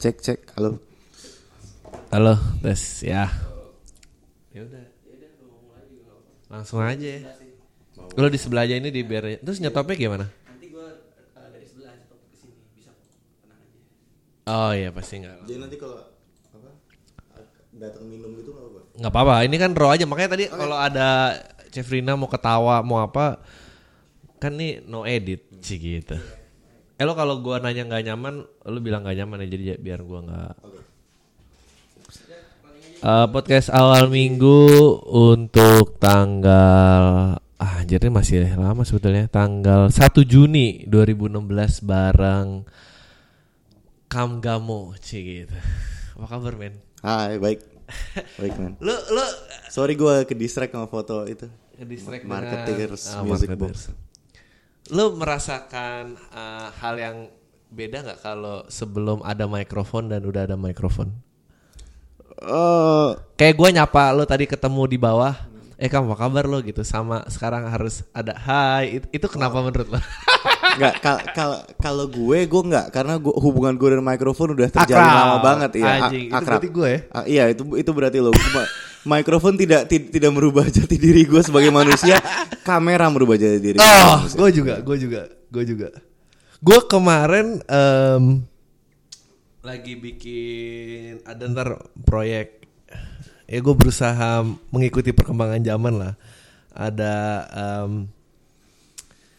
Cek 0.00 0.16
cek. 0.16 0.56
Halo. 0.56 0.80
Halo, 2.08 2.32
tes 2.64 3.04
ya. 3.04 3.28
Ya 4.48 4.64
udah. 4.64 4.80
Langsung 6.48 6.80
aja 6.80 7.04
ya. 7.04 7.28
Lo 8.16 8.32
di 8.32 8.40
sebelah 8.40 8.64
aja 8.64 8.80
ini 8.80 8.88
di 8.88 9.04
biar 9.04 9.44
terus 9.44 9.60
nyetopnya 9.60 10.00
gimana? 10.00 10.24
Nanti 10.48 10.72
gue 10.72 10.88
dari 11.36 11.68
sebelah 11.68 12.00
stop 12.00 12.16
ke 12.32 12.36
sini 12.40 12.64
bisa 12.72 12.96
kok. 12.96 13.12
Tenang 13.44 13.60
aja. 13.60 13.78
Oh 14.48 14.72
iya 14.72 14.88
pasti 14.88 15.20
nggak. 15.20 15.36
Jadi 15.44 15.58
nanti 15.68 15.76
kalau 15.76 16.00
apa 16.48 16.68
datang 17.76 18.04
minum 18.08 18.32
gitu 18.40 18.56
nggak 18.56 18.66
apa? 18.72 18.80
Nggak 18.96 19.12
apa-apa. 19.12 19.34
Ini 19.44 19.56
kan 19.60 19.70
raw 19.76 19.90
aja. 19.92 20.08
Makanya 20.08 20.30
tadi 20.32 20.44
kalau 20.48 20.80
ada 20.80 21.08
Cefrina 21.68 22.16
mau 22.16 22.32
ketawa 22.32 22.80
mau 22.80 23.04
apa 23.04 23.44
kan 24.40 24.56
nih 24.56 24.80
no 24.80 25.04
edit 25.04 25.44
sih 25.60 25.76
gitu. 25.76 26.16
Eh 27.00 27.08
lo 27.08 27.16
kalau 27.16 27.40
gua 27.40 27.56
nanya 27.58 27.88
nggak 27.88 28.12
nyaman, 28.12 28.44
lo 28.44 28.78
bilang 28.78 29.00
nggak 29.00 29.16
nyaman 29.16 29.40
ya 29.40 29.48
jadi 29.48 29.64
ya 29.72 29.76
biar 29.80 30.04
gua 30.04 30.20
nggak. 30.20 30.54
Eh, 33.00 33.26
podcast 33.32 33.72
awal 33.72 34.12
minggu 34.12 34.68
untuk 35.08 35.96
tanggal 35.96 37.04
ah 37.56 37.72
anjir 37.80 38.00
ini 38.00 38.12
masih 38.12 38.44
lama 38.52 38.84
sebetulnya 38.84 39.28
tanggal 39.28 39.88
1 39.88 39.96
Juni 40.24 40.84
2016 40.84 41.80
bareng 41.80 42.68
Kamgamo 44.04 44.92
cie 45.00 45.44
gitu. 45.44 45.56
Apa 46.20 46.36
kabar 46.36 46.60
men? 46.60 46.76
Hai 47.00 47.40
baik. 47.40 47.64
Baik 48.40 48.54
man. 48.60 48.72
Lo 48.76 48.92
lo 48.92 49.24
Sorry 49.72 49.96
gue 49.96 50.28
ke 50.28 50.36
distract 50.36 50.76
sama 50.76 50.84
foto 50.84 51.24
itu. 51.24 51.48
Ke-distract 51.80 52.28
Marketers 52.28 53.08
dengan- 53.08 53.16
ah, 53.16 53.24
Music 53.24 53.48
marketers. 53.48 53.82
Box. 53.88 54.09
Lu 54.90 55.14
merasakan 55.14 56.18
uh, 56.30 56.68
hal 56.82 56.94
yang 56.98 57.16
beda 57.70 58.02
nggak 58.02 58.20
kalau 58.20 58.66
sebelum 58.66 59.22
ada 59.22 59.46
mikrofon 59.46 60.10
dan 60.10 60.26
udah 60.26 60.44
ada 60.44 60.58
mikrofon? 60.58 61.14
Eh, 62.40 63.08
Kayak 63.36 63.54
gue 63.54 63.68
nyapa 63.70 64.02
lu 64.10 64.24
tadi 64.24 64.48
ketemu 64.48 64.82
di 64.88 64.98
bawah, 64.98 65.36
eh 65.76 65.86
kamu 65.86 66.10
apa 66.10 66.16
kabar 66.26 66.44
lo 66.48 66.58
gitu 66.60 66.82
sama 66.82 67.22
sekarang 67.28 67.68
harus 67.68 68.02
ada 68.10 68.32
hai 68.34 68.98
itu, 68.98 69.06
itu 69.12 69.26
kenapa 69.28 69.60
menurut 69.60 69.86
lo? 69.86 70.00
nggak 70.80 70.94
kal- 71.02 71.24
kal- 71.34 71.64
kalau 71.76 72.06
gue 72.06 72.46
gue 72.46 72.62
nggak 72.70 72.94
karena 72.94 73.18
gue 73.18 73.34
hubungan 73.42 73.74
gue 73.74 73.88
dan 73.90 74.02
mikrofon 74.02 74.54
udah 74.54 74.70
terjalin 74.70 75.02
Akrab. 75.02 75.18
lama 75.18 75.36
banget 75.42 75.70
ya 75.82 75.90
Anjing, 76.06 76.26
itu 76.30 76.42
berarti 76.46 76.68
gue 76.70 76.88
ya? 76.88 77.00
Ah, 77.10 77.24
iya 77.26 77.44
itu 77.50 77.62
itu 77.74 77.90
berarti 77.90 78.18
lo 78.22 78.30
mikrofon 79.02 79.54
tidak 79.54 79.86
ti- 79.86 80.08
tidak 80.08 80.30
merubah 80.30 80.66
jati 80.66 80.94
diri 80.94 81.22
gue 81.22 81.40
sebagai 81.40 81.68
manusia 81.68 82.20
kamera 82.60 83.08
merubah 83.08 83.34
jati 83.34 83.58
diri 83.58 83.76
Oh, 83.76 83.84
manusia. 84.20 84.36
gue 84.36 84.50
juga, 84.52 84.74
gue 84.78 84.96
juga, 84.98 85.20
gue 85.46 85.64
juga. 85.66 85.88
Gue 86.58 86.78
kemarin 86.84 87.46
em, 87.62 88.24
lagi 89.60 89.94
bikin 89.94 91.20
ada 91.22 91.44
ntar 91.46 91.68
proyek. 91.98 92.60
Ya 93.44 93.58
gue 93.58 93.74
berusaha 93.74 94.40
mengikuti 94.68 95.10
perkembangan 95.10 95.60
zaman 95.60 95.94
lah. 95.96 96.14
Ada 96.70 97.14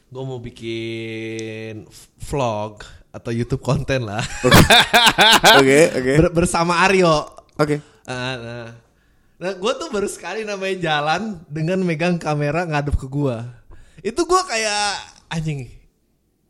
gue 0.07 0.23
mau 0.25 0.37
bikin 0.37 1.87
vlog 2.19 2.83
atau 3.09 3.31
YouTube 3.31 3.61
konten 3.61 4.03
lah. 4.03 4.19
oke 5.53 5.79
oke 5.93 6.11
Ber- 6.19 6.33
bersama 6.35 6.81
Aryo. 6.81 7.29
oke 7.55 7.77
Ah, 8.03 8.35
nah, 8.35 8.67
nah 9.41 9.51
gue 9.51 9.71
tuh 9.73 9.89
baru 9.89 10.05
sekali 10.05 10.45
namanya 10.45 10.77
jalan 10.79 11.41
dengan 11.49 11.81
megang 11.81 12.15
kamera 12.15 12.61
ngadep 12.61 12.93
ke 12.93 13.09
gue. 13.09 13.37
Itu 14.01 14.23
gue 14.23 14.41
kayak 14.45 15.01
anjing. 15.27 15.65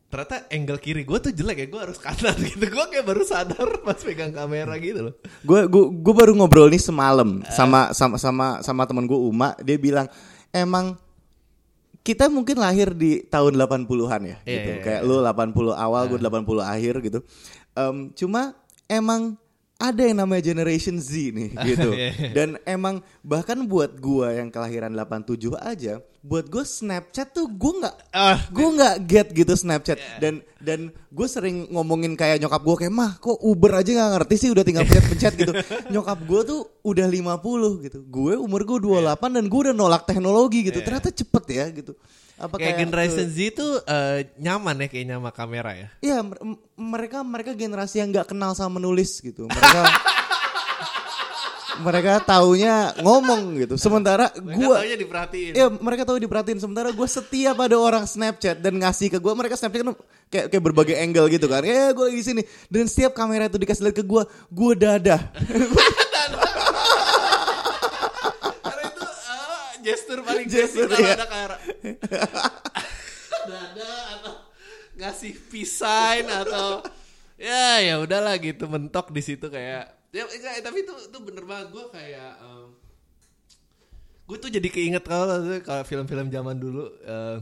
Ternyata 0.06 0.44
angle 0.52 0.76
kiri 0.76 1.02
gue 1.02 1.18
tuh 1.18 1.32
jelek 1.32 1.56
ya, 1.56 1.66
gue 1.66 1.80
harus 1.80 1.96
kanan 1.96 2.36
gitu. 2.52 2.60
Gue 2.62 2.84
kayak 2.86 3.00
baru 3.02 3.24
sadar 3.24 3.80
pas 3.80 3.96
pegang 3.96 4.28
kamera 4.28 4.76
gitu 4.76 5.08
loh. 5.08 5.14
gue 5.40 5.60
gue 5.66 5.84
gue 5.88 6.14
baru 6.14 6.36
ngobrol 6.36 6.68
nih 6.68 6.76
semalam 6.78 7.40
sama 7.48 7.96
sama 7.96 8.20
sama 8.20 8.46
sama 8.60 8.82
teman 8.84 9.08
gue 9.08 9.16
Uma 9.16 9.56
dia 9.58 9.80
bilang 9.80 10.04
emang 10.52 11.00
kita 12.02 12.28
mungkin 12.28 12.60
lahir 12.60 12.92
di 12.92 13.24
tahun 13.24 13.56
80-an 13.56 13.88
ya 14.20 14.36
Iya, 14.42 14.52
gitu. 14.52 14.68
iya, 14.68 14.82
Kayak 14.82 15.00
lu 15.06 15.16
80 15.22 15.72
awal, 15.72 16.02
gue 16.10 16.18
80 16.18 16.60
akhir 16.60 16.94
gitu. 17.00 17.18
Em, 17.72 18.12
cuma 18.12 18.52
emang 18.84 19.40
ada 19.82 20.02
yang 20.06 20.22
namanya 20.22 20.46
generation 20.46 21.02
Z 21.02 21.10
nih 21.34 21.50
gitu. 21.66 21.90
Iya, 21.98 22.30
Dan 22.30 22.48
emang 22.62 23.02
bahkan 23.26 23.58
buat 23.66 23.98
gua 23.98 24.30
yang 24.38 24.48
kelahiran 24.54 24.94
87 24.94 25.58
aja, 25.58 25.98
buat 26.22 26.46
gue 26.46 26.62
Snapchat 26.62 27.34
tuh 27.34 27.50
gue 27.50 27.72
nggak 27.82 27.94
Ah. 28.14 28.38
gue 28.46 28.68
nggak 28.78 28.94
get 29.10 29.28
gitu 29.34 29.58
Snapchat. 29.58 29.98
Dan 30.22 30.38
dan 30.62 30.94
gue 30.94 31.26
sering 31.26 31.66
ngomongin 31.74 32.14
kayak 32.14 32.38
nyokap 32.38 32.62
gue 32.62 32.76
kayak 32.86 32.94
mah 32.94 33.18
kok 33.18 33.42
Uber 33.42 33.74
aja 33.74 33.90
nggak 33.90 34.10
ngerti 34.16 34.34
sih? 34.38 34.48
Udah 34.54 34.62
tinggal 34.62 34.86
pencet-pencet 34.86 35.34
gitu. 35.34 35.52
Nyokap 35.92 36.22
gue 36.22 36.40
tuh 36.46 36.60
udah 36.86 37.06
50 37.10 37.84
gitu. 37.90 37.98
Gue 38.06 38.38
umur 38.38 38.62
gue 38.62 38.78
28 38.78 39.18
dan 39.34 39.44
gue 39.50 39.60
udah 39.66 39.74
nolak 39.74 40.06
teknologi 40.06 40.62
gitu. 40.62 40.78
Ternyata 40.78 41.10
cepet 41.10 41.44
ya 41.50 41.66
gitu. 41.74 41.98
Apa 42.38 42.58
Kayak 42.58 42.86
generation 42.86 43.26
eh, 43.26 43.30
Z 43.30 43.38
tuh 43.54 43.72
eh, 43.82 44.18
nyaman 44.38 44.82
ya 44.82 44.86
kayaknya 44.90 45.14
sama 45.18 45.30
kamera 45.30 45.74
ya. 45.74 45.88
Iya, 46.02 46.26
mereka 46.74 47.22
mereka 47.22 47.50
generasi 47.54 47.98
yang 47.98 48.14
nggak 48.14 48.30
kenal 48.30 48.54
sama 48.54 48.78
menulis 48.78 49.18
gitu. 49.18 49.46
Mereka 49.46 49.82
mereka 51.80 52.20
taunya 52.20 52.92
ngomong 53.00 53.56
gitu. 53.64 53.74
Sementara 53.80 54.28
Mereka 54.36 54.58
gua 54.60 54.76
taunya 54.84 54.98
diperhatiin. 55.00 55.52
Iya, 55.56 55.66
mereka 55.72 56.02
tahu 56.04 56.18
diperhatiin. 56.20 56.60
Sementara 56.60 56.92
gue 56.92 57.08
setiap 57.08 57.56
ada 57.56 57.76
orang 57.80 58.04
Snapchat 58.04 58.60
dan 58.60 58.76
ngasih 58.76 59.08
ke 59.08 59.18
gue, 59.22 59.32
mereka 59.32 59.56
Snapchat 59.56 59.80
kan 59.80 59.96
kayak 60.28 60.46
kayak 60.52 60.62
berbagai 60.62 60.96
angle 61.00 61.32
gitu 61.32 61.48
kan. 61.48 61.64
Ya, 61.64 61.96
gue 61.96 62.04
lagi 62.12 62.18
di 62.20 62.26
sini. 62.26 62.42
Dan 62.68 62.84
setiap 62.90 63.16
kamera 63.16 63.48
itu 63.48 63.56
dikasih 63.56 63.88
lihat 63.88 63.96
ke 63.96 64.04
gue, 64.04 64.22
gue 64.52 64.72
dadah. 64.76 65.20
Karena 68.62 68.82
itu 68.84 69.02
ah, 69.06 69.72
gestur 69.80 70.18
paling 70.20 70.46
Gestur, 70.46 70.86
kalau 70.92 71.00
iya. 71.00 71.16
ada 71.16 71.26
kamera. 71.26 71.56
Dada 73.42 73.92
atau 74.20 74.34
ngasih 74.92 75.32
peace 75.50 75.82
sign 75.82 76.28
atau 76.30 76.84
ya 77.34 77.82
ya 77.82 77.98
udahlah 77.98 78.38
gitu 78.38 78.70
mentok 78.70 79.10
di 79.10 79.18
situ 79.18 79.50
kayak 79.50 80.01
ya 80.12 80.28
enggak, 80.28 80.60
tapi 80.60 80.84
itu 80.84 80.94
itu 81.08 81.18
bener 81.24 81.44
banget. 81.48 81.66
Gue 81.72 81.84
kayak 81.88 82.32
em, 82.38 82.68
gue 84.28 84.36
tuh 84.38 84.50
jadi 84.52 84.68
keinget 84.68 85.04
kalau 85.04 85.26
kalau 85.64 85.82
film-film 85.82 86.28
zaman 86.28 86.56
dulu 86.56 86.84
eh, 87.02 87.40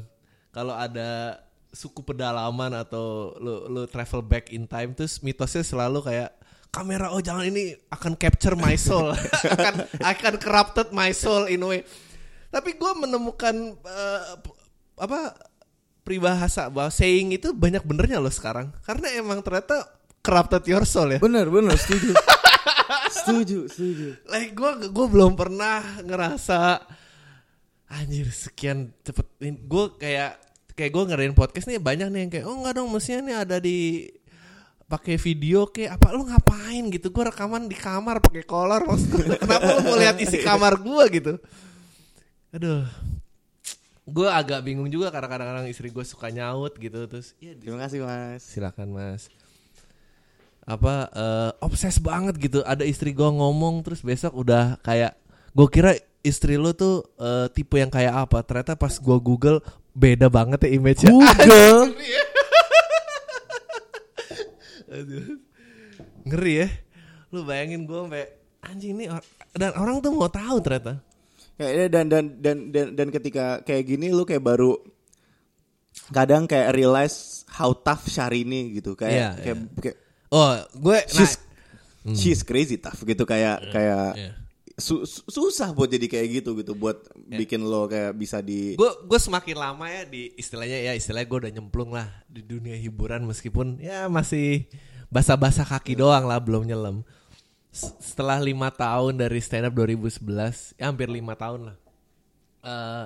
kalau 0.51 0.75
ada 0.75 1.39
suku 1.71 2.03
pedalaman 2.03 2.75
atau 2.75 3.35
lu 3.39 3.71
lu 3.71 3.83
travel 3.87 4.27
back 4.27 4.51
in 4.51 4.67
time 4.67 4.91
terus 4.91 5.23
mitosnya 5.23 5.63
selalu 5.63 6.03
kayak 6.03 6.35
kamera 6.71 7.11
oh 7.15 7.23
jangan 7.23 7.47
ini 7.47 7.75
akan 7.91 8.15
capture 8.15 8.55
my 8.55 8.79
soul. 8.79 9.11
Akan 9.55 9.75
akan 9.99 10.35
corrupted 10.39 10.89
my 10.95 11.11
soul 11.11 11.51
in 11.51 11.63
a 11.63 11.67
way. 11.67 11.81
Tapi 12.51 12.79
gue 12.79 12.93
menemukan 12.95 13.55
eh, 13.75 14.23
p- 14.39 14.57
apa 14.99 15.35
peribahasa 16.07 16.71
bahwa 16.71 16.91
saying 16.91 17.35
itu 17.35 17.51
banyak 17.51 17.83
benernya 17.83 18.23
loh 18.23 18.31
sekarang. 18.31 18.71
Karena 18.87 19.11
emang 19.19 19.43
ternyata 19.43 19.83
corrupted 20.23 20.63
your 20.71 20.87
soul 20.87 21.11
ya. 21.11 21.19
Bener, 21.19 21.51
bener, 21.51 21.75
setuju. 21.75 22.15
setuju, 23.17 23.67
setuju. 23.71 24.09
like 24.29 24.53
gue 24.53 24.71
gue 24.91 25.07
belum 25.11 25.35
pernah 25.35 25.83
ngerasa 26.03 26.83
anjir 27.91 28.29
sekian 28.31 28.95
cepet 29.03 29.27
gue 29.43 29.85
kayak 29.99 30.39
kayak 30.79 30.91
gue 30.95 31.05
ngerain 31.11 31.35
podcast 31.35 31.67
nih 31.69 31.83
banyak 31.83 32.09
nih 32.09 32.21
yang 32.25 32.31
kayak 32.33 32.47
oh 32.47 32.57
enggak 32.57 32.75
dong 32.79 32.89
mestinya 32.89 33.21
nih 33.27 33.37
ada 33.37 33.57
di 33.61 34.09
pakai 34.91 35.15
video 35.23 35.71
kayak 35.71 36.03
apa 36.03 36.11
lu 36.19 36.27
ngapain? 36.27 36.91
gitu. 36.91 37.15
Gue 37.15 37.31
rekaman 37.31 37.71
di 37.71 37.79
kamar 37.79 38.19
pakai 38.19 38.43
kolor 38.43 38.83
kenapa 39.39 39.79
lu 39.79 39.81
mau 39.87 39.95
lihat 39.95 40.19
isi 40.19 40.43
kamar 40.43 40.83
gue 40.83 41.05
gitu. 41.15 41.33
Aduh. 42.51 42.83
Gue 44.11 44.27
agak 44.27 44.67
bingung 44.67 44.91
juga 44.91 45.15
karena 45.15 45.31
kadang-kadang 45.31 45.71
istri 45.71 45.95
gue 45.95 46.03
suka 46.03 46.35
nyaut 46.35 46.75
gitu 46.75 47.07
terus 47.07 47.39
ya 47.39 47.55
Terima 47.55 47.79
kasih 47.87 48.03
mas. 48.03 48.43
silakan 48.43 48.91
mas 48.91 49.31
apa 50.65 50.95
eh, 51.11 51.51
obses 51.61 51.97
banget 51.99 52.37
gitu. 52.37 52.61
Ada 52.63 52.85
istri 52.85 53.13
gua 53.13 53.31
ngomong 53.31 53.83
terus 53.83 54.01
besok 54.01 54.37
udah 54.37 54.77
kayak 54.81 55.17
gue 55.51 55.67
kira 55.67 55.93
istri 56.21 56.55
lu 56.55 56.71
tuh 56.73 57.03
eh, 57.17 57.47
tipe 57.51 57.77
yang 57.77 57.91
kayak 57.91 58.29
apa. 58.29 58.43
Ternyata 58.43 58.75
pas 58.75 58.97
gua 58.97 59.17
google 59.17 59.59
beda 59.91 60.31
banget 60.31 60.67
ya 60.67 60.71
image 60.73 61.03
nya 61.03 61.11
Google. 61.11 61.91
Aduh. 64.91 65.39
ngeri 66.27 66.55
ya. 66.57 66.69
Lu 67.31 67.47
bayangin 67.47 67.87
gua 67.87 68.07
sampai 68.07 68.27
anjing 68.61 68.93
ini 68.95 69.05
or- 69.07 69.25
dan 69.55 69.73
orang 69.75 69.99
tuh 69.99 70.13
mau 70.13 70.29
tahu 70.29 70.59
ternyata. 70.61 71.01
Kayaknya 71.57 71.87
dan 71.89 72.05
dan 72.09 72.25
dan 72.41 72.57
dan 72.73 72.87
dan 72.97 73.09
ketika 73.11 73.61
kayak 73.63 73.85
gini 73.87 74.11
lu 74.11 74.25
kayak 74.25 74.41
baru 74.41 74.77
kadang 76.11 76.49
kayak 76.49 76.73
realize 76.73 77.45
how 77.51 77.71
tough 77.73 78.07
Syahrini 78.07 78.75
gitu. 78.75 78.97
Kayak 78.97 79.13
Iya, 79.13 79.29
kayak, 79.39 79.57
kayak 79.79 79.97
oh 80.31 80.51
gue 80.79 80.99
she's 81.11 81.35
nah, 82.07 82.15
she's 82.17 82.41
crazy 82.47 82.79
tough 82.79 83.03
gitu 83.03 83.27
kayak 83.27 83.71
kayak 83.75 84.07
iya. 84.17 84.33
su- 84.79 85.05
su- 85.05 85.27
susah 85.27 85.75
buat 85.75 85.91
jadi 85.91 86.07
kayak 86.07 86.27
gitu 86.41 86.57
gitu 86.57 86.73
buat 86.79 87.03
bikin 87.27 87.61
lo 87.67 87.91
kayak 87.91 88.17
bisa 88.17 88.41
di 88.41 88.75
gue 88.79 88.91
gue 89.05 89.21
semakin 89.21 89.57
lama 89.59 89.87
ya 89.91 90.07
di 90.07 90.33
istilahnya 90.39 90.91
ya 90.91 90.93
istilahnya 90.97 91.29
gue 91.29 91.39
udah 91.47 91.53
nyemplung 91.53 91.91
lah 91.93 92.09
di 92.31 92.41
dunia 92.41 92.79
hiburan 92.79 93.27
meskipun 93.27 93.83
ya 93.83 94.07
masih 94.09 94.71
basa-basa 95.11 95.67
kaki 95.67 95.99
doang 95.99 96.25
lah 96.25 96.39
belum 96.39 96.65
nyelam. 96.65 97.03
Setelah 97.75 98.39
lima 98.39 98.71
tahun 98.71 99.19
dari 99.19 99.39
stand 99.43 99.67
up 99.67 99.75
2011, 99.75 100.79
ya 100.79 100.91
hampir 100.91 101.11
lima 101.11 101.35
tahun 101.35 101.71
lah. 101.71 101.77
Eh, 102.63 103.05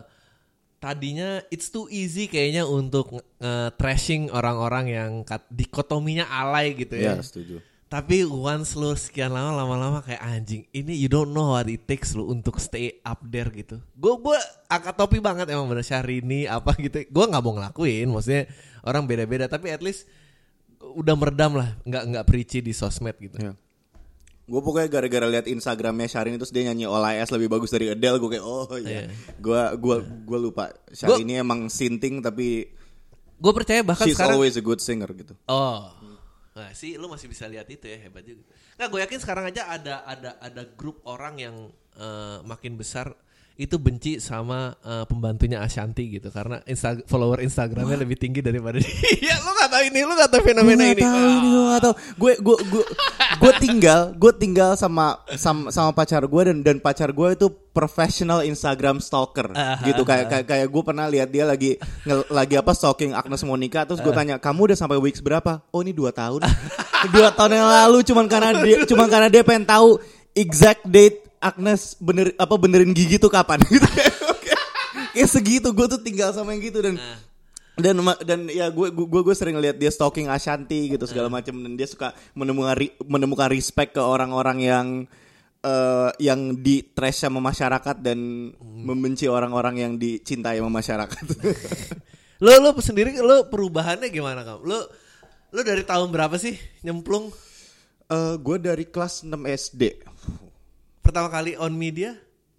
tadinya 0.85 1.41
it's 1.49 1.73
too 1.73 1.89
easy 1.89 2.29
kayaknya 2.29 2.69
untuk 2.69 3.09
nge- 3.17 3.73
trashing 3.81 4.29
orang-orang 4.29 4.93
yang 4.93 5.11
kat- 5.25 5.49
dikotominya 5.49 6.29
alay 6.29 6.77
gitu 6.77 7.01
ya. 7.01 7.17
Ya, 7.17 7.25
setuju. 7.25 7.65
Tapi 7.89 8.27
once 8.27 8.75
lu 8.77 8.91
sekian 8.93 9.31
lama 9.33 9.55
lama-lama 9.55 10.03
kayak 10.03 10.19
anjing, 10.21 10.67
ini 10.75 10.93
you 10.99 11.09
don't 11.09 11.31
know 11.31 11.55
what 11.55 11.65
it 11.71 11.89
takes 11.89 12.13
lu 12.13 12.29
untuk 12.29 12.61
stay 12.61 13.01
up 13.01 13.23
there 13.25 13.49
gitu. 13.49 13.81
Gue 13.97 14.19
gue 14.19 14.37
angkat 14.69 14.93
topi 14.99 15.23
banget 15.25 15.49
emang 15.49 15.71
bener 15.71 15.87
Syahrini 15.87 16.45
apa 16.45 16.75
gitu. 16.77 17.01
Gue 17.09 17.25
nggak 17.25 17.41
mau 17.41 17.55
ngelakuin, 17.55 18.11
maksudnya 18.11 18.51
orang 18.85 19.09
beda-beda. 19.09 19.47
Tapi 19.49 19.73
at 19.73 19.81
least 19.81 20.05
udah 20.85 21.15
meredam 21.17 21.57
lah, 21.57 21.81
nggak 21.87 22.03
nggak 22.13 22.25
preachy 22.29 22.61
di 22.61 22.75
sosmed 22.77 23.15
gitu. 23.17 23.41
Ya. 23.41 23.53
Gue 24.45 24.61
pokoknya 24.61 24.93
gara-gara 24.93 25.25
lihat 25.25 25.49
Instagramnya 25.49 26.05
Syahrini 26.05 26.37
terus 26.37 26.53
dia 26.53 26.69
nyanyi 26.69 26.85
All 26.85 27.01
I 27.01 27.25
Ask 27.25 27.33
lebih 27.33 27.49
bagus 27.49 27.73
dari 27.73 27.89
Adele 27.89 28.21
gue 28.21 28.31
kayak 28.37 28.45
oh 28.45 28.69
iya. 28.77 29.09
Gue 29.41 29.57
gua 29.81 30.05
gua 30.05 30.39
lupa 30.39 30.65
Syahrini 30.93 31.41
emang 31.41 31.73
sinting 31.73 32.21
tapi 32.21 32.69
Gue 33.41 33.53
percaya 33.57 33.81
bahkan 33.81 34.05
she's 34.05 34.17
sekarang. 34.21 34.37
always 34.37 34.55
a 34.57 34.65
good 34.65 34.79
singer 34.85 35.09
gitu. 35.17 35.33
Oh, 35.51 35.91
nah 36.55 36.71
sih 36.71 36.95
lu 36.95 37.11
masih 37.11 37.27
bisa 37.27 37.51
lihat 37.51 37.67
itu 37.67 37.89
ya 37.89 37.99
hebat 37.99 38.23
juga. 38.23 38.47
Nah 38.79 38.87
gue 38.87 39.01
yakin 39.03 39.19
sekarang 39.19 39.45
aja 39.51 39.69
ada 39.69 40.07
ada 40.07 40.31
ada 40.39 40.63
grup 40.77 41.03
orang 41.09 41.35
yang 41.41 41.57
eh, 41.99 42.39
makin 42.47 42.79
besar 42.79 43.11
itu 43.55 43.79
benci 43.79 44.19
sama 44.19 44.75
eh, 44.77 45.05
pembantunya 45.05 45.59
Ashanti 45.59 46.11
gitu 46.11 46.27
karena 46.29 46.59
Insta 46.65 46.99
follower 47.01 47.39
Instagramnya 47.39 47.95
lebih 47.97 48.15
tinggi 48.15 48.39
daripada 48.39 48.77
dia. 48.83 49.35
lu 49.39 49.51
gak 49.55 49.71
tahu 49.71 49.83
ini, 49.87 50.01
lu 50.03 50.13
gak 50.13 50.27
tahu 50.29 50.43
fenomena 50.43 50.83
Gue 50.83 50.91
ini. 50.91 51.03
tahu 51.03 51.19
ini 51.23 51.49
gak 51.69 51.81
tahu. 51.81 51.95
Gue 52.17 52.33
gue 52.37 52.57
gue 52.67 52.85
gue 53.37 53.53
tinggal 53.59 54.01
gue 54.13 54.33
tinggal 54.35 54.75
sama 54.75 55.07
sama, 55.33 55.71
sama 55.71 55.91
pacar 55.91 56.21
gue 56.21 56.43
dan 56.45 56.59
dan 56.61 56.77
pacar 56.79 57.09
gue 57.09 57.29
itu 57.33 57.47
professional 57.71 58.43
Instagram 58.43 58.99
stalker 58.99 59.51
Ah, 59.53 59.79
gitu 59.83 60.03
kayak 60.03 60.27
kayak 60.29 60.47
kayak 60.47 60.67
gue 60.67 60.83
pernah 60.83 61.07
lihat 61.07 61.29
dia 61.29 61.43
lagi 61.43 61.75
nge- 62.03 62.27
lagi 62.29 62.55
apa 62.55 62.71
stalking 62.71 63.11
Agnes 63.13 63.43
Monica 63.43 63.83
terus 63.83 63.99
gue 63.99 64.11
tanya 64.11 64.37
kamu 64.37 64.69
udah 64.69 64.77
sampai 64.77 64.99
weeks 64.99 65.19
berapa? 65.19 65.63
Oh 65.71 65.79
ini 65.79 65.91
dua 65.91 66.11
tahun. 66.11 66.43
dua 67.15 67.31
tahun 67.31 67.55
yang 67.55 67.69
lalu 67.69 67.99
cuman 68.03 68.27
karena 68.27 68.51
dia 68.59 68.83
cuman 68.83 69.07
karena 69.07 69.29
dia 69.29 69.43
pengen 69.43 69.63
tahu 69.63 70.01
exact 70.33 70.83
date 70.85 71.24
Agnes 71.45 71.93
bener 72.01 72.33
apa 72.35 72.57
benerin 72.57 72.91
gigi 72.91 73.21
tuh 73.21 73.29
kapan 73.29 73.61
gitu. 73.69 73.85
Kayak 75.13 75.29
segitu 75.29 75.69
gue 75.71 75.87
tuh 75.87 76.01
tinggal 76.01 76.33
sama 76.33 76.57
yang 76.57 76.65
gitu 76.65 76.81
dan 76.81 76.97
Ah. 76.97 77.19
dan 77.75 77.95
dan 78.23 78.41
ya 78.49 78.71
gue 78.71 78.89
gue 78.89 79.21
gue 79.21 79.35
sering 79.35 79.59
lihat 79.59 79.77
dia 79.77 79.91
stalking 79.91 80.27
Ashanti 80.27 80.89
gitu 80.89 81.05
segala 81.05 81.29
Ah. 81.29 81.35
macam 81.37 81.55
dan 81.59 81.75
dia 81.75 81.85
suka 81.85 82.11
menemukan 82.33 82.75
menemukan 83.05 83.51
respect 83.51 83.93
ke 83.93 84.01
orang-orang 84.01 84.59
yang 84.59 84.87
eh, 85.61 86.11
yang 86.19 86.57
di 86.57 86.81
trash 86.87 87.23
sama 87.23 87.41
masyarakat 87.41 87.97
dan 87.99 88.19
Hmm. 88.53 88.83
membenci 88.85 89.27
orang-orang 89.27 89.81
yang 89.81 89.93
dicintai 89.95 90.59
sama 90.59 90.73
masyarakat. 90.73 91.25
Lu 92.45 92.51
lu 92.59 92.71
sendiri 92.77 93.15
lu 93.17 93.47
perubahannya 93.49 94.09
gimana 94.09 94.43
kamu? 94.43 94.61
Lu 94.67 94.79
lu 95.51 95.61
dari 95.63 95.83
tahun 95.83 96.09
berapa 96.11 96.35
sih 96.35 96.57
nyemplung 96.81 97.31
Eh, 98.05 98.37
gue 98.37 98.57
dari 98.61 98.85
kelas 98.85 99.25
6 99.25 99.49
SD. 99.49 99.97
Pertama 101.05 101.29
kali 101.29 101.53
on 101.55 101.71
media? 101.71 102.17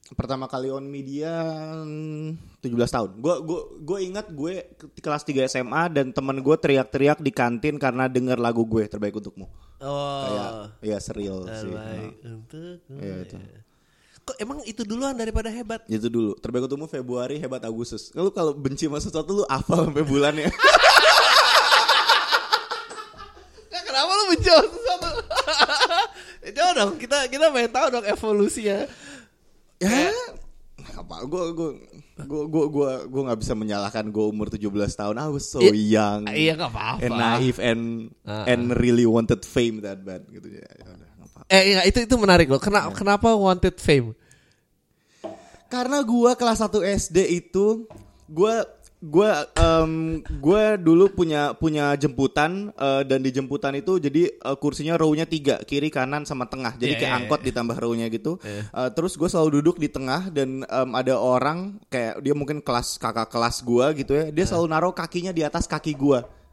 Pertama 0.07 0.45
kali 0.45 0.69
on 0.69 0.85
media 0.85 1.33
mm, 1.81 2.61
17 2.61 2.77
tahun. 2.87 3.09
Gue 3.17 3.35
gue 3.41 3.59
gue 3.81 3.99
ingat 4.05 4.29
gue 4.29 4.53
ke- 4.71 5.01
kelas 5.01 5.25
3 5.25 5.49
SMA 5.49 5.83
dan 5.89 6.13
teman 6.13 6.37
gue 6.37 6.55
teriak-teriak 6.55 7.17
di 7.17 7.31
kantin 7.31 7.75
karena 7.75 8.05
denger 8.05 8.37
lagu 8.37 8.61
gue 8.63 8.85
terbaik 8.85 9.17
untukmu. 9.17 9.49
Kayak 9.75 10.49
Oh. 10.53 10.65
ya 10.79 10.97
serial 10.99 11.49
sih. 11.51 11.67
Terbaik 11.67 12.13
untuk 12.23 12.77
Iya, 12.95 13.15
itu. 13.19 13.35
Kok 14.23 14.37
emang 14.39 14.57
itu 14.63 14.81
duluan 14.81 15.13
daripada 15.13 15.49
hebat? 15.49 15.81
Itu 15.85 16.05
dulu. 16.07 16.33
Terbaik 16.35 16.65
untukmu 16.65 16.85
Februari, 16.85 17.37
hebat 17.37 17.61
Agustus. 17.61 18.09
Lu 18.11 18.29
kalau 18.29 18.53
benci 18.53 18.85
sama 18.85 18.97
sesuatu 18.97 19.33
lu 19.35 19.43
hafal 19.45 19.85
sampai 19.85 20.01
bulannya. 20.01 20.49
Nah, 23.67 23.81
kenapa 23.83 24.07
lu 24.09 24.23
benci 24.29 24.47
sama 24.47 24.65
sesuatu? 24.65 25.09
Eh, 26.39 26.51
Coba 26.53 26.64
dong, 26.75 26.91
kita 26.95 27.17
kita 27.25 27.49
pengen 27.49 27.71
tahu 27.71 27.87
dong 27.89 28.05
evolusinya. 28.05 28.85
ya 29.75 30.07
apa 30.95 31.15
gue 31.25 31.43
gue 31.51 31.69
gue 32.17 32.43
gue 32.47 32.65
gue 32.69 32.89
gue 33.05 33.21
nggak 33.27 33.39
bisa 33.41 33.51
menyalahkan 33.51 34.07
gue 34.07 34.25
umur 34.25 34.47
17 34.47 34.63
tahun 34.71 35.15
I 35.17 35.27
was 35.27 35.43
so 35.43 35.59
I- 35.59 35.75
young 35.75 36.23
iya, 36.31 36.55
nggak 36.55 36.71
apa-apa. 36.71 37.01
and 37.01 37.13
naive 37.13 37.59
and 37.59 37.81
Ah, 38.23 38.47
and 38.47 38.71
really 38.71 39.03
wanted 39.03 39.43
fame 39.43 39.81
that 39.81 39.99
bad 39.99 40.23
gitu 40.29 40.47
ya, 40.47 40.63
ya 40.63 40.85
udah, 40.85 41.09
nggak 41.11 41.27
apa-apa. 41.27 41.51
Eh 41.51 41.63
iya, 41.67 41.79
itu 41.83 41.99
itu 41.99 42.15
menarik 42.15 42.47
loh. 42.47 42.57
Kenapa 42.57 42.87
Iya. 42.87 42.95
kenapa 42.95 43.27
wanted 43.33 43.75
fame? 43.77 44.15
karena 45.65 45.99
gue 45.99 46.31
kelas 46.35 46.59
1 46.61 46.71
SD 47.01 47.17
itu 47.35 47.89
gue 48.25 48.55
gue 49.03 49.29
em, 49.59 50.23
gue 50.23 50.63
dulu 50.79 51.11
punya 51.11 51.53
punya 51.53 51.93
jemputan 51.99 52.71
eh, 52.73 53.03
dan 53.03 53.19
di 53.21 53.29
jemputan 53.29 53.75
itu 53.75 53.99
jadi 53.99 54.31
eh, 54.31 54.57
kursinya 54.57 54.95
row-nya 54.95 55.27
tiga 55.27 55.61
kiri 55.61 55.91
kanan 55.91 56.23
sama 56.23 56.47
tengah. 56.47 56.73
Jadi 56.79 56.95
Iya, 56.95 56.99
kayak 57.03 57.11
iya, 57.11 57.19
angkot 57.21 57.41
iya. 57.43 57.47
ditambah 57.51 57.77
row-nya 57.77 58.07
gitu. 58.09 58.41
Iya. 58.41 58.63
Eh, 58.71 58.89
terus 58.95 59.19
gue 59.19 59.29
selalu 59.29 59.61
duduk 59.61 59.77
di 59.77 59.91
tengah 59.91 60.31
dan 60.31 60.63
em, 60.65 60.89
ada 60.95 61.19
orang 61.19 61.77
kayak 61.91 62.23
dia 62.23 62.33
mungkin 62.33 62.63
kelas 62.63 62.97
kakak 62.97 63.29
kelas 63.29 63.61
gue 63.61 63.85
gitu 64.01 64.11
ya. 64.15 64.23
Dia 64.31 64.45
selalu 64.47 64.67
naruh 64.71 64.93
kakinya 64.95 65.35
di 65.35 65.43
atas 65.43 65.67
kaki 65.69 65.93
gue 65.93 66.44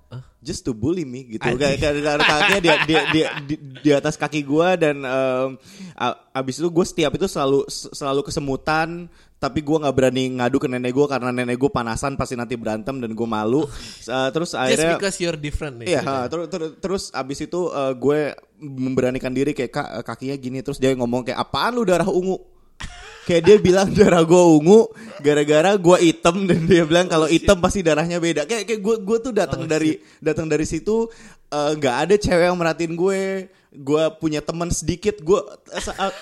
just 0.43 0.67
to 0.67 0.75
bully 0.75 1.07
me 1.07 1.39
gitu. 1.39 1.47
Kayak 1.55 1.97
kakinya 2.21 2.61
di, 2.61 2.71
di, 2.87 2.95
di, 3.15 3.21
di, 3.47 3.55
di 3.81 3.91
atas 3.95 4.19
kaki 4.19 4.43
gue 4.43 4.69
dan 4.77 5.07
a- 5.07 6.19
abis 6.35 6.59
itu 6.59 6.69
gue 6.69 6.87
setiap 6.87 7.13
itu 7.15 7.27
selalu 7.31 7.65
selalu 7.71 8.21
kesemutan 8.27 9.07
tapi 9.43 9.59
gue 9.59 9.75
nggak 9.75 9.97
berani 9.99 10.39
ngadu 10.39 10.63
ke 10.63 10.71
nenek 10.71 10.95
gue 10.95 11.07
karena 11.11 11.35
nenek 11.35 11.59
gue 11.59 11.67
panasan 11.67 12.15
pasti 12.15 12.39
nanti 12.39 12.55
berantem 12.55 13.03
dan 13.03 13.11
gue 13.11 13.27
malu. 13.27 13.67
Uh, 14.07 14.31
terus 14.35 14.55
Just 14.55 14.63
akhirnya 14.63 14.95
because 14.95 15.19
you're 15.19 15.35
different 15.35 15.83
nih. 15.83 15.99
Iya, 15.99 16.01
ha, 16.07 16.31
terus 16.31 16.47
terus 16.47 16.71
terus 16.79 17.03
abis 17.11 17.51
itu 17.51 17.67
uh, 17.75 17.91
gue 17.91 18.39
memberanikan 18.63 19.35
diri 19.35 19.51
kayak 19.51 19.75
kak 19.75 19.89
kakinya 20.07 20.39
gini. 20.39 20.63
Terus 20.63 20.79
dia 20.79 20.95
ngomong 20.95 21.27
kayak 21.27 21.43
apaan 21.43 21.75
lu 21.75 21.83
darah 21.83 22.07
ungu. 22.07 22.39
Kayak 23.23 23.43
dia 23.47 23.57
bilang 23.63 23.89
darah 23.95 24.27
gue 24.27 24.43
ungu 24.59 24.91
gara-gara 25.23 25.79
gue 25.79 25.97
hitam 26.03 26.43
dan 26.43 26.67
dia 26.67 26.83
bilang 26.83 27.07
kalau 27.07 27.31
hitam 27.31 27.63
pasti 27.63 27.81
darahnya 27.81 28.19
beda. 28.19 28.43
Kayak 28.51 28.67
kayak 28.67 28.81
gue 28.83 28.97
gue 29.03 29.19
tuh 29.23 29.33
datang 29.33 29.63
Oh, 29.63 29.71
dari 29.71 30.03
datang 30.19 30.51
dari 30.51 30.67
situ 30.67 31.07
uh, 31.55 31.71
nggak 31.79 31.97
ada 32.09 32.15
cewek 32.19 32.51
yang 32.51 32.59
merhatiin 32.59 32.95
gue. 32.99 33.23
Gue 33.73 34.05
punya 34.21 34.45
teman 34.45 34.69
sedikit. 34.69 35.17
Gue 35.25 35.41
uh, 35.41 36.13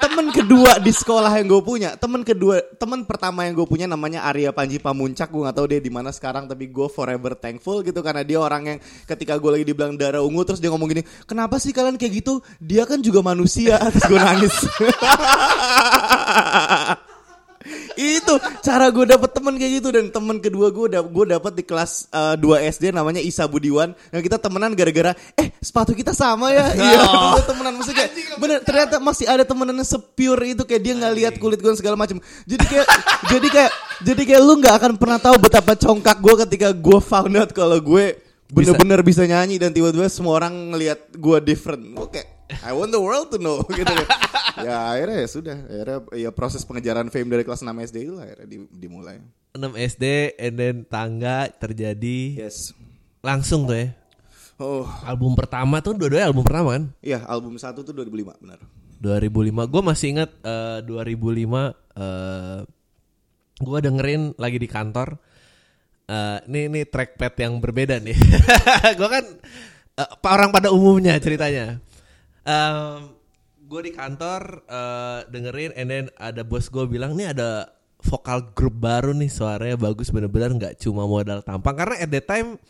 teman 0.00 0.32
kedua 0.32 0.80
di 0.80 0.92
sekolah 0.92 1.28
yang 1.36 1.48
gue 1.52 1.62
punya. 1.64 1.96
Teman 2.00 2.24
kedua, 2.24 2.64
teman 2.80 3.04
pertama 3.04 3.44
yang 3.44 3.56
gue 3.56 3.66
punya 3.68 3.84
namanya 3.84 4.24
Arya 4.24 4.52
Panji 4.56 4.80
Pamuncak. 4.80 5.28
Gue 5.28 5.44
nggak 5.44 5.56
tahu 5.56 5.66
dia 5.68 5.80
di 5.80 5.92
mana 5.92 6.12
sekarang, 6.12 6.48
tapi 6.48 6.72
gue 6.72 6.88
forever 6.88 7.36
thankful 7.36 7.84
gitu 7.84 8.00
karena 8.00 8.24
dia 8.24 8.40
orang 8.40 8.76
yang 8.76 8.78
ketika 9.08 9.36
gue 9.36 9.50
lagi 9.60 9.64
dibilang 9.68 9.96
darah 9.96 10.24
ungu 10.24 10.44
terus 10.44 10.60
dia 10.60 10.70
ngomong 10.72 10.88
gini, 10.92 11.02
kenapa 11.28 11.60
sih 11.60 11.72
kalian 11.72 12.00
kayak 12.00 12.24
gitu? 12.24 12.40
Dia 12.60 12.88
kan 12.88 13.00
juga 13.00 13.24
manusia. 13.24 13.78
Terus 13.92 14.04
gue 14.08 14.20
nangis. 14.20 14.56
itu 17.96 18.34
cara 18.60 18.92
gue 18.92 19.04
dapet 19.08 19.30
temen 19.32 19.54
kayak 19.56 19.72
gitu. 19.80 19.88
Dan 19.90 20.12
temen 20.12 20.36
kedua 20.38 20.68
gue 20.68 20.86
da 20.92 21.00
gue 21.00 21.24
dapet 21.28 21.52
di 21.56 21.64
kelas 21.64 22.08
eh, 22.12 22.34
2 22.36 22.70
SD 22.70 22.92
namanya 22.92 23.20
Isa 23.20 23.48
Budiwan. 23.48 23.96
Dan 24.12 24.20
kita 24.20 24.36
temenan 24.36 24.76
gara-gara 24.76 25.16
eh 25.34 25.48
sepatu 25.58 25.96
kita 25.96 26.12
sama 26.12 26.52
ya? 26.52 26.66
Iya 26.76 27.00
Oh. 27.04 27.40
temenan. 27.40 27.78
Maksudnya 27.78 28.06
kayak 28.06 28.12
bener 28.36 28.58
ternyata 28.60 28.96
masih 29.00 29.26
ada 29.28 29.44
temenan 29.46 29.80
sepure 29.82 30.42
itu. 30.44 30.62
Kayak 30.66 30.82
dia 30.84 30.94
nggak 30.98 31.14
lihat 31.14 31.34
kulit 31.38 31.60
gue 31.60 31.72
segala 31.74 31.96
macam 31.96 32.18
jadi 32.44 32.64
kayak 32.66 32.86
jadi 33.30 33.48
kayak 33.48 33.72
jadi 34.04 34.22
kayak 34.26 34.42
lu 34.42 34.52
nggak 34.60 34.74
akan 34.76 34.92
pernah 34.98 35.18
tahu 35.22 35.36
betapa 35.38 35.72
congkak 35.78 36.18
gue 36.20 36.34
ketika 36.48 36.68
gue 36.74 36.98
found 36.98 37.34
out 37.38 37.50
kalau 37.54 37.78
gue 37.80 38.18
bener-bener 38.50 39.00
bisa. 39.02 39.24
nyanyi. 39.24 39.56
Dan 39.56 39.70
tiba-tiba 39.72 40.06
semua 40.10 40.36
orang 40.38 40.74
ngelihat 40.74 41.14
gue 41.14 41.38
different. 41.42 41.82
Kayak 42.12 42.33
I 42.62 42.72
want 42.76 42.94
the 42.94 43.02
world 43.02 43.34
to 43.34 43.38
know 43.42 43.64
gitu 43.78 43.90
ya 44.62 44.94
akhirnya 44.94 45.18
ya 45.24 45.28
sudah 45.28 45.56
akhirnya 45.66 45.98
ya 46.14 46.30
proses 46.30 46.62
pengejaran 46.62 47.10
fame 47.10 47.32
dari 47.32 47.42
kelas 47.42 47.66
6 47.66 47.74
SD 47.90 47.96
itu 48.06 48.12
lah 48.14 48.30
akhirnya 48.30 48.46
di- 48.46 48.70
dimulai 48.70 49.18
6 49.56 49.64
SD 49.96 50.04
and 50.38 50.54
then 50.54 50.76
tangga 50.86 51.50
terjadi 51.50 52.46
yes 52.46 52.70
langsung 53.24 53.66
tuh 53.66 53.74
ya. 53.74 53.88
oh 54.62 54.86
Album 55.02 55.34
pertama 55.34 55.82
tuh 55.82 55.98
dua-duanya 55.98 56.30
album 56.30 56.46
pertama 56.46 56.78
kan? 56.78 56.84
iya 57.02 57.26
album 57.26 57.58
satu 57.58 57.82
tuh 57.82 57.90
2005 57.90 58.42
benar 58.44 58.62
2005. 59.04 59.68
Gue 59.68 59.82
masih 59.84 60.06
ingat 60.16 60.30
eh, 60.40 60.80
2005 60.88 61.44
eh 62.00 62.60
gue 63.54 63.78
dengerin 63.84 64.22
lagi 64.40 64.56
di 64.56 64.68
kantor. 64.68 65.20
Eh 66.08 66.38
ini 66.48 66.60
ini 66.72 66.80
trackpad 66.88 67.34
yang 67.36 67.60
berbeda 67.60 68.00
nih. 68.00 68.16
gue 68.98 69.08
kan 69.12 69.24
eh, 70.00 70.10
orang 70.24 70.48
pada 70.48 70.72
umumnya 70.72 71.20
ceritanya. 71.20 71.76
Gue 73.64 73.80
di 73.80 73.92
kantor 73.92 74.42
eh, 74.68 75.20
dengerin, 75.32 75.72
and 75.74 75.88
then 75.88 76.04
ada 76.20 76.44
bos 76.44 76.68
gue 76.68 76.84
bilang 76.84 77.16
nih 77.16 77.32
ada 77.32 77.72
vokal 78.04 78.52
grup 78.52 78.76
baru 78.84 79.16
nih 79.16 79.32
suaranya 79.32 79.80
bagus 79.80 80.12
bener-bener 80.12 80.52
nggak 80.52 80.74
cuma 80.80 81.08
modal 81.08 81.40
tampang. 81.40 81.74
Karena 81.74 81.96
at 82.04 82.10
that 82.12 82.26
time 82.28 82.60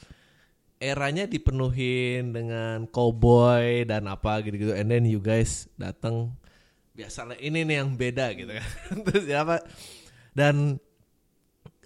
eranya 0.78 1.26
dipenuhin 1.26 2.30
dengan 2.30 2.86
cowboy 2.86 3.82
dan 3.82 4.06
apa 4.06 4.42
gitu-gitu. 4.46 4.74
And 4.74 4.90
then 4.90 5.04
you 5.10 5.18
guys 5.18 5.66
datang 5.74 6.38
biasalah 6.94 7.34
ini 7.42 7.66
nih 7.66 7.82
yang 7.82 7.98
beda 7.98 8.30
gitu 8.38 8.52
kan. 8.54 8.68
Terus 9.10 9.24
ya 9.26 9.42
apa? 9.42 9.58
Dan 10.30 10.78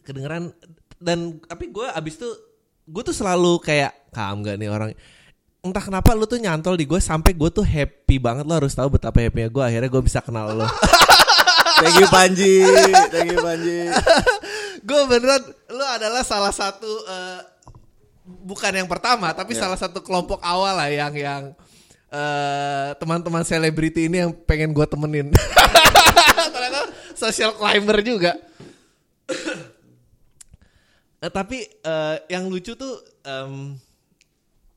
kedengeran 0.05 0.53
dan 1.01 1.41
tapi 1.45 1.73
gue 1.73 1.87
abis 1.89 2.17
itu 2.21 2.31
gue 2.89 3.03
tuh 3.05 3.17
selalu 3.17 3.61
kayak 3.61 4.09
kam 4.11 4.41
gak 4.41 4.57
nih 4.57 4.73
orang 4.73 4.97
entah 5.59 5.83
kenapa 5.83 6.15
lu 6.15 6.25
tuh 6.25 6.39
nyantol 6.39 6.79
di 6.79 6.87
gue 6.87 6.99
sampai 6.99 7.35
gue 7.35 7.51
tuh 7.51 7.67
happy 7.67 8.17
banget. 8.17 8.47
Lo 8.47 8.55
harus 8.55 8.73
tahu 8.73 8.95
betapa 8.95 9.19
happynya 9.19 9.51
gue 9.51 9.65
akhirnya 9.65 9.91
gue 9.91 10.03
bisa 10.03 10.23
kenal 10.23 10.55
lo 10.55 10.69
Thank 11.79 12.03
you 12.03 12.09
Panji, 12.11 12.59
thank 13.09 13.31
you 13.31 13.39
Panji. 13.39 13.87
gue 14.89 15.01
beneran 15.07 15.43
lu 15.71 15.85
adalah 15.87 16.27
salah 16.27 16.51
satu 16.51 16.91
eh, 17.07 17.41
bukan 18.27 18.73
yang 18.75 18.91
pertama 18.91 19.31
tapi 19.31 19.55
Ya. 19.55 19.63
salah 19.63 19.79
satu 19.79 20.03
kelompok 20.03 20.43
awal 20.43 20.75
lah 20.75 20.91
yang 20.91 21.15
yang 21.15 21.43
eh, 22.11 22.89
teman-teman 22.99 23.47
selebriti 23.47 24.11
ini 24.11 24.27
yang 24.27 24.33
pengen 24.35 24.75
gue 24.75 24.87
temenin. 24.87 25.31
Ternyata 26.55 26.81
social 27.15 27.55
climber 27.55 28.03
juga. 28.03 28.35
Eh, 31.19 31.35
tapi 31.35 31.67
eh, 31.67 32.17
yang 32.31 32.47
lucu 32.47 32.79
tuh 32.79 32.95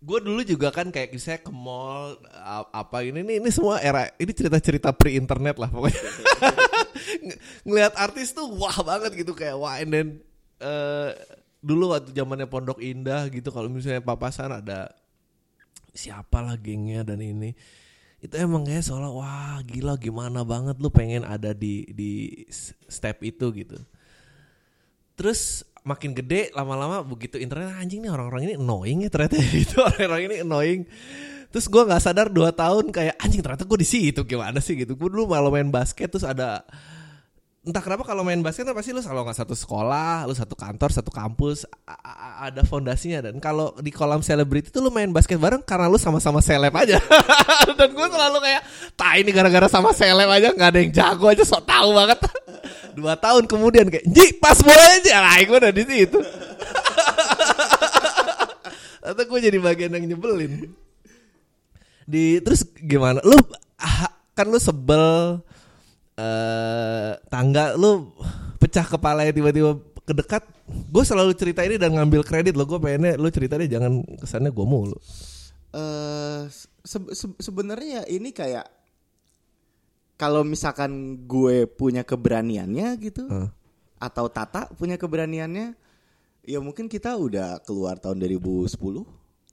gue 0.02 0.20
dulu 0.26 0.42
juga 0.42 0.74
kan 0.74 0.90
kayak 0.90 1.14
misalnya 1.14 1.46
ke 1.46 1.54
mall 1.54 2.18
apa 2.74 3.06
ini 3.06 3.22
ini 3.22 3.38
ini 3.38 3.50
semua 3.54 3.78
era 3.78 4.10
ini 4.18 4.34
cerita-cerita 4.34 4.90
pre 4.98 5.14
internet 5.14 5.62
lah 5.62 5.70
pokoknya. 5.70 6.02
Ng- 7.30 7.40
ngelihat 7.70 7.94
artis 7.94 8.34
tuh 8.34 8.50
wah 8.58 8.74
banget 8.82 9.14
gitu 9.22 9.38
kayak 9.38 9.62
wah 9.62 9.78
and 9.78 9.94
then 9.94 10.08
eh, 10.58 11.14
dulu 11.62 11.94
waktu 11.94 12.18
zamannya 12.18 12.50
Pondok 12.50 12.82
Indah 12.82 13.30
gitu 13.30 13.54
kalau 13.54 13.70
misalnya 13.70 14.02
papasan 14.02 14.50
ada 14.50 14.90
siapa 15.94 16.42
lah 16.42 16.58
gengnya 16.58 17.06
dan 17.06 17.22
ini 17.22 17.54
itu 18.22 18.34
emang 18.38 18.66
kayak 18.66 18.86
seolah 18.86 19.12
wah 19.14 19.58
gila 19.66 19.98
gimana 19.98 20.42
banget 20.42 20.78
lu 20.82 20.90
pengen 20.94 21.26
ada 21.26 21.54
di 21.54 21.86
di 21.94 22.46
step 22.90 23.22
itu 23.22 23.50
gitu. 23.54 23.78
Terus 25.14 25.66
makin 25.82 26.14
gede 26.14 26.54
lama-lama 26.54 27.02
begitu 27.02 27.42
internet 27.42 27.74
anjing 27.74 28.06
nih 28.06 28.12
orang-orang 28.14 28.52
ini 28.52 28.54
annoying 28.58 29.00
ya 29.06 29.10
ternyata. 29.10 29.36
Itu 29.66 29.82
orang-orang 29.82 30.22
ini 30.30 30.36
annoying. 30.46 30.82
Terus 31.52 31.68
gue 31.68 31.84
nggak 31.84 32.02
sadar 32.02 32.28
dua 32.32 32.56
tahun 32.56 32.96
kayak 32.96 33.20
anjing 33.20 33.44
ternyata 33.44 33.68
gue 33.68 33.80
di 33.82 33.88
situ 33.88 34.24
gimana 34.24 34.64
sih? 34.64 34.78
Gitu. 34.78 34.96
Gue 34.96 35.10
dulu 35.12 35.28
malah 35.34 35.52
main 35.52 35.68
basket 35.68 36.08
terus 36.08 36.24
ada 36.24 36.64
entah 37.62 37.78
kenapa 37.78 38.02
kalau 38.02 38.26
main 38.26 38.42
basket 38.42 38.66
tuh 38.66 38.74
pasti 38.74 38.90
lu 38.90 39.06
selalu 39.06 39.30
nggak 39.30 39.38
satu 39.46 39.54
sekolah, 39.54 40.26
lu 40.26 40.34
satu 40.34 40.58
kantor, 40.58 40.90
satu 40.90 41.14
kampus, 41.14 41.70
ada 42.42 42.66
fondasinya. 42.66 43.22
Dan 43.30 43.38
kalau 43.38 43.78
di 43.78 43.94
kolam 43.94 44.26
selebriti 44.26 44.74
tuh 44.74 44.82
lu 44.82 44.90
main 44.90 45.14
basket 45.14 45.38
bareng 45.38 45.62
karena 45.62 45.86
lu 45.86 46.02
sama-sama 46.02 46.42
seleb 46.42 46.74
aja. 46.74 46.98
dan 47.78 47.90
gue 47.94 48.08
selalu 48.10 48.38
kayak, 48.42 48.62
"Tah 48.98 49.14
ini 49.14 49.30
gara-gara 49.30 49.70
sama 49.70 49.94
seleb 49.94 50.26
aja 50.26 50.50
nggak 50.58 50.70
ada 50.74 50.80
yang 50.82 50.92
jago 50.94 51.30
aja 51.30 51.44
sok 51.46 51.62
tahu 51.70 51.94
banget." 51.94 52.18
Dua 52.94 53.16
tahun 53.16 53.48
kemudian 53.48 53.88
kayak, 53.88 54.06
"Ji, 54.08 54.36
pas 54.38 54.60
bola 54.60 54.86
aja." 55.00 55.16
Lah, 55.24 55.40
gue 55.42 55.58
udah 55.58 55.74
di 55.74 55.84
situ. 55.88 56.20
Atau 59.08 59.24
gue 59.26 59.40
jadi 59.42 59.58
bagian 59.58 59.98
yang 59.98 60.06
nyebelin. 60.14 60.70
Di 62.06 62.38
terus 62.44 62.68
gimana? 62.78 63.24
Lu 63.26 63.36
ah, 63.80 64.12
kan 64.36 64.48
lu 64.48 64.60
sebel 64.62 65.40
eh 66.20 67.12
tangga 67.32 67.74
lu 67.80 68.12
pecah 68.60 68.86
kepala 68.86 69.26
tiba-tiba 69.32 69.80
kedekat 70.06 70.44
gue 70.68 71.04
selalu 71.08 71.32
cerita 71.34 71.64
ini 71.64 71.80
dan 71.80 71.96
ngambil 71.96 72.22
kredit 72.22 72.54
lo 72.54 72.68
gue 72.68 72.78
pengennya 72.78 73.16
lu 73.16 73.32
cerita 73.32 73.56
deh 73.56 73.66
jangan 73.66 74.04
kesannya 74.20 74.52
gue 74.52 74.66
mulu 74.68 75.00
Eh 75.72 76.52
se- 76.84 77.16
se- 77.16 77.40
sebenarnya 77.40 78.04
ini 78.12 78.36
kayak 78.36 78.68
kalau 80.22 80.46
misalkan 80.46 80.92
gue 81.26 81.66
punya 81.66 82.06
keberaniannya 82.06 82.88
gitu 83.02 83.26
Heeh. 83.26 83.50
atau 83.98 84.30
Tata 84.30 84.70
punya 84.72 84.94
keberaniannya 84.96 85.74
ya 86.44 86.60
mungkin 86.60 86.86
kita 86.86 87.18
udah 87.18 87.58
keluar 87.62 87.98
tahun 87.98 88.22
2010 88.22 88.70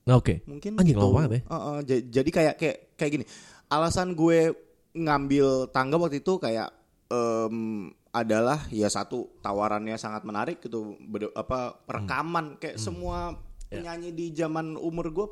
nah, 0.05 0.17
oke 0.17 0.45
mungkin 0.45 0.77
anjing 0.77 0.93
gitu. 0.93 1.09
lama 1.09 1.25
ya 1.27 1.41
Heeh, 1.43 1.79
ja- 1.85 2.05
jadi 2.21 2.31
kayak 2.31 2.55
kayak 2.57 2.77
kayak 2.95 3.11
gini 3.11 3.25
alasan 3.67 4.13
gue 4.13 4.53
ngambil 4.93 5.69
tangga 5.69 5.97
waktu 5.97 6.21
itu 6.21 6.37
kayak 6.37 6.69
em, 7.09 7.89
adalah 8.11 8.61
ya 8.69 8.89
satu 8.89 9.41
tawarannya 9.41 9.97
sangat 9.97 10.25
menarik 10.25 10.61
gitu 10.61 10.97
Bede- 10.99 11.33
apa 11.33 11.81
rekaman 11.87 12.57
kayak 12.57 12.77
semua 12.79 13.37
Ya. 13.69 13.85
penyanyi 13.85 14.13
di 14.13 14.33
zaman 14.33 14.77
umur 14.77 15.13
gue 15.13 15.27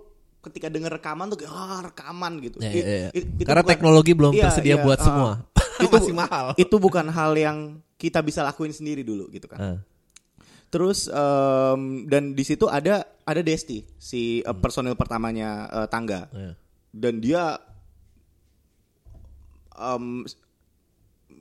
ketika 0.46 0.66
denger 0.68 0.92
rekaman 0.92 1.26
tuh 1.26 1.38
kayak 1.38 1.50
ah 1.50 1.80
rekaman 1.82 2.32
gitu 2.40 2.56
Ya, 2.58 2.70
It- 2.70 2.76
ya, 2.80 2.96
ya. 3.02 3.10
it- 3.12 3.28
itu 3.28 3.42
karena 3.42 3.60
bukan- 3.60 3.72
teknologi 3.72 4.12
belum 4.12 4.32
Iya, 4.32 4.44
tersedia 4.46 4.70
iya, 4.72 4.80
buat 4.80 4.96
ah. 4.96 5.04
semua 5.04 5.30
itu 5.82 5.90
masih 5.92 6.14
mahal 6.14 6.46
itu 6.62 6.76
bukan 6.76 7.06
hal 7.08 7.32
yang 7.34 7.58
kita 7.96 8.20
bisa 8.20 8.40
lakuin 8.40 8.70
sendiri 8.70 9.02
dulu 9.02 9.26
gitu 9.28 9.46
kan 9.46 9.58
Ah. 9.58 9.78
Terus 10.66 11.06
em, 11.06 11.80
dan 12.04 12.32
di 12.32 12.42
situ 12.42 12.66
ada 12.66 12.98
ada 13.22 13.40
Desti 13.40 13.86
si 13.96 14.40
Hmm. 14.40 14.58
personil 14.58 14.92
pertamanya 14.92 15.48
eh, 15.68 15.88
tangga 15.88 16.26
Iya. 16.28 16.52
dan 16.92 17.14
dia 17.16 17.42
s- 20.24 20.36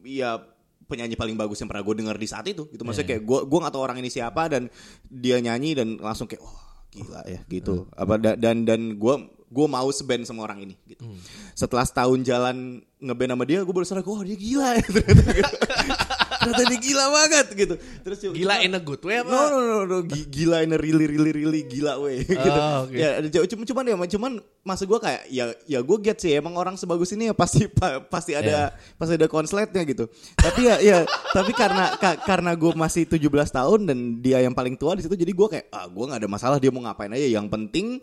ya 0.04 0.38
penyanyi 0.86 1.16
paling 1.16 1.34
bagus 1.34 1.58
yang 1.58 1.66
pernah 1.66 1.82
gue 1.82 1.96
dengar 1.96 2.16
di 2.16 2.28
saat 2.28 2.46
itu 2.46 2.70
gitu 2.70 2.86
maksudnya 2.86 3.08
Iya. 3.08 3.12
kayak 3.16 3.24
gue 3.24 3.40
gue 3.44 3.60
nggak 3.60 3.74
tahu 3.74 3.84
orang 3.84 3.98
ini 3.98 4.10
siapa 4.10 4.46
dan 4.46 4.70
dia 5.04 5.38
nyanyi 5.40 5.74
dan 5.74 5.98
langsung 5.98 6.28
kayak 6.28 6.44
wah 6.44 6.75
gila 6.96 7.22
ya 7.26 7.40
gitu 7.46 7.84
Hmm. 7.84 7.92
apa 7.98 8.14
da- 8.16 8.38
dan 8.38 8.64
dan 8.64 8.96
gue 8.96 9.16
gue 9.48 9.68
mau 9.68 9.88
seband 9.90 10.24
sama 10.24 10.44
orang 10.44 10.64
ini 10.64 10.76
gitu 10.86 11.04
Hmm. 11.04 11.20
setelah 11.54 11.84
setahun 11.84 12.20
jalan 12.22 12.58
ngeband 12.98 13.32
sama 13.32 13.44
dia 13.44 13.60
gue 13.62 13.72
baru 13.72 13.84
sadar 13.84 14.02
wah 14.02 14.22
dia 14.22 14.36
gila 14.36 14.70
ya 14.74 14.86
ternyata 16.46 16.62
ternyata 16.62 16.72
dia 16.72 16.80
gila 16.82 17.06
banget 17.10 17.48
gitu 17.52 17.76
terus 18.00 18.18
cuma- 18.20 18.36
gila 18.36 18.56
in 18.60 18.72
a 18.72 18.80
good 18.80 19.02
way 19.02 19.16
apa 19.18 19.28
No 19.28 19.42
no 19.48 19.60
no 19.60 19.78
no 19.84 19.98
Gi- 20.04 20.28
gila 20.28 20.62
in 20.62 20.72
a 20.72 20.78
really 20.78 21.06
really 21.06 21.32
really 21.32 21.62
gila 21.64 21.98
way 21.98 22.22
gitu. 22.28 22.46
Oh, 22.54 22.86
oke. 22.86 22.94
Ya 22.94 23.20
ada- 23.20 23.48
cuman 23.48 23.66
cuman 23.66 23.84
ya 23.84 23.96
cuman 24.12 24.32
maksud 24.62 24.86
gua 24.86 25.00
kayak 25.00 25.26
ya 25.28 25.46
ya 25.66 25.80
gue 25.80 25.98
get 26.00 26.18
sih 26.18 26.34
emang 26.34 26.54
orang 26.54 26.74
sebagus 26.74 27.10
ini 27.12 27.28
ya 27.28 27.34
pasti 27.34 27.66
pa- 27.78 28.02
pasti 28.02 28.34
ada 28.34 28.70
pasti 28.96 29.14
ada 29.14 29.26
konsletnya 29.26 29.82
gitu. 29.84 30.06
Tapi 30.36 30.62
ya 30.64 30.76
ya 30.78 30.98
tapi 31.32 31.52
karena 31.52 31.96
ka- 31.96 32.20
karena 32.20 32.54
gue 32.54 32.72
masih 32.72 33.04
17 33.04 33.26
tahun 33.52 33.80
dan 33.84 33.98
dia 34.20 34.40
yang 34.40 34.54
paling 34.54 34.74
tua 34.74 34.94
di 34.94 35.02
situ 35.02 35.14
jadi 35.14 35.32
gue 35.32 35.48
kayak 35.50 35.66
ah 35.70 35.86
gue 35.86 36.04
nggak 36.04 36.22
ada 36.22 36.30
masalah 36.30 36.58
dia 36.58 36.70
mau 36.70 36.82
ngapain 36.82 37.10
aja 37.10 37.26
yang 37.26 37.50
penting 37.50 37.98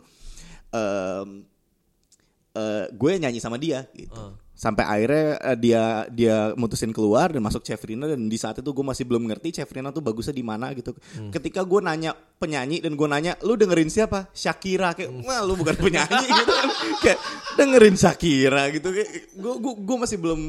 em, 0.71 1.29
eh, 2.53 2.85
gue 2.91 3.11
nyanyi 3.17 3.39
sama 3.39 3.57
dia 3.57 3.87
gitu. 3.93 4.13
Oh. 4.13 4.35
Sampai 4.63 4.87
akhirnya 4.87 5.43
eh, 5.43 5.59
dia 5.59 5.83
dia 6.07 6.37
mutusin 6.55 6.95
keluar 6.95 7.35
dan 7.35 7.43
masuk 7.43 7.67
Chefrina 7.67 8.07
dan 8.07 8.31
di 8.31 8.39
saat 8.39 8.63
itu 8.63 8.71
gue 8.71 8.87
masih 8.87 9.03
belum 9.03 9.27
ngerti 9.27 9.59
Chefrina 9.59 9.91
tuh 9.91 9.99
bagusnya 9.99 10.31
di 10.31 10.47
mana 10.47 10.71
gitu. 10.71 10.95
Hmm. 11.19 11.35
Ketika 11.35 11.67
gue 11.67 11.83
nanya 11.83 12.15
penyanyi 12.39 12.79
dan 12.79 12.95
gue 12.95 13.09
nanya 13.11 13.35
lu 13.43 13.59
dengerin 13.59 13.91
siapa? 13.91 14.31
Shakira 14.31 14.95
kayak 14.95 15.11
Hmm. 15.11 15.27
wah 15.27 15.43
lu 15.43 15.59
bukan 15.59 15.75
penyanyi 15.75 16.31
gitu 16.39 16.53
kan. 16.55 16.69
kayak 17.03 17.19
dengerin 17.59 17.97
Shakira 17.99 18.71
gitu 18.71 18.95
kayak 18.95 19.11
gue 19.35 19.55
gue 19.59 19.73
gue 19.83 19.97
masih 19.99 20.19
belum 20.23 20.41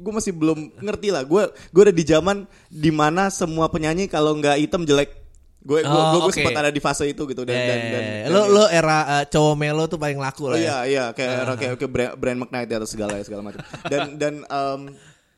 gue 0.00 0.12
masih 0.16 0.32
belum 0.32 0.58
ngerti 0.80 1.08
lah. 1.12 1.28
Gue 1.28 1.52
gue 1.52 1.82
udah 1.84 1.92
di 1.92 2.04
zaman 2.08 2.48
di 2.72 2.88
mana 2.88 3.28
semua 3.28 3.68
penyanyi 3.68 4.08
kalau 4.08 4.32
nggak 4.32 4.64
hitam 4.64 4.88
jelek. 4.88 5.27
Gue 5.60 5.80
gue 5.80 5.90
Oh, 5.90 6.20
gue 6.20 6.22
oke. 6.24 6.38
sempat 6.38 6.54
ada 6.56 6.70
di 6.70 6.78
fase 6.78 7.04
itu 7.04 7.22
gitu 7.24 7.42
dan 7.42 7.52
Ya, 7.52 7.64
dan, 7.64 7.78
ya, 7.78 7.90
dan, 7.90 8.02
ya. 8.02 8.14
dan 8.22 8.30
lo 8.30 8.38
ya. 8.38 8.48
lo 8.48 8.64
era 8.68 8.98
eh, 9.12 9.24
cowok 9.26 9.54
melo 9.54 9.84
tuh 9.84 9.96
paling 9.96 10.16
laku 10.16 10.42
Oh 10.44 10.48
lah 10.48 10.56
ya 10.56 10.62
iya 10.62 10.76
iya 10.84 11.04
kayak 11.10 11.34
kayak 11.56 11.74
kayak 11.76 11.90
brand, 11.90 12.12
brand 12.14 12.38
McKnight 12.38 12.70
atau 12.72 12.86
segala 12.86 13.18
segala 13.20 13.42
macam. 13.42 13.60
Dan 13.84 14.00
dan 14.16 14.34
em, 14.40 14.80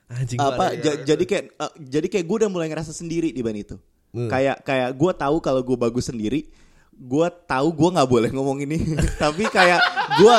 anjing 0.08 0.38
apa 0.38 0.64
ja- 0.76 1.00
jadi 1.06 1.24
kayak 1.24 1.44
eh, 1.50 1.72
jadi 1.80 2.06
kayak 2.08 2.24
gue 2.24 2.36
udah 2.38 2.48
mulai 2.48 2.66
ngerasa 2.66 2.90
sendiri 2.90 3.28
di 3.28 3.40
band 3.40 3.58
itu. 3.60 3.76
Hmm. 4.10 4.26
Kayak 4.26 4.60
kayak 4.60 4.90
gue 4.92 5.12
tahu 5.14 5.36
kalau 5.38 5.60
gue 5.60 5.76
bagus 5.78 6.04
sendiri, 6.04 6.50
gue 7.00 7.26
tahu 7.48 7.68
gue 7.72 7.88
nggak 7.96 8.08
boleh 8.10 8.30
ngomong 8.34 8.58
ini. 8.66 8.76
tapi 9.22 9.48
kayak 9.48 9.80
gue 10.20 10.34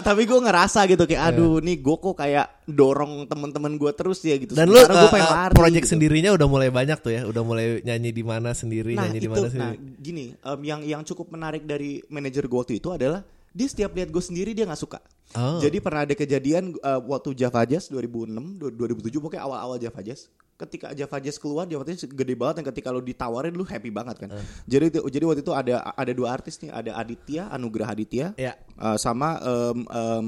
tapi 0.00 0.22
gue 0.24 0.38
ngerasa 0.38 0.86
gitu 0.86 1.04
kayak 1.04 1.34
aduh 1.34 1.58
nih 1.60 1.76
gue 1.82 1.96
kok 1.98 2.14
kayak 2.16 2.46
dorong 2.64 3.26
temen-temen 3.26 3.74
gue 3.76 3.90
terus 3.92 4.22
ya 4.22 4.38
gitu. 4.38 4.54
dan 4.54 4.70
lu 4.70 4.78
Sementara 4.78 5.02
gue 5.02 5.08
pengen 5.12 5.28
eh, 5.28 5.34
lari, 5.34 5.54
project 5.54 5.84
gitu. 5.84 5.92
sendirinya 5.98 6.30
udah 6.38 6.46
mulai 6.48 6.68
banyak 6.70 6.98
tuh 7.02 7.12
ya 7.12 7.22
udah 7.26 7.42
mulai 7.42 7.66
nyanyi 7.82 8.10
di 8.14 8.24
mana 8.24 8.50
sendiri 8.54 8.94
Nah 8.94 9.10
nyanyi 9.10 9.18
di 9.20 9.28
mana 9.28 9.46
nah 9.46 9.52
sendiri 9.52 9.76
gini, 9.98 10.24
em, 10.32 10.60
yang 10.62 10.80
yang 10.86 11.02
cukup 11.02 11.28
menarik 11.34 11.66
dari 11.66 12.00
manajer 12.08 12.46
gue 12.46 12.58
waktu 12.58 12.74
itu 12.78 12.88
adalah 12.94 13.26
dia 13.56 13.66
setiap 13.66 13.92
lihat 13.96 14.12
gue 14.12 14.22
sendiri 14.22 14.52
dia 14.52 14.68
nggak 14.68 14.80
suka. 14.80 15.00
Oh. 15.36 15.60
Jadi 15.60 15.76
pernah 15.78 16.02
ada 16.02 16.12
kejadian 16.12 16.72
uh, 16.80 16.96
waktu 17.04 17.36
Java 17.36 17.62
Jazz 17.62 17.86
2006, 17.88 18.56
du- 18.56 18.72
2007 18.72 19.20
pokoknya 19.20 19.44
awal-awal 19.44 19.76
Java 19.76 20.00
Jazz. 20.00 20.32
Ketika 20.56 20.90
Java 20.90 21.20
Jazz 21.20 21.36
keluar, 21.36 21.68
Java 21.68 21.84
Jazz 21.84 22.02
gede 22.02 22.32
banget 22.32 22.58
dan 22.58 22.64
ketika 22.66 22.88
lo 22.88 22.98
ditawarin 22.98 23.52
lu 23.52 23.60
happy 23.60 23.92
banget 23.92 24.16
kan. 24.16 24.32
Jadi 24.64 24.88
itu- 24.88 25.04
jadi 25.06 25.24
waktu 25.24 25.44
itu 25.44 25.52
ada 25.52 25.92
ada 25.92 26.12
dua 26.12 26.32
artis 26.32 26.56
nih, 26.58 26.72
ada 26.72 26.96
Aditya, 26.96 27.52
Anugrah 27.52 27.92
Aditya, 27.92 28.32
Ya. 28.34 28.56
uh, 28.74 28.96
sama 28.96 29.36
em, 29.38 29.84
em, 29.84 30.26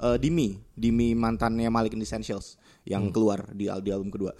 uh, 0.00 0.16
Dimi, 0.16 0.56
Dimi 0.72 1.12
mantannya 1.12 1.68
Malik 1.68 1.92
in 1.92 2.00
Essentials 2.00 2.56
yang 2.86 3.10
keluar 3.10 3.44
di, 3.52 3.68
di 3.68 3.90
album 3.92 4.08
kedua. 4.08 4.32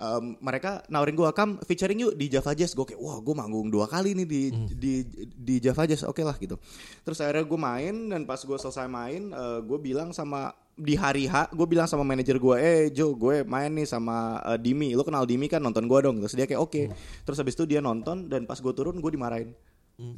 Em, 0.00 0.40
mereka 0.40 0.80
nawarin 0.88 1.12
gue 1.12 1.28
kam 1.36 1.60
featuring 1.68 2.08
yuk 2.08 2.16
di 2.16 2.32
Java 2.32 2.56
Jazz. 2.56 2.72
Gue 2.72 2.88
kayak 2.88 3.00
wah 3.04 3.20
gue 3.20 3.34
manggung 3.36 3.68
dua 3.68 3.84
kali 3.84 4.16
nih 4.16 4.24
di 4.24 4.42
di 4.72 4.92
di 5.36 5.54
Java 5.60 5.84
Jazz. 5.84 6.08
Oke 6.08 6.24
lah 6.24 6.34
gitu. 6.40 6.56
Terus 7.04 7.20
akhirnya 7.20 7.44
gue 7.44 7.60
main 7.60 7.94
dan 8.08 8.24
pas 8.24 8.40
gue 8.40 8.56
selesai 8.56 8.88
main 8.88 9.28
gue 9.60 9.78
bilang 9.78 10.16
sama 10.16 10.56
di 10.80 10.96
hari 10.96 11.28
H 11.28 11.52
gue 11.52 11.66
bilang 11.68 11.84
sama 11.84 12.08
manajer 12.08 12.40
gue 12.40 12.56
eh 12.56 12.88
Jo 12.88 13.12
gue 13.12 13.44
main 13.44 13.68
nih 13.68 13.84
sama 13.84 14.40
eh, 14.48 14.56
Dimi. 14.56 14.96
Lo 14.96 15.04
kenal 15.04 15.28
Dimi 15.28 15.44
kan? 15.44 15.60
Nonton 15.60 15.84
gue 15.84 15.98
dong. 16.00 16.16
Terus 16.24 16.32
dia 16.32 16.48
kayak 16.48 16.62
oke. 16.64 16.82
Terus 17.28 17.36
habis 17.36 17.52
itu 17.52 17.68
dia 17.68 17.84
nonton 17.84 18.32
dan 18.32 18.48
pas 18.48 18.56
gue 18.56 18.72
turun 18.72 18.96
gue 18.96 19.12
dimarahin. 19.12 19.52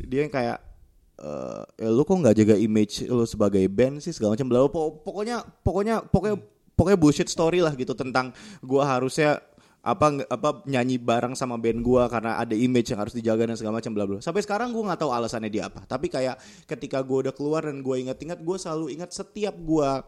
Dia 0.06 0.22
yang 0.22 0.30
kayak 0.30 0.58
eh 1.18 1.62
ya 1.82 1.90
lu 1.90 2.06
kok 2.06 2.14
nggak 2.14 2.34
jaga 2.38 2.54
image 2.54 3.04
lu 3.10 3.26
sebagai 3.26 3.66
band 3.66 3.98
sih? 3.98 4.14
Segala 4.14 4.38
macam. 4.38 4.46
Po- 4.70 5.02
pokoknya 5.02 5.42
pokoknya 5.66 6.06
pokoknya 6.06 6.36
pokoknya 6.72 6.98
bullshit 6.98 7.28
story 7.28 7.58
lah 7.60 7.74
gitu 7.74 7.92
tentang 7.98 8.30
gua 8.62 8.86
harusnya 8.86 9.42
apa 9.82 10.22
apa 10.30 10.62
nyanyi 10.62 10.94
bareng 10.94 11.34
sama 11.34 11.58
band 11.58 11.82
gua 11.82 12.06
karena 12.06 12.38
ada 12.38 12.54
image 12.54 12.94
yang 12.94 13.02
harus 13.02 13.10
dijaga 13.10 13.50
dan 13.50 13.58
segala 13.58 13.82
macam 13.82 13.90
bla 13.90 14.06
bla. 14.06 14.18
Sampai 14.22 14.46
sekarang 14.46 14.70
gua 14.70 14.94
nggak 14.94 15.00
tahu 15.02 15.10
alasannya 15.10 15.50
dia 15.50 15.66
apa. 15.66 15.82
Tapi 15.84 16.06
kayak 16.06 16.38
ketika 16.70 17.02
gua 17.02 17.26
udah 17.28 17.34
keluar 17.34 17.66
dan 17.66 17.82
gua 17.82 17.98
ingat-ingat 17.98 18.38
gua 18.46 18.56
selalu 18.62 18.94
ingat 18.94 19.10
setiap 19.10 19.58
gua 19.58 20.06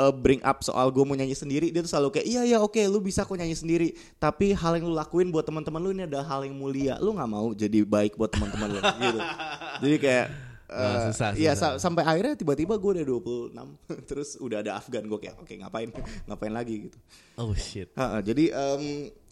uh, 0.00 0.14
bring 0.14 0.40
up 0.40 0.64
soal 0.64 0.88
gue 0.88 1.04
mau 1.04 1.12
nyanyi 1.12 1.36
sendiri 1.36 1.68
dia 1.68 1.84
tuh 1.84 1.92
selalu 1.92 2.20
kayak 2.20 2.26
iya 2.26 2.42
ya 2.48 2.58
oke 2.64 2.80
lu 2.88 3.04
bisa 3.04 3.28
kok 3.28 3.36
nyanyi 3.36 3.52
sendiri 3.52 3.88
tapi 4.16 4.56
hal 4.56 4.80
yang 4.80 4.88
lu 4.88 4.96
lakuin 4.96 5.28
buat 5.28 5.44
teman-teman 5.44 5.80
lu 5.84 5.90
ini 5.92 6.08
adalah 6.08 6.24
hal 6.24 6.48
yang 6.48 6.56
mulia 6.56 6.96
lu 6.98 7.12
nggak 7.12 7.30
mau 7.30 7.52
jadi 7.52 7.84
baik 7.84 8.16
buat 8.16 8.32
teman-teman 8.32 8.68
lu 8.72 8.80
gitu 8.80 9.20
jadi 9.84 9.96
kayak 10.00 10.26
Wah, 10.70 10.78
uh, 10.78 11.00
susah, 11.08 11.28
iya 11.34 11.52
susah. 11.52 11.74
sa- 11.74 11.78
sampai 11.82 12.02
akhirnya 12.02 12.34
tiba-tiba 12.34 12.74
gue 12.74 12.90
udah 12.94 13.06
26 13.50 13.50
terus 14.08 14.28
udah 14.36 14.58
ada 14.60 14.72
Afgan 14.74 15.04
gue 15.04 15.18
kayak 15.18 15.36
oke 15.36 15.50
ngapain 15.52 15.90
ngapain 16.26 16.50
lagi 16.50 16.86
gitu 16.86 16.98
Oh 17.34 17.50
shit. 17.52 17.88
Ha, 17.94 18.20
jadi 18.20 18.52
em, 18.52 18.82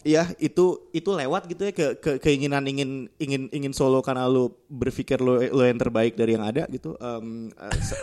ya 0.00 0.32
itu 0.36 0.64
itu 0.90 1.10
lewat 1.12 1.44
gitu 1.46 1.62
ya 1.62 1.72
ke, 1.72 1.86
ke- 1.96 2.18
keinginan 2.18 2.64
ingin 2.64 2.90
ingin 3.16 3.46
ingin 3.50 3.70
solo 3.70 4.00
karena 4.00 4.24
lu 4.24 4.48
berpikir 4.66 5.18
lu 5.18 5.36
lu 5.38 5.62
yang 5.62 5.76
terbaik 5.76 6.14
dari 6.14 6.32
yang 6.32 6.42
ada 6.42 6.64
gitu 6.66 6.96
eh, 6.96 7.78
se- 7.78 8.00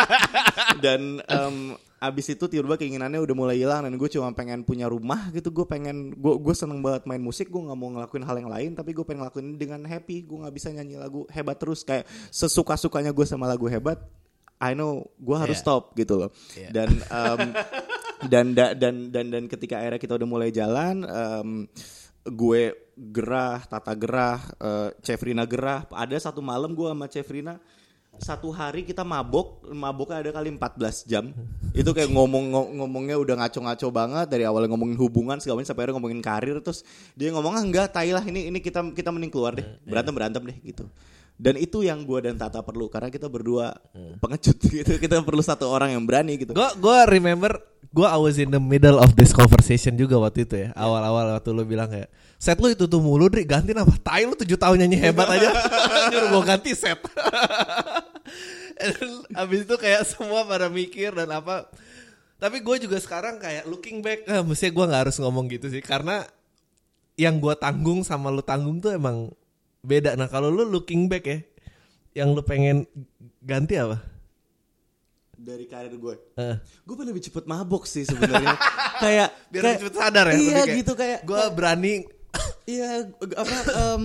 dan 0.84 1.20
em, 1.22 1.76
abis 2.00 2.32
itu 2.32 2.48
tiba-tiba 2.48 2.80
keinginannya 2.80 3.20
udah 3.20 3.36
mulai 3.36 3.60
hilang 3.60 3.84
dan 3.84 3.92
gue 3.92 4.08
cuma 4.08 4.32
pengen 4.32 4.64
punya 4.64 4.88
rumah 4.88 5.28
gitu 5.30 5.52
gue 5.52 5.68
pengen 5.68 6.16
gue 6.16 6.34
gue 6.40 6.54
seneng 6.56 6.80
banget 6.80 7.04
main 7.04 7.20
musik 7.20 7.46
gue 7.46 7.60
nggak 7.60 7.76
mau 7.76 7.92
ngelakuin 7.92 8.24
hal 8.24 8.36
yang 8.40 8.48
lain 8.48 8.70
tapi 8.72 8.96
gue 8.96 9.04
pengen 9.04 9.20
ngelakuin 9.20 9.46
ini 9.46 9.56
dengan 9.60 9.84
happy 9.84 10.24
gue 10.24 10.38
nggak 10.40 10.54
bisa 10.56 10.72
nyanyi 10.72 10.96
lagu 10.96 11.28
hebat 11.28 11.60
terus 11.60 11.84
kayak 11.84 12.08
sesuka 12.32 12.74
sukanya 12.74 13.12
gue 13.12 13.28
sama 13.28 13.44
lagu 13.44 13.68
hebat 13.68 14.00
I 14.56 14.72
know 14.72 15.12
gue 15.16 15.36
harus 15.36 15.56
Yeah. 15.56 15.64
stop 15.68 15.92
gitu 15.92 16.16
loh 16.16 16.30
Yeah. 16.56 16.72
dan 16.72 16.88
em, 17.04 17.40
dan 18.26 18.46
da- 18.52 18.72
dan 18.72 19.12
dan 19.12 19.28
dan 19.28 19.44
ketika 19.44 19.76
akhirnya 19.76 20.00
kita 20.00 20.16
udah 20.16 20.28
mulai 20.28 20.48
jalan 20.48 21.04
em, 21.04 21.48
gue 22.22 22.62
gerah 22.96 23.60
Tata 23.64 23.92
gerah 23.92 24.40
eh, 24.56 24.88
Cefrina 25.00 25.44
gerah 25.44 25.84
ada 25.90 26.16
satu 26.16 26.40
malam 26.40 26.72
gue 26.72 26.88
sama 26.88 27.08
Cefrina 27.08 27.60
satu 28.18 28.50
hari 28.50 28.82
kita 28.82 29.06
mabok 29.06 29.64
maboknya 29.70 30.20
ada 30.20 30.30
kali 30.34 30.52
14 30.52 31.08
jam. 31.08 31.30
Itu 31.72 31.94
kayak 31.94 32.10
ngomong 32.10 32.44
ngo- 32.50 32.70
ngomongnya 32.82 33.16
udah 33.16 33.34
ngaco-ngaco 33.44 33.88
banget 33.88 34.26
dari 34.28 34.44
awalnya 34.44 34.68
ngomongin 34.74 34.98
hubungan 34.98 35.38
segala 35.40 35.62
macam 35.62 35.68
sampai 35.70 35.82
akhirnya 35.86 35.96
ngomongin 35.96 36.20
karir 36.20 36.56
terus 36.60 36.84
dia 37.16 37.32
ngomong 37.32 37.56
ah 37.56 37.62
enggak 37.64 37.88
tai 37.94 38.12
lah 38.12 38.20
ini 38.26 38.50
ini 38.50 38.58
kita 38.60 38.82
kita 38.92 39.08
mending 39.08 39.32
keluar 39.32 39.56
deh 39.56 39.64
berantem 39.86 40.12
berantem 40.12 40.42
deh 40.44 40.56
gitu. 40.60 40.84
Dan 41.40 41.56
itu 41.56 41.80
yang 41.80 42.04
gue 42.04 42.20
dan 42.20 42.36
Tata 42.36 42.60
perlu 42.60 42.92
karena 42.92 43.08
kita 43.08 43.24
berdua 43.24 43.72
pengecut 44.20 44.60
gitu. 44.84 45.00
Kita 45.00 45.24
perlu 45.24 45.40
satu 45.40 45.72
orang 45.72 45.96
yang 45.96 46.04
berani 46.04 46.36
gitu. 46.36 46.52
Gue 46.52 46.68
gua 46.76 47.08
remember 47.08 47.56
gue 47.88 48.04
I 48.04 48.20
was 48.20 48.36
in 48.36 48.52
the 48.52 48.60
middle 48.60 49.00
of 49.00 49.16
this 49.16 49.32
conversation 49.32 49.96
juga 49.96 50.20
waktu 50.20 50.44
itu 50.44 50.60
ya. 50.60 50.76
Awal-awal 50.76 51.40
waktu 51.40 51.50
lu 51.56 51.64
bilang 51.64 51.88
kayak 51.88 52.12
set 52.40 52.56
lu 52.56 52.72
itu 52.72 52.88
tuh 52.88 52.98
mulu 52.98 53.28
Dri 53.28 53.44
ganti 53.44 53.76
apa? 53.76 53.92
Tai 54.00 54.24
lu 54.24 54.32
7 54.32 54.48
tahun 54.48 54.76
nyanyi 54.80 54.96
hebat 54.96 55.28
aja. 55.28 55.52
Nyuruh 56.10 56.28
gue 56.32 56.42
ganti 56.42 56.72
set. 56.72 56.96
Abis 59.36 59.68
itu 59.68 59.76
kayak 59.76 60.08
semua 60.08 60.48
pada 60.48 60.66
mikir 60.66 61.12
dan 61.12 61.28
apa. 61.30 61.68
Tapi 62.40 62.64
gue 62.64 62.76
juga 62.80 62.96
sekarang 62.96 63.36
kayak 63.36 63.68
looking 63.68 64.00
back, 64.00 64.24
eh, 64.24 64.40
mestinya 64.40 64.72
gue 64.72 64.84
nggak 64.88 65.02
harus 65.04 65.16
ngomong 65.20 65.44
gitu 65.46 65.68
sih 65.68 65.84
karena 65.84 66.24
yang 67.14 67.36
gue 67.36 67.52
tanggung 67.54 68.00
sama 68.00 68.32
lu 68.32 68.40
tanggung 68.40 68.80
tuh 68.80 68.96
emang 68.96 69.28
beda. 69.80 70.16
Nah 70.16 70.24
kalau 70.26 70.48
lu 70.48 70.64
looking 70.64 71.04
back 71.04 71.28
ya, 71.28 71.38
yang 72.16 72.32
lu 72.32 72.40
pengen 72.40 72.88
ganti 73.38 73.76
apa? 73.76 74.00
dari 75.40 75.64
karir 75.64 75.96
gue 75.96 76.36
Eh. 76.36 76.56
gue 76.60 76.94
pengen 76.94 77.16
lebih 77.16 77.24
cepet 77.24 77.48
mabok 77.48 77.88
sih 77.88 78.04
sebenarnya 78.04 78.60
kayak 79.02 79.28
biar 79.48 79.62
kayak- 79.64 79.64
lebih 79.72 79.80
cepet 79.80 79.94
sadar 79.96 80.24
ya 80.28 80.34
iya 80.36 80.52
kayak, 80.60 80.76
gitu 80.76 80.92
kayak 80.92 81.18
gue 81.24 81.42
berani 81.56 81.92
iya 82.68 83.08
apa 83.34 83.56
em, 83.96 84.04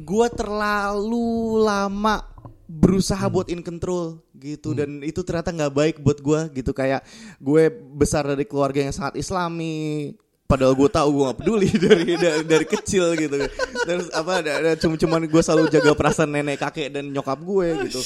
gue 0.00 0.26
terlalu 0.32 1.60
lama 1.60 2.24
berusaha 2.70 3.26
Hmm. 3.26 3.34
buat 3.34 3.48
in 3.50 3.60
control 3.66 4.22
gitu 4.38 4.72
dan 4.72 5.02
itu 5.02 5.20
ternyata 5.26 5.50
nggak 5.50 5.74
baik 5.74 5.96
buat 6.00 6.22
gue 6.22 6.40
gitu 6.62 6.70
kayak 6.70 7.02
gue 7.42 7.62
besar 7.98 8.22
dari 8.24 8.46
keluarga 8.46 8.80
yang 8.80 8.94
sangat 8.94 9.18
islami 9.18 10.14
padahal 10.50 10.74
gue 10.74 10.90
tahu 10.90 11.08
gue 11.14 11.24
gak 11.30 11.38
peduli 11.38 11.68
dari 11.86 12.12
dari, 12.18 12.42
dari 12.42 12.66
kecil 12.66 13.14
gitu. 13.14 13.38
Terus 13.86 14.10
apa 14.10 14.42
ada, 14.42 14.52
ada 14.58 14.70
cuma 14.74 14.98
cuman 14.98 15.22
gue 15.30 15.42
selalu 15.46 15.70
jaga 15.70 15.94
perasaan 15.94 16.34
nenek 16.34 16.58
kakek 16.58 16.90
dan 16.90 17.14
nyokap 17.14 17.38
gue 17.38 17.68
gitu. 17.86 18.02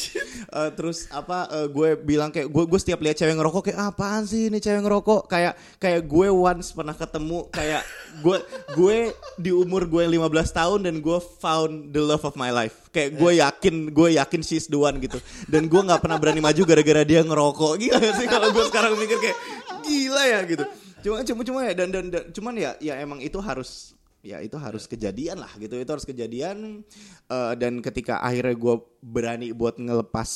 Eh, 0.53 0.71
terus 0.77 1.09
apa 1.09 1.49
eh, 1.49 1.67
gue 1.73 1.97
bilang 1.97 2.29
kayak 2.29 2.53
gue 2.53 2.65
gue 2.69 2.81
setiap 2.81 3.01
lihat 3.01 3.17
cewek 3.17 3.33
ngerokok 3.33 3.73
kayak 3.73 3.81
apaan 3.81 4.29
sih 4.29 4.53
ini 4.53 4.61
cewek 4.61 4.85
ngerokok? 4.85 5.25
Kayak 5.25 5.57
kayak 5.81 6.05
gue 6.05 6.29
once 6.29 6.69
pernah 6.77 6.93
ketemu 6.93 7.49
kayak 7.49 7.83
gue 8.21 8.37
gue 8.77 8.97
di 9.41 9.51
umur 9.51 9.89
gue 9.89 10.05
15 10.05 10.29
tahun 10.53 10.79
dan 10.85 11.01
gue 11.01 11.19
found 11.41 11.97
the 11.97 12.03
love 12.05 12.23
of 12.29 12.37
my 12.37 12.53
life. 12.53 12.77
Kayak 12.93 13.17
gue 13.17 13.33
yakin 13.41 13.75
gue 13.91 14.09
yakin 14.21 14.41
she's 14.45 14.69
the 14.69 14.77
one 14.77 15.01
gitu. 15.01 15.17
Dan 15.49 15.73
gue 15.73 15.81
nggak 15.81 16.05
pernah 16.05 16.21
berani 16.21 16.45
maju 16.45 16.63
gara-gara 16.69 17.03
dia 17.09 17.25
ngerokok. 17.25 17.73
Gila 17.81 17.99
sih 18.21 18.29
kalau 18.29 18.53
gue 18.53 18.65
sekarang 18.69 19.01
mikir 19.01 19.17
kayak 19.17 19.39
gila 19.85 20.23
ya 20.29 20.41
gitu 20.45 20.84
cuma 21.05 21.21
cuma 21.21 21.43
cuma 21.45 21.61
ya 21.63 21.77
dan 21.77 21.89
dan, 21.89 22.09
dan 22.09 22.25
cuman 22.31 22.55
ya 22.55 22.71
ya 22.81 22.97
emang 22.97 23.21
itu 23.21 23.37
harus 23.39 23.93
ya 24.21 24.41
itu 24.41 24.57
harus 24.57 24.85
kejadian 24.85 25.37
lah 25.37 25.53
gitu. 25.55 25.77
Itu 25.77 25.91
harus 25.91 26.03
kejadian 26.03 26.81
Eh, 27.25 27.53
dan 27.55 27.79
ketika 27.79 28.19
akhirnya 28.19 28.53
gue 28.53 28.75
berani 28.99 29.49
buat 29.51 29.77
ngelepas 29.77 30.29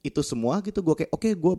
itu 0.00 0.18
semua 0.20 0.58
gitu 0.60 0.78
gue 0.80 0.94
kayak 0.96 1.10
oke 1.10 1.26
gue 1.28 1.54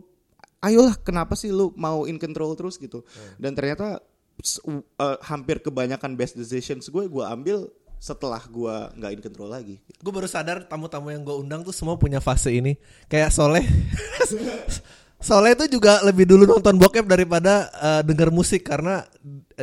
ayolah 0.60 0.96
kenapa 0.98 1.32
sih 1.34 1.48
lu 1.48 1.72
mau 1.74 2.04
in 2.04 2.16
control 2.16 2.52
terus? 2.52 2.76
gitu. 2.76 3.04
Dan 3.36 3.52
ternyata 3.52 4.00
s- 4.36 4.60
u- 4.60 4.80
eh, 4.80 5.18
hampir 5.22 5.60
kebanyakan 5.60 6.12
best 6.14 6.34
decisions 6.34 6.84
gue 6.86 7.04
gue 7.04 7.20
ambil 7.22 7.68
setelah 7.96 8.40
gue 8.44 8.74
nggak 8.94 9.12
in 9.12 9.22
control 9.22 9.48
lagi. 9.48 9.76
Gue 9.96 10.08
baru 10.10 10.24
sadar 10.24 10.60
tamu-tamu 10.62 11.08
yang 11.08 11.20
gue 11.20 11.32
undang 11.34 11.60
tuh 11.60 11.72
semua 11.72 11.96
punya 11.96 12.20
fase 12.20 12.52
ini. 12.52 12.76
Kayak 13.06 13.28
Soleh 13.30 13.64
Soleh 15.24 15.56
itu 15.56 15.80
juga 15.80 16.04
lebih 16.04 16.28
dulu 16.28 16.44
nonton 16.44 16.76
bokep 16.76 17.08
daripada 17.08 17.72
eh, 17.72 18.02
denger 18.04 18.28
musik 18.28 18.68
karena 18.68 19.08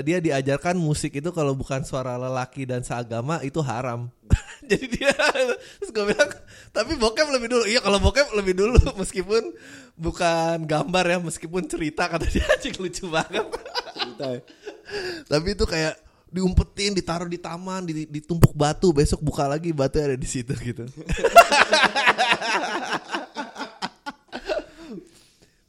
dia 0.02 0.18
diajarkan 0.18 0.74
musik 0.74 1.14
itu 1.14 1.30
kalau 1.30 1.54
bukan 1.54 1.86
suara 1.86 2.18
lelaki 2.18 2.66
dan 2.66 2.82
seagama 2.82 3.38
itu 3.46 3.62
haram. 3.62 4.10
Jadi 4.70 4.88
dia 4.90 5.14
terus 5.78 5.94
gue 5.94 6.06
bilang 6.10 6.32
tapi 6.74 6.98
bokep 6.98 7.28
lebih 7.30 7.48
dulu. 7.54 7.64
Iya 7.70 7.78
kalau 7.78 8.02
bokep 8.02 8.34
lebih 8.34 8.58
dulu 8.58 8.82
meskipun 9.02 9.54
bukan 9.94 10.66
gambar 10.66 11.06
ya 11.06 11.18
meskipun 11.22 11.70
cerita 11.70 12.10
kata 12.10 12.26
dia 12.26 12.42
anjing 12.58 12.74
lucu 12.82 13.06
banget. 13.06 13.46
cerita 13.94 14.26
ya. 14.34 14.42
Tapi 15.30 15.48
itu 15.54 15.66
kayak 15.70 15.94
diumpetin, 16.32 16.96
ditaruh 16.96 17.28
di 17.28 17.36
taman, 17.36 17.84
di- 17.84 18.08
ditumpuk 18.08 18.56
batu, 18.56 18.96
besok 18.96 19.20
buka 19.20 19.46
lagi 19.52 19.76
batu 19.76 20.00
ada 20.00 20.16
di 20.16 20.26
situ 20.26 20.56
gitu. 20.58 20.88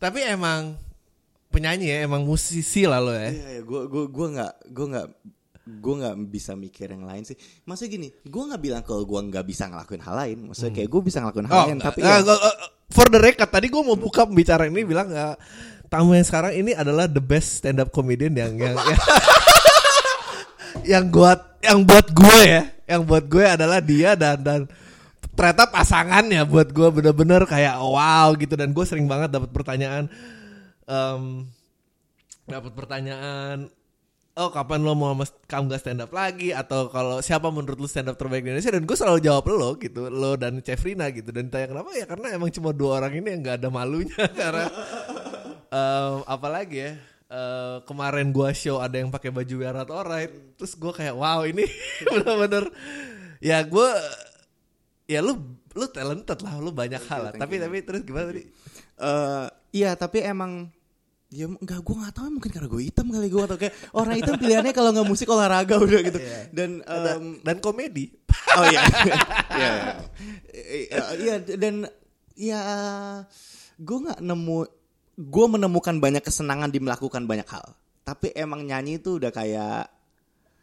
Tapi 0.03 0.19
emang 0.27 0.75
penyanyi 1.55 1.87
ya, 1.95 1.97
emang 2.11 2.27
musisi 2.27 2.83
lah 2.91 2.99
lo 2.99 3.15
ya. 3.15 3.31
Iya, 3.31 3.49
iya, 3.55 3.63
gue 3.63 3.83
gue 3.87 4.05
gue 4.11 4.29
nggak 4.35 4.53
gue 4.75 4.87
nggak 4.91 5.07
gue 5.63 5.95
nggak 6.03 6.15
bisa 6.27 6.59
mikir 6.59 6.91
yang 6.91 7.07
lain 7.07 7.23
sih. 7.23 7.39
Maksudnya 7.63 7.91
gini, 7.95 8.09
gue 8.11 8.43
nggak 8.43 8.59
bilang 8.59 8.83
kalau 8.83 9.07
gue 9.07 9.21
nggak 9.31 9.47
bisa 9.47 9.71
ngelakuin 9.71 10.03
hal 10.03 10.15
lain. 10.19 10.39
Maksudnya 10.51 10.75
kayak 10.75 10.91
gue 10.91 11.03
bisa 11.07 11.23
ngelakuin 11.23 11.47
hal 11.47 11.55
lain, 11.55 11.79
enggak. 11.79 11.87
tapi 11.95 11.99
Ah, 12.03 12.19
ya, 12.19 12.35
uh, 12.35 12.57
for 12.91 13.07
the 13.15 13.21
record 13.23 13.47
tadi 13.47 13.71
gue 13.71 13.83
mau 13.87 13.95
buka 13.95 14.27
pembicaraan 14.27 14.75
ini 14.75 14.83
bilang 14.83 15.07
uh, 15.15 15.39
tamu 15.87 16.19
yang 16.19 16.27
sekarang 16.27 16.51
ini 16.59 16.75
adalah 16.75 17.07
the 17.07 17.23
best 17.23 17.63
stand 17.63 17.79
up 17.79 17.95
comedian 17.95 18.35
yang 18.35 18.59
yang 18.59 18.75
yang, 18.75 19.01
yang 20.99 21.05
buat 21.15 21.63
yang 21.63 21.79
buat 21.87 22.11
gue 22.11 22.39
ya, 22.43 22.63
yang 22.91 23.07
buat 23.07 23.25
gue 23.31 23.45
adalah 23.47 23.79
dia 23.79 24.19
dan 24.19 24.43
dan 24.43 24.61
ternyata 25.33 25.69
pasangannya 25.69 26.45
buat 26.45 26.71
gue 26.71 26.89
bener-bener 26.93 27.43
kayak 27.49 27.81
wow 27.81 28.33
gitu. 28.37 28.55
Dan 28.57 28.77
gue 28.77 28.85
sering 28.85 29.09
banget 29.09 29.33
dapat 29.33 29.51
pertanyaan 29.51 30.09
em, 30.87 31.49
dapat 32.49 32.73
pertanyaan 32.75 33.71
oh 34.33 34.49
kapan 34.49 34.81
lo 34.81 34.97
mau 34.97 35.13
kamu 35.49 35.65
gak 35.73 35.81
stand 35.81 36.01
up 36.05 36.13
lagi? 36.13 36.53
Atau 36.53 36.89
kalau 36.89 37.21
siapa 37.21 37.49
menurut 37.49 37.81
lu 37.81 37.89
stand 37.89 38.09
up 38.13 38.17
terbaik 38.17 38.45
di 38.45 38.53
Indonesia? 38.53 38.73
Dan 38.73 38.85
gue 38.85 38.97
selalu 38.97 39.21
jawab 39.25 39.45
lo 39.53 39.77
gitu. 39.81 40.09
Lo 40.09 40.37
dan 40.37 40.61
Cefrina 40.61 41.09
gitu. 41.13 41.33
Dan 41.33 41.49
tanya 41.49 41.73
kenapa? 41.73 41.93
Ya 41.97 42.05
karena 42.05 42.33
emang 42.37 42.53
cuma 42.53 42.73
dua 42.73 43.01
orang 43.01 43.19
ini 43.21 43.29
yang 43.33 43.41
gak 43.45 43.57
ada 43.65 43.69
malunya. 43.73 44.25
Karena 44.41 44.67
em, 45.73 46.17
apalagi 46.29 46.77
ya 46.77 46.93
eh, 47.33 47.77
kemarin 47.89 48.29
gua 48.31 48.53
show 48.53 48.79
ada 48.79 49.01
yang 49.01 49.09
pakai 49.09 49.33
baju 49.33 49.55
Werat 49.57 49.89
Alright, 49.89 50.33
terus 50.61 50.77
gua 50.77 50.93
kayak 50.93 51.17
wow 51.17 51.49
ini 51.49 51.65
bener-bener 52.13 52.69
ya 53.41 53.65
gua 53.65 53.89
ya 55.13 55.21
lu 55.21 55.37
lu 55.73 55.87
talented 55.89 56.39
lah, 56.41 56.57
lu 56.57 56.73
banyak 56.73 57.03
hal 57.05 57.21
lah. 57.29 57.33
Tapi 57.33 57.57
tapi 57.57 57.77
terus 57.81 58.01
gimana 58.03 58.33
tadi? 58.33 58.43
Eh, 58.95 59.47
iya 59.75 59.93
tapi 59.93 60.21
emang 60.21 60.73
ya 61.29 61.49
enggak 61.49 61.81
gue 61.81 61.97
nggak 61.97 62.13
tahu 62.13 62.29
mungkin 62.29 62.51
karena 62.53 62.69
gue 62.69 62.83
hitam 62.83 63.09
kali 63.09 63.29
gue 63.29 63.41
atau 63.41 63.57
kayak 63.57 63.73
orang 63.97 64.21
hitam 64.21 64.37
pilihannya 64.37 64.73
kalau 64.73 64.93
nggak 64.93 65.09
musik 65.09 65.25
olahraga 65.27 65.81
udah 65.81 66.01
gitu 66.05 66.21
dan 66.53 66.85
em, 66.85 67.41
Dan 67.41 67.57
komedi. 67.59 68.13
oh 68.53 68.65
iya 68.69 68.81
iya 69.57 69.73
Iya, 70.53 71.03
iya 71.17 71.35
dan 71.57 71.89
ya 72.37 72.61
gue 73.75 73.99
nggak 74.05 74.21
nemu 74.21 74.59
gue 75.19 75.47
menemukan 75.49 75.97
banyak 75.97 76.21
kesenangan 76.21 76.69
di 76.69 76.85
melakukan 76.85 77.25
banyak 77.25 77.49
hal 77.49 77.65
tapi 78.05 78.29
emang 78.33 78.65
nyanyi 78.65 79.01
itu 79.01 79.17
udah 79.17 79.33
kayak 79.33 79.89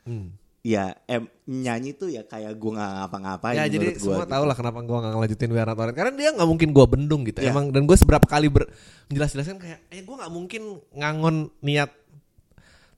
Hmm. 0.05 0.31
Ya 0.59 0.91
em, 1.07 1.23
nyanyi 1.47 1.95
tuh 1.95 2.11
ya 2.11 2.27
kayak 2.27 2.51
gue 2.59 2.71
nggak 2.75 2.91
ngapa-ngapain 2.99 3.55
Ya 3.55 3.71
jadi 3.71 3.95
gua 3.95 3.99
semua 3.99 4.25
gitu. 4.27 4.33
tahu 4.35 4.43
lah 4.43 4.55
kenapa 4.59 4.79
gua 4.83 4.97
nggak 4.99 5.13
ngelanjutin 5.15 5.51
Werat 5.55 5.77
Alright 5.79 5.95
karena 5.95 6.11
dia 6.19 6.29
nggak 6.35 6.49
mungkin 6.51 6.69
gua 6.75 6.85
bendung 6.85 7.21
gitu. 7.23 7.39
Iya. 7.39 7.55
Emang 7.55 7.71
dan 7.71 7.87
gue 7.87 7.95
seberapa 7.95 8.27
kali 8.27 8.51
ber 8.51 8.67
jelas-jelaskan 9.07 9.55
kayak 9.55 9.79
eh 9.87 10.03
gua 10.03 10.25
nggak 10.25 10.33
mungkin 10.35 10.83
ngangon 10.91 11.35
niat 11.63 11.95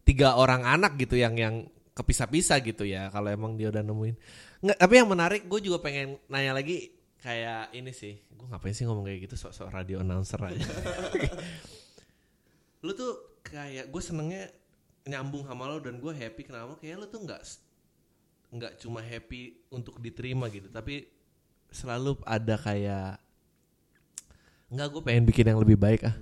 tiga 0.02 0.42
orang 0.42 0.66
anak 0.66 0.98
gitu 0.98 1.14
yang 1.14 1.38
yang 1.38 1.70
kepisah-pisah 1.94 2.58
gitu 2.66 2.88
ya 2.88 3.14
kalau 3.14 3.30
emang 3.30 3.54
dia 3.60 3.70
udah 3.70 3.86
nemuin. 3.86 4.16
Nggak, 4.62 4.78
tapi 4.82 4.94
yang 4.98 5.10
menarik 5.10 5.42
gue 5.46 5.60
juga 5.62 5.78
pengen 5.82 6.18
nanya 6.30 6.58
lagi 6.58 6.90
kayak 7.22 7.70
ini 7.78 7.94
sih. 7.94 8.18
Gue 8.34 8.50
ngapain 8.50 8.74
sih 8.74 8.90
ngomong 8.90 9.06
kayak 9.06 9.30
gitu 9.30 9.36
sok-sok 9.38 9.70
radio 9.70 10.02
announcer 10.02 10.42
aja. 10.42 10.62
lu 12.86 12.92
tuh 12.98 13.38
kayak 13.46 13.94
gue 13.94 14.02
senengnya 14.02 14.50
nyambung 15.08 15.44
sama 15.46 15.66
lo 15.68 15.82
dan 15.82 15.98
gue 15.98 16.14
happy. 16.14 16.42
Kenapa? 16.46 16.78
Kayak 16.78 16.96
lu 17.02 17.08
tuh 17.10 17.22
nggak 17.26 17.42
nggak 18.52 18.74
cuma 18.84 19.00
happy 19.00 19.64
untuk 19.72 19.96
diterima 20.04 20.52
gitu 20.52 20.68
tapi 20.68 21.08
selalu 21.72 22.20
ada 22.28 22.60
kayak 22.60 23.16
nggak 24.68 24.88
gue 24.92 25.02
pengen 25.08 25.24
bikin 25.24 25.48
yang 25.48 25.60
lebih 25.64 25.80
baik 25.80 26.04
ah. 26.04 26.16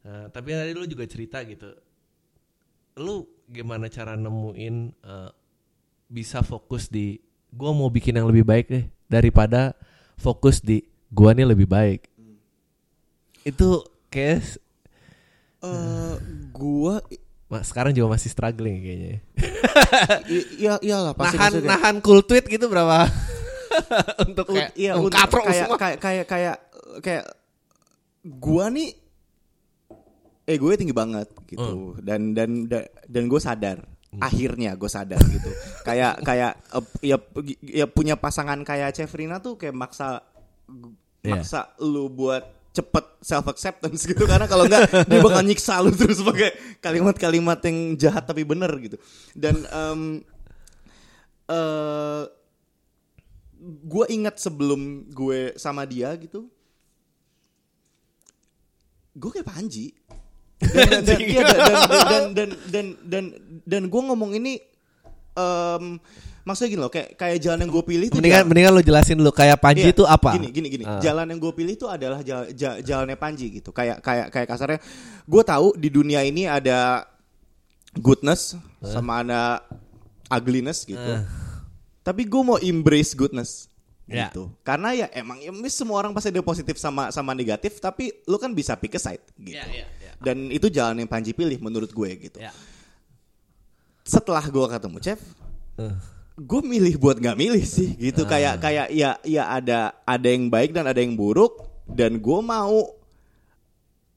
Nah, 0.00 0.32
tapi 0.32 0.56
tadi 0.56 0.72
lu 0.72 0.88
juga 0.88 1.04
cerita 1.04 1.44
gitu. 1.44 1.76
Lu 2.96 3.28
gimana 3.52 3.92
cara 3.92 4.16
nemuin 4.16 4.76
eh, 4.96 5.30
bisa 6.08 6.40
fokus 6.40 6.88
di 6.88 7.20
gue 7.52 7.70
mau 7.76 7.92
bikin 7.92 8.16
yang 8.16 8.24
lebih 8.24 8.48
baik 8.48 8.66
deh 8.72 8.84
daripada 9.12 9.76
fokus 10.16 10.64
di 10.64 10.84
gua 11.12 11.36
nih 11.36 11.48
lebih 11.48 11.68
baik. 11.68 12.08
Itu 13.44 13.84
kayak 14.08 14.56
Eh, 15.60 16.16
gua 16.56 17.04
ma- 17.04 17.20
sekarang 17.60 17.90
juga 17.90 18.14
masih 18.14 18.28
struggling 18.28 18.78
kayaknya 18.78 19.18
i- 20.28 20.48
iya 20.60 20.74
iyalah 20.78 21.12
pasti 21.12 21.34
nahan 21.34 21.50
maksudnya. 21.52 21.68
nahan 21.68 21.96
cool 21.98 22.22
tweet 22.22 22.46
gitu 22.46 22.66
berapa 22.66 23.10
untuk 24.24 24.46
kayak 24.48 24.70
iya, 24.74 24.92
untuk 24.94 25.14
kayak, 25.14 25.54
semua. 25.60 25.76
kayak 25.76 25.98
kayak 25.98 26.26
kayak 26.26 26.56
kayak 27.00 27.24
gua 28.24 28.66
nih 28.68 28.94
eh 30.44 30.56
gue 30.56 30.74
tinggi 30.74 30.90
banget 30.92 31.30
gitu 31.46 31.94
Hmm. 31.94 31.98
dan 32.00 32.20
dan 32.32 32.50
da- 32.66 32.90
dan 33.04 33.26
gue 33.26 33.38
sadar 33.38 33.78
akhirnya 34.12 34.74
gue 34.74 34.86
sadar 34.86 35.22
gitu 35.24 35.50
kayak 35.86 36.18
kayak 36.20 36.58
ya 37.00 37.14
ya 37.62 37.86
punya 37.86 38.14
pasangan 38.14 38.58
kayak 38.60 38.90
Cefrina 38.92 39.38
tuh 39.38 39.54
kayak 39.54 39.72
maksa 39.72 40.22
Iya. 41.20 41.36
maksa 41.36 41.60
lu 41.80 42.06
buat 42.08 42.42
cepet 42.70 43.04
self 43.20 43.46
acceptance 43.50 44.06
gitu. 44.06 44.24
Karena 44.26 44.46
kalau 44.46 44.66
enggak 44.66 44.86
dia 45.10 45.20
bakal 45.20 45.42
nyiksa 45.42 45.82
lu 45.82 45.90
terus 45.94 46.22
pakai 46.22 46.78
kalimat-kalimat 46.78 47.58
yang 47.66 47.98
jahat 47.98 48.24
tapi 48.26 48.46
bener 48.46 48.70
gitu. 48.78 48.96
Dan 49.34 49.66
em 49.66 50.00
eh 51.50 52.24
gue 53.60 54.04
ingat 54.08 54.40
sebelum 54.40 55.12
gue 55.12 55.52
sama 55.60 55.84
dia 55.84 56.16
gitu 56.16 56.48
gue 59.20 59.30
kayak 59.30 59.48
Panji. 59.48 59.92
Dan 60.60 61.02
dan 61.08 61.18
iya, 61.24 61.40
dan, 61.40 61.60
dan 61.64 61.80
dan 61.88 62.24
dan 62.36 62.48
dan 62.68 62.86
dan 63.08 63.24
dan 63.64 63.82
gue 63.88 64.02
ngomong 64.04 64.36
ini 64.36 64.60
em 65.32 65.96
maksudnya 66.40 66.70
gini 66.70 66.80
loh 66.80 66.88
kayak 66.88 67.08
kayak 67.14 67.36
jalan 67.38 67.58
yang 67.60 67.70
gue 67.70 67.84
pilih 67.84 68.06
itu 68.06 68.16
mendingan 68.16 68.36
jalan- 68.36 68.48
mendingan 68.48 68.72
lu 68.72 68.82
jelasin 68.82 69.16
dulu 69.16 69.30
kayak 69.30 69.56
Panji 69.56 69.82
Iya, 69.82 69.92
itu 69.92 70.04
apa 70.04 70.30
Gini 70.34 70.48
gini 70.48 70.68
gini. 70.68 70.84
Ah. 70.84 70.96
Jalan 70.98 71.26
yang 71.28 71.38
gue 71.38 71.52
pilih 71.52 71.72
itu 71.74 71.86
adalah 71.86 72.20
jala- 72.20 72.50
ja- 72.50 72.78
jalannya 72.78 73.14
Panji 73.14 73.46
gitu. 73.52 73.70
Kayak 73.70 74.00
kayak 74.00 74.26
kayak 74.28 74.46
kasarnya 74.46 74.78
gue 75.22 75.42
tahu 75.42 75.76
di 75.76 75.88
dunia 75.88 76.20
ini 76.20 76.44
ada 76.44 77.04
goodness 77.92 78.56
sama 78.80 79.20
ada 79.20 79.60
ugliness 80.28 80.84
gitu. 80.84 80.96
Ah. 80.98 81.24
Tapi 82.00 82.24
gue 82.24 82.42
mau 82.42 82.56
embrace 82.56 83.12
goodness 83.12 83.68
Ya. 84.04 84.26
gitu. 84.26 84.50
Karena 84.60 84.90
ya 84.92 85.06
emang 85.12 85.38
ya, 85.38 85.52
semua 85.68 85.98
orang 85.98 86.10
pasti 86.10 86.28
ada 86.28 86.40
positif 86.40 86.74
sama 86.74 87.10
sama 87.10 87.30
negatif, 87.30 87.78
tapi 87.78 88.10
lu 88.24 88.36
kan 88.36 88.50
bisa 88.50 88.74
pick 88.74 88.94
a 88.94 89.00
side 89.00 89.22
gitu. 89.36 89.54
Iya, 89.54 89.64
iya, 89.68 89.86
iya. 89.86 90.12
Dan 90.18 90.48
itu 90.48 90.66
jalan 90.66 90.96
yang 90.96 91.06
Panji 91.06 91.30
pilih 91.30 91.60
menurut 91.60 91.88
gue 91.88 92.10
gitu. 92.20 92.38
Ya. 92.38 92.50
Setelah 94.02 94.42
gue 94.42 94.66
ketemu 94.66 94.98
Chef, 94.98 95.20
Eh. 95.76 95.94
Gue 96.40 96.60
milih 96.64 96.96
buat 96.96 97.20
nggak 97.20 97.36
milih 97.36 97.64
sih 97.64 97.92
gitu. 98.00 98.24
Kayak 98.24 98.64
kayak 98.64 98.88
ya 98.88 99.20
ya 99.20 99.44
ada 99.52 99.92
ada 100.08 100.28
yang 100.28 100.48
baik 100.48 100.72
dan 100.72 100.88
ada 100.88 100.96
yang 100.96 101.12
buruk 101.12 101.68
dan 101.84 102.16
gue 102.16 102.40
mau 102.40 102.96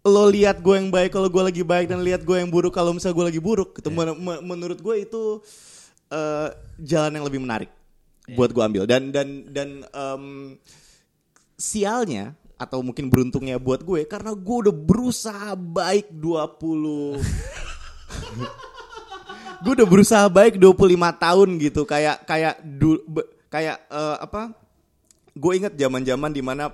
lo 0.03 0.25
lihat 0.27 0.59
gue 0.59 0.75
yang 0.75 0.91
baik 0.91 1.15
kalau 1.15 1.31
gue 1.31 1.43
lagi 1.43 1.63
baik 1.63 1.87
dan 1.87 2.03
lihat 2.03 2.27
gue 2.27 2.35
yang 2.35 2.51
buruk 2.51 2.75
kalau 2.75 2.91
misalnya 2.91 3.15
gue 3.15 3.27
lagi 3.35 3.41
buruk 3.43 3.79
gitu. 3.79 3.91
Men- 3.91 4.19
men- 4.19 4.43
menurut 4.43 4.79
gue 4.79 4.95
itu 5.03 5.39
eh, 6.11 6.49
jalan 6.79 7.19
yang 7.19 7.25
lebih 7.27 7.39
menarik 7.43 7.71
buat 8.35 8.51
gue 8.51 8.63
ambil. 8.63 8.83
Dan 8.87 9.11
dan 9.11 9.47
dan 9.51 9.69
em, 9.91 10.23
sialnya 11.59 12.35
atau 12.59 12.79
mungkin 12.79 13.11
beruntungnya 13.11 13.59
buat 13.59 13.83
gue 13.83 14.07
karena 14.07 14.31
gue 14.31 14.57
udah 14.67 14.75
berusaha 14.75 15.51
baik 15.55 16.11
20 16.15 17.19
gue 19.63 19.73
udah 19.79 19.87
berusaha 19.87 20.25
baik 20.27 20.59
25 20.59 20.75
tahun 21.17 21.49
gitu. 21.57 21.81
Kayak 21.87 22.27
kayak 22.27 22.55
du, 22.61 22.99
be- 23.07 23.29
kayak 23.47 23.79
eh, 23.87 24.17
apa? 24.19 24.51
Gue 25.33 25.57
inget 25.57 25.73
zaman 25.73 26.03
zaman 26.03 26.29
di 26.29 26.43
mana 26.43 26.69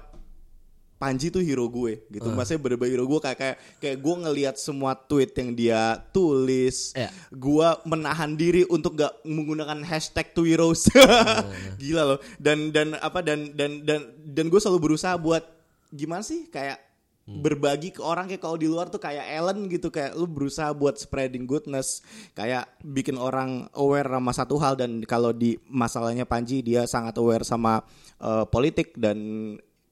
Panji 1.00 1.32
tuh 1.32 1.40
hero 1.40 1.64
gue 1.72 2.04
gitu. 2.12 2.28
Maksudnya 2.28 2.60
bener-bener 2.60 3.00
hero 3.00 3.08
gue. 3.08 3.20
Kayak 3.24 3.38
kayak 3.40 3.58
kayak 3.80 3.98
gue 4.04 4.16
ngelihat 4.20 4.56
semua 4.60 5.00
tweet 5.00 5.32
yang 5.32 5.56
dia 5.56 5.82
tulis. 6.12 6.92
Iya. 6.92 7.08
gue 7.32 7.68
menahan 7.88 8.36
diri 8.36 8.68
untuk 8.68 9.00
gak 9.00 9.16
menggunakan 9.24 9.80
hashtag 9.88 10.36
two 10.36 10.44
heroes 10.44 10.92
gila 11.80 12.04
loh. 12.04 12.20
Dan 12.36 12.76
dan 12.76 13.00
apa 13.00 13.24
dan 13.24 13.56
dan 13.56 13.80
dan 13.88 14.12
dan 14.12 14.46
gue 14.52 14.60
selalu 14.60 14.92
berusaha 14.92 15.16
buat 15.16 15.48
gimana 15.88 16.20
sih? 16.20 16.52
Kayak 16.52 16.84
berbagi 17.30 17.94
ke 17.94 18.02
orang 18.02 18.26
kayak 18.26 18.42
kalau 18.42 18.58
di 18.58 18.66
luar 18.66 18.90
tuh 18.90 18.98
kayak 18.98 19.22
Ellen 19.30 19.70
gitu 19.70 19.94
kayak 19.94 20.18
lu 20.18 20.26
berusaha 20.26 20.74
buat 20.74 20.98
spreading 20.98 21.46
goodness 21.46 22.02
kayak 22.34 22.66
bikin 22.82 23.22
orang 23.22 23.70
aware 23.78 24.10
sama 24.10 24.32
satu 24.34 24.56
hal 24.58 24.74
dan 24.74 25.06
kalau 25.06 25.30
di 25.30 25.62
masalahnya 25.70 26.26
Panji 26.26 26.66
dia 26.66 26.90
sangat 26.90 27.22
aware 27.22 27.46
sama 27.46 27.86
eh, 28.18 28.46
politik 28.50 28.98
dan 28.98 29.18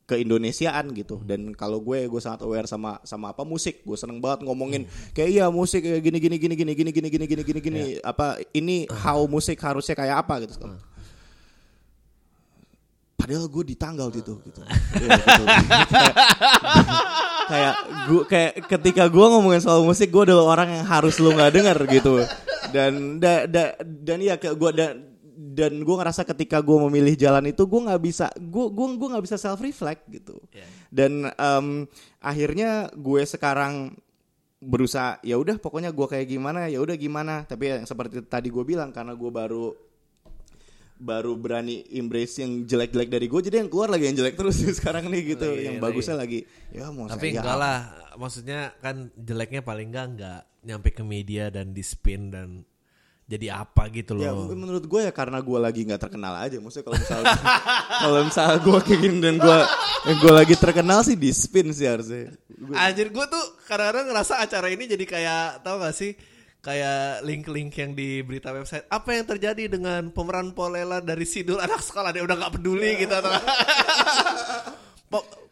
keindonesiaan 0.08 0.96
gitu 0.96 1.20
dan 1.28 1.52
kalau 1.52 1.84
gue 1.84 2.08
gue 2.08 2.22
sangat 2.24 2.48
aware 2.48 2.64
sama 2.64 2.96
sama 3.04 3.36
apa 3.36 3.44
musik 3.44 3.84
gue 3.84 3.98
seneng 4.00 4.24
banget 4.24 4.48
ngomongin 4.48 4.88
kayak 5.12 5.30
iya 5.36 5.46
musik 5.52 5.84
kayak 5.84 6.00
gini 6.00 6.18
gini 6.24 6.36
gini 6.40 6.56
gini 6.56 6.74
gini 6.74 6.92
gini 6.96 7.10
gini 7.12 7.26
gini 7.28 7.44
gini 7.44 7.60
gini 7.60 7.82
apa 8.00 8.40
ini 8.56 8.88
how 8.88 9.20
musik 9.28 9.60
harusnya 9.60 10.00
kayak 10.00 10.24
apa 10.24 10.48
gitu 10.48 10.64
padahal 13.18 13.50
gue 13.50 13.64
di 13.66 13.76
tanggal 13.76 14.14
gitu 14.14 14.38
gitu. 14.46 14.62
Iya, 15.02 15.10
gitu. 15.18 15.44
kayak 17.52 17.74
gue 18.08 18.22
kayak 18.30 18.52
ketika 18.70 19.04
gue 19.10 19.26
ngomongin 19.26 19.60
soal 19.60 19.82
musik 19.82 20.14
gue 20.14 20.30
adalah 20.30 20.54
orang 20.54 20.80
yang 20.80 20.86
harus 20.86 21.18
lu 21.18 21.34
nggak 21.34 21.52
denger 21.52 21.78
gitu. 21.90 22.14
Dan 22.70 23.18
da, 23.18 23.50
da, 23.50 23.74
dan 23.82 24.22
ya 24.22 24.38
kayak 24.38 24.56
gue 24.56 24.72
dan 24.78 24.94
dan 25.58 25.74
gue 25.82 25.96
ngerasa 25.98 26.22
ketika 26.24 26.62
gue 26.62 26.78
memilih 26.88 27.18
jalan 27.18 27.50
itu 27.50 27.66
gue 27.66 27.82
nggak 27.90 28.02
bisa 28.06 28.30
gue 28.38 28.66
gue 28.70 28.86
gue 28.94 29.08
nggak 29.10 29.26
bisa 29.26 29.38
self 29.42 29.62
reflect 29.62 30.06
gitu 30.10 30.38
dan 30.94 31.30
em, 31.34 31.86
akhirnya 32.22 32.90
gue 32.94 33.22
sekarang 33.26 33.98
berusaha 34.58 35.22
ya 35.22 35.38
udah 35.38 35.62
pokoknya 35.62 35.94
gue 35.94 36.08
kayak 36.10 36.28
gimana 36.28 36.66
ya 36.68 36.82
udah 36.82 36.98
gimana. 36.98 37.46
Tapi 37.46 37.78
yang 37.78 37.86
seperti 37.86 38.26
tadi 38.26 38.50
gue 38.50 38.64
bilang 38.66 38.90
karena 38.90 39.14
gue 39.14 39.32
baru 39.32 39.74
baru 40.98 41.34
berani 41.34 41.86
embrace 41.92 42.38
yang 42.38 42.64
jelek-jelek 42.64 43.08
dari 43.08 43.26
gue 43.26 43.42
jadi 43.44 43.56
yang 43.60 43.70
keluar 43.70 43.88
lagi 43.88 44.06
yang 44.06 44.18
jelek 44.18 44.34
terus 44.34 44.58
sekarang 44.78 45.06
nih 45.06 45.32
gitu 45.32 45.46
Lagi- 45.48 45.64
yang 45.64 45.76
lagi. 45.76 45.86
bagusnya 45.86 46.16
lagi 46.16 46.40
ya 46.70 46.90
mau 46.90 47.06
Tapi 47.06 47.22
saya 47.24 47.32
enggak 47.36 47.48
apa? 47.48 47.56
lah, 47.56 47.78
maksudnya 48.16 48.60
kan 48.78 48.96
jeleknya 49.14 49.62
paling 49.62 49.88
enggak 49.88 50.06
enggak 50.10 50.40
nyampe 50.60 50.90
ke 50.90 51.02
media 51.02 51.48
dan 51.48 51.70
di 51.70 51.80
spin 51.80 52.28
dan 52.28 52.66
jadi 53.26 53.60
apa 53.60 53.88
gitu 53.90 54.16
Ya 54.16 54.32
loh. 54.32 54.48
menurut 54.50 54.82
gue 54.82 55.02
ya 55.02 55.12
karena 55.12 55.38
gue 55.38 55.56
lagi 55.58 55.84
nggak 55.84 56.00
terkenal 56.02 56.32
aja. 56.38 56.56
Maksudnya 56.56 56.86
kalau 56.86 56.96
misalnya 56.98 57.36
kalau 58.02 58.20
misalnya 58.24 58.58
gue 58.58 58.78
kayak 58.82 59.00
gini 59.02 59.18
dan 59.20 59.36
gue 59.36 59.60
gue 60.16 60.32
lagi 60.34 60.56
terkenal 60.56 61.00
sih 61.02 61.14
di 61.14 61.28
spin 61.30 61.68
sih 61.70 61.84
harusnya. 61.86 62.32
Gua- 62.50 62.80
Anjir 62.80 63.08
gue 63.08 63.26
tuh 63.26 63.44
kadang-kadang 63.64 64.08
ngerasa 64.08 64.40
acara 64.40 64.68
ini 64.68 64.88
jadi 64.88 65.04
kayak 65.04 65.42
tau 65.62 65.76
gak 65.78 65.92
sih 65.94 66.16
kayak 66.68 67.24
link-link 67.24 67.72
yang 67.80 67.96
di 67.96 68.20
berita 68.20 68.52
website. 68.52 68.92
Apa 68.92 69.16
yang 69.16 69.24
terjadi 69.24 69.72
dengan 69.72 70.12
pemeran 70.12 70.52
Polela 70.52 71.00
dari 71.00 71.24
Sidul 71.24 71.64
anak 71.64 71.80
sekolah? 71.80 72.12
Dia 72.12 72.28
udah 72.28 72.36
nggak 72.36 72.54
peduli 72.60 73.00
gitu 73.00 73.16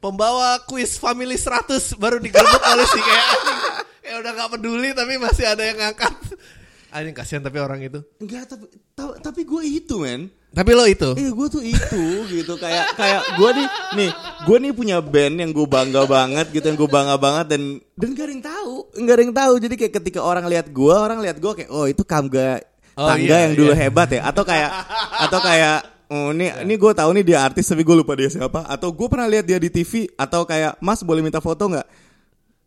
pembawa 0.04 0.62
kuis 0.68 1.00
family 1.02 1.34
100 1.34 1.98
baru 1.98 2.22
digerebek 2.22 2.62
polisi 2.62 3.00
kayak 3.02 3.28
kayak 4.06 4.18
udah 4.22 4.32
nggak 4.38 4.52
peduli 4.60 4.90
tapi 4.94 5.18
masih 5.18 5.46
ada 5.48 5.64
yang 5.66 5.80
ngangkat. 5.80 6.14
Anjing 6.94 7.16
kasihan 7.16 7.42
tapi 7.42 7.58
orang 7.64 7.82
itu. 7.82 8.04
Enggak 8.22 8.52
tapi 8.52 8.70
ta- 8.94 9.18
tapi 9.24 9.42
gue 9.48 9.64
itu 9.66 9.96
men. 10.04 10.30
Tapi 10.56 10.72
lo 10.72 10.88
itu? 10.88 11.10
Iya 11.20 11.32
gue 11.36 11.48
tuh 11.52 11.64
itu 11.64 12.06
gitu. 12.32 12.54
Kayak 12.56 12.96
kayak 12.96 13.22
gue 13.36 13.50
nih 13.60 13.68
nih 14.00 14.10
gue 14.48 14.58
nih 14.64 14.72
punya 14.72 14.98
band 15.04 15.36
yang 15.36 15.52
gue 15.52 15.68
bangga 15.68 16.08
banget 16.08 16.48
gitu 16.56 16.66
yang 16.72 16.80
gue 16.80 16.90
bangga 16.90 17.16
banget 17.20 17.46
dan 17.52 17.62
dan 18.00 18.10
gak 18.16 18.26
ada 18.26 18.32
yang 18.32 18.46
tahu. 18.48 18.74
Nggak 18.96 19.16
ada 19.20 19.24
yang 19.28 19.36
tahu. 19.36 19.54
Jadi 19.60 19.76
kayak 19.76 19.94
ketika 20.00 20.20
orang 20.24 20.46
lihat 20.48 20.72
gue 20.72 20.96
orang 20.96 21.20
lihat 21.20 21.38
gue 21.44 21.52
kayak 21.52 21.70
oh 21.70 21.86
itu 21.86 22.08
kamga 22.08 22.64
Oh, 22.96 23.12
tangga 23.12 23.28
iya, 23.28 23.44
yang 23.52 23.54
dulu 23.60 23.76
iya. 23.76 23.80
hebat 23.88 24.08
ya. 24.08 24.24
Atau 24.24 24.48
kayak 24.48 24.72
atau 25.28 25.40
kayak 25.44 25.78
oh 26.08 26.32
ini 26.32 26.48
ini 26.64 26.74
gue 26.80 26.92
tahu 26.96 27.10
nih 27.20 27.26
dia 27.28 27.44
artis 27.44 27.68
tapi 27.68 27.84
gue 27.84 27.92
lupa 27.92 28.16
dia 28.16 28.32
siapa. 28.32 28.64
Atau 28.72 28.96
gue 28.96 29.08
pernah 29.12 29.28
lihat 29.28 29.44
dia 29.44 29.60
di 29.60 29.68
TV 29.68 30.08
atau 30.16 30.48
kayak 30.48 30.80
mas 30.80 31.04
boleh 31.04 31.20
minta 31.20 31.44
foto 31.44 31.68
nggak 31.68 31.88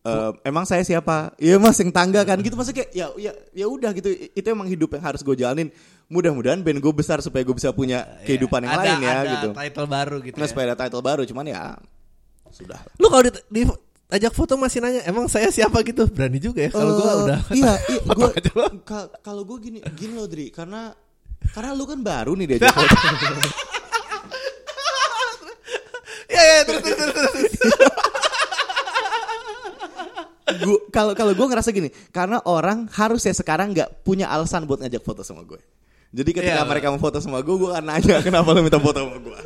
Eh, 0.09 0.31
emang 0.45 0.65
saya 0.65 0.81
siapa? 0.81 1.37
Iya 1.37 1.57
mas 1.57 1.77
yang 1.77 1.91
tangga 1.91 2.23
kan 2.23 2.39
gitu 2.39 2.55
maksudnya 2.55 2.83
kayak 2.83 2.91
ya 2.93 3.07
ya 3.15 3.33
ya 3.53 3.67
udah 3.67 3.91
gitu 3.93 4.09
itu 4.11 4.47
emang 4.47 4.65
hidup 4.67 4.93
yang 4.93 5.05
harus 5.05 5.21
gue 5.21 5.35
jalanin. 5.35 5.69
Mudah-mudahan 6.09 6.59
band 6.59 6.81
gue 6.81 6.93
besar 6.93 7.21
supaya 7.21 7.45
gue 7.45 7.53
bisa 7.53 7.69
punya 7.71 8.03
kehidupan 8.25 8.65
yang 8.65 8.73
Ada- 8.73 8.81
lain 8.81 8.97
ya 8.99 9.13
ada 9.13 9.29
gitu. 9.31 9.49
title 9.53 9.87
baru 9.87 10.17
gitu 10.21 10.35
Nggak 10.35 10.49
ya. 10.49 10.53
supaya 10.53 10.65
ada 10.67 10.77
title 10.79 11.03
baru 11.03 11.23
cuman 11.23 11.45
ya 11.47 11.63
sudah. 12.49 12.81
Lu 12.97 13.07
kalau 13.07 13.23
di, 13.23 13.33
di- 13.47 13.77
ajak 14.09 14.33
foto 14.33 14.57
masih 14.57 14.81
nanya, 14.81 15.05
emang 15.05 15.29
saya 15.29 15.53
siapa 15.53 15.85
gitu? 15.85 16.09
Berani 16.09 16.41
juga 16.41 16.65
ya 16.65 16.73
kalau 16.73 16.97
gua 16.97 17.05
Eh, 17.05 17.19
udah. 17.23 17.41
iya, 17.53 17.73
iya 18.17 18.69
ka- 18.83 19.13
kalau 19.21 19.45
gue 19.45 19.59
gini 19.61 19.79
gini 19.93 20.17
loh 20.17 20.25
Dri 20.25 20.49
karena 20.49 20.97
karena 21.53 21.77
lu 21.77 21.85
kan 21.85 22.01
baru 22.01 22.33
nih 22.33 22.57
diajak 22.57 22.73
foto. 22.73 22.97
Iya 26.29 26.41
iya 26.43 26.61
terus 26.63 26.81
terus 26.83 26.97
terus. 26.97 27.53
Gua- 30.49 30.85
kalau 30.89 31.13
kalau 31.13 31.33
gue 31.33 31.47
ngerasa 31.47 31.71
gini 31.71 31.89
karena 32.09 32.41
orang 32.43 32.89
harusnya 32.91 33.33
sekarang 33.33 33.73
nggak 33.73 34.01
punya 34.01 34.27
alasan 34.27 34.65
buat 34.65 34.81
ngajak 34.81 35.01
foto 35.01 35.21
sama 35.21 35.45
gue 35.45 35.61
jadi 36.09 36.31
ketika 36.33 36.57
Iya. 36.57 36.65
mereka 36.65 36.89
mau 36.89 36.97
foto 36.97 37.21
sama 37.21 37.45
gue 37.45 37.53
gue 37.53 37.69
akan 37.69 37.85
nanya 37.85 38.17
kenapa 38.27 38.57
lu 38.57 38.65
minta 38.65 38.81
foto 38.81 38.97
sama 39.05 39.17
gue 39.19 39.39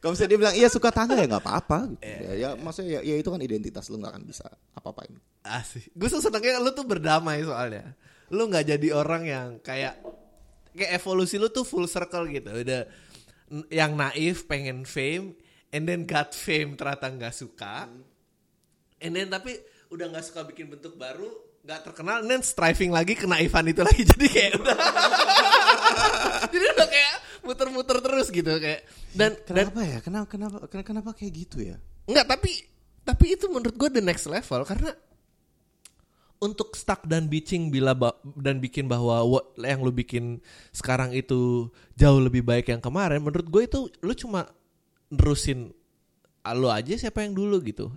kalau 0.00 0.12
misalnya 0.12 0.30
dia 0.30 0.40
bilang 0.40 0.54
iya 0.56 0.68
suka 0.68 0.88
tangga 0.88 1.14
ya 1.14 1.28
nggak 1.28 1.44
apa-apa 1.44 1.78
gitu. 1.92 2.02
ya, 2.02 2.32
ya 2.34 2.48
maksudnya 2.56 2.90
ya, 2.98 3.00
ya 3.04 3.14
itu 3.16 3.28
kan 3.28 3.40
identitas 3.40 3.84
lu 3.88 4.00
nggak 4.00 4.12
akan 4.16 4.24
bisa 4.24 4.46
apa-apain 4.72 5.12
Asik. 5.42 5.90
Gue 5.92 6.06
senengnya 6.06 6.62
lu 6.62 6.70
tuh 6.70 6.86
berdamai 6.86 7.42
soalnya. 7.42 7.98
Lu 8.30 8.46
nggak 8.46 8.62
jadi 8.64 8.88
orang 8.94 9.22
yang 9.26 9.48
kayak 9.58 9.98
kayak 10.70 10.94
evolusi 10.94 11.34
lu 11.34 11.50
tuh 11.50 11.66
full 11.66 11.84
circle 11.84 12.30
gitu. 12.30 12.46
Udah 12.46 12.86
yang 13.66 13.98
naif 13.98 14.46
pengen 14.46 14.86
fame, 14.86 15.34
and 15.68 15.84
then 15.84 16.06
got 16.06 16.30
fame 16.30 16.78
ternyata 16.78 17.10
nggak 17.10 17.34
suka, 17.34 17.90
and 19.02 19.12
then 19.18 19.28
tapi 19.28 19.58
udah 19.92 20.08
nggak 20.08 20.24
suka 20.24 20.46
bikin 20.48 20.72
bentuk 20.72 20.96
baru, 20.96 21.28
nggak 21.66 21.80
terkenal, 21.84 22.24
and 22.24 22.30
then 22.30 22.42
striving 22.42 22.94
lagi 22.94 23.18
kenaifan 23.18 23.68
itu 23.68 23.82
lagi. 23.84 24.02
Jadi 24.14 24.26
kayak 24.30 24.52
udah, 24.62 24.76
jadi 26.52 26.66
udah 26.78 26.88
kayak 26.88 27.14
muter-muter 27.44 27.98
terus 28.00 28.32
gitu 28.32 28.52
kayak. 28.56 28.86
Dan 29.12 29.36
dan 29.44 29.68
kenapa 29.68 29.80
ya 29.84 29.98
kenapa 30.00 30.26
kenapa 30.30 30.56
kenapa, 30.70 30.86
kenapa 30.88 31.10
kayak 31.12 31.32
gitu 31.36 31.58
ya 31.60 31.76
Enggak, 32.08 32.26
tapi 32.34 32.52
tapi 33.02 33.34
itu 33.34 33.46
menurut 33.50 33.74
gue 33.74 33.88
the 33.98 34.02
next 34.02 34.26
level 34.26 34.62
karena 34.66 34.90
untuk 36.42 36.74
stuck 36.74 37.06
dan 37.06 37.30
bitching 37.30 37.70
bila 37.70 37.94
ba- 37.94 38.18
dan 38.34 38.58
bikin 38.58 38.90
bahwa 38.90 39.22
what, 39.22 39.54
yang 39.62 39.78
lu 39.78 39.94
bikin 39.94 40.42
sekarang 40.74 41.14
itu 41.14 41.70
jauh 41.94 42.18
lebih 42.18 42.42
baik 42.42 42.74
yang 42.74 42.82
kemarin 42.82 43.22
menurut 43.22 43.46
gue 43.46 43.62
itu 43.62 43.78
lu 44.02 44.10
cuma 44.18 44.50
nerusin 45.06 45.70
ah, 46.42 46.54
lu 46.54 46.66
aja 46.66 46.98
siapa 46.98 47.22
yang 47.22 47.30
dulu 47.38 47.62
gitu 47.62 47.94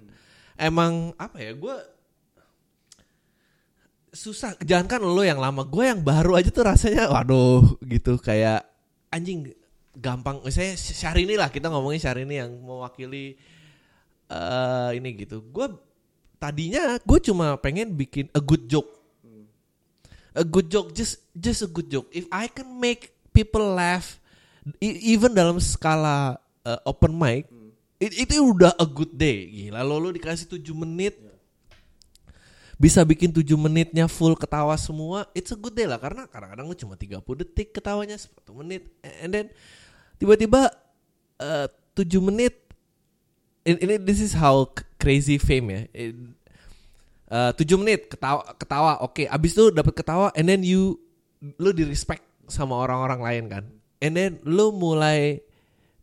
emang 0.55 1.11
apa 1.19 1.37
ya 1.39 1.51
gue 1.55 1.77
susah. 4.15 4.55
Jangan 4.63 4.87
kan 4.87 5.01
lo 5.03 5.21
yang 5.21 5.37
lama 5.37 5.67
gue 5.67 5.83
yang 5.83 5.99
baru 5.99 6.39
aja 6.39 6.49
tuh 6.49 6.65
rasanya 6.65 7.11
waduh 7.11 7.75
gitu. 7.83 8.15
Kayak 8.17 8.63
anjing 9.11 9.51
gampang. 9.95 10.39
Misalnya 10.41 10.79
Syahrini 10.79 11.35
lah 11.35 11.51
kita 11.51 11.67
ngomongin 11.67 11.99
Syahrini 11.99 12.39
yang 12.39 12.51
mewakili 12.63 13.35
eh 14.31 14.89
ini 14.95 15.09
gitu. 15.19 15.43
Gue 15.51 15.69
tadinya 16.39 16.97
gue 17.03 17.19
cuma 17.21 17.59
pengen 17.59 17.93
bikin 17.93 18.31
a 18.31 18.41
good 18.41 18.65
joke. 18.71 18.89
A 20.35 20.43
good 20.43 20.67
joke 20.67 20.91
just 20.95 21.23
just 21.35 21.63
a 21.63 21.69
good 21.69 21.87
joke. 21.87 22.07
If 22.11 22.27
I 22.31 22.51
can 22.51 22.67
make 22.79 23.15
people 23.31 23.75
laugh 23.75 24.19
e- 24.83 24.99
even 25.15 25.31
dalam 25.31 25.59
skala 25.63 26.39
uh, 26.65 26.79
open 26.83 27.15
mic 27.15 27.47
it- 27.99 28.17
itu 28.27 28.34
udah 28.41 28.75
a 28.75 28.88
good 28.88 29.13
day. 29.15 29.47
Gila 29.49 29.81
lo 29.84 29.99
lo 29.99 30.10
dikasih 30.12 30.49
7 30.49 30.75
menit. 30.75 31.15
Bisa 32.75 33.08
bikin 33.08 33.31
7 33.31 33.55
menitnya 33.55 34.12
full 34.12 34.36
ketawa 34.36 34.75
semua 34.75 35.23
it's 35.31 35.51
a 35.51 35.58
good 35.60 35.71
day 35.75 35.88
lah. 35.88 35.95
Karena 35.95 36.27
kadang-kadang 36.27 36.67
lu 36.67 36.75
cuma 36.75 36.99
30 36.99 37.23
detik 37.39 37.71
ketawanya 37.71 38.19
1 38.19 38.51
menit. 38.51 38.84
And 39.23 39.31
then 39.31 39.45
tiba-tiba 40.19 40.71
eh, 41.39 41.67
7 41.95 42.19
menit. 42.19 42.60
Ini, 43.65 43.97
this 43.97 44.21
is 44.21 44.38
how 44.38 44.69
crazy 45.01 45.41
fame 45.41 45.67
ya. 45.71 45.81
Eh, 45.95 46.13
7 47.31 47.79
menit 47.81 48.12
ketawa 48.12 48.43
ketawa 48.60 48.91
oke. 49.01 49.23
Abis 49.25 49.55
itu 49.55 49.71
dapat 49.71 49.93
ketawa 49.95 50.27
and 50.36 50.45
then 50.45 50.62
you 50.62 50.99
lu 51.58 51.71
di 51.71 51.88
respect 51.88 52.21
sama 52.45 52.75
orang-orang 52.77 53.19
lain 53.23 53.43
kan. 53.49 53.65
And 54.03 54.13
then 54.13 54.31
lu 54.45 54.69
mulai 54.75 55.41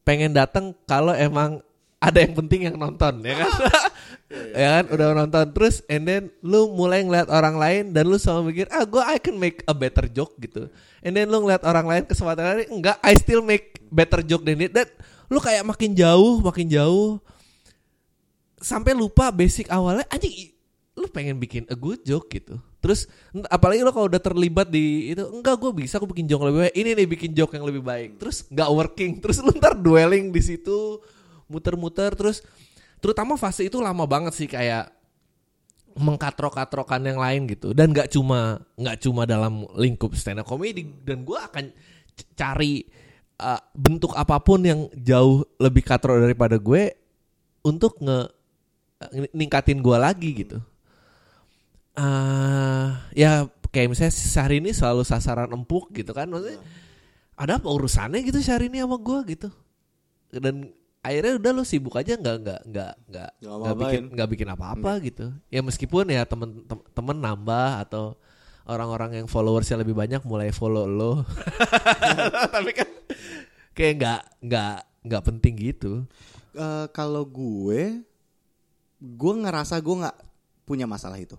pengen 0.02 0.34
datang 0.34 0.74
kalau 0.88 1.14
emang 1.14 1.62
ada 2.02 2.18
yang 2.18 2.34
penting 2.34 2.66
yang 2.66 2.74
nonton 2.74 3.22
ya 3.22 3.46
kan? 3.46 3.52
Ya 4.32 4.80
kan? 4.80 4.84
Udah 4.96 5.12
nonton. 5.12 5.44
Terus 5.52 5.84
and 5.92 6.08
then 6.08 6.32
lu 6.40 6.72
mulai 6.72 7.04
ngeliat 7.04 7.28
orang 7.28 7.52
lain 7.52 7.84
dan 7.92 8.08
lu 8.08 8.16
sama 8.16 8.40
mikir 8.40 8.64
ah 8.72 8.80
gue 8.88 9.04
I 9.04 9.20
can 9.20 9.36
make 9.36 9.60
a 9.68 9.76
better 9.76 10.08
joke 10.08 10.40
gitu. 10.40 10.72
And 11.04 11.12
then 11.12 11.28
lu 11.28 11.44
ngeliat 11.44 11.60
orang 11.68 11.84
lain 11.84 12.02
kesempatan 12.08 12.64
lain 12.64 12.80
enggak 12.80 12.96
I 13.04 13.12
still 13.12 13.44
make 13.44 13.76
better 13.92 14.24
joke 14.24 14.40
than 14.40 14.64
it. 14.64 14.72
Dan 14.72 14.88
lu 15.28 15.36
kayak 15.36 15.68
makin 15.68 15.92
jauh 15.92 16.40
makin 16.40 16.64
jauh. 16.64 17.20
Sampai 18.56 18.96
lupa 18.96 19.28
basic 19.28 19.68
awalnya 19.68 20.08
anjing 20.08 20.32
i- 20.32 20.54
lu 20.96 21.12
pengen 21.12 21.36
bikin 21.36 21.68
a 21.68 21.76
good 21.76 22.00
joke 22.00 22.32
gitu. 22.32 22.56
Terus 22.80 23.04
apalagi 23.52 23.84
lu 23.84 23.92
kalau 23.92 24.08
udah 24.08 24.22
terlibat 24.22 24.72
di 24.72 25.12
itu 25.12 25.28
enggak 25.28 25.60
gue 25.60 25.70
bisa 25.76 26.00
aku 26.00 26.08
bikin 26.08 26.24
joke 26.24 26.48
lebih 26.48 26.72
baik. 26.72 26.74
Ini 26.74 26.90
nih 26.96 27.06
bikin 27.06 27.30
joke 27.36 27.52
yang 27.52 27.68
lebih 27.68 27.84
baik. 27.84 28.16
Terus 28.16 28.48
nggak 28.48 28.70
working. 28.72 29.20
Terus 29.20 29.44
lu 29.44 29.52
ntar 29.60 29.76
dwelling 29.76 30.32
di 30.32 30.40
situ 30.40 31.04
muter-muter 31.52 32.16
terus 32.16 32.40
terutama 33.04 33.36
fase 33.36 33.68
itu 33.68 33.76
lama 33.84 34.08
banget 34.08 34.32
sih 34.32 34.48
kayak 34.48 34.88
mengkatrok-katrokan 35.92 37.04
yang 37.04 37.20
lain 37.20 37.44
gitu. 37.52 37.76
Dan 37.76 37.92
nggak 37.92 38.08
cuma 38.12 38.60
nggak 38.80 38.98
cuma 39.04 39.28
dalam 39.28 39.68
lingkup 39.76 40.16
stand 40.16 40.40
up 40.40 40.48
comedy 40.48 40.88
dan 41.04 41.24
gue 41.24 41.36
akan 41.36 41.68
cari 42.36 42.84
uh, 43.40 43.60
bentuk 43.76 44.16
apa 44.16 44.40
pun 44.40 44.60
yang 44.64 44.88
jauh 44.96 45.44
lebih 45.60 45.84
katro 45.84 46.16
daripada 46.16 46.56
gue 46.56 46.96
untuk 47.64 48.00
nge 48.00 48.20
ng- 49.12 49.32
ningkatin 49.36 49.84
gue 49.84 49.96
lagi 50.00 50.30
gitu. 50.32 50.58
Ah 51.92 53.04
ya 53.12 53.44
kayak 53.68 53.92
misalnya 53.92 54.14
si 54.16 54.32
Syahrini 54.32 54.72
selalu 54.72 55.04
sasaran 55.04 55.52
empuk 55.52 55.92
gitu 55.92 56.16
kan 56.16 56.28
maksudnya 56.28 56.60
ada 57.36 57.60
apa 57.60 57.68
urusannya 57.68 58.20
gitu 58.24 58.40
Syahrini 58.40 58.80
sama 58.80 58.96
gue 58.96 59.18
gitu. 59.36 59.48
Dan 60.32 60.72
akhirnya 61.02 61.34
udah 61.34 61.50
lo 61.50 61.62
sibuk 61.66 61.98
aja 61.98 62.14
nggak 62.14 62.36
nggak 62.46 62.60
nggak 62.70 62.92
nggak 63.10 63.30
Nggak 63.42 63.76
bikin 63.76 64.02
nggak 64.14 64.28
bikin 64.30 64.48
apa-apa 64.48 64.90
gitu. 65.02 65.34
Ya 65.50 65.60
meskipun 65.60 66.06
ya 66.08 66.22
temen 66.22 66.62
tem- 66.64 66.86
temen 66.94 67.18
nambah 67.18 67.82
atau 67.82 68.14
orang-orang 68.62 69.18
yang 69.22 69.26
followersnya 69.26 69.82
lebih 69.82 69.98
banyak 69.98 70.22
mulai 70.22 70.54
follow 70.54 70.86
lo. 70.86 71.26
Tapi 72.54 72.70
kan 72.70 72.88
kayak 73.74 73.94
nggak 73.98 74.20
nggak 74.46 74.76
nggak 75.02 75.22
penting 75.26 75.54
gitu. 75.58 76.06
Eh, 76.54 76.86
kalau 76.94 77.26
gue 77.26 78.06
gue 79.02 79.32
ngerasa 79.42 79.82
gue 79.82 79.96
nggak 80.06 80.18
punya 80.62 80.86
masalah 80.86 81.18
itu. 81.18 81.34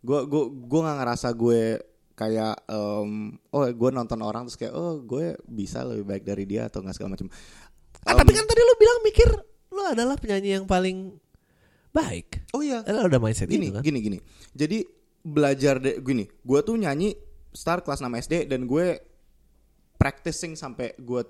Gue 0.00 0.22
gue 0.30 0.44
gue 0.70 0.80
nggak 0.86 0.98
ngerasa 1.02 1.28
gue 1.34 1.82
kayak 2.14 2.68
em, 2.68 3.32
oh 3.48 3.64
gue 3.64 3.90
nonton 3.90 4.20
orang 4.20 4.44
terus 4.44 4.60
kayak 4.60 4.76
oh 4.76 5.00
gue 5.00 5.40
bisa 5.48 5.80
lebih 5.80 6.04
baik 6.04 6.24
dari 6.28 6.44
dia 6.44 6.68
atau 6.68 6.84
nggak 6.84 6.92
segala 6.92 7.16
macam 7.16 7.32
ah, 8.06 8.14
tapi 8.16 8.30
kan 8.32 8.44
tadi 8.46 8.60
lo 8.62 8.74
bilang 8.78 8.98
mikir 9.04 9.28
lo 9.70 9.82
adalah 9.86 10.16
penyanyi 10.16 10.60
yang 10.60 10.66
paling 10.66 11.18
baik. 11.90 12.46
Oh 12.54 12.62
iya. 12.62 12.86
Lo 12.86 13.06
udah 13.06 13.20
mindset 13.20 13.50
gini 13.50 13.70
itu 13.70 13.76
kan? 13.78 13.82
gini 13.82 13.98
gini. 14.00 14.18
Jadi 14.54 15.00
belajar 15.20 15.76
deh 15.76 16.00
gini 16.00 16.24
gue 16.24 16.60
tuh 16.64 16.80
nyanyi 16.80 17.12
start 17.52 17.84
kelas 17.84 18.00
6 18.00 18.08
SD 18.24 18.34
dan 18.48 18.64
gue 18.64 18.96
practicing 20.00 20.56
sampai 20.56 20.96
gue 20.96 21.22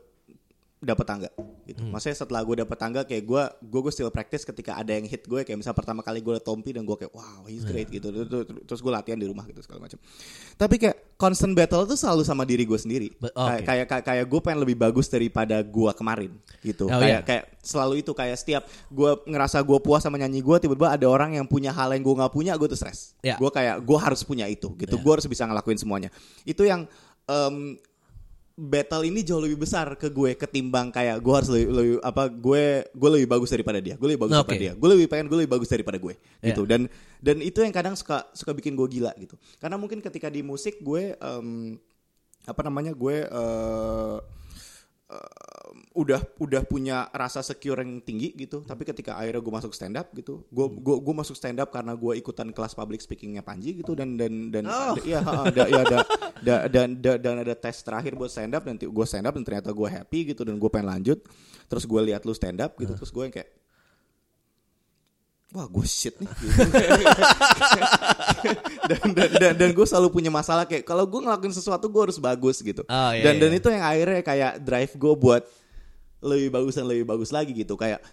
dapet 0.81 1.05
tangga 1.05 1.29
gitu. 1.69 1.85
Maksudnya 1.93 2.17
setelah 2.17 2.41
gue 2.41 2.65
dapet 2.65 2.77
tangga 2.81 3.05
kayak 3.05 3.25
gue 3.29 3.43
gue 3.69 3.81
gue 3.85 3.93
still 3.93 4.09
practice 4.09 4.49
ketika 4.49 4.81
ada 4.81 4.97
yang 4.97 5.05
hit 5.05 5.29
gue 5.29 5.45
kayak 5.45 5.61
misal 5.61 5.77
pertama 5.77 6.01
kali 6.01 6.25
gue 6.25 6.41
Tompi 6.41 6.73
dan 6.73 6.89
gue 6.89 6.97
kayak 6.97 7.13
wow 7.13 7.45
he's 7.45 7.69
great 7.69 7.93
gitu. 7.93 8.09
Terus- 8.65 8.81
gue 8.81 8.89
latihan 8.89 9.21
di 9.21 9.29
rumah 9.29 9.45
gitu 9.45 9.61
segala 9.61 9.85
macam. 9.85 10.01
Tapi 10.57 10.75
kayak 10.81 11.21
constant 11.21 11.53
battle 11.53 11.85
tuh 11.85 12.01
selalu 12.01 12.25
sama 12.25 12.49
diri 12.49 12.65
gue 12.65 12.81
sendiri. 12.81 13.13
Kayak- 13.13 13.37
oke. 13.37 13.63
Kayak 13.69 13.87
kayak 13.93 14.05
kayak 14.09 14.25
gue 14.25 14.41
pengen 14.41 14.61
lebih 14.65 14.77
bagus 14.81 15.07
daripada 15.13 15.61
gue 15.61 15.91
kemarin 15.93 16.33
gitu. 16.65 16.89
Oh, 16.89 16.97
kayak 16.97 17.13
iya. 17.13 17.21
kayak 17.29 17.45
selalu 17.61 18.01
itu 18.01 18.13
kayak 18.17 18.37
setiap 18.41 18.63
gue 18.89 19.11
ngerasa 19.29 19.61
gue 19.61 19.79
puas 19.85 20.01
sama 20.01 20.17
nyanyi 20.17 20.41
gue 20.41 20.57
tiba-tiba 20.65 20.97
ada 20.97 21.07
orang 21.13 21.37
yang 21.37 21.45
punya 21.45 21.77
hal 21.77 21.93
yang 21.93 22.01
gue 22.01 22.15
nggak 22.25 22.33
punya 22.33 22.57
gue 22.57 22.73
tuh 22.73 22.81
stres. 22.81 23.13
Ya. 23.21 23.37
Gue 23.37 23.53
kayak 23.53 23.85
gue 23.85 23.99
harus 24.01 24.25
punya 24.25 24.49
itu 24.49 24.73
gitu. 24.81 24.97
Ya. 24.97 25.03
Gue 25.05 25.13
harus 25.13 25.29
bisa 25.29 25.45
ngelakuin 25.45 25.77
semuanya. 25.77 26.09
Itu 26.49 26.65
yang 26.65 26.89
em, 27.29 27.77
battle 28.61 29.09
ini 29.09 29.25
jauh 29.25 29.41
lebih 29.41 29.57
besar 29.57 29.97
ke 29.97 30.13
gue 30.13 30.37
ketimbang 30.37 30.93
kayak 30.93 31.17
gue 31.25 31.33
harus 31.33 31.49
lebih, 31.49 31.69
lebih 31.73 31.95
apa 32.05 32.29
gue 32.29 32.65
gue 32.93 33.11
lebih 33.17 33.29
bagus 33.33 33.49
daripada 33.49 33.81
dia 33.81 33.97
gue 33.97 34.05
lebih 34.05 34.29
bagus 34.29 34.37
Oke. 34.37 34.53
daripada 34.53 34.61
dia 34.61 34.73
gue 34.77 34.89
lebih 34.93 35.07
pengen 35.09 35.27
gue 35.33 35.39
lebih 35.41 35.53
bagus 35.57 35.69
daripada 35.73 35.97
gue 35.97 36.15
Ya. 36.45 36.53
gitu 36.53 36.69
dan 36.69 36.85
dan 37.25 37.41
itu 37.41 37.65
yang 37.65 37.73
kadang 37.73 37.97
suka 37.97 38.29
suka 38.37 38.53
bikin 38.53 38.77
gue 38.77 38.85
gila 38.93 39.17
gitu 39.17 39.41
karena 39.57 39.81
mungkin 39.81 40.05
ketika 40.05 40.29
di 40.29 40.45
musik 40.45 40.77
gue 40.85 41.17
em, 41.17 41.81
apa 42.45 42.61
namanya 42.61 42.93
gue 42.93 43.17
eh, 43.25 44.17
eh, 45.09 45.50
udah 45.93 46.23
udah 46.39 46.63
punya 46.63 47.11
rasa 47.11 47.43
secure 47.43 47.79
yang 47.79 47.99
tinggi 47.99 48.31
gitu 48.37 48.63
tapi 48.63 48.85
ketika 48.85 49.15
akhirnya 49.15 49.39
gue 49.39 49.51
masuk 49.53 49.73
stand 49.73 49.95
up 49.95 50.07
gitu 50.13 50.47
gue 50.47 50.67
gue 50.71 50.97
gue 50.97 51.15
masuk 51.17 51.35
stand 51.35 51.59
up 51.59 51.67
karena 51.69 51.93
gue 51.93 52.15
ikutan 52.15 52.47
kelas 52.49 52.73
public 52.73 52.99
speakingnya 52.99 53.43
Panji 53.43 53.75
gitu 53.75 53.93
dan 53.93 54.15
dan 54.15 54.31
dan 54.49 54.65
Oh. 54.65 54.95
ada- 54.95 55.03
iya 55.03 55.19
ha, 55.19 55.33
ada 55.45 55.63
ya 55.67 55.81
ada 55.83 55.99
da- 56.39 56.65
dan 56.69 56.89
da- 56.95 57.19
dan 57.19 57.35
ada 57.39 57.55
tes 57.55 57.75
terakhir 57.77 58.15
buat 58.15 58.29
stand 58.29 58.55
up 58.55 58.63
nanti 58.63 58.87
gue 58.87 59.03
stand 59.05 59.25
up 59.25 59.35
dan 59.35 59.43
ternyata 59.43 59.69
gue 59.69 59.89
happy 59.91 60.31
gitu 60.31 60.43
dan 60.43 60.55
gue 60.55 60.71
pengen 60.71 60.89
lanjut 60.89 61.19
terus 61.67 61.83
gue 61.83 62.01
lihat 62.05 62.23
lu 62.23 62.33
stand 62.33 62.61
up 62.61 62.71
gitu 62.77 62.95
terus 62.95 63.11
gue 63.11 63.23
yang 63.23 63.35
kayak 63.35 63.51
wah 65.51 65.67
gue 65.67 65.83
shit 65.83 66.15
nih 66.15 66.31
gitu. 66.31 66.71
dan 68.87 69.01
dan 69.11 69.29
dan, 69.33 69.53
dan 69.57 69.71
gue 69.73 69.83
selalu 69.85 70.09
punya 70.13 70.31
masalah 70.31 70.63
kayak 70.63 70.83
kalau 70.85 71.03
gue 71.03 71.19
ngelakuin 71.19 71.51
sesuatu 71.51 71.87
gue 71.87 72.03
harus 72.05 72.19
bagus 72.19 72.59
gitu 72.61 72.83
Oh, 72.85 73.11
iya, 73.11 73.27
dan 73.27 73.35
dan 73.39 73.51
iya. 73.51 73.59
itu 73.59 73.69
yang 73.69 73.83
akhirnya 73.83 74.23
kayak 74.23 74.53
drive 74.61 74.93
gue 74.95 75.15
buat 75.17 75.43
lebih 76.21 76.49
bagus 76.53 76.77
dan 76.77 76.87
lebih 76.87 77.05
bagus 77.05 77.31
lagi 77.33 77.53
gitu. 77.53 77.75
Kayak 77.75 78.05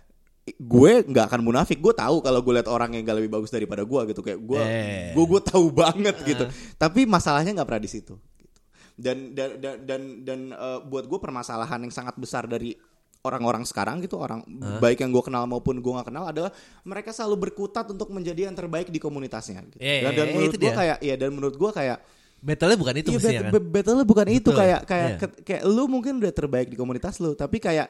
gue 0.47 0.91
nggak 1.03 1.25
akan 1.27 1.41
munafik. 1.43 1.83
Gue 1.83 1.91
tahu 1.91 2.23
kalau 2.23 2.39
gue 2.39 2.53
lihat 2.55 2.71
orang 2.71 2.95
yang 2.95 3.03
gak 3.03 3.19
lebih 3.19 3.31
bagus 3.35 3.51
daripada 3.51 3.83
gue 3.83 4.01
gitu. 4.15 4.23
Kayak 4.23 4.39
gue 4.41 4.61
Eh. 4.63 5.11
gue 5.11 5.25
gue 5.27 5.41
tahu 5.43 5.67
banget 5.75 6.15
gitu. 6.23 6.47
Tapi 6.79 7.03
masalahnya 7.03 7.51
nggak 7.51 7.67
pernah 7.67 7.83
di 7.83 7.91
situ 7.91 8.15
gitu. 8.39 8.57
dan 8.95 9.35
dan 9.35 9.49
dan 9.59 9.75
dan, 9.83 10.01
dan, 10.23 10.39
eh, 10.55 10.79
buat 10.87 11.05
gue 11.05 11.19
permasalahan 11.19 11.83
yang 11.83 11.91
sangat 11.91 12.15
besar 12.15 12.47
dari 12.47 12.73
orang-orang 13.21 13.67
sekarang 13.67 13.99
gitu 13.99 14.15
orang 14.15 14.39
baik 14.79 15.03
yang 15.03 15.11
gue 15.11 15.19
kenal 15.19 15.43
maupun 15.43 15.83
gue 15.83 15.91
nggak 15.91 16.07
kenal 16.07 16.31
adalah 16.31 16.47
mereka 16.87 17.11
selalu 17.11 17.49
berkutat 17.49 17.83
untuk 17.91 18.07
menjadi 18.15 18.47
yang 18.47 18.55
terbaik 18.55 18.87
di 18.87 19.03
komunitasnya 19.03 19.67
gitu. 19.67 19.77
Iya, 19.83 19.99
dan, 20.07 20.11
dan 20.15 20.25
iya, 20.25 20.33
menurut 20.37 20.55
gue 20.55 20.71
kayak 20.71 20.97
ya 21.03 21.15
dan 21.19 21.29
menurut 21.35 21.55
gue 21.59 21.71
kayak 21.75 21.97
Battle-nya 22.37 22.77
bukan 22.77 22.95
itu 22.95 23.09
Iya, 23.09 23.17
mestinya 23.17 23.41
bat- 23.41 23.49
kan. 23.49 23.53
ba- 23.57 23.69
battle-nya 23.73 24.05
bukan 24.05 24.27
itu 24.29 24.49
Betul. 24.49 24.59
kayak 24.61 24.81
kayak 24.85 25.09
Iya. 25.09 25.17
ke- 25.17 25.37
kayak 25.41 25.63
lu 25.65 25.83
mungkin 25.85 26.13
udah 26.17 26.31
terbaik 26.31 26.67
di 26.69 26.77
komunitas 26.77 27.17
lu, 27.17 27.33
tapi 27.33 27.57
kayak 27.57 27.89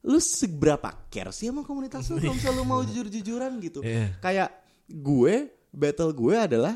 lu 0.00 0.18
seberapa 0.18 0.88
care 1.10 1.30
sih 1.30 1.50
sama 1.50 1.62
komunitas 1.62 2.06
lu 2.08 2.16
kalau 2.16 2.32
misalnya 2.32 2.56
lu 2.56 2.64
mau 2.64 2.80
jujur-jujuran 2.86 3.58
gitu. 3.58 3.82
Iya. 3.82 4.14
Kayak 4.18 4.48
gue 4.86 5.34
battle 5.68 6.12
gue 6.12 6.34
adalah 6.34 6.74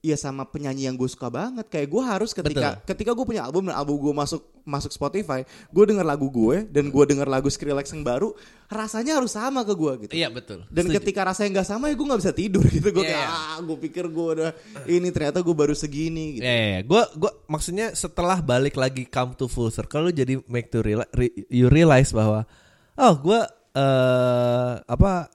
ya 0.00 0.16
sama 0.16 0.48
penyanyi 0.48 0.88
yang 0.88 0.96
gue 0.96 1.06
suka 1.06 1.28
banget. 1.28 1.68
Kayak 1.68 1.88
gue 1.92 2.02
harus 2.02 2.30
ketika 2.32 2.80
ketika 2.88 3.12
gue 3.12 3.24
punya 3.24 3.44
album 3.44 3.68
dan 3.68 3.76
album 3.76 4.00
gue 4.00 4.14
masuk 4.16 4.40
masuk 4.64 4.92
Spotify, 4.92 5.44
gue 5.68 5.84
denger 5.84 6.04
lagu 6.04 6.28
gue 6.28 6.64
dan 6.68 6.88
gue 6.88 7.04
denger 7.04 7.28
lagu 7.28 7.48
Skrillex 7.52 7.92
yang 7.92 8.00
baru, 8.00 8.32
rasanya 8.68 9.20
harus 9.20 9.36
sama 9.36 9.60
ke 9.60 9.72
gue 9.76 9.92
gitu. 10.08 10.12
Iya 10.16 10.32
betul. 10.32 10.64
Dan 10.72 10.88
Setuju. 10.88 10.96
ketika 11.00 11.20
rasanya 11.28 11.60
nggak 11.60 11.68
sama 11.68 11.84
ya 11.88 11.94
gue 11.96 12.06
nggak 12.08 12.20
bisa 12.24 12.32
tidur 12.32 12.64
gitu. 12.76 12.88
Gue 12.92 13.04
Iya, 13.04 13.12
kayak 13.12 13.28
iya. 13.28 13.36
ah, 13.56 13.58
gue 13.60 13.76
pikir 13.76 14.04
gue 14.08 14.26
udah 14.40 14.50
ini 14.88 15.08
ternyata 15.12 15.44
gue 15.44 15.54
baru 15.56 15.74
segini 15.76 16.40
gitu. 16.40 16.44
Ya, 16.48 16.56
ya, 16.76 16.80
gue 16.80 17.02
gua 17.20 17.32
maksudnya 17.44 17.92
setelah 17.92 18.40
balik 18.40 18.80
lagi 18.80 19.04
come 19.04 19.36
to 19.36 19.48
full 19.48 19.68
circle 19.68 20.08
lu 20.08 20.12
jadi 20.12 20.40
make 20.48 20.72
to 20.72 20.80
realize, 20.80 21.08
you 21.52 21.68
realize 21.68 22.08
bahwa 22.10 22.48
oh 22.96 23.14
gue 23.20 23.40
eh 23.70 24.72
apa 24.80 25.28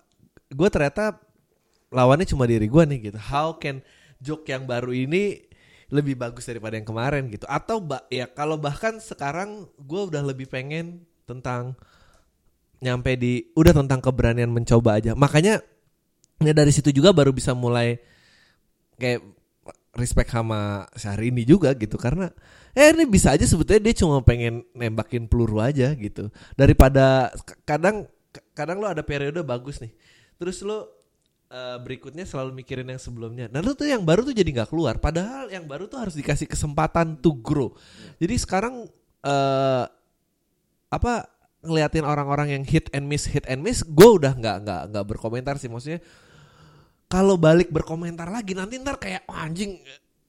gue 0.49 0.69
ternyata 0.69 1.17
lawannya 1.89 2.25
cuma 2.25 2.45
diri 2.45 2.65
gue 2.65 2.83
nih 2.85 2.99
gitu. 3.11 3.19
How 3.21 3.55
can 3.55 3.79
joke 4.21 4.47
yang 4.47 4.67
baru 4.69 4.91
ini 4.93 5.43
lebih 5.93 6.17
bagus 6.17 6.49
daripada 6.49 6.75
yang 6.75 6.87
kemarin 6.87 7.29
gitu? 7.29 7.45
Atau 7.45 7.83
ba 7.83 8.03
ya 8.09 8.25
kalau 8.31 8.57
bahkan 8.57 8.97
sekarang 8.97 9.69
gue 9.77 10.01
udah 10.11 10.23
lebih 10.25 10.49
pengen 10.49 11.05
tentang 11.25 11.77
nyampe 12.83 13.15
di 13.17 13.49
udah 13.55 13.73
tentang 13.73 14.01
keberanian 14.01 14.51
mencoba 14.51 14.97
aja. 14.99 15.13
Makanya 15.13 15.61
ya 16.43 16.53
dari 16.53 16.71
situ 16.73 16.91
juga 16.91 17.15
baru 17.15 17.31
bisa 17.31 17.55
mulai 17.55 17.97
kayak 18.99 19.23
respect 19.95 20.31
sama 20.31 20.83
Syahrini 20.99 21.47
juga 21.47 21.71
gitu 21.73 21.95
karena 21.95 22.27
eh 22.75 22.91
ini 22.91 23.07
bisa 23.07 23.31
aja 23.31 23.47
sebetulnya 23.47 23.87
dia 23.87 23.95
cuma 24.03 24.19
pengen 24.19 24.67
nembakin 24.75 25.31
peluru 25.31 25.63
aja 25.63 25.95
gitu 25.95 26.27
daripada 26.59 27.31
kadang 27.63 28.03
kadang 28.51 28.83
lo 28.83 28.91
ada 28.91 28.99
periode 29.07 29.39
bagus 29.47 29.79
nih 29.79 29.95
terus 30.35 30.59
lo 30.67 30.94
eh, 31.55 31.77
berikutnya 31.79 32.27
selalu 32.27 32.51
mikirin 32.59 32.91
yang 32.91 32.99
sebelumnya. 32.99 33.47
Dan 33.47 33.63
lo 33.63 33.71
tuh 33.71 33.87
yang 33.87 34.03
baru 34.03 34.27
tuh 34.27 34.35
jadi 34.35 34.51
nggak 34.51 34.69
keluar. 34.75 34.99
Padahal 34.99 35.47
yang 35.47 35.63
baru 35.63 35.87
tuh 35.87 36.03
harus 36.03 36.15
dikasih 36.19 36.51
kesempatan 36.51 37.15
to 37.23 37.31
grow. 37.39 37.71
Jadi 38.19 38.35
sekarang 38.35 38.91
eh 39.25 39.85
apa 40.91 41.13
ngeliatin 41.65 42.05
orang-orang 42.05 42.59
yang 42.59 42.63
hit 42.63 42.93
and 42.93 43.09
miss 43.09 43.25
hit 43.25 43.43
and 43.49 43.65
miss 43.65 43.81
gue 43.81 44.09
udah 44.21 44.37
nggak 44.37 44.57
nggak 44.67 44.81
nggak 44.91 45.05
berkomentar 45.07 45.55
sih. 45.57 45.71
Maksudnya 45.71 46.03
kalau 47.09 47.39
balik 47.39 47.71
berkomentar 47.71 48.29
lagi 48.29 48.53
nanti 48.53 48.77
ntar 48.81 48.99
kayak 48.99 49.25
"Oh, 49.29 49.37
anjing 49.37 49.81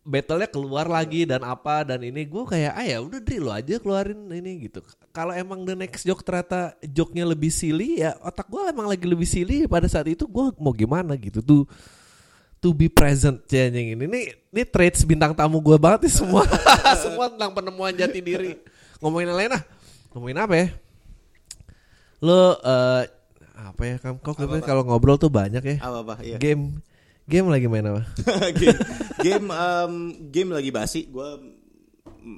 battle-nya 0.07 0.49
keluar 0.49 0.87
lagi 0.87 1.27
dan 1.27 1.43
apa 1.43 1.83
dan 1.83 2.01
ini. 2.07 2.25
Gue 2.25 2.47
kayak 2.47 2.73
ah 2.79 2.87
ya 2.87 3.03
udah 3.03 3.21
Dri 3.21 3.43
lo 3.43 3.51
aja 3.51 3.77
keluarin 3.83 4.31
ini 4.31 4.71
gitu 4.71 4.81
kalau 5.16 5.33
emang 5.33 5.64
the 5.64 5.72
next 5.72 6.05
joke 6.05 6.20
ternyata 6.20 6.76
joke-nya 6.85 7.24
lebih 7.24 7.48
silly 7.48 8.05
ya 8.05 8.12
otak 8.20 8.52
gue 8.52 8.61
emang 8.68 8.85
lagi 8.85 9.09
lebih 9.09 9.24
silly 9.24 9.64
pada 9.64 9.88
saat 9.88 10.05
itu 10.12 10.29
gue 10.29 10.52
mau 10.61 10.76
gimana 10.76 11.16
gitu 11.16 11.40
tuh. 11.40 11.64
To 12.61 12.76
be 12.76 12.92
present 12.92 13.40
ya 13.48 13.72
ini. 13.72 13.96
Ini 13.96 14.20
ini 14.52 14.62
traits 14.68 15.09
bintang 15.09 15.33
tamu 15.33 15.64
gue 15.64 15.81
banget 15.81 16.09
nih 16.09 16.14
semua. 16.20 16.44
Semua 17.05 17.33
tentang 17.33 17.52
penemuan 17.52 17.96
jati 17.96 18.20
diri. 18.20 18.61
Ngomongin 19.00 19.33
yang 19.33 19.38
lain 19.40 19.50
ah. 19.57 19.62
Ngomongin 20.12 20.37
apa 20.40 20.55
ya? 20.57 20.66
Lo 22.20 22.57
eh, 22.61 23.02
apa 23.57 23.83
ya 23.88 23.96
kamu 24.00 24.16
kok 24.20 24.37
kalau 24.64 24.83
ngobrol 24.85 25.16
tuh 25.16 25.33
banyak 25.33 25.64
ya? 25.64 25.76
Apa 25.81 25.98
apa? 26.05 26.14
Iya. 26.20 26.37
game. 26.37 26.81
Game 27.29 27.48
lagi 27.48 27.68
main 27.68 27.88
apa? 27.88 28.02
Game. 28.61 28.81
Game 29.20 29.46
em, 29.52 29.92
game 30.33 30.50
lagi 30.52 30.70
basi. 30.72 31.09
Gue 31.09 31.29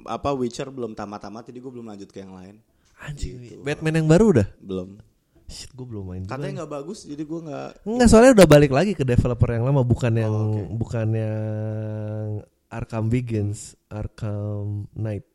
apa 0.05 0.29
Witcher 0.35 0.69
belum 0.69 0.93
tamat-tamat 0.93 1.49
jadi 1.49 1.59
gue 1.59 1.71
belum 1.71 1.87
lanjut 1.89 2.09
ke 2.11 2.21
yang 2.21 2.35
lain 2.35 2.61
anjing 3.01 3.39
Batman 3.59 3.95
yang 3.95 4.07
baru 4.07 4.25
udah? 4.31 4.47
Belum. 4.59 4.99
Shit 5.45 5.73
gue 5.73 5.81
belum 5.81 6.05
main 6.05 6.23
katanya 6.23 6.61
nggak 6.61 6.71
bagus 6.71 7.03
jadi 7.03 7.19
gue 7.19 7.39
nggak 7.41 7.69
Enggak 7.83 8.07
soalnya 8.07 8.37
udah 8.37 8.47
balik 8.47 8.69
lagi 8.69 8.93
ke 8.93 9.01
developer 9.01 9.49
yang 9.49 9.65
lama 9.65 9.81
bukan 9.81 10.13
yang 10.13 10.29
Oh, 10.29 10.53
oke. 10.53 10.77
bukan 10.77 11.07
yang 11.09 12.29
Arkham 12.69 13.09
Begins 13.09 13.73
Arkham 13.87 14.85
Knight. 14.93 15.25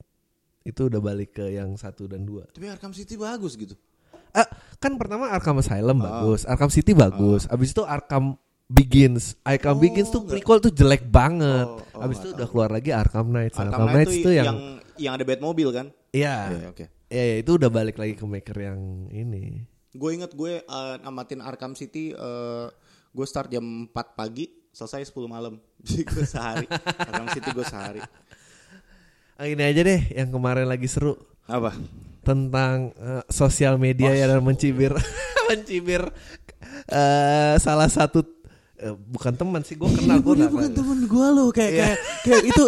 Itu 0.63 0.87
udah 0.87 0.97
balik 0.99 1.35
ke 1.35 1.51
yang 1.51 1.75
satu 1.75 2.07
dan 2.07 2.23
dua. 2.23 2.47
Tapi 2.47 2.71
Arkham 2.71 2.95
City 2.95 3.19
bagus 3.19 3.53
gitu. 3.55 3.75
Ah, 4.31 4.47
kan 4.79 4.95
pertama 4.95 5.29
Arkham 5.29 5.59
Asylum 5.59 5.99
Ah. 5.99 6.23
bagus 6.23 6.43
Arkham 6.45 6.71
City 6.71 6.95
bagus 6.95 7.45
abis 7.47 7.71
itu 7.71 7.83
Arkham 7.83 8.39
Begins. 8.65 9.35
Arkham 9.43 9.77
Oh, 9.77 9.83
Begins 9.83 10.09
tuh 10.09 10.23
nggak- 10.23 10.39
prequel 10.39 10.59
tuh 10.61 10.73
jelek 10.73 11.05
banget. 11.05 11.67
Oh, 11.67 11.83
oh, 11.91 12.01
abis 12.01 12.17
nggak 12.17 12.25
itu 12.25 12.37
udah 12.39 12.47
keluar 12.49 12.71
lagi 12.71 12.91
Arkham 12.91 13.29
Knight. 13.29 13.51
Arkham, 13.53 13.67
Arkham 13.67 13.87
Knight 13.91 14.07
tuh 14.07 14.15
itu 14.17 14.31
yang 14.31 14.47
yang 14.47 14.59
yang 14.97 15.13
ada 15.13 15.25
Batmobile 15.27 15.73
kan? 15.75 15.87
Iya. 16.15 16.37
Iya, 16.55 16.69
oke 16.71 16.87
ya, 17.09 17.25
ya, 17.25 17.37
itu 17.41 17.51
udah 17.57 17.71
balik 17.71 17.97
lagi 18.01 18.15
ke 18.17 18.25
maker 18.25 18.57
yang 18.57 18.81
ini. 19.13 19.65
Gue 19.95 20.19
inget 20.19 20.35
gue 20.35 20.63
eh, 20.65 20.97
namatin 21.03 21.41
Arkham 21.45 21.79
City 21.79 22.15
eh, 22.15 22.67
gue 23.15 23.27
start 23.27 23.51
jam 23.53 23.89
4 23.91 24.19
pagi 24.19 24.51
selesai 24.75 25.07
10 25.11 25.31
malam. 25.31 25.55
Jadi 25.87 26.03
gue 26.05 26.27
sehari. 26.27 26.67
Arkham 26.71 27.29
City 27.31 27.49
gue 27.55 27.67
sehari. 27.67 28.01
Ah, 29.35 29.51
ini 29.51 29.63
aja 29.67 29.83
deh 29.83 30.01
yang 30.15 30.31
kemarin 30.31 30.67
lagi 30.67 30.87
seru. 30.87 31.19
Apa? 31.47 31.75
Tentang 32.27 32.91
eh, 32.99 33.25
sosial 33.31 33.79
media 33.79 34.11
ya 34.15 34.31
dan 34.31 34.43
mencibir. 34.43 34.95
Mencibir 35.51 36.09
eh, 36.89 37.55
salah 37.61 37.91
satu 37.93 38.25
bukan 38.93 39.33
teman 39.33 39.63
sih 39.65 39.79
gue 39.79 39.87
kenal 39.87 40.21
gue 40.21 40.35
bukan 40.55 40.73
temen 40.73 40.99
gue 41.09 41.27
loh 41.33 41.49
kayak 41.55 41.73
kayak 41.73 41.97
kayak 42.27 42.43
itu 42.53 42.65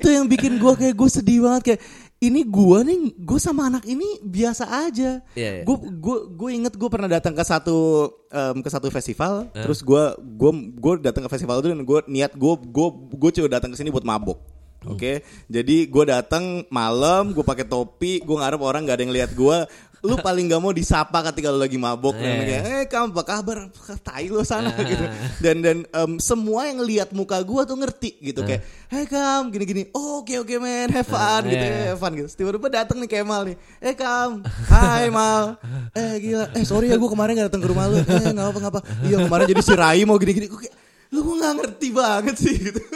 itu 0.00 0.08
yang 0.08 0.24
bikin 0.24 0.56
gue 0.56 0.72
kayak 0.78 0.94
gue 0.96 1.08
sedih 1.10 1.44
banget 1.44 1.62
kayak 1.74 1.80
ini 2.18 2.42
gue 2.42 2.78
nih 2.82 2.98
gue 3.14 3.38
sama 3.38 3.70
anak 3.70 3.86
ini 3.86 4.18
biasa 4.20 4.66
aja. 4.90 5.22
Gue 5.62 5.76
gue 5.86 6.16
gue 6.34 6.50
inget 6.50 6.74
gue 6.74 6.88
pernah 6.90 7.06
datang 7.06 7.30
ke 7.30 7.44
satu 7.46 8.10
em, 8.28 8.58
ke 8.58 8.68
satu 8.68 8.90
festival 8.90 9.46
terus 9.54 9.80
gue 9.86 10.02
gue 10.18 10.50
gue 10.74 10.92
datang 10.98 11.22
ke 11.26 11.30
festival 11.30 11.62
itu 11.62 11.70
dan 11.70 11.82
gue 11.86 11.98
niat 12.10 12.34
gue 12.34 12.54
gue 12.58 12.88
gue 13.14 13.30
coba 13.38 13.48
datang 13.58 13.70
ke 13.70 13.78
sini 13.78 13.94
buat 13.94 14.02
mabok 14.02 14.58
Oke, 14.86 15.26
jadi 15.50 15.90
gue 15.90 16.04
datang 16.06 16.62
malam, 16.70 17.34
gue 17.34 17.42
pakai 17.42 17.66
topi, 17.66 18.22
gue 18.22 18.36
ngarep 18.38 18.62
orang 18.62 18.86
nggak 18.86 18.94
ada 18.94 19.02
yang 19.02 19.10
lihat 19.10 19.30
gue. 19.34 19.56
Lu 20.00 20.14
paling 20.16 20.46
gak 20.46 20.58
mau 20.58 20.70
disapa 20.70 21.18
ketika 21.26 21.48
lu 21.48 21.58
lagi 21.58 21.74
mabok 21.74 22.14
dan 22.14 22.30
Eh. 22.32 22.44
kayak, 22.44 22.62
eh 22.64 22.84
kamu 22.86 23.10
apa 23.10 23.22
kabar? 23.24 23.58
Tai 23.98 24.24
lu 24.24 24.40
sana 24.40 24.70
gitu. 24.78 25.04
Dan 25.38 25.58
dan 25.58 25.76
em, 25.84 26.10
semua 26.18 26.64
yang 26.64 26.78
lihat 26.80 27.10
muka 27.10 27.34
gue 27.38 27.62
tuh 27.64 27.74
ngerti 27.74 28.14
gitu 28.22 28.40
kayak, 28.40 28.62
hey 28.86 29.04
kam, 29.04 29.48
gini 29.48 29.64
gini. 29.64 29.82
Oh, 29.90 30.22
oke 30.22 30.30
oke 30.38 30.54
men, 30.56 30.86
have 30.88 31.02
fun 31.04 31.42
gitu, 31.44 31.58
Eh. 31.60 31.88
have 31.88 31.98
fun 31.98 32.14
gitu. 32.14 32.30
Tiba-tiba 32.32 32.70
datang 32.72 32.96
nih 32.96 33.10
Kemal 33.10 33.42
nih, 33.44 33.56
eh 33.80 33.92
kam, 33.92 34.38
hai 34.68 35.10
Mal, 35.10 35.58
eh 35.92 36.14
gila, 36.20 36.46
eh 36.52 36.62
sorry 36.62 36.88
ya 36.88 36.96
gue 36.96 37.08
kemarin 37.08 37.34
gak 37.36 37.50
datang 37.50 37.62
ke 37.62 37.68
rumah 37.68 37.84
lu, 37.86 37.98
eh 37.98 38.04
nggak 38.28 38.46
apa 38.48 38.58
ngapa. 38.60 38.80
Iya 39.02 39.16
kemarin 39.20 39.46
jadi 39.46 39.62
si 39.62 39.74
Rai 39.74 40.02
mau 40.02 40.14
gini 40.14 40.30
gini. 40.32 40.46
Gue 40.46 40.62
kayak, 40.62 40.74
lu 41.08 41.18
kok 41.20 41.34
nggak 41.36 41.54
ngerti 41.56 41.88
banget 41.90 42.34
sih 42.36 42.54
gitu. 42.54 42.78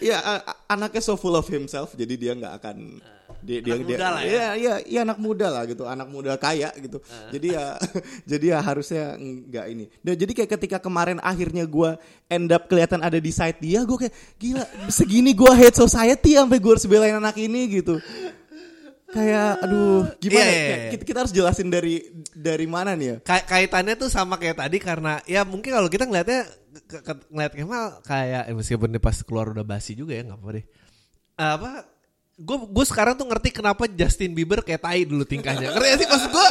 Iya, 0.00 0.20
a- 0.20 0.44
a- 0.44 0.58
anaknya 0.68 1.00
so 1.00 1.16
full 1.16 1.32
of 1.32 1.48
himself, 1.48 1.96
jadi 1.96 2.12
dia 2.14 2.32
nggak 2.34 2.60
akan 2.60 3.00
dia 3.44 3.58
dia 3.60 3.74
Anak 3.76 3.84
dia 3.84 3.96
muda 3.96 4.06
lah 4.08 4.22
ya. 4.24 4.28
Iya, 4.32 4.46
iya, 4.56 4.74
iya 4.88 5.00
anak 5.04 5.18
muda 5.20 5.46
lah 5.52 5.62
gitu, 5.68 5.84
anak 5.84 6.08
muda 6.08 6.32
kaya 6.40 6.72
gitu. 6.80 6.98
Jadi 7.28 7.46
ya 7.52 7.76
jadi 8.30 8.46
ya 8.56 8.58
harusnya 8.64 9.04
nggak 9.20 9.66
ini. 9.68 9.84
Dan 10.00 10.14
jadi 10.16 10.32
kayak 10.32 10.50
ketika 10.56 10.78
kemarin 10.80 11.20
akhirnya 11.20 11.68
gua 11.68 12.00
end 12.26 12.48
up 12.48 12.64
kelihatan 12.66 13.04
ada 13.04 13.20
di 13.20 13.28
side 13.28 13.60
dia, 13.60 13.84
gue 13.84 13.98
kayak 14.00 14.14
gila 14.40 14.64
segini 14.88 15.36
gua 15.36 15.52
hate 15.52 15.76
society 15.76 16.40
sampai 16.40 16.56
gue 16.56 16.72
harus 16.72 16.88
belain 16.88 17.20
anak 17.20 17.36
ini 17.36 17.68
gitu. 17.68 18.00
Kayak 19.14 19.62
aduh, 19.62 20.10
gimana? 20.18 20.42
Iya, 20.42 20.50
Kayak 20.50 20.58
iya. 20.58 20.90
Kita, 20.90 21.02
kita 21.06 21.18
harus 21.22 21.30
jelasin 21.36 21.68
dari 21.70 21.94
dari 22.34 22.66
mana 22.66 22.98
nih 22.98 23.06
ya? 23.06 23.16
Kait- 23.22 23.46
kaitannya 23.46 23.94
tuh 23.94 24.10
sama 24.10 24.34
kayak 24.42 24.58
tadi 24.58 24.82
karena 24.82 25.22
ya 25.22 25.46
mungkin 25.46 25.70
kalau 25.70 25.86
kita 25.86 26.02
ngelihatnya 26.02 26.50
ngeliat 27.30 27.52
Kemal 27.54 28.02
kayak 28.02 28.50
eh, 28.50 28.54
meskipun 28.58 28.90
dia 28.90 28.98
pas 28.98 29.14
keluar 29.22 29.54
udah 29.54 29.62
basi 29.62 29.94
juga 29.94 30.18
ya 30.18 30.26
nggak 30.26 30.40
apa 30.42 30.48
deh. 30.50 30.64
Apa 31.38 31.70
gue 32.34 32.56
gue 32.66 32.84
sekarang 32.84 33.14
tuh 33.14 33.26
ngerti 33.30 33.54
kenapa 33.54 33.86
Justin 33.86 34.34
Bieber 34.34 34.58
kayak 34.60 34.82
tai 34.82 35.06
dulu 35.06 35.22
tingkahnya. 35.22 35.70
Ngerti 35.70 35.86
gak 35.86 35.98
sih 36.02 36.08
maksud 36.10 36.30
gue? 36.30 36.48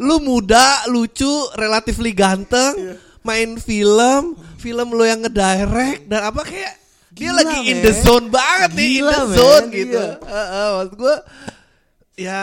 Lu 0.00 0.16
muda, 0.16 0.88
lucu, 0.88 1.28
relatively 1.60 2.16
ganteng, 2.16 2.96
main 3.20 3.60
film, 3.60 4.32
film 4.56 4.88
lu 4.96 5.04
yang 5.04 5.20
ngedirect 5.20 6.08
dan 6.08 6.32
apa 6.32 6.40
kayak 6.40 6.72
dia 7.12 7.34
Gila, 7.34 7.42
lagi 7.42 7.58
in 7.68 7.76
men. 7.76 7.84
the 7.84 7.92
zone 8.00 8.26
banget 8.32 8.70
nih, 8.72 8.86
in 8.86 8.92
Gila, 8.96 9.12
the 9.12 9.20
men, 9.20 9.36
zone 9.36 9.66
gitu. 9.68 10.00
iya. 10.00 10.08
Heeh, 10.24 10.68
maksud 10.72 10.94
gue 10.96 11.14
ya 12.16 12.42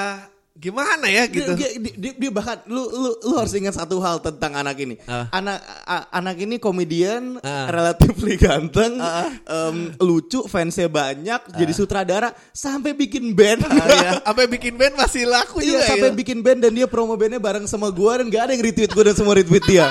gimana 0.57 1.05
ya 1.05 1.23
gitu. 1.25 1.53
Dia, 1.53 1.69
dia, 1.77 1.93
dia, 1.95 2.11
dia 2.17 2.31
bahkan 2.33 2.65
lu 2.65 2.81
lu 2.83 3.09
lu 3.21 3.33
harus 3.37 3.53
ingat 3.53 3.73
satu 3.73 4.01
hal 4.01 4.17
tentang 4.17 4.53
anak 4.53 4.73
ini. 4.75 4.97
Ah. 5.05 5.29
Anak 5.29 5.61
a- 5.85 6.09
anak 6.11 6.35
ini 6.35 6.57
komedian, 6.57 7.37
Ah. 7.39 7.69
relatively 7.69 8.35
ganteng, 8.35 8.97
em, 9.45 9.93
lucu, 9.97 10.41
fansnya 10.45 10.89
banyak, 10.89 11.53
jadi 11.53 11.71
sutradara 11.71 12.33
sampai 12.49 12.91
bikin 12.91 13.31
band. 13.31 13.61
Ah, 13.63 13.85
iya. 13.87 14.11
Sampai 14.19 14.45
bikin 14.47 14.73
band 14.75 14.97
masih 14.97 15.23
laku 15.23 15.61
Iya 15.61 15.77
juga 15.77 15.83
sampai 15.87 16.09
ya. 16.09 16.17
bikin 16.17 16.39
band 16.41 16.59
dan 16.59 16.73
dia 16.73 16.85
promo 16.85 17.13
bandnya 17.13 17.37
bareng 17.37 17.63
sama 17.63 17.87
gua 17.87 18.17
dan 18.17 18.27
gak 18.27 18.49
ada 18.49 18.51
yang 18.51 18.65
retweet 18.65 18.91
gua 18.91 19.03
dan 19.05 19.15
semua 19.15 19.37
retweet 19.37 19.61
dia. 19.63 19.87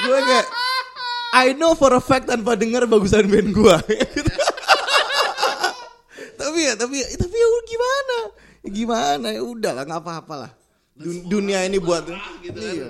gue 0.00 0.18
kayak 0.18 0.46
I 1.30 1.54
know 1.54 1.72
for 1.72 1.92
a 1.92 2.00
fact 2.00 2.26
tanpa 2.26 2.56
denger 2.56 2.84
bagusan 2.84 3.30
band 3.30 3.52
gua. 3.52 3.78
tapi 6.40 6.58
ya 6.62 6.74
tapi 6.74 6.96
tapi 7.04 7.36
ya 7.36 7.48
gimana? 7.62 8.16
Gimana 8.64 9.32
ya 9.32 9.42
udah 9.44 9.72
lah 9.72 9.84
nggak 9.88 10.02
apa-apa 10.04 10.34
lah. 10.46 10.52
Dun- 10.96 11.24
dunia 11.28 11.64
ini 11.64 11.80
buat 11.80 12.04
gitu 12.44 12.60
iya, 12.60 12.88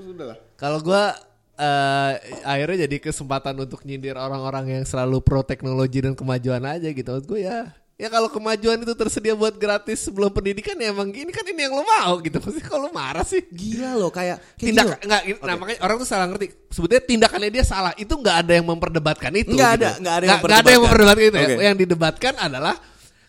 sudah 0.00 0.26
lah. 0.32 0.38
Kalau 0.56 0.80
gua 0.80 1.12
eh, 1.60 2.12
akhirnya 2.42 2.88
jadi 2.88 2.96
kesempatan 2.98 3.54
untuk 3.60 3.84
nyindir 3.84 4.16
orang-orang 4.16 4.80
yang 4.80 4.84
selalu 4.88 5.20
pro 5.20 5.44
teknologi 5.44 6.00
dan 6.00 6.16
kemajuan 6.16 6.64
aja 6.64 6.88
gitu. 6.88 7.08
Maksud 7.08 7.26
gue 7.28 7.40
ya 7.44 7.68
Ya 7.94 8.10
kalau 8.10 8.26
kemajuan 8.26 8.82
itu 8.82 8.90
tersedia 8.98 9.38
buat 9.38 9.54
gratis 9.54 10.10
sebelum 10.10 10.26
pendidikan 10.34 10.74
ya 10.74 10.90
emang 10.90 11.14
gini 11.14 11.30
kan 11.30 11.46
ini 11.46 11.62
yang 11.62 11.78
lo 11.78 11.86
mau 11.86 12.18
gitu. 12.18 12.42
Pasti 12.42 12.58
kalau 12.58 12.90
marah 12.90 13.22
sih. 13.22 13.38
Gila 13.46 13.94
loh 13.94 14.10
kayak 14.10 14.42
kayak 14.58 14.66
Tindak 14.66 14.84
loh. 14.90 14.98
enggak 14.98 15.22
nah 15.46 15.54
makanya 15.54 15.78
orang 15.86 15.96
tuh 16.02 16.08
salah 16.10 16.26
ngerti. 16.26 16.50
Sebetulnya 16.74 17.02
tindakannya 17.06 17.50
dia 17.54 17.62
salah. 17.62 17.94
Itu 17.94 18.18
nggak 18.18 18.36
ada 18.42 18.52
yang 18.58 18.66
memperdebatkan 18.66 19.30
itu. 19.38 19.54
Nggak 19.54 19.70
gitu. 19.78 19.86
ada, 19.86 19.90
nggak 20.02 20.14
ada 20.18 20.24
yang 20.26 20.40
nggak 20.42 20.58
ada 20.58 20.70
yang 20.74 20.82
memperdebatkan. 20.82 20.82
memperdebatkan 20.82 21.22
itu. 21.30 21.36
ya. 21.38 21.46
Oke. 21.46 21.62
Yang 21.62 21.76
didebatkan 21.86 22.34
adalah 22.42 22.74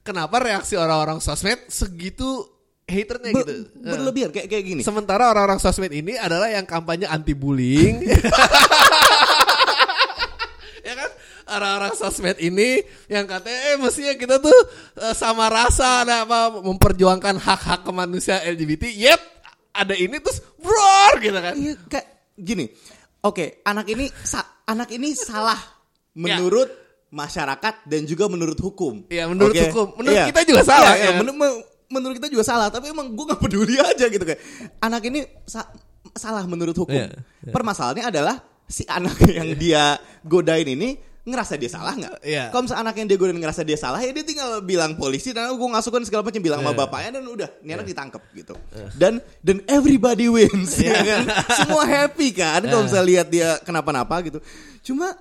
kenapa 0.05 0.37
reaksi 0.37 0.77
orang-orang 0.77 1.17
sosmed 1.17 1.65
segitu 1.65 2.45
haternya 2.85 3.33
Ber- 3.33 3.41
gitu. 3.41 3.53
berlebihan 3.81 4.29
kayak 4.29 4.45
kayak 4.45 4.63
gini. 4.63 4.81
Sementara 4.85 5.33
orang-orang 5.33 5.57
sosmed 5.57 5.89
ini 5.89 6.13
adalah 6.13 6.53
yang 6.53 6.69
kampanye 6.69 7.09
anti 7.09 7.33
bullying. 7.33 8.05
ya 10.87 10.93
kan? 10.93 11.09
Orang-orang 11.45 11.93
sosmed 11.97 12.37
ini 12.37 12.85
yang 13.09 13.25
katanya 13.25 13.73
eh 13.73 13.77
mestinya 13.81 14.13
kita 14.13 14.37
tuh 14.37 14.53
eh, 15.01 15.13
sama 15.17 15.49
rasa 15.49 16.05
ada 16.05 16.29
apa 16.29 16.61
memperjuangkan 16.61 17.41
hak-hak 17.41 17.81
kemanusiaan 17.81 18.45
LGBT. 18.53 18.93
Yep, 18.93 19.21
ada 19.73 19.97
ini 19.97 20.21
terus 20.21 20.45
roar 20.61 21.17
gitu 21.17 21.39
kan. 21.41 21.57
Iya 21.57 21.73
kayak 21.89 22.07
gini. 22.37 22.69
Oke, 23.25 23.65
anak 23.65 23.89
ini 23.89 24.05
anak 24.69 24.93
ini 24.93 25.17
salah 25.17 25.57
menurut 26.13 26.84
masyarakat 27.09 27.85
dan 27.85 28.01
juga 28.03 28.25
menurut 28.25 28.57
hukum. 28.57 29.05
Iya, 29.07 29.25
menurut 29.25 29.51
Oke? 29.51 29.63
hukum. 29.67 29.87
Menurut 29.95 30.15
Iya. 30.15 30.25
kita 30.29 30.41
juga 30.43 30.61
salah, 30.63 30.93
Iya, 30.93 30.99
iya, 30.99 31.09
ya. 31.11 31.19
menu- 31.19 31.35
me- 31.35 31.61
menurut 31.87 32.15
kita 32.15 32.27
juga 32.27 32.43
salah, 32.43 32.67
tapi 32.67 32.89
emang 32.89 33.07
gue 33.09 33.25
nggak 33.25 33.39
peduli 33.39 33.75
aja 33.89 34.05
gitu 34.05 34.21
kayak. 34.21 34.41
Anak 34.79 35.01
ini 35.03 35.19
sa- 35.43 35.69
salah 36.11 36.43
menurut 36.43 36.73
hukum. 36.73 36.91
Iya, 36.91 37.13
Permasalahannya 37.45 38.05
adalah 38.05 38.35
si 38.65 38.83
anak 38.85 39.15
yang 39.37 39.53
dia 39.53 39.95
godain 40.21 40.65
ini 40.65 40.97
ngerasa 41.23 41.57
dia 41.57 41.65
salah 41.67 41.93
nggak? 41.93 42.21
Iya. 42.21 42.53
Kalau 42.53 42.61
misalnya 42.63 42.81
anak 42.83 42.95
yang 42.95 43.07
dia 43.07 43.17
godain 43.17 43.37
ngerasa 43.37 43.61
dia 43.61 43.73
salah 43.75 43.97
ya 43.97 44.09
dia 44.09 44.21
tinggal 44.21 44.61
bilang 44.61 44.93
polisi 44.93 45.33
dan 45.33 45.49
gue 45.49 45.69
ngasukin 45.73 46.05
segala 46.05 46.21
macam 46.21 46.37
bilang 46.37 46.61
sama 46.61 46.69
Iya. 46.69 46.79
bapaknya 46.79 47.09
dan 47.11 47.23
udah 47.25 47.49
ini 47.61 47.71
anak 47.71 47.87
ditangkap 47.87 48.21
gitu. 48.31 48.53
Dan 48.93 49.13
dan 49.41 49.57
everybody 49.65 50.29
wins 50.29 50.77
ya 50.85 50.93
kan. 50.99 51.25
Semua 51.55 51.81
happy 51.83 52.29
kan 52.29 52.61
kalau 52.61 52.81
Iya. 52.81 52.87
misalnya 52.89 53.07
lihat 53.09 53.27
dia 53.29 53.49
kenapa-napa 53.61 54.21
gitu. 54.21 54.37
Cuma 54.83 55.17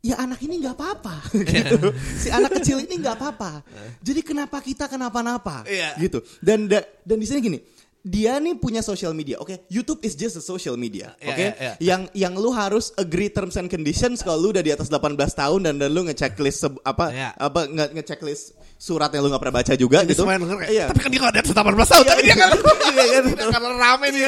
ya 0.00 0.14
anak 0.16 0.38
ini 0.40 0.62
nggak 0.62 0.74
apa-apa 0.74 1.16
gitu. 1.52 1.90
Si 2.14 2.28
anak 2.28 2.54
kecil 2.54 2.78
ini 2.80 2.98
nggak 2.98 3.16
apa-apa. 3.16 3.66
Jadi 3.98 4.20
kenapa 4.22 4.58
kita 4.58 4.86
kenapa-napa 4.86 5.62
Iya. 5.64 5.98
gitu. 5.98 6.22
Dan 6.38 6.66
da- 6.66 6.86
dan 7.02 7.16
di 7.16 7.26
sini 7.26 7.40
gini, 7.40 7.58
dia 8.00 8.38
nih 8.38 8.54
punya 8.54 8.78
social 8.78 9.10
media. 9.10 9.36
Oke, 9.36 9.66
YouTube 9.66 9.98
is 10.00 10.14
just 10.14 10.34
a 10.34 10.40
social 10.40 10.74
media. 10.74 11.18
Iya, 11.18 11.28
Oke. 11.28 11.42
iya, 11.42 11.52
iya. 11.58 11.72
Yang 11.78 12.00
yang 12.14 12.34
lu 12.34 12.50
harus 12.50 12.94
agree 12.94 13.28
terms 13.28 13.54
and 13.54 13.66
conditions 13.66 14.22
kalau 14.22 14.38
lu 14.38 14.48
udah 14.50 14.62
di 14.62 14.70
atas 14.70 14.86
18 14.86 15.18
tahun 15.34 15.60
dan 15.62 15.74
dan 15.76 15.90
lu 15.90 16.06
ngechecklist 16.06 16.62
apa 16.82 17.06
Iya. 17.10 17.30
apa 17.34 17.60
nge 17.66 17.86
ngechecklist 17.94 18.44
surat 18.78 19.10
yang 19.10 19.26
lu 19.26 19.28
nggak 19.28 19.42
pernah 19.42 19.56
baca 19.58 19.74
juga 19.74 19.98
Ini 20.00 20.08
gitu. 20.08 20.22
semua 20.22 20.38
yang 20.38 20.46
denger 20.46 20.58
kayak, 20.62 20.70
Iya. 20.70 20.84
Tapi 20.86 21.00
kan 21.02 21.10
dia 21.10 21.20
kalau 21.20 21.32
ada 21.34 21.42
18 21.42 21.58
tahun, 21.90 22.04
tapi 22.06 22.22
dia 22.22 22.36
kan 22.38 22.48
Iya, 22.54 23.18
kan? 23.34 23.48
karena 23.50 23.70
rame 23.74 24.06
nih. 24.08 24.22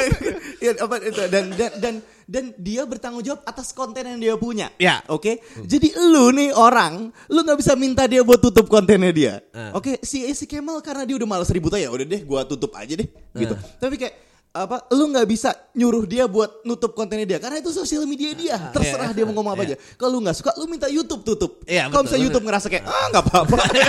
Iya, 0.61 0.73
apa 0.77 0.95
itu 1.01 1.21
dan 1.31 1.45
dan 1.55 1.71
dan 1.79 1.95
dan 2.31 2.55
dia 2.55 2.87
bertanggung 2.87 3.27
jawab 3.27 3.43
atas 3.43 3.75
konten 3.75 4.07
yang 4.07 4.23
dia 4.23 4.35
punya. 4.39 4.71
Ya. 4.79 5.03
Oke. 5.11 5.43
Jadi 5.67 5.91
lu 5.99 6.31
nih 6.31 6.55
orang, 6.55 7.11
lu 7.27 7.43
nggak 7.43 7.59
bisa 7.59 7.75
minta 7.75 8.07
dia 8.07 8.23
buat 8.23 8.39
tutup 8.39 8.71
kontennya 8.71 9.11
dia. 9.11 9.35
Eh. 9.51 9.75
Oke, 9.75 9.99
si 10.07 10.23
si 10.31 10.47
Kemal 10.47 10.79
karena 10.79 11.03
dia 11.03 11.19
udah 11.19 11.27
malas 11.27 11.51
ribut 11.51 11.75
aja, 11.75 11.91
udah 11.91 12.07
deh 12.07 12.23
gua 12.23 12.47
tutup 12.47 12.71
aja 12.79 12.95
deh 12.95 13.11
gitu. 13.35 13.55
Eh. 13.59 13.61
Tapi 13.83 13.99
kayak 13.99 14.15
apa 14.51 14.83
lu 14.95 15.15
nggak 15.15 15.27
bisa 15.31 15.55
nyuruh 15.79 16.03
dia 16.11 16.27
buat 16.27 16.67
nutup 16.67 16.91
kontennya 16.99 17.23
dia 17.23 17.39
karena 17.39 17.63
itu 17.63 17.71
sosial 17.71 18.03
media 18.03 18.35
dia 18.35 18.59
terserah 18.75 19.15
dia 19.15 19.23
mau 19.23 19.31
ngomong 19.31 19.55
apa 19.55 19.63
aja 19.63 19.77
kalau 19.95 20.19
lu 20.19 20.27
nggak 20.27 20.35
suka 20.43 20.51
lu 20.59 20.67
minta 20.67 20.91
YouTube 20.91 21.23
tutup 21.23 21.63
Iya, 21.71 21.87
kalau 21.87 22.03
misalnya. 22.03 22.27
YouTube 22.27 22.45
ngerasa 22.51 22.67
kayak 22.67 22.83
ah 22.83 23.05
nggak 23.15 23.25
apa-apa 23.31 23.59
ya, 23.79 23.87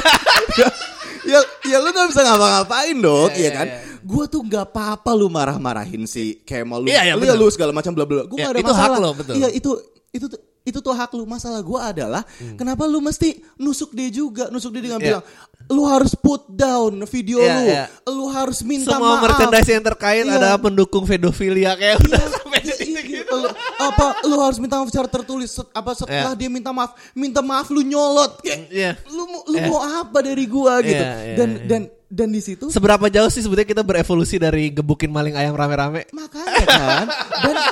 ya 1.34 1.40
ya 1.66 1.78
lu 1.82 1.90
nggak 1.90 2.14
bisa 2.14 2.22
ngapa-ngapain 2.22 2.94
dong 2.94 3.30
Iya, 3.34 3.38
iya 3.42 3.42
iya, 3.42 3.58
kan 3.58 3.68
iya. 3.74 3.91
Gua 4.04 4.26
tuh 4.26 4.42
nggak 4.42 4.66
apa-apa 4.68 5.12
lu 5.12 5.28
marah-marahin 5.28 6.04
si 6.06 6.42
Kemal 6.42 6.82
lu, 6.82 6.88
Iya, 6.88 7.02
iya, 7.04 7.14
lu, 7.14 7.24
betul. 7.24 7.38
lu 7.38 7.48
segala 7.50 7.72
macam 7.72 7.92
bla 7.92 8.04
bla. 8.04 8.24
Gue 8.24 8.36
Iya, 8.36 8.46
gak 8.46 8.54
ada 8.54 8.60
itu 8.60 8.72
hak 8.72 8.78
masalah. 8.90 9.00
lo, 9.00 9.10
betul. 9.14 9.34
Iya 9.36 9.48
itu 9.50 9.72
itu 10.12 10.26
tuh- 10.28 10.42
itu 10.62 10.78
tuh 10.78 10.94
hak 10.94 11.12
lu. 11.12 11.24
Masalah 11.24 11.62
gua 11.62 11.90
adalah 11.90 12.22
kenapa 12.54 12.86
lu 12.86 13.00
mesti 13.00 13.30
nusuk 13.58 13.92
dia 13.92 14.10
juga, 14.10 14.48
nusuk 14.48 14.70
dia 14.72 14.84
dengan 14.84 15.00
Iya. 15.00 15.08
bilang 15.20 15.24
lu 15.68 15.84
harus 15.86 16.12
put 16.14 16.44
down 16.48 17.00
video 17.06 17.40
Iya, 17.40 17.54
lu, 17.54 17.62
iya. 17.64 17.86
lu 18.08 18.26
harus 18.28 18.60
minta 18.62 18.92
Semua 18.92 19.16
maaf. 19.16 19.24
merchandise 19.24 19.70
yang 19.70 19.86
terkait 19.86 20.26
Iya. 20.26 20.36
ada 20.36 20.50
pendukung 20.58 21.06
pedofilia 21.06 21.74
kayak 21.74 21.96
Iya, 21.98 22.06
udah 22.06 22.24
sampai 22.30 22.60
iya, 22.60 22.76
titik 22.76 22.88
iya, 22.90 23.02
gitu. 23.24 23.36
lu- 23.38 23.56
apa 23.84 24.06
lu 24.24 24.36
harus 24.38 24.58
minta 24.58 24.78
maaf 24.78 24.88
secara 24.88 25.08
tertulis 25.08 25.50
Set- 25.50 25.72
apa 25.72 25.92
setelah 25.92 26.32
Iya. 26.32 26.38
dia 26.38 26.50
minta 26.50 26.70
maaf 26.70 26.94
minta 27.12 27.40
maaf 27.40 27.68
lu 27.68 27.82
nyolot 27.82 28.40
kayak 28.40 28.70
Iya. 28.70 28.92
lu 29.10 29.24
mau 29.26 29.42
lu 29.46 29.58
Iya. 29.58 29.68
mau 29.68 29.80
apa 29.80 30.18
dari 30.20 30.46
gua 30.46 30.80
gitu 30.80 30.98
Iya, 30.98 31.16
iya, 31.24 31.36
dan 31.36 31.50
iya. 31.52 31.66
dan 31.66 31.82
dan 32.12 32.28
di 32.28 32.40
situ 32.40 32.68
Seberapa 32.68 33.08
jauh 33.08 33.28
sih 33.28 33.40
sebetulnya 33.40 33.64
kita 33.66 33.82
berevolusi 33.82 34.36
dari 34.36 34.68
gebukin 34.70 35.08
maling 35.08 35.32
ayam 35.32 35.56
rame-rame? 35.56 36.12
makanya 36.12 36.66
kan 36.66 37.08
dan 37.40 37.56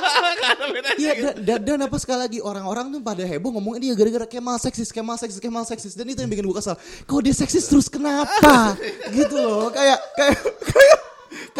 Iya 0.96 1.12
gitu. 1.12 1.24
dan, 1.24 1.34
dan, 1.44 1.58
dan 1.62 1.78
apa 1.84 1.96
sekali 1.96 2.20
lagi 2.20 2.38
orang-orang 2.40 2.88
tuh 2.90 3.00
pada 3.00 3.20
heboh 3.20 3.52
ngomongin 3.52 3.80
dia 3.82 3.94
gara-gara 3.94 4.24
Kemal 4.24 4.56
seksis, 4.56 4.88
Kemal 4.88 5.16
seksis, 5.16 5.36
Kemal 5.38 5.64
seksis 5.64 5.92
dan 5.92 6.04
itu 6.04 6.20
yang 6.20 6.28
bikin 6.28 6.44
gue 6.44 6.52
kesel. 6.52 6.76
Kok 7.04 7.20
dia 7.20 7.32
seksis 7.32 7.64
terus 7.64 7.88
kenapa? 7.88 8.76
gitu 9.16 9.36
loh. 9.36 9.68
Kayak 9.70 9.98
kayak 10.14 10.36
kayak 10.62 10.98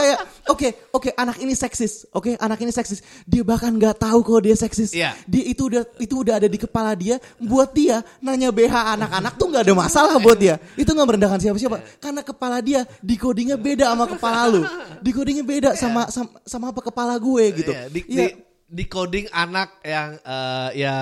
kayak 0.01 0.19
oke 0.47 0.69
oke 0.91 1.09
anak 1.13 1.37
ini 1.39 1.53
seksis. 1.53 2.09
Oke 2.11 2.35
anak 2.35 2.59
ini 2.59 2.69
seksis. 2.69 3.01
Dia 3.25 3.43
bahkan 3.43 3.71
nggak 3.71 3.97
tahu 3.97 4.21
kalau 4.21 4.41
dia 4.41 4.57
seksis. 4.57 4.91
Iya. 4.91 5.13
dia 5.25 5.45
itu 5.45 5.69
udah 5.69 5.83
itu 5.97 6.15
udah 6.17 6.35
ada 6.37 6.49
di 6.49 6.57
kepala 6.57 6.93
dia 6.93 7.17
buat 7.37 7.71
dia. 7.71 8.01
Nanya 8.19 8.49
BH 8.49 8.73
anak-anak 8.97 9.33
tuh 9.37 9.47
nggak 9.47 9.63
ada 9.63 9.75
masalah 9.75 10.17
buat 10.17 10.35
dia. 10.35 10.57
Itu 10.75 10.91
nggak 10.91 11.07
merendahkan 11.07 11.39
siapa-siapa. 11.39 12.01
Karena 12.01 12.21
kepala 12.21 12.59
dia 12.59 12.83
decodingnya 12.99 13.55
beda 13.55 13.93
sama 13.93 14.09
kepala 14.09 14.41
lu. 14.49 14.61
Decodingnya 14.99 15.45
beda 15.45 15.71
sama 15.75 16.09
sama, 16.09 16.31
sama 16.43 16.65
apa 16.71 16.81
kepala 16.83 17.15
gue 17.15 17.45
gitu. 17.55 17.73
Iya, 17.73 17.85
di, 17.87 18.01
Iya. 18.09 18.17
di, 18.17 18.27
di 18.71 18.85
coding 18.87 19.27
anak 19.31 19.83
yang 19.83 20.17
eh, 20.17 20.69
ya 20.79 20.95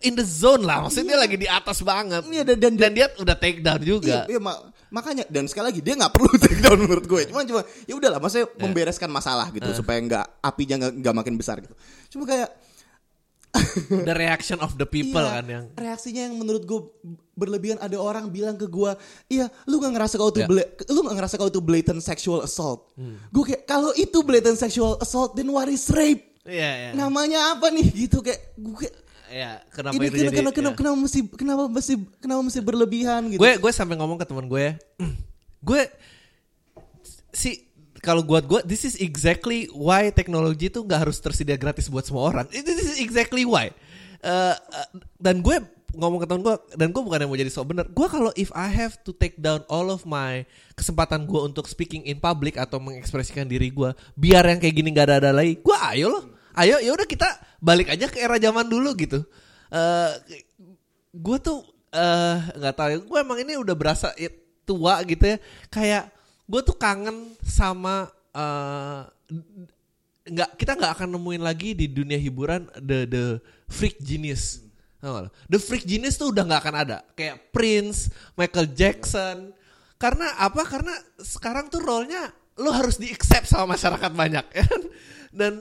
in 0.00 0.16
the 0.16 0.24
zone 0.24 0.64
lah, 0.64 0.82
maksudnya 0.82 1.14
dia 1.14 1.20
lagi 1.20 1.36
di 1.36 1.44
atas 1.44 1.84
banget. 1.84 2.24
Iya, 2.26 2.42
dan- 2.42 2.58
dan- 2.58 2.78
dan 2.80 2.90
dia 2.90 3.06
udah 3.14 3.36
take 3.36 3.60
down 3.60 3.78
juga. 3.78 4.24
Iya, 4.26 4.34
iya, 4.34 4.40
ma- 4.40 4.58
makanya 4.90 5.24
dan 5.30 5.46
sekali 5.46 5.70
lagi 5.70 5.80
dia 5.80 5.94
nggak 5.96 6.12
perlu 6.12 6.30
take 6.42 6.60
down 6.60 6.78
menurut 6.78 7.06
gue. 7.06 7.22
Cuma 7.30 7.42
cuma 7.46 7.62
ya 7.86 7.94
udahlah, 7.96 8.18
maksudnya 8.18 8.46
membereskan 8.58 9.10
masalah 9.10 9.48
gitu 9.54 9.70
supaya 9.74 9.98
nggak 10.02 10.26
apinya 10.42 10.90
nggak 10.90 11.14
makin 11.14 11.34
besar 11.38 11.62
gitu. 11.62 11.74
Cuma 12.12 12.26
kayak 12.26 12.50
The 14.06 14.14
reaction 14.14 14.62
of 14.62 14.78
the 14.78 14.86
people 14.86 15.22
iya, 15.26 15.42
kan 15.42 15.46
yang 15.50 15.64
reaksinya 15.74 16.30
yang 16.30 16.38
menurut 16.38 16.62
gue 16.62 16.80
berlebihan 17.34 17.82
ada 17.82 17.98
orang 17.98 18.30
bilang 18.30 18.54
ke 18.54 18.70
gue, 18.70 18.94
iya 19.26 19.50
lu 19.66 19.82
nggak 19.82 19.98
ngerasa 19.98 20.14
kalau 20.22 20.30
itu 20.30 20.46
bla- 20.46 20.70
lu 20.86 20.98
nggak 21.02 21.16
ngerasa 21.18 21.34
kalau 21.34 21.50
itu 21.50 21.58
blatant 21.58 21.98
sexual 21.98 22.46
assault. 22.46 22.94
Hmm. 22.94 23.18
Gue 23.34 23.50
kayak 23.50 23.66
kalau 23.66 23.90
itu 23.98 24.22
blatant 24.22 24.54
sexual 24.54 24.94
assault, 25.02 25.34
then 25.34 25.50
what 25.50 25.66
is 25.66 25.82
rape? 25.90 26.30
Iya, 26.46 26.70
iya. 26.70 26.90
Namanya 26.94 27.58
apa 27.58 27.74
nih 27.74 27.90
gitu 28.06 28.22
kayak 28.22 28.54
gue 28.54 28.76
kayak 28.86 28.94
Iya, 29.30 29.62
kenapa 29.70 29.94
ini 29.94 30.10
itu 30.10 30.10
kenapa, 30.10 30.18
jadi 30.18 30.34
kenapa, 30.34 30.50
kenapa, 30.58 30.74
ya. 30.74 30.78
kenapa 30.82 30.96
mesti 30.98 31.20
kenapa 31.38 31.62
mesti 31.70 31.94
kenapa 32.18 32.40
mesti 32.42 32.60
berlebihan 32.66 33.20
gitu. 33.30 33.38
Gue 33.38 33.52
gue 33.62 33.72
sampai 33.72 33.94
ngomong 33.94 34.18
ke 34.18 34.26
teman 34.26 34.50
gue, 34.50 34.74
gue 35.62 35.82
si 37.30 37.70
kalau 38.02 38.26
buat 38.26 38.42
gue 38.50 38.60
this 38.66 38.82
is 38.82 38.98
exactly 38.98 39.70
why 39.70 40.10
teknologi 40.10 40.66
itu 40.66 40.82
nggak 40.82 41.06
harus 41.06 41.22
tersedia 41.22 41.54
gratis 41.54 41.86
buat 41.86 42.02
semua 42.02 42.26
orang. 42.26 42.46
This 42.50 42.82
is 42.82 42.98
exactly 42.98 43.46
why. 43.46 43.70
Eh, 44.20 44.54
eh, 44.58 44.88
dan 45.22 45.46
gue 45.46 45.62
ngomong 45.94 46.22
ke 46.22 46.26
temen 46.26 46.42
gue 46.42 46.54
dan 46.74 46.88
gue 46.90 47.02
bukan 47.02 47.18
yang 47.22 47.30
mau 47.30 47.38
jadi 47.38 47.52
so 47.54 47.62
bener. 47.62 47.86
Gue 47.86 48.10
kalau 48.10 48.34
if 48.34 48.50
I 48.50 48.66
have 48.66 48.98
to 49.06 49.14
take 49.14 49.38
down 49.38 49.62
all 49.70 49.94
of 49.94 50.02
my 50.06 50.42
kesempatan 50.74 51.30
gue 51.30 51.40
untuk 51.40 51.70
speaking 51.70 52.02
in 52.02 52.18
public 52.18 52.58
atau 52.58 52.82
mengekspresikan 52.82 53.46
diri 53.46 53.70
gue, 53.70 53.94
biar 54.18 54.42
yang 54.42 54.58
kayak 54.58 54.74
gini 54.74 54.90
nggak 54.90 55.06
ada 55.06 55.16
ada 55.22 55.30
lagi. 55.30 55.58
Gue 55.62 55.76
ayo 55.94 56.10
loh, 56.10 56.24
ayo 56.58 56.82
ya 56.82 56.90
udah 56.94 57.06
kita 57.06 57.28
balik 57.60 57.92
aja 57.92 58.08
ke 58.08 58.18
era 58.18 58.40
zaman 58.40 58.66
dulu 58.66 58.96
gitu. 58.96 59.22
Eh 59.70 60.42
gue 61.12 61.36
tuh 61.38 61.62
eh 61.92 62.38
nggak 62.56 62.74
tahu 62.74 62.88
ya. 62.88 62.98
Gue 63.04 63.18
emang 63.20 63.38
ini 63.38 63.54
udah 63.60 63.76
berasa 63.76 64.10
ya, 64.16 64.32
tua 64.66 64.98
gitu 65.04 65.22
ya. 65.22 65.38
Kayak 65.68 66.10
gue 66.48 66.60
tuh 66.66 66.74
kangen 66.74 67.36
sama 67.44 68.10
eh 68.34 69.02
nggak 70.20 70.50
kita 70.58 70.72
nggak 70.76 70.92
akan 70.98 71.08
nemuin 71.16 71.42
lagi 71.42 71.76
di 71.76 71.86
dunia 71.90 72.18
hiburan 72.18 72.66
the 72.80 73.06
the 73.06 73.24
freak 73.70 74.00
genius. 74.00 74.64
The 75.48 75.56
freak 75.56 75.88
genius 75.88 76.20
tuh 76.20 76.28
udah 76.28 76.44
nggak 76.44 76.60
akan 76.60 76.76
ada. 76.76 76.98
Kayak 77.16 77.52
Prince 77.52 78.12
Michael 78.36 78.68
Jackson. 78.76 79.56
Karena 80.00 80.32
apa? 80.40 80.64
Karena 80.64 80.96
sekarang 81.20 81.68
tuh 81.68 81.80
role-nya 81.80 82.32
lo 82.60 82.70
harus 82.76 83.00
di 83.00 83.08
accept 83.08 83.48
sama 83.48 83.74
masyarakat 83.74 84.12
banyak 84.12 84.46
ya 84.52 84.64
kan? 84.68 84.82
dan 85.30 85.52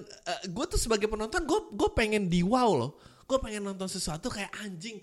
gue 0.50 0.66
tuh 0.66 0.82
sebagai 0.82 1.06
penonton 1.06 1.46
gue 1.46 1.60
gue 1.74 1.90
pengen 1.94 2.28
di 2.28 2.42
wow 2.42 2.74
loh. 2.74 2.92
Gue 3.30 3.38
pengen 3.38 3.62
nonton 3.70 3.86
sesuatu 3.86 4.34
kayak 4.34 4.50
anjing 4.66 4.98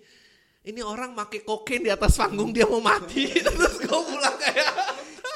ini 0.66 0.82
orang 0.82 1.14
make 1.14 1.46
kokain 1.46 1.86
di 1.86 1.94
atas 1.94 2.18
panggung 2.18 2.50
dia 2.50 2.66
mau 2.66 2.82
mati. 2.82 3.30
Terus 3.46 3.78
gue 3.78 4.00
pulang 4.02 4.36
kayak 4.36 4.70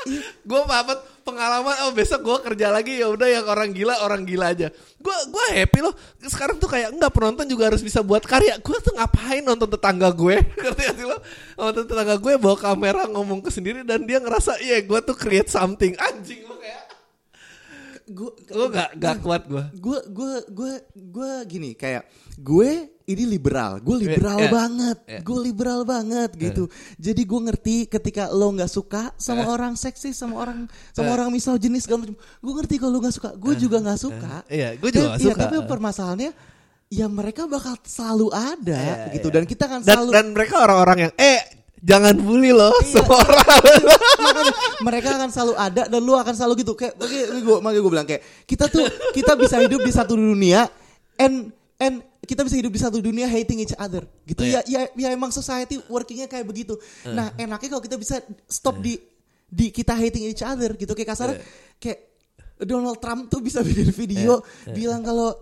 gue 0.51 0.61
dapat 0.67 0.99
pengalaman 1.23 1.77
oh 1.87 1.93
besok 1.95 2.25
gue 2.25 2.37
kerja 2.51 2.73
lagi 2.73 2.99
ya 2.99 3.07
udah 3.13 3.29
yang 3.31 3.47
orang 3.47 3.71
gila 3.71 3.95
orang 4.03 4.27
gila 4.27 4.51
aja. 4.51 4.75
Gue 4.99 5.17
gue 5.31 5.45
happy 5.55 5.87
loh. 5.87 5.95
Sekarang 6.27 6.59
tuh 6.59 6.67
kayak 6.67 6.99
enggak 6.99 7.15
penonton 7.15 7.47
juga 7.47 7.71
harus 7.71 7.79
bisa 7.79 8.03
buat 8.03 8.27
karya. 8.27 8.59
Gue 8.59 8.75
tuh 8.83 8.91
ngapain 8.99 9.47
nonton 9.47 9.71
tetangga 9.71 10.11
gue? 10.11 10.43
Ngerti 10.67 10.83
gak 10.83 10.97
sih 10.99 11.07
lo? 11.07 11.19
Nonton 11.55 11.85
tetangga 11.87 12.17
gue 12.19 12.35
bawa 12.35 12.57
kamera 12.59 13.07
ngomong 13.07 13.39
ke 13.39 13.55
sendiri 13.55 13.87
dan 13.87 14.03
dia 14.03 14.19
ngerasa 14.19 14.59
iya 14.59 14.83
gue 14.83 14.99
tuh 15.07 15.15
create 15.15 15.47
something. 15.47 15.95
Anjing 15.95 16.43
gue 18.11 18.31
gue 18.45 18.67
gak 18.69 18.91
gak 18.97 19.17
kuat 19.21 19.43
gue 19.45 19.65
gue 19.73 19.99
gue 20.09 20.33
gue 20.51 20.73
gue 20.97 21.31
gini 21.47 21.71
kayak 21.73 22.03
gue 22.37 22.71
ini 23.05 23.25
liberal 23.25 23.79
gue 23.79 23.97
liberal 23.97 24.35
Iya, 24.37 24.45
iya. 24.45 24.53
banget 24.53 24.99
Iya. 25.05 25.21
gue 25.21 25.39
liberal 25.41 25.81
banget 25.85 26.31
gitu 26.37 26.65
jadi 26.97 27.21
gue 27.21 27.41
ngerti 27.41 27.77
ketika 27.87 28.27
lo 28.29 28.51
nggak 28.51 28.67
suka 28.69 29.15
sama 29.17 29.45
Iya. 29.45 29.51
orang 29.51 29.73
seksi 29.75 30.11
sama 30.11 30.35
orang 30.37 30.59
sama 30.91 31.11
orang 31.13 31.29
misoginis 31.29 31.85
segala 31.85 32.05
macam 32.05 32.15
gue 32.19 32.53
ngerti 32.57 32.75
kalau 32.77 32.93
lo 32.93 33.01
nggak 33.01 33.15
suka 33.15 33.31
gue 33.33 33.55
juga 33.57 33.77
nggak 33.81 34.01
suka 34.01 34.35
Iya, 34.47 34.69
gue 34.75 34.89
juga 34.89 34.99
Dan- 35.01 35.11
nggak 35.13 35.21
iya, 35.21 35.31
suka. 35.31 35.43
tapi 35.45 35.57
permasalahannya 35.65 36.31
ya 36.89 37.07
mereka 37.07 37.47
bakal 37.47 37.79
selalu 37.81 38.27
ada 38.31 38.75
Iya, 39.07 39.15
gitu 39.15 39.29
iya. 39.29 39.35
dan 39.37 39.45
kita 39.45 39.65
kan 39.65 39.79
dan 39.81 39.95
selalu 39.97 40.11
dan 40.11 40.27
mereka 40.31 40.55
orang-orang 40.61 40.99
yang 41.01 41.13
eh 41.15 41.60
jangan 41.81 42.15
bully 42.21 42.53
loh 42.53 42.73
Iya. 42.81 42.87
semua 42.93 43.19
orang. 43.25 43.63
Makanya 44.21 44.53
mereka 44.85 45.09
akan 45.17 45.31
selalu 45.33 45.55
ada 45.57 45.83
dan 45.89 46.01
lu 46.01 46.13
akan 46.17 46.35
selalu 46.37 46.55
gitu. 46.65 46.73
Kayak 46.77 46.95
gue 47.41 47.57
makanya 47.61 47.81
gue 47.81 47.93
bilang 47.93 48.09
kayak 48.09 48.23
kita 48.45 48.69
tuh 48.69 48.85
kita 49.17 49.33
bisa 49.37 49.57
hidup 49.61 49.81
di 49.81 49.93
satu 49.93 50.13
dunia 50.15 50.69
and 51.17 51.53
and 51.81 52.05
kita 52.29 52.45
bisa 52.45 52.55
hidup 52.61 52.71
di 52.71 52.81
satu 52.81 53.01
dunia 53.01 53.27
hating 53.27 53.65
each 53.65 53.77
other. 53.81 54.05
Gitu. 54.29 54.45
Iya. 54.45 54.61
ya 54.69 54.89
ya 54.95 55.09
ya 55.09 55.09
emang 55.17 55.33
society 55.33 55.81
workingnya 55.89 56.29
kayak 56.29 56.45
begitu. 56.45 56.77
Nah 57.09 57.33
enaknya 57.41 57.69
kalau 57.77 57.83
kita 57.83 57.97
bisa 57.97 58.21
stop 58.47 58.79
di 58.79 59.01
di 59.51 59.73
kita 59.73 59.97
hating 59.97 60.29
each 60.31 60.45
other 60.45 60.77
gitu. 60.77 60.93
Kayak 60.93 61.17
kasar 61.17 61.29
kayak 61.81 62.13
Donald 62.61 63.01
Trump 63.01 63.33
tuh 63.33 63.41
bisa 63.41 63.65
bikin 63.65 63.89
video 63.89 64.45
bilang 64.77 65.01
kalau 65.01 65.33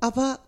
apa 0.00 0.40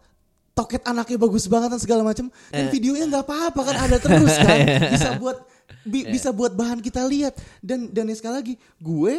toket 0.54 0.86
anaknya 0.86 1.18
bagus 1.18 1.50
banget 1.50 1.74
dan 1.74 1.80
segala 1.82 2.02
macam 2.06 2.30
dan 2.48 2.70
videonya 2.70 3.10
nggak 3.10 3.24
apa-apa 3.26 3.60
kan 3.66 3.76
ada 3.90 3.96
terus 3.98 4.34
kan? 4.38 4.58
Bisa 4.94 5.10
buat 5.18 5.38
bi- 5.82 6.08
bisa 6.08 6.30
buat 6.30 6.54
bahan 6.54 6.78
kita 6.78 7.02
lihat. 7.04 7.34
Dan 7.58 7.90
dan 7.90 8.06
yang 8.06 8.16
sekali 8.16 8.34
lagi 8.38 8.54
gue 8.78 9.14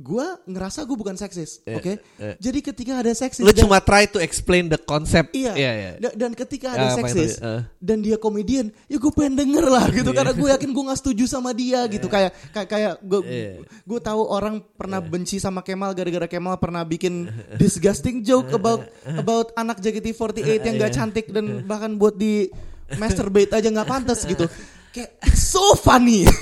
gue 0.00 0.26
ngerasa 0.48 0.82
gue 0.82 0.96
bukan 0.96 1.12
seksis 1.12 1.60
oke 1.62 2.00
iya. 2.16 2.32
jadi 2.40 2.58
ketika 2.64 2.92
ada 2.96 3.12
seksis 3.12 3.44
lu 3.44 3.52
dan- 3.52 3.60
cuma 3.60 3.76
try 3.78 4.04
to 4.04 4.16
explain 4.16 4.64
the 4.66 4.80
concept 4.80 5.30
Iya. 5.30 5.52
iya, 5.52 5.72
iya. 5.72 5.90
Da- 6.00 6.16
Dan 6.16 6.32
ketika 6.32 6.72
ada 6.72 6.88
yang 6.88 6.98
seksis 6.98 7.36
ah. 7.38 7.68
dan 7.76 8.00
dia 8.00 8.16
komedian, 8.16 8.72
ya 8.86 8.96
gue 8.96 9.12
pengen 9.12 9.36
denger 9.36 9.62
lah 9.62 9.84
gitu 9.88 10.08
Iya. 10.08 10.16
karena 10.16 10.32
gue 10.32 10.48
yakin 10.50 10.70
gue 10.70 10.84
nggak 10.88 10.98
setuju 10.98 11.24
sama 11.26 11.52
dia 11.52 11.84
gitu 11.86 12.08
kayak 12.08 12.32
kayak 12.50 12.68
kayak 12.68 12.92
gue 12.98 13.20
Iya. 13.22 13.52
gue 13.62 14.00
tahu 14.00 14.20
orang 14.24 14.64
pernah 14.74 14.98
benci 14.98 15.36
sama 15.36 15.60
Kemal 15.60 15.92
gara-gara 15.92 16.24
Kemal 16.26 16.56
pernah 16.56 16.80
bikin 16.82 17.28
disgusting 17.54 18.24
joke 18.24 18.48
about 18.50 18.88
about 19.12 19.52
anak 19.54 19.78
JKT48 19.78 20.40
yang 20.64 20.76
Iya. 20.76 20.82
gak 20.82 20.92
cantik 20.94 21.26
dan 21.28 21.62
bahkan 21.62 21.92
buat 21.94 22.16
di 22.16 22.48
masturbate 22.96 23.52
aja 23.52 23.68
nggak 23.68 23.86
pantas 23.86 24.24
gitu. 24.24 24.48
Kayak 24.90 25.20
it's 25.22 25.44
so 25.46 25.76
funny. 25.76 26.24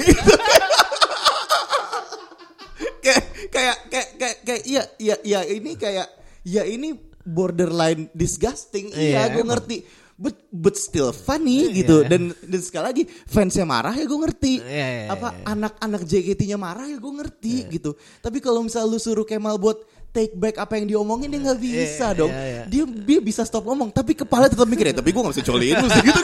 kayak 3.49 3.79
kayak 3.89 4.09
kayak 4.17 4.37
kayak 4.45 4.63
iya 4.65 4.83
iya 4.97 5.17
iya 5.23 5.41
ini 5.45 5.71
kayak 5.75 6.09
ya 6.45 6.63
ini 6.65 6.95
borderline 7.23 8.09
disgusting. 8.13 8.89
Iya, 8.89 9.29
Iya, 9.29 9.37
gue 9.37 9.45
ngerti. 9.45 9.77
But 10.19 10.35
but 10.51 10.75
still 10.75 11.15
funny 11.15 11.71
gitu. 11.77 12.03
Iya. 12.03 12.11
dan 12.11 12.23
dan 12.35 12.61
sekali 12.65 12.85
lagi 12.91 13.03
fansnya 13.07 13.63
marah 13.63 13.95
ya 13.95 14.03
gue 14.03 14.19
ngerti. 14.19 14.53
Iya, 14.59 14.89
iya, 14.91 15.05
apa 15.15 15.29
iya. 15.31 15.45
anak-anak 15.47 16.03
JKT-nya 16.03 16.59
marah 16.59 16.91
ya 16.91 16.99
gue 16.99 17.13
ngerti 17.23 17.55
gitu. 17.71 17.95
Tapi 18.19 18.43
kalau 18.43 18.67
misal 18.67 18.91
lu 18.91 18.99
suruh 18.99 19.23
Kemal 19.23 19.61
buat 19.63 19.79
take 20.11 20.35
back 20.35 20.59
apa 20.59 20.81
yang 20.81 20.89
diomongin 20.89 21.29
dia 21.29 21.39
nggak 21.39 21.61
bisa 21.61 22.07
Iya, 22.11 22.19
dong. 22.19 22.33
iya, 22.33 22.45
iya. 22.51 22.63
dia 22.67 22.83
dia 22.89 23.21
bisa 23.21 23.45
stop 23.45 23.63
ngomong 23.63 23.93
tapi 23.93 24.17
kepala 24.17 24.49
tetap 24.49 24.65
mikir 24.65 24.89
ya 24.91 24.97
tapi 24.97 25.13
gue 25.13 25.21
nggak 25.21 25.37
bisa 25.37 25.45
coliin 25.45 25.77
lu 25.79 25.87
sih," 25.87 26.03
gitu 26.09 26.21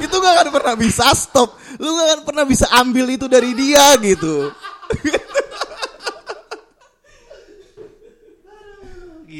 itu 0.00 0.16
gak 0.16 0.32
akan 0.38 0.48
pernah 0.54 0.74
bisa 0.78 1.04
stop. 1.12 1.50
Lu 1.76 1.90
gak 1.92 2.06
akan 2.14 2.20
pernah 2.24 2.44
bisa 2.46 2.66
ambil 2.72 3.10
itu 3.10 3.26
dari 3.26 3.50
dia 3.52 3.98
gitu 4.00 4.48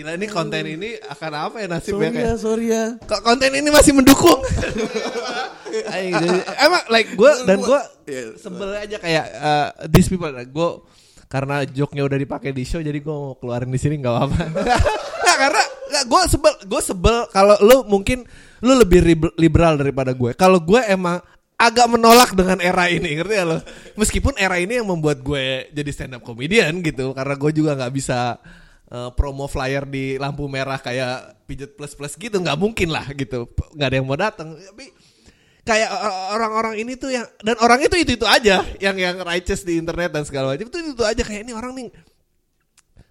gila 0.05 0.21
ini 0.21 0.27
konten 0.29 0.65
ini 0.69 0.91
akan 1.01 1.33
apa 1.33 1.57
ya 1.65 1.67
nasibnya 1.73 1.97
sorry 1.97 2.13
kayak? 2.13 2.29
ya 2.29 2.35
sorry 2.37 2.67
ya. 2.69 2.85
Kok 3.09 3.21
konten 3.25 3.51
ini 3.57 3.69
masih 3.73 3.93
mendukung? 3.97 4.37
Jadi- 5.73 6.45
emang 6.61 6.83
like 6.93 7.11
gue 7.17 7.33
dan 7.49 7.59
gue 7.65 7.81
Iya. 8.05 8.25
sebel 8.37 8.69
aja 8.77 8.97
kayak 9.01 9.27
uh, 9.33 9.69
these 9.89 10.13
people 10.13 10.29
gue 10.29 10.71
karena 11.33 11.65
joke-nya 11.65 12.05
udah 12.05 12.21
dipakai 12.21 12.53
di 12.53 12.69
show 12.69 12.85
jadi 12.85 13.01
gue 13.01 13.17
mau 13.17 13.33
keluarin 13.41 13.73
di 13.73 13.81
sini 13.81 13.97
nggak 13.97 14.13
apa-apa. 14.13 14.37
Nggak 15.25 15.39
karena 15.41 15.63
gue 16.05 16.21
sebel 16.29 16.53
gue 16.69 16.81
sebel 16.85 17.17
kalau 17.33 17.57
lu 17.65 17.89
mungkin 17.89 18.29
lu 18.61 18.77
lebih 18.77 19.01
liberal 19.41 19.81
daripada 19.81 20.13
gue 20.13 20.37
kalau 20.37 20.61
gue 20.61 20.85
emang 20.85 21.17
agak 21.57 21.87
menolak 21.89 22.37
dengan 22.37 22.61
era 22.61 22.93
ini 22.93 23.17
ngerti 23.17 23.35
ya 23.41 23.45
lo 23.49 23.57
meskipun 23.97 24.37
era 24.37 24.61
ini 24.61 24.85
yang 24.85 24.85
membuat 24.85 25.25
gue 25.25 25.73
jadi 25.73 25.91
stand 25.97 26.21
up 26.21 26.23
comedian 26.27 26.85
gitu 26.85 27.17
karena 27.17 27.35
gue 27.41 27.51
juga 27.57 27.73
nggak 27.73 27.93
bisa 27.95 28.37
uh, 28.95 29.11
promo 29.11 29.51
flyer 29.51 29.83
di 29.83 30.15
lampu 30.15 30.47
merah 30.47 30.79
kayak 30.79 31.43
pijet 31.51 31.75
plus 31.75 31.99
plus 31.99 32.15
gitu 32.15 32.39
nggak 32.39 32.55
mungkin 32.55 32.95
lah 32.95 33.11
gitu. 33.11 33.51
Nggak 33.75 33.89
ada 33.91 33.97
yang 33.99 34.07
mau 34.07 34.19
datang. 34.19 34.55
Tapi 34.55 34.87
kayak 35.67 35.91
o- 35.91 36.29
orang-orang 36.39 36.75
ini 36.79 36.95
tuh 36.95 37.11
yang 37.11 37.27
dan 37.43 37.59
orang 37.59 37.83
itu 37.83 37.97
itu 37.99 38.15
itu 38.15 38.27
aja 38.29 38.63
yang 38.79 38.95
yang 38.95 39.19
righteous 39.27 39.67
di 39.67 39.75
internet 39.83 40.15
dan 40.15 40.23
segala 40.23 40.55
macam. 40.55 40.71
Itu 40.71 40.79
itu 40.79 41.03
aja 41.03 41.23
kayak 41.27 41.43
ini 41.43 41.53
orang 41.53 41.75
nih. 41.75 41.91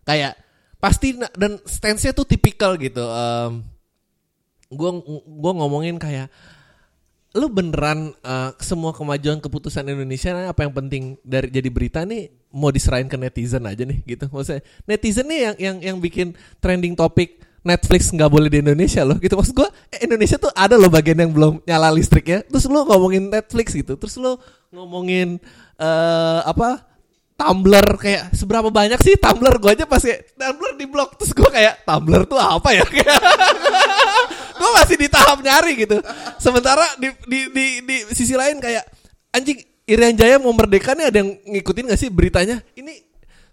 Kayak 0.07 0.39
pasti 0.79 1.15
dan 1.35 1.59
stance-nya 1.67 2.15
tuh 2.15 2.27
tipikal 2.27 2.75
gitu. 2.79 3.03
Em, 3.03 3.63
gua 4.71 4.91
gua 5.27 5.51
ngomongin 5.63 5.99
kayak 5.99 6.31
lu 7.33 7.49
beneran 7.49 8.13
eh, 8.21 8.51
semua 8.61 8.93
kemajuan 8.93 9.41
keputusan 9.41 9.89
Indonesia 9.89 10.37
apa 10.45 10.69
yang 10.69 10.73
penting 10.73 11.03
dari 11.25 11.49
jadi 11.49 11.69
berita 11.73 12.05
nih 12.05 12.29
mau 12.53 12.69
diserahin 12.69 13.09
ke 13.09 13.17
netizen 13.17 13.65
aja 13.65 13.81
nih 13.81 13.99
gitu. 14.05 14.29
Maksudnya 14.29 14.61
netizen 14.85 15.25
nih 15.25 15.39
yang 15.41 15.55
yang 15.57 15.77
yang 15.81 15.97
bikin 15.97 16.37
trending 16.61 16.93
topik 16.93 17.41
Netflix 17.65 18.13
nggak 18.13 18.29
boleh 18.29 18.47
di 18.53 18.61
Indonesia 18.61 19.01
loh 19.01 19.17
gitu. 19.17 19.33
Maksud 19.33 19.57
gua 19.57 19.73
eh, 19.89 20.05
Indonesia 20.05 20.37
tuh 20.37 20.53
ada 20.53 20.77
loh 20.77 20.93
bagian 20.93 21.17
yang 21.17 21.33
belum 21.33 21.65
nyala 21.65 21.89
listriknya. 21.89 22.45
Terus 22.45 22.69
lu 22.69 22.85
ngomongin 22.85 23.33
Netflix 23.33 23.73
gitu 23.73 23.97
terus 23.97 24.13
lu 24.21 24.37
ngomongin 24.69 25.41
eh 25.81 26.41
apa 26.45 26.93
Tumblr 27.33 27.97
kayak 27.97 28.37
seberapa 28.37 28.69
banyak 28.69 29.01
sih 29.01 29.17
Tumblr? 29.17 29.57
Gue 29.57 29.73
aja 29.73 29.89
pas 29.89 29.99
kayak 29.99 30.37
Tumblr 30.37 30.77
di 30.77 30.85
blok 30.85 31.17
terus 31.17 31.33
gue 31.33 31.49
kayak 31.49 31.81
Tumblr 31.81 32.29
tuh 32.29 32.37
apa 32.37 32.69
ya? 32.71 32.85
Gue 34.53 34.69
masih 34.79 34.95
di 34.95 35.09
tahap 35.09 35.41
nyari 35.41 35.73
gitu. 35.75 35.97
Sementara 36.37 36.85
di 37.01 37.09
di 37.25 37.39
di, 37.51 37.65
di 37.83 37.97
sisi 38.13 38.37
lain 38.37 38.61
kayak 38.61 38.85
anjing 39.33 39.59
Irian 39.83 40.15
Jaya 40.15 40.39
mau 40.39 40.55
merdeka 40.55 40.95
nih 40.95 41.11
ada 41.11 41.17
yang 41.19 41.35
ngikutin 41.43 41.91
gak 41.91 41.99
sih 41.99 42.07
beritanya? 42.07 42.63
Ini 42.75 43.03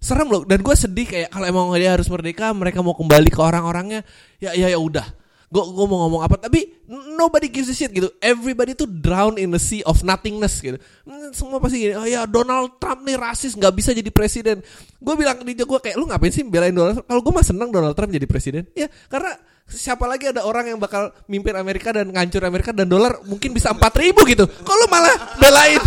serem 0.00 0.32
loh 0.32 0.42
dan 0.48 0.64
gue 0.64 0.72
sedih 0.72 1.04
kayak 1.04 1.28
kalau 1.28 1.44
emang 1.44 1.66
dia 1.76 1.92
harus 1.92 2.08
merdeka 2.08 2.48
mereka 2.56 2.80
mau 2.80 2.96
kembali 2.96 3.28
ke 3.28 3.36
orang-orangnya 3.36 4.00
ya 4.40 4.56
ya 4.56 4.70
ya 4.70 4.78
udah. 4.78 5.04
Gue 5.50 5.66
gue 5.66 5.86
mau 5.90 6.06
ngomong 6.06 6.22
apa 6.22 6.38
tapi 6.38 6.86
nobody 7.18 7.50
gives 7.50 7.68
a 7.68 7.74
shit 7.74 7.90
gitu. 7.90 8.06
Everybody 8.22 8.78
tuh 8.78 8.86
drown 8.86 9.36
in 9.36 9.50
the 9.50 9.58
sea 9.58 9.82
of 9.82 10.00
nothingness 10.06 10.62
gitu. 10.62 10.78
Hmm, 11.02 11.34
semua 11.34 11.58
pasti 11.58 11.82
gini 11.82 11.98
oh 11.98 12.06
ya 12.06 12.24
Donald 12.30 12.78
Trump 12.78 13.02
nih 13.02 13.18
rasis 13.18 13.58
nggak 13.58 13.74
bisa 13.74 13.90
jadi 13.90 14.08
presiden. 14.14 14.62
Gue 15.02 15.14
bilang 15.18 15.42
di 15.42 15.52
gue 15.52 15.78
kayak 15.82 15.98
lu 15.98 16.06
ngapain 16.06 16.30
sih 16.30 16.46
belain 16.46 16.70
Donald 16.70 17.02
Trump? 17.02 17.08
Kalau 17.10 17.20
gue 17.26 17.32
mah 17.34 17.44
seneng 17.44 17.68
Donald 17.74 17.98
Trump 17.98 18.14
jadi 18.14 18.30
presiden. 18.30 18.70
Ya 18.78 18.86
karena 19.10 19.34
siapa 19.66 20.06
lagi 20.06 20.30
ada 20.30 20.46
orang 20.46 20.70
yang 20.70 20.78
bakal 20.78 21.14
mimpin 21.26 21.54
Amerika 21.58 21.90
dan 21.90 22.10
ngancur 22.10 22.42
Amerika 22.46 22.70
dan 22.70 22.90
dolar 22.90 23.18
mungkin 23.26 23.50
bisa 23.50 23.74
empat 23.74 23.98
ribu 23.98 24.22
gitu. 24.30 24.46
Kalau 24.46 24.86
malah 24.86 25.34
belain 25.36 25.82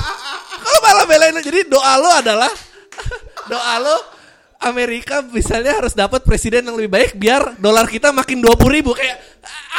kalau 0.63 0.79
malah 0.79 1.05
belain 1.05 1.35
jadi 1.43 1.67
doa 1.67 1.93
lo 1.99 2.09
adalah 2.23 2.51
doa 3.51 3.75
lo 3.83 3.97
Amerika 4.63 5.19
misalnya 5.19 5.75
harus 5.75 5.91
dapat 5.91 6.23
presiden 6.23 6.63
yang 6.63 6.79
lebih 6.79 6.91
baik 6.95 7.11
biar 7.19 7.59
dolar 7.59 7.83
kita 7.83 8.15
makin 8.15 8.39
dua 8.39 8.55
ribu. 8.71 8.95
Kayak 8.95 9.19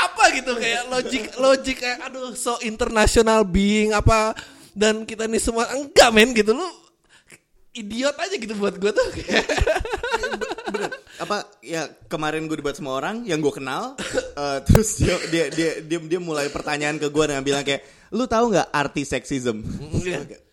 apa 0.04 0.24
gitu? 0.36 0.52
Kayak 0.60 0.82
logik 0.92 1.24
logik 1.40 1.76
kayak 1.80 1.98
aduh 2.04 2.36
so 2.36 2.60
international 2.60 3.48
being 3.48 3.96
apa 3.96 4.36
dan 4.76 5.08
kita 5.08 5.24
nih 5.24 5.40
semua 5.40 5.72
enggak 5.72 6.08
men 6.12 6.36
gitu. 6.36 6.52
Lu 6.52 6.68
idiot 7.74 8.14
aja 8.14 8.36
gitu 8.36 8.54
buat 8.60 8.76
gue 8.76 8.92
tuh. 8.92 9.08
Bener. 10.68 10.90
Apa 11.16 11.48
ya 11.64 11.88
kemarin 12.06 12.44
gue 12.44 12.60
debat 12.60 12.76
sama 12.76 12.92
orang 12.92 13.24
yang 13.24 13.40
gue 13.40 13.50
kenal 13.56 13.96
eh, 14.36 14.58
terus 14.68 15.00
dia 15.00 15.16
dia 15.32 15.44
dia 15.48 15.70
dia 15.80 15.98
dia 15.98 16.20
mulai 16.20 16.52
pertanyaan 16.52 17.00
ke 17.00 17.08
gue 17.08 17.24
dengan 17.24 17.40
bilang 17.40 17.64
kayak 17.64 18.12
lu 18.12 18.28
tahu 18.28 18.52
nggak 18.52 18.68
arti 18.68 19.02
seksism? 19.08 19.64
Iya. 20.04 20.43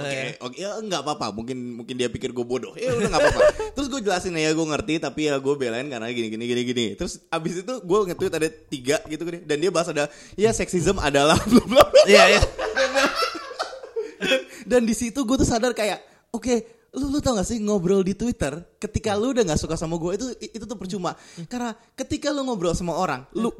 Oke, 0.00 0.08
wow 0.08 0.48
oke 0.48 0.48
oke 0.48 0.56
ya 0.56 0.70
nggak 0.80 1.00
apa-apa 1.04 1.26
mungkin 1.36 1.58
mungkin 1.76 1.94
dia 2.00 2.08
pikir 2.08 2.32
gue 2.32 2.44
bodoh. 2.44 2.72
Ya 2.80 2.96
udah 2.96 3.08
nggak 3.12 3.20
apa-apa. 3.20 3.42
Terus 3.76 3.86
gue 3.92 4.00
jelasin 4.00 4.32
ya 4.36 4.50
gue 4.56 4.66
ngerti 4.66 4.96
tapi 4.96 5.28
ya 5.28 5.36
gue 5.36 5.54
belain 5.54 5.86
karena 5.92 6.08
gini 6.08 6.32
gini 6.32 6.44
gini 6.48 6.62
gini. 6.64 6.86
Terus 6.96 7.20
abis 7.28 7.60
itu 7.60 7.74
gue 7.84 7.98
nge-tweet 8.08 8.32
ada 8.32 8.48
tiga 8.48 8.96
gitu 9.04 9.22
kan 9.28 9.44
dan 9.44 9.56
dia 9.60 9.70
bahas 9.70 9.88
ada 9.92 10.08
ya 10.34 10.50
seksism 10.50 10.96
adalah 10.96 11.36
bla 11.50 11.64
bla 11.68 11.84
bla. 11.84 12.02
Iya 12.08 12.24
iya. 12.36 12.42
Dan 14.70 14.86
di 14.86 14.94
situ 14.94 15.24
gue 15.24 15.36
tuh 15.40 15.48
sadar 15.48 15.72
kayak 15.72 16.04
oke 16.30 16.80
lu 16.90 17.06
lu 17.06 17.18
tau 17.22 17.38
gak 17.38 17.46
sih 17.46 17.62
ngobrol 17.62 18.02
di 18.02 18.18
Twitter 18.18 18.66
ketika 18.82 19.14
lu 19.14 19.30
udah 19.30 19.46
nggak 19.46 19.62
suka 19.62 19.78
sama 19.78 19.94
gue 19.94 20.18
itu 20.18 20.26
itu 20.42 20.64
tuh 20.66 20.78
percuma. 20.78 21.14
Karena 21.46 21.74
ketika 21.94 22.34
lu 22.34 22.46
ngobrol 22.46 22.74
sama 22.74 22.94
orang 22.94 23.26
lu 23.34 23.50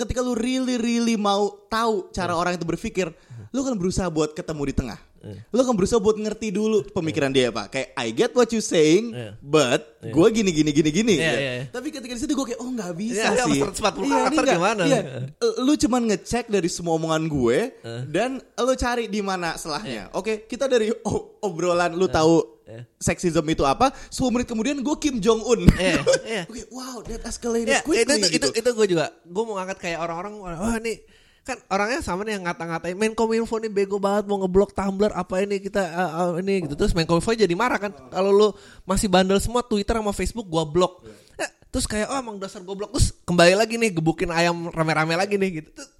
ketika 0.00 0.20
lu 0.24 0.36
really 0.36 0.80
really 0.80 1.16
mau 1.16 1.52
tahu 1.68 2.08
cara 2.12 2.32
orang 2.32 2.56
itu 2.56 2.64
berpikir 2.64 3.12
lu 3.54 3.60
kan 3.62 3.78
berusaha 3.78 4.10
buat 4.10 4.34
ketemu 4.34 4.62
di 4.72 4.74
tengah 4.74 4.98
lu 5.24 5.58
kan 5.58 5.72
berusaha 5.72 5.96
buat 5.96 6.14
ngerti 6.14 6.48
dulu 6.50 6.84
pemikiran 6.86 7.28
dia 7.28 7.48
apa 7.48 7.66
kayak 7.66 7.92
I 7.94 8.08
get 8.10 8.32
what 8.32 8.48
you 8.48 8.60
saying 8.60 9.10
Iya. 9.10 9.30
but 9.38 9.80
gue 10.00 10.26
gini 10.30 10.50
gini 10.50 10.70
gini 10.70 10.90
gini 10.90 11.14
Iya, 11.14 11.24
Ya. 11.24 11.32
iya, 11.32 11.52
iya. 11.54 11.64
tapi 11.66 11.88
ketika 11.88 12.12
di 12.12 12.20
situ 12.20 12.32
gue 12.32 12.46
kayak 12.46 12.60
oh 12.60 12.68
nggak 12.68 12.92
bisa 12.92 13.24
Iya, 13.26 13.40
iya, 13.40 13.44
sih 13.46 13.60
140 13.62 13.80
ini 13.98 14.10
karakter 14.10 14.42
nggak- 14.42 14.54
gimana? 14.54 14.82
iya. 14.84 15.00
lu 15.58 15.72
cuman 15.74 16.02
ngecek 16.06 16.44
dari 16.46 16.68
semua 16.68 16.92
omongan 16.94 17.24
gue 17.24 17.58
dan 18.06 18.30
lu 18.38 18.74
cari 18.74 19.06
di 19.06 19.20
mana 19.20 19.54
selahnya. 19.54 20.12
Oke, 20.12 20.44
kita 20.44 20.66
dari 20.66 20.92
o- 21.02 21.40
obrolan 21.40 21.92
lu 21.92 22.04
tahu 22.06 22.52
Iya. 22.64 22.80
seksism 22.98 23.44
itu 23.46 23.60
apa, 23.62 23.92
10 24.08 24.28
menit 24.30 24.46
kemudian 24.46 24.76
gue 24.78 24.96
Kim 24.98 25.20
Jong 25.20 25.40
Un. 25.42 25.68
Iya, 25.70 26.00
iya. 26.26 26.42
Oke, 26.44 26.64
wow, 26.70 27.00
that 27.02 27.20
escalated 27.22 27.68
Ya, 27.70 27.80
quickly 27.80 28.00
itu, 28.00 28.12
itu, 28.18 28.28
gitu. 28.30 28.48
itu, 28.50 28.56
itu 28.56 28.70
gue 28.72 28.86
juga. 28.88 29.12
Gue 29.20 29.42
mau 29.42 29.54
ngangkat 29.54 29.78
kayak 29.78 29.98
orang-orang, 30.00 30.32
wah 30.40 30.76
nih 30.78 31.04
kan 31.44 31.60
orangnya 31.68 32.00
sama 32.00 32.24
nih 32.24 32.40
yang 32.40 32.48
ngata-ngatain 32.48 32.96
Menkominfo 32.96 33.60
nih 33.60 33.68
bego 33.68 34.00
banget 34.00 34.24
mau 34.24 34.40
ngeblok 34.40 34.72
Tumblr 34.72 35.12
apa 35.12 35.44
ini 35.44 35.60
kita 35.60 35.82
uh, 35.84 36.12
uh, 36.32 36.32
ini 36.40 36.64
gitu. 36.64 36.74
Terus 36.74 36.96
Menkominfo 36.96 37.36
jadi 37.36 37.52
marah 37.52 37.76
kan? 37.76 37.92
Kalau 38.08 38.32
lu 38.32 38.48
masih 38.88 39.12
bandel 39.12 39.36
semua 39.44 39.60
Twitter 39.60 40.00
sama 40.00 40.16
Facebook 40.16 40.48
gua 40.48 40.64
blok. 40.64 41.04
Ya, 41.36 41.52
terus 41.68 41.84
kayak 41.84 42.08
oh 42.08 42.16
emang 42.16 42.40
dasar 42.40 42.64
goblok. 42.64 42.96
Terus 42.96 43.12
kembali 43.28 43.54
lagi 43.60 43.76
nih 43.76 43.92
gebukin 43.92 44.32
ayam 44.32 44.72
rame-rame 44.72 45.14
lagi 45.20 45.36
nih 45.36 45.60
gitu. 45.60 45.68
Terus, 45.76 45.90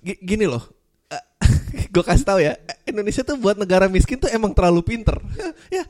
gi- 0.00 0.22
gini 0.22 0.46
loh 0.46 0.62
gue 1.94 2.04
kasih 2.04 2.26
tahu 2.26 2.40
ya 2.42 2.56
Indonesia 2.84 3.22
tuh 3.24 3.36
buat 3.38 3.56
negara 3.56 3.86
miskin 3.88 4.18
tuh 4.18 4.30
emang 4.30 4.52
terlalu 4.52 4.82
pinter. 4.84 5.16
Ya, 5.68 5.84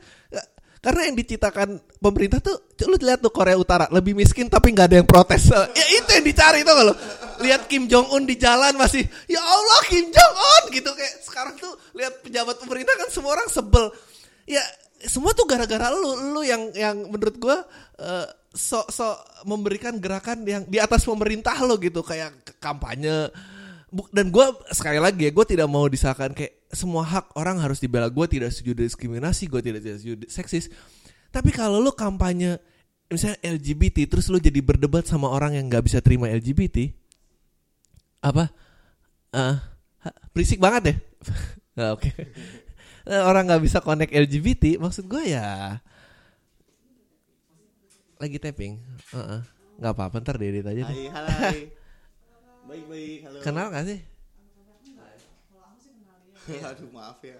karena 0.79 1.11
yang 1.11 1.15
diciptakan 1.19 1.75
pemerintah 1.99 2.39
tuh 2.39 2.55
lu 2.87 2.95
lihat 2.95 3.19
tuh 3.19 3.35
Korea 3.35 3.59
Utara 3.59 3.91
lebih 3.91 4.15
miskin 4.15 4.47
tapi 4.47 4.71
nggak 4.71 4.87
ada 4.87 4.97
yang 5.03 5.09
protes. 5.09 5.51
Ya 5.51 5.85
itu 5.91 6.07
yang 6.07 6.23
dicari 6.23 6.63
tuh 6.63 6.71
lo 6.71 6.95
lihat 7.43 7.67
Kim 7.67 7.87
Jong 7.91 8.15
Un 8.15 8.23
di 8.23 8.39
jalan 8.39 8.75
masih 8.79 9.03
ya 9.27 9.43
Allah 9.43 9.81
Kim 9.91 10.07
Jong 10.07 10.35
Un 10.39 10.63
gitu. 10.71 10.91
Kayak 10.95 11.13
sekarang 11.19 11.55
tuh 11.59 11.75
lihat 11.99 12.23
pejabat 12.23 12.63
pemerintah 12.63 12.95
kan 12.95 13.11
semua 13.11 13.35
orang 13.35 13.51
sebel. 13.51 13.91
Ya 14.47 14.63
semua 15.03 15.35
tuh 15.35 15.43
gara-gara 15.47 15.91
lu 15.91 16.31
lu 16.31 16.41
yang 16.47 16.71
yang 16.71 16.95
menurut 17.11 17.35
gua 17.35 17.59
eh, 17.99 18.27
sok 18.55 18.87
sok 18.87 19.15
memberikan 19.51 19.99
gerakan 19.99 20.47
yang 20.47 20.63
di 20.63 20.79
atas 20.79 21.03
pemerintah 21.03 21.59
lo 21.59 21.75
gitu. 21.75 21.99
Kayak 22.07 22.39
kampanye. 22.63 23.27
Dan 24.15 24.29
gue 24.29 24.45
sekali 24.69 25.01
lagi 25.01 25.25
ya 25.25 25.31
gue 25.33 25.45
tidak 25.49 25.65
mau 25.65 25.89
disahkan 25.89 26.29
kayak 26.29 26.58
semua 26.69 27.01
hak 27.01 27.33
orang 27.33 27.57
harus 27.57 27.77
dibela 27.77 28.05
gue 28.07 28.25
tidak 28.25 28.53
setuju 28.53 28.77
diskriminasi 28.77 29.45
gue 29.45 29.57
tidak 29.59 29.81
setuju 29.81 30.25
seksis 30.25 30.69
tapi 31.29 31.49
kalau 31.49 31.77
lu 31.77 31.89
kampanye 31.89 32.61
misalnya 33.07 33.41
LGBT 33.41 34.05
terus 34.05 34.29
lu 34.29 34.37
jadi 34.37 34.61
berdebat 34.61 35.05
sama 35.05 35.25
orang 35.27 35.57
yang 35.57 35.65
nggak 35.65 35.81
bisa 35.81 35.97
terima 35.99 36.29
LGBT 36.29 36.93
apa 38.21 38.53
Eh, 39.29 39.55
ha- 40.01 40.17
berisik 40.33 40.57
banget 40.57 40.83
ya 40.89 40.95
Nah, 41.77 41.93
oke 41.93 42.09
Eh, 43.05 43.21
orang 43.21 43.45
nggak 43.45 43.61
bisa 43.61 43.81
connect 43.81 44.09
LGBT 44.09 44.77
maksud 44.77 45.05
gue 45.05 45.33
ya 45.33 45.77
lagi 48.17 48.37
tapping 48.37 48.77
Heeh. 49.09 49.39
nggak 49.79 49.93
apa-apa 49.95 50.19
ntar 50.19 50.35
diedit 50.35 50.67
aja 50.67 50.83
deh. 50.83 51.07
Hai, 51.07 51.07
hai. 51.09 51.59
Baik, 52.69 52.85
baik. 52.85 53.17
Halo. 53.25 53.37
kenal 53.41 53.67
gak 53.71 53.85
sih 53.87 53.99
Aduh, 56.69 56.89
maaf 56.89 57.21
ya. 57.21 57.37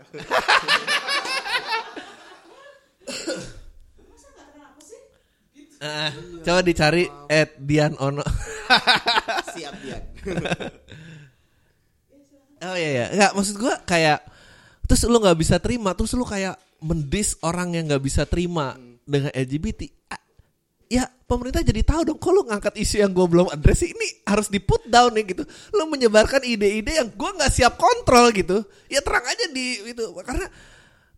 Eh, 5.79 6.11
coba 6.43 6.59
dicari 6.59 7.07
at 7.31 7.55
Dian 7.55 7.95
Ono. 8.03 8.19
Siap 9.55 9.73
dia. 9.79 9.95
oh 12.67 12.75
iya 12.75 12.89
ya, 12.91 13.05
nggak 13.15 13.31
maksud 13.39 13.55
gua 13.55 13.79
kayak 13.87 14.27
terus 14.83 15.07
lu 15.07 15.23
nggak 15.23 15.39
bisa 15.39 15.55
terima, 15.63 15.95
terus 15.95 16.11
lu 16.19 16.27
kayak 16.27 16.59
mendis 16.83 17.39
orang 17.39 17.79
yang 17.79 17.87
nggak 17.87 18.03
bisa 18.03 18.27
terima 18.27 18.75
dengan 19.07 19.31
LGBT. 19.31 19.87
Ya 20.89 21.05
pemerintah 21.23 21.61
jadi 21.61 21.85
tahu 21.85 22.01
dong 22.03 22.17
kalau 22.17 22.41
ngangkat 22.43 22.73
isu 22.75 22.99
yang 22.99 23.13
gue 23.13 23.21
belum 23.21 23.53
address 23.53 23.85
ini 23.85 24.25
harus 24.25 24.49
di 24.49 24.57
put 24.57 24.81
down 24.89 25.13
nih 25.13 25.37
gitu. 25.37 25.45
Lu 25.69 25.85
menyebarkan 25.85 26.41
ide-ide 26.41 26.97
yang 26.97 27.13
gua 27.13 27.29
nggak 27.31 27.53
siap 27.53 27.77
kontrol 27.77 28.33
gitu. 28.33 28.65
Ya 28.89 28.97
terang 28.99 29.21
aja 29.21 29.45
di 29.47 29.85
itu 29.85 30.01
karena 30.19 30.49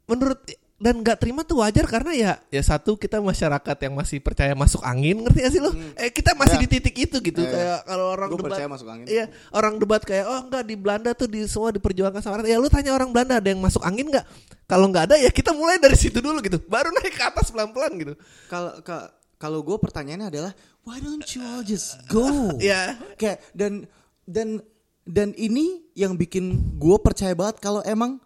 menurut 0.03 0.43
dan 0.75 0.97
nggak 0.97 1.21
terima 1.21 1.45
tuh 1.45 1.61
wajar 1.61 1.85
karena 1.85 2.11
ya 2.11 2.31
ya 2.49 2.59
satu 2.59 2.97
kita 2.97 3.21
masyarakat 3.21 3.77
yang 3.79 3.93
masih 3.93 4.17
percaya 4.17 4.51
masuk 4.51 4.81
angin 4.81 5.23
ngerti 5.23 5.39
gak 5.39 5.53
sih 5.53 5.61
lo? 5.61 5.71
Eh 5.95 6.09
kita 6.09 6.33
masih 6.33 6.57
Ya. 6.57 6.61
di 6.65 6.67
titik 6.67 6.95
itu 6.97 7.17
gitu 7.21 7.39
Ya, 7.39 7.47
ya. 7.47 7.53
kayak 7.55 7.79
kalau 7.85 8.05
orang 8.11 8.27
Gua 8.27 8.37
debat 8.41 8.49
percaya 8.51 8.67
masuk 8.67 8.87
angin. 8.89 9.05
Iya, 9.07 9.25
orang 9.53 9.73
debat 9.77 10.01
kayak 10.01 10.25
oh 10.25 10.39
enggak 10.41 10.63
di 10.65 10.75
Belanda 10.75 11.15
tuh 11.15 11.29
di 11.29 11.47
semua 11.47 11.71
diperjuangkan 11.71 12.19
sama 12.19 12.43
rakyat. 12.43 12.51
Ya 12.51 12.59
lu 12.59 12.67
tanya 12.67 12.91
orang 12.91 13.07
Belanda 13.07 13.39
ada 13.39 13.47
yang 13.47 13.61
masuk 13.61 13.85
angin 13.85 14.11
nggak? 14.11 14.25
Kalau 14.67 14.91
nggak 14.91 15.03
ada 15.07 15.15
ya 15.15 15.31
kita 15.31 15.55
mulai 15.55 15.79
dari 15.79 15.95
situ 15.95 16.17
dulu 16.19 16.41
gitu. 16.43 16.59
Baru 16.65 16.91
naik 16.91 17.13
ke 17.13 17.23
atas 17.23 17.53
pelan-pelan 17.53 17.95
gitu. 17.95 18.13
Kalau 18.49 18.75
ka- 18.83 19.20
kalau 19.41 19.65
gue 19.65 19.73
pertanyaannya 19.75 20.29
adalah 20.29 20.51
why 20.85 21.01
don't 21.01 21.25
you 21.33 21.41
all 21.41 21.65
just 21.65 21.97
go? 22.05 22.29
Ya. 22.61 22.93
Kayak 23.17 23.41
dan 23.57 23.89
dan 24.29 24.61
dan 25.01 25.33
ini 25.33 25.81
yang 25.97 26.13
bikin 26.13 26.77
gue 26.77 26.97
percaya 27.01 27.33
banget 27.33 27.57
kalau 27.57 27.81
emang 27.81 28.21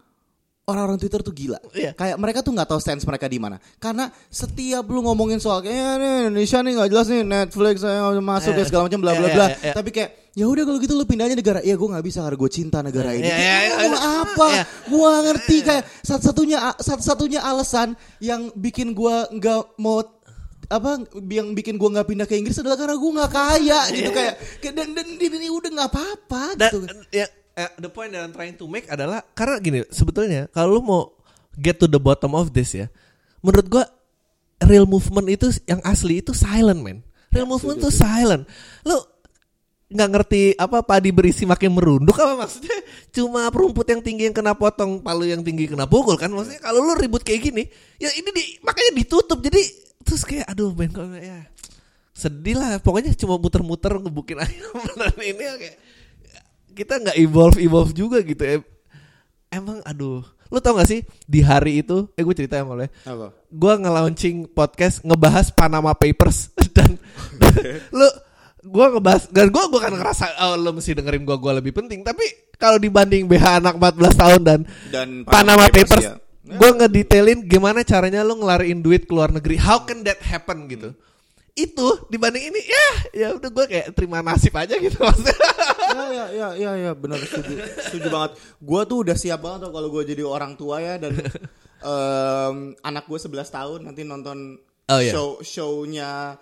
orang-orang 0.66 0.98
Twitter 0.98 1.22
tuh 1.22 1.30
gila. 1.30 1.62
Iya. 1.70 1.94
Kayak 1.94 2.18
mereka 2.18 2.42
tuh 2.42 2.50
nggak 2.50 2.66
tahu 2.66 2.80
stance 2.82 3.06
mereka 3.06 3.30
di 3.30 3.38
mana. 3.38 3.62
Karena 3.78 4.10
setiap 4.28 4.82
lu 4.90 4.98
ngomongin 5.00 5.38
soal 5.38 5.62
kayak 5.62 5.72
"Ya, 5.72 5.90
nih 5.94 6.12
Indonesia 6.26 6.58
nih 6.58 6.72
nggak 6.74 6.90
jelas 6.90 7.06
nih 7.06 7.22
Netflix 7.22 7.76
saya 7.80 8.00
masuk 8.18 8.50
Iya. 8.52 8.60
ya 8.60 8.64
segala 8.66 8.82
macam 8.90 8.98
bla 9.00 9.12
bla 9.14 9.28
Iya, 9.30 9.34
bla. 9.38 9.46
iya, 9.46 9.56
iya. 9.62 9.74
Tapi 9.78 9.90
kayak 9.94 10.10
ya 10.36 10.44
udah 10.44 10.62
kalau 10.66 10.78
gitu 10.82 10.92
lu 10.92 11.06
pindahnya 11.06 11.38
negara. 11.38 11.62
Iya 11.62 11.78
gue 11.78 11.88
nggak 11.88 12.04
bisa 12.04 12.18
karena 12.26 12.34
gue 12.36 12.50
cinta 12.50 12.78
negara 12.82 13.10
ini. 13.14 13.24
Iya, 13.24 13.36
iya, 13.38 13.46
Kayak, 13.46 13.62
iya. 13.62 13.86
gua 13.86 14.00
apa? 14.26 14.48
Iya. 14.50 14.64
Gua 14.90 15.10
ngerti 15.22 15.56
kayak 15.62 15.84
satu-satunya 16.02 16.58
satu-satunya 16.82 17.40
alasan 17.40 17.88
yang 18.18 18.50
bikin 18.52 18.90
gua 18.90 19.30
nggak 19.30 19.78
mau 19.78 20.02
apa 20.66 21.06
yang 21.30 21.54
bikin 21.54 21.78
gua 21.78 21.94
nggak 21.94 22.08
pindah 22.10 22.26
ke 22.26 22.34
Inggris 22.38 22.58
adalah 22.58 22.74
karena 22.74 22.98
gua 22.98 23.10
nggak 23.22 23.32
kaya 23.32 23.80
gitu 23.94 24.10
kayak 24.10 24.34
kayak- 24.58 24.74
dan 24.74 24.88
dan 24.94 25.06
ini 25.14 25.48
udah 25.50 25.70
nggak 25.70 25.90
apa-apa 25.94 26.42
Dan 26.58 26.70
gitu. 26.74 26.78
ya 27.14 27.26
eh, 27.56 27.70
the 27.80 27.88
point 27.88 28.10
that 28.10 28.26
I'm 28.26 28.34
trying 28.34 28.58
to 28.58 28.66
make 28.66 28.90
adalah 28.90 29.22
karena 29.32 29.56
gini 29.62 29.78
sebetulnya 29.88 30.50
kalau 30.50 30.78
lu 30.78 30.82
mau 30.82 31.02
get 31.56 31.80
to 31.80 31.88
the 31.88 31.96
bottom 31.96 32.36
of 32.36 32.52
this 32.52 32.76
ya, 32.76 32.92
menurut 33.40 33.66
gua 33.70 33.84
real 34.60 34.84
movement 34.84 35.28
itu 35.28 35.48
yang 35.64 35.80
asli 35.84 36.20
itu 36.20 36.36
silent 36.36 36.80
man. 36.80 37.00
Real 37.32 37.48
movement 37.48 37.80
itu 37.80 37.90
silent. 37.92 38.44
Lu 38.84 38.96
nggak 39.86 40.08
ngerti 40.10 40.42
apa 40.58 40.82
padi 40.82 41.14
berisi 41.14 41.46
makin 41.46 41.70
merunduk 41.70 42.18
apa 42.18 42.34
maksudnya 42.34 42.74
cuma 43.14 43.46
rumput 43.54 43.86
yang 43.86 44.02
tinggi 44.02 44.26
yang 44.26 44.34
kena 44.34 44.58
potong 44.58 44.98
palu 44.98 45.30
yang 45.30 45.46
tinggi 45.46 45.70
kena 45.70 45.86
pukul 45.86 46.18
kan 46.18 46.26
maksudnya 46.26 46.58
kalau 46.58 46.82
lu 46.82 46.98
ribut 46.98 47.22
kayak 47.22 47.38
gini 47.38 47.62
ya 48.02 48.10
ini 48.18 48.26
di, 48.34 48.58
makanya 48.66 48.98
ditutup 48.98 49.38
jadi 49.38 49.62
terus 50.06 50.22
kayak 50.22 50.46
aduh 50.46 50.70
men 50.70 50.94
kok 50.94 51.10
ya 51.18 51.42
sedih 52.16 52.56
lah. 52.56 52.80
Pokoknya 52.80 53.12
cuma 53.12 53.36
muter-muter 53.36 53.92
ngebukin 54.00 54.40
ayam 54.44 54.72
dan 54.96 55.12
ini 55.20 55.42
ya 55.44 55.54
kayak 55.60 55.76
kita 56.72 56.94
nggak 57.04 57.16
evolve 57.20 57.58
evolve 57.60 57.92
juga 57.92 58.24
gitu 58.24 58.40
ya. 58.40 58.56
Emang 59.52 59.84
aduh. 59.84 60.24
Lu 60.46 60.62
tau 60.62 60.78
gak 60.78 60.86
sih 60.86 61.02
di 61.26 61.42
hari 61.42 61.82
itu 61.82 62.06
eh 62.14 62.22
gue 62.22 62.30
cerita 62.30 62.54
yang 62.54 62.70
boleh 62.70 62.86
Apa? 63.02 63.34
gue 63.50 63.72
nge-launching 63.82 64.46
podcast 64.54 65.02
ngebahas 65.02 65.50
Panama 65.50 65.90
Papers. 65.90 66.54
Dan 66.76 66.96
lu 67.90 68.06
gue 68.66 68.86
ngebahas 68.98 69.30
dan 69.30 69.46
gue 69.54 69.64
bukan 69.70 69.94
ngerasa 69.94 70.42
oh 70.42 70.58
lu 70.58 70.74
mesti 70.74 70.90
dengerin 70.98 71.22
gue 71.22 71.36
gue 71.38 71.52
lebih 71.62 71.72
penting. 71.74 72.06
Tapi 72.06 72.54
kalau 72.56 72.78
dibanding 72.80 73.28
BH 73.28 73.62
anak 73.62 73.74
14 73.78 74.22
tahun 74.22 74.40
dan 74.42 74.60
Dan 74.90 75.08
Panama, 75.22 75.68
Papers, 75.68 76.02
ya. 76.02 76.16
Gue 76.46 76.70
ngedetailin 76.78 77.42
gimana 77.42 77.82
caranya 77.82 78.22
lu 78.22 78.38
ngelariin 78.38 78.78
duit 78.78 79.02
ke 79.04 79.12
luar 79.12 79.34
negeri. 79.34 79.58
How 79.58 79.82
can 79.82 80.06
that 80.06 80.22
happen 80.22 80.70
gitu. 80.70 80.94
Itu 81.52 82.06
dibanding 82.06 82.52
ini 82.52 82.60
ya 82.62 82.88
ya 83.10 83.28
udah 83.34 83.50
gue 83.50 83.64
kayak 83.66 83.86
terima 83.92 84.22
nasib 84.22 84.54
aja 84.54 84.78
gitu 84.78 85.02
maksudnya. 85.02 85.34
Ya 85.86 86.04
ya 86.12 86.24
ya 86.30 86.48
ya 86.54 86.70
ya 86.76 86.92
benar 86.92 87.18
setuju 87.18 87.58
setuju 87.82 88.08
banget. 88.12 88.30
Gue 88.60 88.80
tuh 88.84 88.98
udah 89.02 89.16
siap 89.16 89.40
banget 89.42 89.66
tuh 89.66 89.72
kalau 89.72 89.88
gue 89.90 90.02
jadi 90.06 90.22
orang 90.22 90.54
tua 90.54 90.78
ya 90.78 90.94
dan 91.00 91.16
em, 91.80 92.56
anak 92.78 93.04
gue 93.06 93.18
11 93.18 93.32
tahun 93.48 93.80
nanti 93.84 94.04
nonton 94.04 94.38
Oh, 94.86 95.02
iya. 95.02 95.10
show 95.10 95.42
shownya 95.42 96.38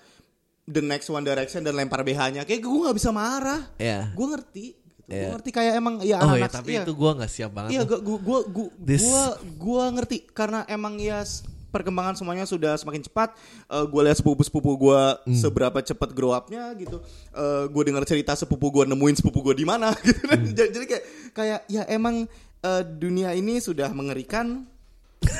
The 0.68 0.84
Next 0.84 1.09
One 1.09 1.24
Direction 1.24 1.64
dan 1.64 1.80
lempar 1.80 2.05
BH-nya 2.05 2.44
kayak 2.44 2.61
gue 2.61 2.76
nggak 2.84 2.96
bisa 2.96 3.09
marah. 3.09 3.72
Ya 3.80 4.12
gue 4.12 4.26
ngerti 4.28 4.64
gitu. 5.05 5.12
gue 5.12 5.20
Iya. 5.20 5.28
ngerti 5.32 5.50
kayak 5.50 5.72
emang 5.74 5.94
ya 6.00 6.16
oh 6.18 6.32
ya 6.32 6.44
anak 6.44 6.52
tapi 6.55 6.70
iya. 6.72 6.82
itu 6.82 6.92
gue 6.92 7.11
nggak 7.12 7.28
siap 7.28 7.50
banget 7.52 7.70
Iya, 7.70 7.82
tuh. 7.84 8.00
gua 8.00 8.18
gua 8.18 8.40
gua 8.46 8.68
This- 8.78 9.05
gua, 9.05 9.24
gua 9.55 9.84
ngerti 9.92 10.16
karena 10.26 10.64
emang 10.64 10.96
ya 10.96 11.20
perkembangan 11.68 12.14
semuanya 12.14 12.46
sudah 12.46 12.78
semakin 12.78 13.02
cepat. 13.02 13.34
Eh 13.66 13.84
gue 13.84 14.00
lihat 14.00 14.14
sepupu-sepupu 14.16 14.78
gua 14.78 15.18
Hmm. 15.20 15.34
seberapa 15.34 15.74
cepat 15.76 16.14
grow 16.14 16.30
up-nya 16.30 16.70
gitu. 16.74 17.02
Eh 17.30 17.64
gue 17.66 17.82
dengar 17.84 18.07
cerita 18.07 18.32
sepupu 18.32 18.70
gua 18.70 18.86
nemuin 18.86 19.18
sepupu 19.18 19.42
gua 19.42 19.52
di 19.52 19.66
mana 19.66 19.90
gitu. 19.98 20.22
Hmm. 20.22 20.55
jadi, 20.55 20.70
jadi 20.70 20.86
kayak 20.86 21.05
kayak 21.34 21.61
ya 21.66 21.82
emang 21.90 22.30
eh, 22.61 22.82
dunia 22.86 23.34
ini 23.34 23.59
sudah 23.59 23.90
mengerikan 23.90 24.62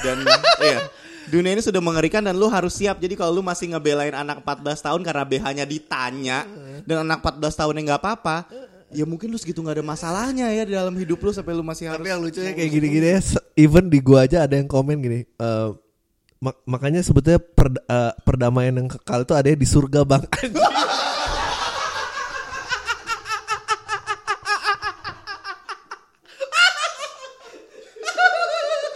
dan 0.03 0.27
iya. 0.61 0.83
Dunia 1.25 1.57
ini 1.57 1.65
sudah 1.65 1.81
mengerikan 1.81 2.21
dan 2.21 2.37
lu 2.37 2.53
harus 2.53 2.77
siap. 2.77 3.01
Jadi 3.01 3.17
kalau 3.17 3.33
lu 3.33 3.41
masih 3.41 3.73
ngebelain 3.73 4.13
anak 4.13 4.45
14 4.45 4.61
tahun 4.83 5.01
karena 5.01 5.25
BH-nya 5.25 5.65
ditanya 5.65 6.45
dan 6.85 7.01
anak 7.01 7.25
14 7.25 7.49
tahun 7.55 7.81
yang 7.81 7.87
nggak 7.89 8.03
apa-apa, 8.03 8.37
ya 8.95 9.05
mungkin 9.05 9.29
lu 9.29 9.37
segitu 9.37 9.59
nggak 9.59 9.83
ada 9.83 9.87
masalahnya 9.87 10.47
ya 10.49 10.63
di 10.63 10.73
dalam 10.73 10.95
hidup 10.95 11.19
lu 11.19 11.31
sampai 11.31 11.53
lu 11.53 11.63
masih 11.63 11.91
harus 11.91 12.01
Tapi 12.01 12.11
yang 12.11 12.23
lucunya 12.23 12.53
kayak 12.53 12.71
gini-gini 12.71 13.07
ya, 13.11 13.21
even 13.57 13.85
di 13.87 13.99
gua 13.99 14.25
aja 14.25 14.47
ada 14.47 14.55
yang 14.55 14.67
komen 14.67 14.97
gini. 14.99 15.21
eh, 15.27 15.69
mak- 16.39 16.63
makanya 16.65 17.01
sebetulnya 17.01 17.43
perda- 17.43 17.85
eh, 17.85 18.13
perdamaian 18.23 18.75
yang 18.75 18.89
kekal 18.89 19.23
itu 19.23 19.35
ada 19.35 19.49
di 19.51 19.67
surga 19.67 20.01
bang. 20.03 20.23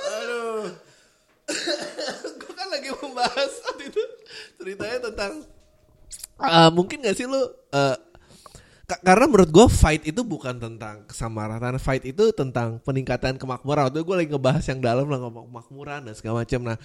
Aduh. 0.09 0.65
gua 2.41 2.53
kan 2.55 2.67
lagi 2.69 2.89
membahas 2.93 3.53
itu 3.81 4.03
ceritanya 4.59 4.99
tentang 5.11 5.33
eh, 6.39 6.71
mungkin 6.71 7.03
gak 7.03 7.17
sih 7.17 7.27
lu 7.27 7.41
eh, 7.73 7.97
Ka- 7.97 8.08
karena 8.89 9.29
menurut 9.29 9.53
gue 9.53 9.67
fight 9.69 10.01
itu 10.09 10.25
bukan 10.25 10.57
tentang 10.57 11.05
kesamaratan 11.05 11.77
fight 11.77 12.09
itu 12.09 12.33
tentang 12.33 12.81
peningkatan 12.81 13.37
kemakmuran. 13.37 13.93
Waktu 13.93 14.01
itu 14.01 14.07
gue 14.09 14.17
lagi 14.17 14.31
ngebahas 14.33 14.65
yang 14.65 14.81
dalam 14.81 15.05
lah 15.13 15.21
ngomong 15.21 15.53
kemakmuran 15.53 16.09
dan 16.09 16.15
segala 16.17 16.41
macam 16.41 16.73
nah 16.73 16.81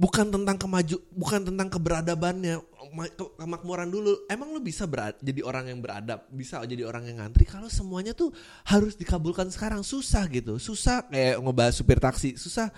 bukan 0.00 0.32
tentang 0.32 0.56
kemaju 0.56 0.96
bukan 1.12 1.40
tentang 1.52 1.68
keberadabannya 1.68 2.64
ma- 2.96 3.12
ke- 3.12 3.32
kemakmuran 3.36 3.92
dulu. 3.92 4.24
Emang 4.24 4.56
lu 4.56 4.64
bisa 4.64 4.88
berad, 4.88 5.12
jadi 5.20 5.44
orang 5.44 5.68
yang 5.68 5.84
beradab 5.84 6.24
bisa 6.32 6.64
jadi 6.64 6.88
orang 6.88 7.04
yang 7.04 7.20
ngantri? 7.20 7.44
Kalau 7.44 7.68
semuanya 7.68 8.16
tuh 8.16 8.32
harus 8.64 8.96
dikabulkan 8.96 9.52
sekarang 9.52 9.84
susah 9.84 10.24
gitu. 10.32 10.56
Susah 10.56 11.04
kayak 11.12 11.44
ngebahas 11.44 11.76
supir 11.76 12.00
taksi 12.00 12.40
susah 12.40 12.72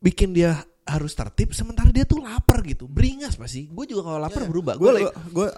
bikin 0.00 0.32
dia 0.32 0.56
harus 0.88 1.12
tertib 1.12 1.52
sementara 1.52 1.92
dia 1.92 2.08
tuh 2.08 2.24
lapar 2.24 2.64
gitu. 2.64 2.88
Beringas 2.88 3.36
pasti 3.36 3.68
gue 3.68 3.84
juga 3.84 4.08
kalau 4.08 4.24
lapar 4.24 4.48
berubah. 4.48 4.80
Gue 4.80 5.04
gue 5.04 5.12
gue 5.36 5.48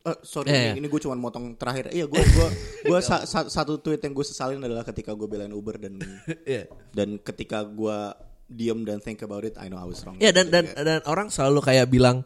eh, 0.00 0.18
sorry 0.20 0.46
Iya, 0.46 0.54
ini, 0.54 0.64
iya. 0.64 0.74
ini 0.76 0.86
gue 0.86 1.00
cuma 1.00 1.14
motong 1.14 1.54
terakhir. 1.54 1.90
Iya 1.90 2.04
gue 2.04 2.18
gue 2.18 2.48
gue 2.84 3.00
sa- 3.00 3.22
sa- 3.22 3.46
satu 3.46 3.78
tweet 3.78 3.98
yang 3.98 4.12
gue 4.12 4.22
sesalin 4.22 4.58
adalah 4.58 4.82
ketika 4.82 5.12
gue 5.12 5.24
belain 5.24 5.50
Uber 5.50 5.76
dan 5.76 5.98
Iya. 6.44 6.66
dan 6.90 7.18
ketika 7.18 7.62
gue 7.62 7.98
diem 8.46 8.80
dan 8.80 8.98
think 8.98 9.20
about 9.20 9.42
it 9.42 9.54
I 9.54 9.66
know 9.66 9.76
I 9.76 9.84
was 9.84 10.00
wrong. 10.02 10.16
Ya 10.16 10.30
dan 10.30 10.46
Gitu, 10.46 10.54
dan 10.54 10.64
kayak, 10.66 10.82
dan 10.82 11.00
orang 11.04 11.28
selalu 11.28 11.60
kayak 11.60 11.86
bilang 11.86 12.24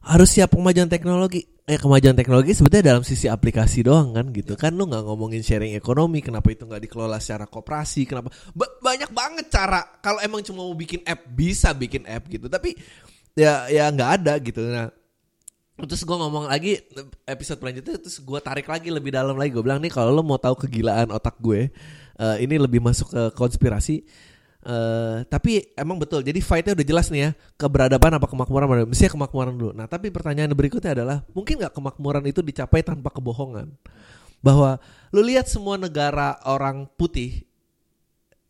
harus 0.00 0.28
siap 0.30 0.50
kemajuan 0.50 0.88
teknologi. 0.88 1.44
Eh 1.62 1.78
kemajuan 1.78 2.12
teknologi 2.12 2.50
sebetulnya 2.50 2.90
dalam 2.90 3.04
sisi 3.04 3.24
aplikasi 3.24 3.86
doang 3.86 4.10
kan 4.10 4.26
gitu. 4.28 4.58
Kan 4.58 4.74
lu 4.74 4.84
nggak 4.84 5.06
ngomongin 5.06 5.38
sharing 5.38 5.72
ekonomi 5.72 6.18
kenapa 6.18 6.50
itu 6.50 6.66
nggak 6.66 6.82
dikelola 6.82 7.16
secara 7.16 7.46
koperasi 7.46 8.02
kenapa? 8.04 8.34
Ba- 8.50 8.74
banyak 8.82 9.06
banget 9.10 9.46
cara. 9.48 9.78
Kalau 9.98 10.18
emang 10.18 10.42
cuma 10.42 10.64
mau 10.64 10.74
bikin 10.74 11.04
app 11.04 11.22
bisa 11.28 11.70
bikin 11.70 12.02
app 12.04 12.26
gitu. 12.26 12.50
Tapi 12.50 12.74
ya 13.32 13.70
ya 13.70 13.86
nggak 13.86 14.10
ada 14.18 14.34
gitu. 14.42 14.58
Nah 14.64 14.90
terus 15.86 16.02
gue 16.04 16.16
ngomong 16.16 16.48
lagi 16.48 16.80
episode 17.28 17.60
selanjutnya 17.60 17.96
terus 18.00 18.18
gue 18.20 18.40
tarik 18.40 18.66
lagi 18.66 18.88
lebih 18.88 19.14
dalam 19.14 19.36
lagi. 19.36 19.52
Gue 19.52 19.64
bilang 19.64 19.80
nih 19.80 19.92
kalau 19.92 20.10
lo 20.10 20.24
mau 20.24 20.40
tahu 20.40 20.56
kegilaan 20.66 21.12
otak 21.12 21.36
gue 21.38 21.70
eh, 22.16 22.36
ini 22.42 22.56
lebih 22.60 22.80
masuk 22.80 23.12
ke 23.12 23.22
konspirasi 23.36 24.02
eh 24.60 25.24
tapi 25.24 25.72
emang 25.72 25.96
betul. 25.96 26.20
Jadi 26.20 26.36
fightnya 26.44 26.76
udah 26.76 26.86
jelas 26.86 27.08
nih 27.08 27.20
ya 27.28 27.30
keberadaban 27.56 28.20
apa 28.20 28.28
kemakmuran. 28.28 28.84
Mestinya 28.84 29.16
kemakmuran 29.16 29.54
dulu. 29.56 29.72
Nah 29.72 29.88
tapi 29.88 30.12
pertanyaan 30.12 30.52
berikutnya 30.52 30.92
adalah 30.92 31.24
mungkin 31.32 31.64
nggak 31.64 31.72
kemakmuran 31.72 32.24
itu 32.28 32.44
dicapai 32.44 32.84
tanpa 32.84 33.08
kebohongan? 33.08 33.72
Bahwa 34.44 34.76
lu 35.12 35.24
lihat 35.24 35.48
semua 35.48 35.80
negara 35.80 36.36
orang 36.44 36.84
putih 36.96 37.44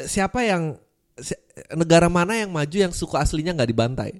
siapa 0.02 0.42
yang 0.42 0.78
negara 1.76 2.08
mana 2.08 2.38
yang 2.38 2.50
maju 2.50 2.76
yang 2.76 2.92
suku 2.94 3.14
aslinya 3.14 3.52
nggak 3.52 3.70
dibantai 3.70 4.12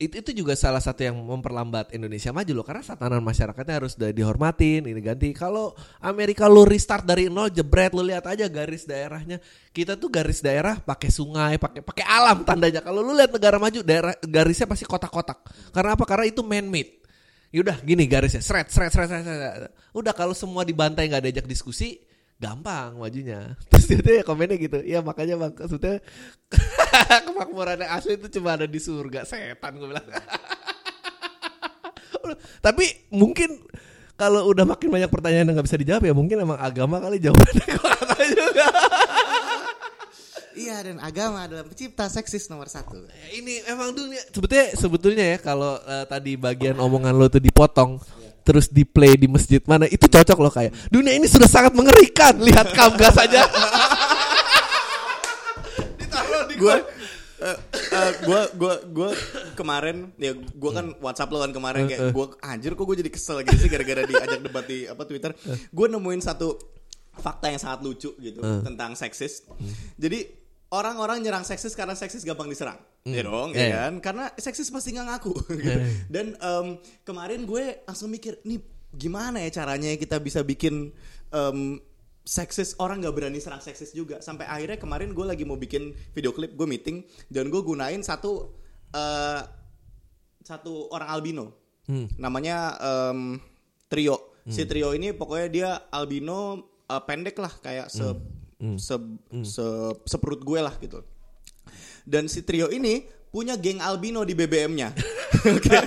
itu 0.00 0.16
itu 0.16 0.30
juga 0.32 0.56
salah 0.56 0.80
satu 0.80 1.04
yang 1.04 1.12
memperlambat 1.20 1.92
Indonesia 1.92 2.32
maju 2.32 2.48
loh 2.56 2.64
karena 2.64 2.80
tatanan 2.80 3.20
masyarakatnya 3.20 3.74
harus 3.84 3.92
dihormatin 4.00 4.88
ini 4.88 4.96
ganti. 5.04 5.28
Kalau 5.36 5.76
Amerika 6.00 6.48
lu 6.48 6.64
restart 6.64 7.04
dari 7.04 7.28
nol 7.28 7.52
jebret 7.52 7.92
lu 7.92 8.00
lihat 8.00 8.24
aja 8.24 8.48
garis 8.48 8.88
daerahnya. 8.88 9.36
Kita 9.76 10.00
tuh 10.00 10.08
garis 10.08 10.40
daerah 10.40 10.80
pakai 10.80 11.12
sungai 11.12 11.60
pakai 11.60 11.84
pakai 11.84 12.04
alam 12.08 12.48
tandanya. 12.48 12.80
Kalau 12.80 13.04
lu 13.04 13.12
lihat 13.12 13.28
negara 13.28 13.60
maju 13.60 13.84
daerah 13.84 14.16
garisnya 14.24 14.64
pasti 14.64 14.88
kotak-kotak. 14.88 15.36
Karena 15.68 15.92
apa? 15.92 16.08
Karena 16.08 16.24
itu 16.32 16.40
man 16.40 16.72
made 16.72 17.04
yaudah 17.52 17.76
gini 17.84 18.08
garisnya. 18.08 18.40
Seret 18.40 18.72
seret 18.72 18.96
seret 18.96 19.08
seret, 19.12 19.24
seret. 19.28 19.72
udah 19.92 20.16
kalau 20.16 20.32
semua 20.32 20.64
dibantai 20.64 21.12
nggak 21.12 21.28
diajak 21.28 21.44
diskusi 21.44 22.00
gampang 22.40 22.96
majunya 22.96 23.52
terus 23.68 23.84
dia 23.84 24.00
tuh 24.00 24.12
ya 24.16 24.22
komennya 24.24 24.56
gitu. 24.56 24.80
Ya 24.82 25.04
makanya 25.04 25.36
bang 25.36 25.52
sebetulnya 25.60 26.00
kemakmuran 27.28 27.84
yang 27.84 27.92
asli 27.92 28.16
itu 28.16 28.40
cuma 28.40 28.56
ada 28.56 28.64
di 28.64 28.80
surga. 28.80 29.28
Setan 29.28 29.76
gue 29.76 29.88
bilang. 29.92 30.06
Tapi 32.64 32.84
mungkin 33.12 33.60
kalau 34.16 34.48
udah 34.52 34.64
makin 34.64 34.88
banyak 34.92 35.08
pertanyaan 35.12 35.52
yang 35.52 35.56
nggak 35.56 35.68
bisa 35.68 35.80
dijawab 35.80 36.02
ya 36.04 36.14
mungkin 36.16 36.40
emang 36.40 36.58
agama 36.60 36.96
kali 37.00 37.20
jawabannya. 37.20 37.66
Tahu 37.76 38.24
juga. 38.32 38.68
Iya 40.60 40.76
dan 40.84 41.00
agama 41.00 41.48
adalah 41.48 41.64
pencipta 41.64 42.04
seksis 42.12 42.52
nomor 42.52 42.68
satu. 42.68 43.00
Ya, 43.08 43.26
ini 43.40 43.64
emang 43.64 43.96
dunia. 43.96 44.20
Sebetulnya 44.28 44.66
sebetulnya 44.76 45.24
ya 45.24 45.38
kalau 45.40 45.80
eh, 45.80 46.04
tadi 46.04 46.36
bagian 46.36 46.76
omongan 46.76 47.16
lo 47.16 47.32
tuh 47.32 47.40
dipotong 47.40 47.96
terus 48.42 48.72
di 48.72 48.88
play 48.88 49.14
di 49.16 49.28
masjid 49.28 49.60
mana 49.68 49.84
itu 49.86 50.08
cocok 50.08 50.38
loh 50.40 50.52
kayak 50.52 50.72
dunia 50.88 51.14
ini 51.14 51.28
sudah 51.28 51.46
sangat 51.46 51.76
mengerikan. 51.76 52.36
Lihat 52.40 52.72
kamgas 52.72 53.14
saja. 53.14 53.44
Gue 56.56 56.76
gue 58.00 58.42
gue 58.56 58.74
gue 58.92 59.10
kemarin 59.56 60.12
ya 60.20 60.36
gue 60.36 60.70
kan 60.72 60.92
WhatsApp 61.00 61.32
lo 61.32 61.40
kan 61.40 61.52
kemarin 61.56 61.88
kayak 61.88 62.12
gue 62.12 62.26
anjir 62.44 62.72
kok 62.76 62.84
gue 62.84 62.96
jadi 63.00 63.10
kesel 63.12 63.40
gitu 63.44 63.56
sih 63.64 63.70
gara-gara 63.72 64.04
diajak 64.04 64.40
debat 64.44 64.64
di 64.64 64.84
apa 64.88 65.02
Twitter. 65.08 65.32
Gue 65.72 65.86
nemuin 65.88 66.20
satu 66.20 66.56
fakta 67.10 67.52
yang 67.52 67.60
sangat 67.60 67.84
lucu 67.84 68.16
gitu 68.16 68.40
tentang 68.40 68.96
seksis. 68.96 69.44
Jadi 70.00 70.39
orang-orang 70.70 71.18
nyerang 71.18 71.42
seksis 71.42 71.74
karena 71.74 71.92
seksis 71.92 72.22
gampang 72.22 72.46
diserang. 72.46 72.78
Ya 73.02 73.22
dong 73.22 73.50
ya 73.52 73.58
Iya. 73.60 73.74
kan? 73.76 73.92
Karena 73.98 74.24
seksis 74.34 74.70
pasti 74.70 74.94
nggak 74.94 75.06
ngaku. 75.08 75.32
Gitu. 75.50 75.76
dan 76.14 76.26
em, 76.34 76.66
kemarin 77.02 77.42
gue 77.42 77.82
langsung 77.84 78.08
mikir 78.08 78.38
nih 78.42 78.62
gimana 78.90 79.42
ya 79.42 79.62
caranya 79.62 79.90
kita 79.94 80.18
bisa 80.18 80.42
bikin 80.42 80.94
em, 81.30 81.58
seksis 82.22 82.78
orang 82.78 83.02
nggak 83.02 83.14
berani 83.14 83.42
serang 83.42 83.58
seksis 83.58 83.90
juga? 83.90 84.22
Sampai 84.22 84.46
akhirnya 84.46 84.78
kemarin 84.78 85.10
gue 85.10 85.26
lagi 85.26 85.42
mau 85.42 85.58
bikin 85.58 85.90
video 86.14 86.30
klip 86.30 86.54
gue 86.54 86.66
meeting 86.66 87.02
dan 87.26 87.50
gue 87.50 87.60
gunain 87.60 87.98
satu 88.00 88.54
eh, 88.90 89.42
satu 90.40 90.88
orang 90.90 91.10
albino. 91.10 91.46
Namanya 92.16 92.78
em, 92.78 93.42
trio. 93.90 94.30
Si 94.46 94.62
trio 94.64 94.94
ini 94.94 95.10
pokoknya 95.10 95.48
dia 95.50 95.70
albino 95.90 96.62
eh, 96.86 97.02
pendek 97.02 97.34
lah 97.36 97.50
kayak 97.58 97.90
se 97.90 98.06
se, 98.76 98.94
se- 99.42 99.96
seperut 100.04 100.40
gue 100.40 100.60
lah 100.60 100.74
gitu 100.76 101.00
dan 102.02 102.26
si 102.26 102.40
trio 102.40 102.68
ini 102.68 103.02
punya 103.28 103.54
geng 103.54 103.78
albino 103.78 104.20
di 104.20 104.34
BBM-nya 104.34 104.92
Oke. 105.54 105.78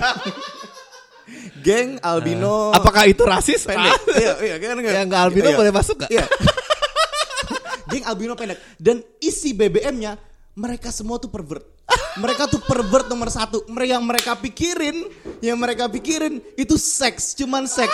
geng 1.60 1.96
albino 2.00 2.70
Apakah 2.70 3.04
itu 3.04 3.22
rasis? 3.22 3.64
pendek 3.64 3.96
iya 4.20 4.32
iya 4.42 4.56
kan 4.58 4.76
Yang 4.76 5.06
nggak 5.06 5.22
albino 5.22 5.48
Iya. 5.48 5.56
boleh 5.56 5.72
masuk 5.72 5.96
gak? 5.98 6.10
Iya. 6.10 6.26
Geng 7.90 8.04
albino 8.04 8.34
pendek 8.34 8.58
dan 8.76 9.04
isi 9.18 9.52
BBM-nya 9.52 10.16
mereka 10.54 10.88
semua 10.88 11.18
tuh 11.18 11.28
pervert. 11.28 11.66
Mereka 12.14 12.46
tuh 12.46 12.58
pervert 12.60 13.06
nomor 13.06 13.26
satu. 13.26 13.66
Mereka 13.66 13.90
yang 13.92 14.02
mereka 14.02 14.32
pikirin, 14.34 15.02
yang 15.38 15.58
mereka 15.58 15.84
pikirin 15.86 16.38
itu 16.54 16.74
seks, 16.74 17.34
cuman 17.34 17.66
seks. 17.66 17.92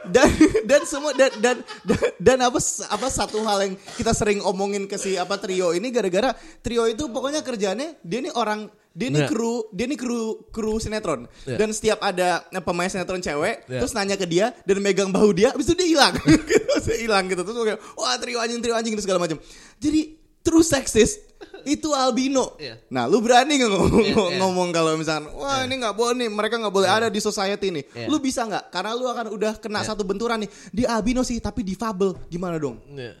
Dan 0.00 0.28
dan 0.64 0.82
semua 0.88 1.12
dan 1.12 1.28
dan 1.44 1.56
dan, 1.84 2.00
dan 2.16 2.38
apa 2.40 2.56
apa 2.88 3.06
satu 3.06 3.44
hal 3.44 3.58
yang 3.60 3.74
kita 3.94 4.16
sering 4.16 4.40
omongin 4.40 4.88
ke 4.88 4.96
si 4.96 5.14
apa 5.14 5.36
trio 5.36 5.76
ini 5.76 5.92
gara-gara 5.92 6.32
trio 6.60 6.88
itu 6.88 7.04
pokoknya 7.06 7.44
kerjaannya 7.44 8.00
dia 8.00 8.18
ini 8.18 8.32
orang 8.32 8.72
dia 8.90 9.06
ini 9.06 9.22
Iya. 9.22 9.28
kru 9.28 9.68
dia 9.70 9.84
ini 9.84 9.94
kru 9.94 10.50
kru 10.50 10.80
sinetron 10.80 11.28
Iya. 11.44 11.60
dan 11.60 11.68
setiap 11.70 12.00
ada 12.00 12.42
eh, 12.48 12.58
pemain 12.58 12.88
sinetron 12.88 13.20
cewek 13.20 13.68
Iya. 13.68 13.78
terus 13.78 13.92
nanya 13.92 14.16
ke 14.16 14.24
dia 14.24 14.56
dan 14.64 14.80
megang 14.80 15.12
bahu 15.12 15.30
dia 15.30 15.52
habis 15.52 15.68
itu 15.68 15.76
dia 15.76 15.88
hilang 15.92 16.14
terus 16.16 16.86
hilang 17.04 17.28
gitu 17.28 17.44
terus 17.44 17.54
kayak 17.60 17.80
wah 17.94 18.16
trio 18.16 18.40
anjing 18.40 18.58
trio 18.58 18.74
anjing 18.74 18.96
gitu 18.96 19.04
segala 19.04 19.22
macam 19.22 19.36
jadi 19.78 20.16
true 20.42 20.64
sexist 20.64 21.29
itu 21.64 21.88
albino 21.90 22.54
Iya. 22.56 22.78
nah 22.88 23.04
lu 23.04 23.18
berani 23.18 23.52
nggak 23.54 23.70
ngomong, 23.70 24.02
Iya, 24.02 24.14
iya. 24.16 24.36
ngomong 24.38 24.68
kalau 24.70 24.94
misalkan 24.94 25.28
wah 25.32 25.60
ini 25.60 25.74
nggak 25.76 25.92
boleh 25.92 26.14
nih 26.16 26.28
mereka 26.28 26.54
nggak 26.56 26.70
boleh 26.70 26.88
ada 26.88 27.06
di 27.06 27.18
society 27.18 27.68
nih 27.70 27.84
Iya. 27.86 28.06
lu 28.06 28.16
bisa 28.18 28.42
nggak 28.42 28.68
karena 28.68 28.90
lu 28.92 29.04
akan 29.04 29.26
udah 29.30 29.52
kena 29.56 29.80
satu 29.80 30.02
benturan 30.02 30.38
nih 30.38 30.50
di 30.68 30.82
albino 30.82 31.20
sih 31.20 31.38
tapi 31.38 31.60
difabel 31.60 32.16
gimana 32.26 32.56
dong 32.56 32.78
Iya. 32.88 33.14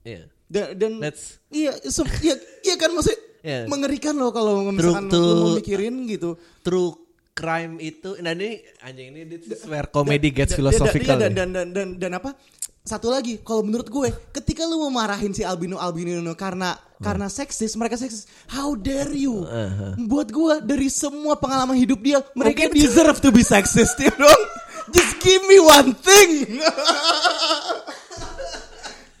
Iya. 0.00 0.22
dan, 0.46 0.66
dan 0.74 0.92
That's- 1.00 1.38
iya 1.48 1.70
se- 1.82 2.18
iya 2.20 2.34
iya 2.62 2.74
kan 2.74 2.90
maksudnya 2.90 3.20
Iya. 3.40 3.64
mengerikan 3.66 4.14
loh 4.14 4.30
kalau 4.30 4.68
misalkan 4.68 5.06
True- 5.06 5.24
lu 5.24 5.34
mau 5.38 5.50
mikirin 5.54 6.04
gitu 6.04 6.36
True 6.60 6.92
crime 7.30 7.78
itu 7.78 8.18
nah 8.18 8.30
ini 8.30 8.60
anjing 8.80 9.16
ini 9.16 9.22
this 9.24 9.48
is 9.48 9.64
where 9.64 9.86
comedy 9.86 10.28
gets 10.28 10.52
philosophical. 10.52 11.16
dan, 11.16 11.32
ya. 11.32 11.36
dan, 11.38 11.48
dan, 11.50 11.66
dan, 11.72 11.88
dan 11.96 12.12
apa? 12.14 12.36
Satu 12.80 13.12
lagi, 13.12 13.36
kalau 13.44 13.60
menurut 13.60 13.92
gue, 13.92 14.08
ketika 14.32 14.64
lu 14.64 14.80
mau 14.88 15.04
marahin 15.04 15.36
si 15.36 15.44
albino 15.44 15.76
albino 15.76 16.32
karena 16.32 16.74
karena 17.00 17.28
seksis, 17.28 17.76
mereka 17.76 17.96
seksis, 17.96 18.28
how 18.48 18.72
dare 18.76 19.12
you? 19.12 19.44
Buat 20.08 20.28
gue 20.32 20.54
dari 20.64 20.88
semua 20.88 21.36
pengalaman 21.36 21.76
hidup 21.76 22.00
dia, 22.00 22.24
mereka 22.32 22.68
deserve 22.72 23.20
to 23.20 23.28
be 23.32 23.44
sexist, 23.44 23.96
ya 24.00 24.12
dong. 24.16 24.42
Just 24.90 25.20
give 25.20 25.44
me 25.44 25.60
one 25.60 25.92
thing. 25.96 26.30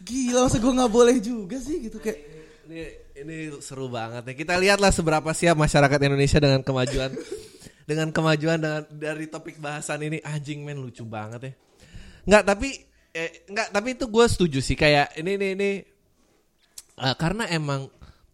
Gila, 0.08 0.48
masa 0.48 0.58
gue 0.58 0.72
nggak 0.72 0.92
boleh 0.92 1.16
juga 1.22 1.56
sih 1.62 1.86
gitu 1.86 2.02
kayak. 2.02 2.18
Ini 2.66 2.82
ini 3.22 3.36
seru 3.62 3.86
banget 3.86 4.26
ya. 4.26 4.34
Kita 4.34 4.54
lihatlah 4.58 4.90
seberapa 4.90 5.30
siap 5.30 5.54
masyarakat 5.54 5.98
Indonesia 6.00 6.42
dengan 6.42 6.60
kemajuan 6.66 7.14
dengan 7.86 8.08
kemajuan 8.10 8.58
dengan 8.58 8.82
dari 8.90 9.26
topik 9.30 9.62
bahasan 9.62 10.02
ini 10.06 10.18
anjing 10.26 10.66
men 10.66 10.82
lucu 10.82 11.06
banget 11.06 11.40
ya. 11.50 11.52
Nggak 12.26 12.42
tapi 12.46 12.89
eh, 13.14 13.44
nggak 13.50 13.74
tapi 13.74 13.98
itu 13.98 14.06
gue 14.06 14.24
setuju 14.26 14.58
sih 14.62 14.78
kayak 14.78 15.18
ini 15.18 15.36
ini 15.38 15.46
ini 15.58 15.70
eh, 17.00 17.14
karena 17.18 17.46
emang 17.50 17.90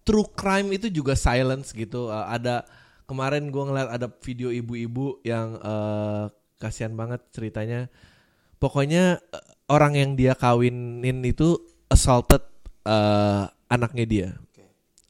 true 0.06 0.28
crime 0.32 0.70
itu 0.70 0.86
juga 0.92 1.18
silence 1.18 1.74
gitu. 1.74 2.08
Eh, 2.12 2.26
ada 2.38 2.62
kemarin 3.10 3.50
gue 3.50 3.62
ngeliat 3.62 3.90
ada 3.90 4.06
video 4.22 4.54
ibu-ibu 4.54 5.18
yang 5.26 5.58
eh, 5.58 6.24
kasihan 6.62 6.94
banget 6.94 7.20
ceritanya. 7.34 7.90
Pokoknya 8.62 9.18
eh, 9.18 9.44
orang 9.66 9.98
yang 9.98 10.10
dia 10.14 10.38
kawinin 10.38 11.24
itu 11.26 11.58
assaulted 11.90 12.42
eh, 12.86 13.44
anaknya 13.66 14.04
dia. 14.06 14.28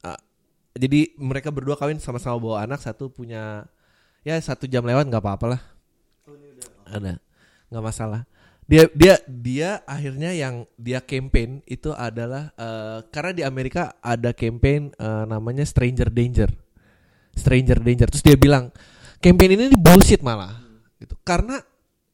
Ah, 0.01 0.17
jadi 0.73 1.13
mereka 1.21 1.53
berdua 1.53 1.77
kawin 1.77 2.01
sama-sama 2.01 2.41
bawa 2.41 2.65
anak 2.65 2.81
satu 2.81 3.13
punya 3.13 3.69
ya 4.25 4.35
satu 4.41 4.65
jam 4.65 4.83
lewat 4.83 5.05
nggak 5.07 5.23
apa-apa 5.23 5.45
lah. 5.57 5.61
Ada 6.87 7.21
nggak 7.69 7.85
masalah. 7.85 8.23
Dia 8.67 8.83
dia 8.91 9.15
dia 9.23 9.69
akhirnya 9.87 10.35
yang 10.35 10.67
dia 10.75 10.99
campaign 10.99 11.63
itu 11.63 11.95
adalah 11.95 12.51
eh, 12.59 12.99
karena 13.15 13.31
di 13.31 13.43
Amerika 13.47 13.95
ada 14.03 14.35
campaign 14.35 14.91
eh, 14.91 15.23
namanya 15.23 15.63
Stranger 15.63 16.11
Danger. 16.11 16.51
Stranger 17.31 17.79
Danger. 17.79 18.07
Terus 18.11 18.25
dia 18.27 18.35
bilang 18.35 18.75
campaign 19.23 19.55
ini 19.55 19.65
bullshit 19.79 20.19
malah 20.19 20.59
gitu. 20.99 21.15
Karena 21.23 21.63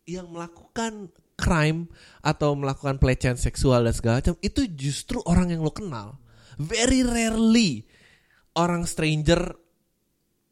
yang 0.06 0.30
melakukan 0.30 1.10
crime 1.34 1.90
atau 2.22 2.54
melakukan 2.54 3.02
pelecehan 3.02 3.36
seksual 3.40 3.90
dan 3.90 3.94
segala 3.98 4.22
macam 4.22 4.38
itu 4.46 4.70
justru 4.78 5.18
orang 5.26 5.50
yang 5.50 5.66
lo 5.66 5.74
kenal. 5.74 6.22
Very 6.62 7.02
rarely 7.02 7.90
orang 8.54 8.86
stranger 8.86 9.58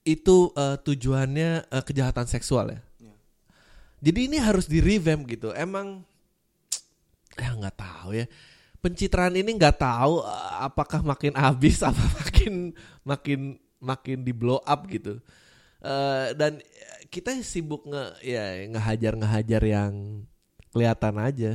itu 0.01 0.49
eh, 0.57 0.77
tujuannya 0.81 1.69
eh, 1.69 1.83
kejahatan 1.85 2.25
seksual 2.25 2.73
ya. 2.73 2.81
Jadi 4.01 4.19
ini 4.25 4.37
harus 4.41 4.65
di 4.65 4.81
revamp 4.81 5.29
gitu. 5.29 5.53
Emang 5.53 6.01
ya 7.41 7.53
nggak 7.53 7.77
tahu 7.77 8.17
ya. 8.17 8.25
Pencitraan 8.81 9.37
ini 9.37 9.53
nggak 9.55 9.77
tahu 9.77 10.25
eh, 10.25 10.51
apakah 10.65 11.05
makin 11.05 11.37
habis 11.37 11.79
apa 11.87 12.01
makin 12.01 12.73
makin 13.05 13.39
makin 13.77 14.17
di 14.25 14.33
blow 14.33 14.59
up 14.65 14.89
gitu. 14.89 15.21
Eh, 15.85 16.27
dan 16.33 16.57
kita 17.13 17.37
sibuk 17.45 17.85
nge 17.85 18.05
ya 18.25 18.65
ngehajar 18.73 19.13
ngehajar 19.13 19.61
yang 19.61 19.93
kelihatan 20.73 21.15
aja. 21.21 21.53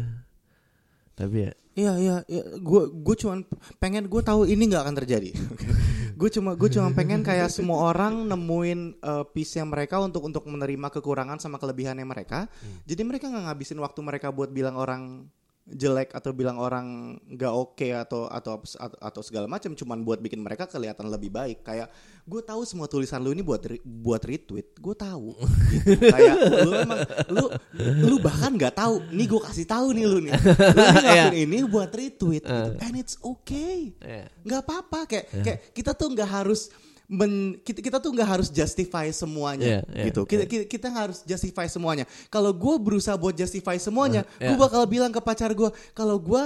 Tapi 1.18 1.50
ya 1.50 1.52
Iya 1.76 1.92
iya, 2.00 2.16
iya. 2.24 2.42
gue 2.56 2.82
gue 2.88 3.16
cuman 3.20 3.44
pengen 3.76 4.08
gue 4.08 4.22
tahu 4.24 4.48
ini 4.48 4.64
nggak 4.64 4.82
akan 4.88 4.96
terjadi. 4.96 5.30
gue 6.20 6.30
cuma 6.32 6.56
gue 6.56 6.72
cuma 6.72 6.88
pengen 6.96 7.20
kayak 7.20 7.52
semua 7.52 7.92
orang 7.92 8.24
nemuin 8.24 9.04
uh, 9.04 9.24
piece 9.28 9.60
yang 9.60 9.68
mereka 9.68 10.00
untuk 10.00 10.24
untuk 10.24 10.48
menerima 10.48 10.88
kekurangan 10.88 11.36
sama 11.36 11.60
kelebihannya 11.60 12.08
mereka. 12.08 12.48
Jadi 12.88 13.02
mereka 13.04 13.28
nggak 13.28 13.52
ngabisin 13.52 13.76
waktu 13.84 14.00
mereka 14.00 14.32
buat 14.32 14.48
bilang 14.48 14.80
orang 14.80 15.28
jelek 15.66 16.14
atau 16.14 16.30
bilang 16.30 16.62
orang 16.62 17.18
nggak 17.26 17.50
oke 17.50 17.88
atau 17.90 18.30
atau 18.30 18.62
atau, 18.62 18.98
atau 19.02 19.22
segala 19.26 19.50
macam 19.50 19.74
cuman 19.74 20.06
buat 20.06 20.22
bikin 20.22 20.38
mereka 20.38 20.70
kelihatan 20.70 21.10
lebih 21.10 21.34
baik 21.34 21.66
kayak 21.66 21.90
gue 22.22 22.38
tahu 22.38 22.62
semua 22.62 22.86
tulisan 22.86 23.18
lu 23.18 23.34
ini 23.34 23.42
buat 23.42 23.66
buat 23.82 24.22
retweet 24.22 24.78
gue 24.78 24.94
tahu 24.94 25.34
gitu. 25.74 26.06
kayak 26.14 26.34
lu 26.62 26.70
emang 26.70 26.98
lu 27.26 27.44
lu 27.82 28.16
bahkan 28.22 28.54
nggak 28.54 28.78
tahu 28.78 29.02
nih 29.10 29.26
gue 29.26 29.40
kasih 29.42 29.66
tahu 29.66 29.86
nih 29.90 30.04
lu 30.06 30.18
nih 30.22 30.32
lu 30.38 30.42
ini 30.46 30.94
ngelakuin 31.02 31.34
ini 31.34 31.58
buat 31.66 31.90
retweet 31.90 32.44
gitu. 32.46 32.70
and 32.78 32.94
it's 32.94 33.18
okay 33.18 33.90
Iya. 33.98 34.30
nggak 34.46 34.60
apa-apa 34.62 35.00
kayak 35.10 35.26
kayak 35.42 35.58
kita 35.74 35.98
tuh 35.98 36.14
nggak 36.14 36.30
harus 36.30 36.70
men, 37.08 37.32
kita, 37.60 37.78
kita 37.80 37.96
tuh 37.96 38.10
nggak 38.10 38.26
harus 38.28 38.48
justify 38.48 39.06
semuanya 39.08 39.78
Iya, 39.78 39.80
iya, 39.88 40.04
gitu 40.06 40.22
kita, 40.22 40.42
kita 40.44 40.64
kita 40.64 40.86
nggak 40.86 41.04
harus 41.04 41.18
justify 41.22 41.66
semuanya 41.66 42.02
kalau 42.26 42.50
gue 42.50 42.74
berusaha 42.76 43.14
buat 43.14 43.32
justify 43.32 43.76
semuanya 43.76 44.26
Iya. 44.36 44.50
gue 44.50 44.56
bakal 44.56 44.82
bilang 44.84 45.08
ke 45.08 45.18
pacar 45.18 45.50
gue 45.50 45.66
kalau 45.92 46.16
gue 46.16 46.42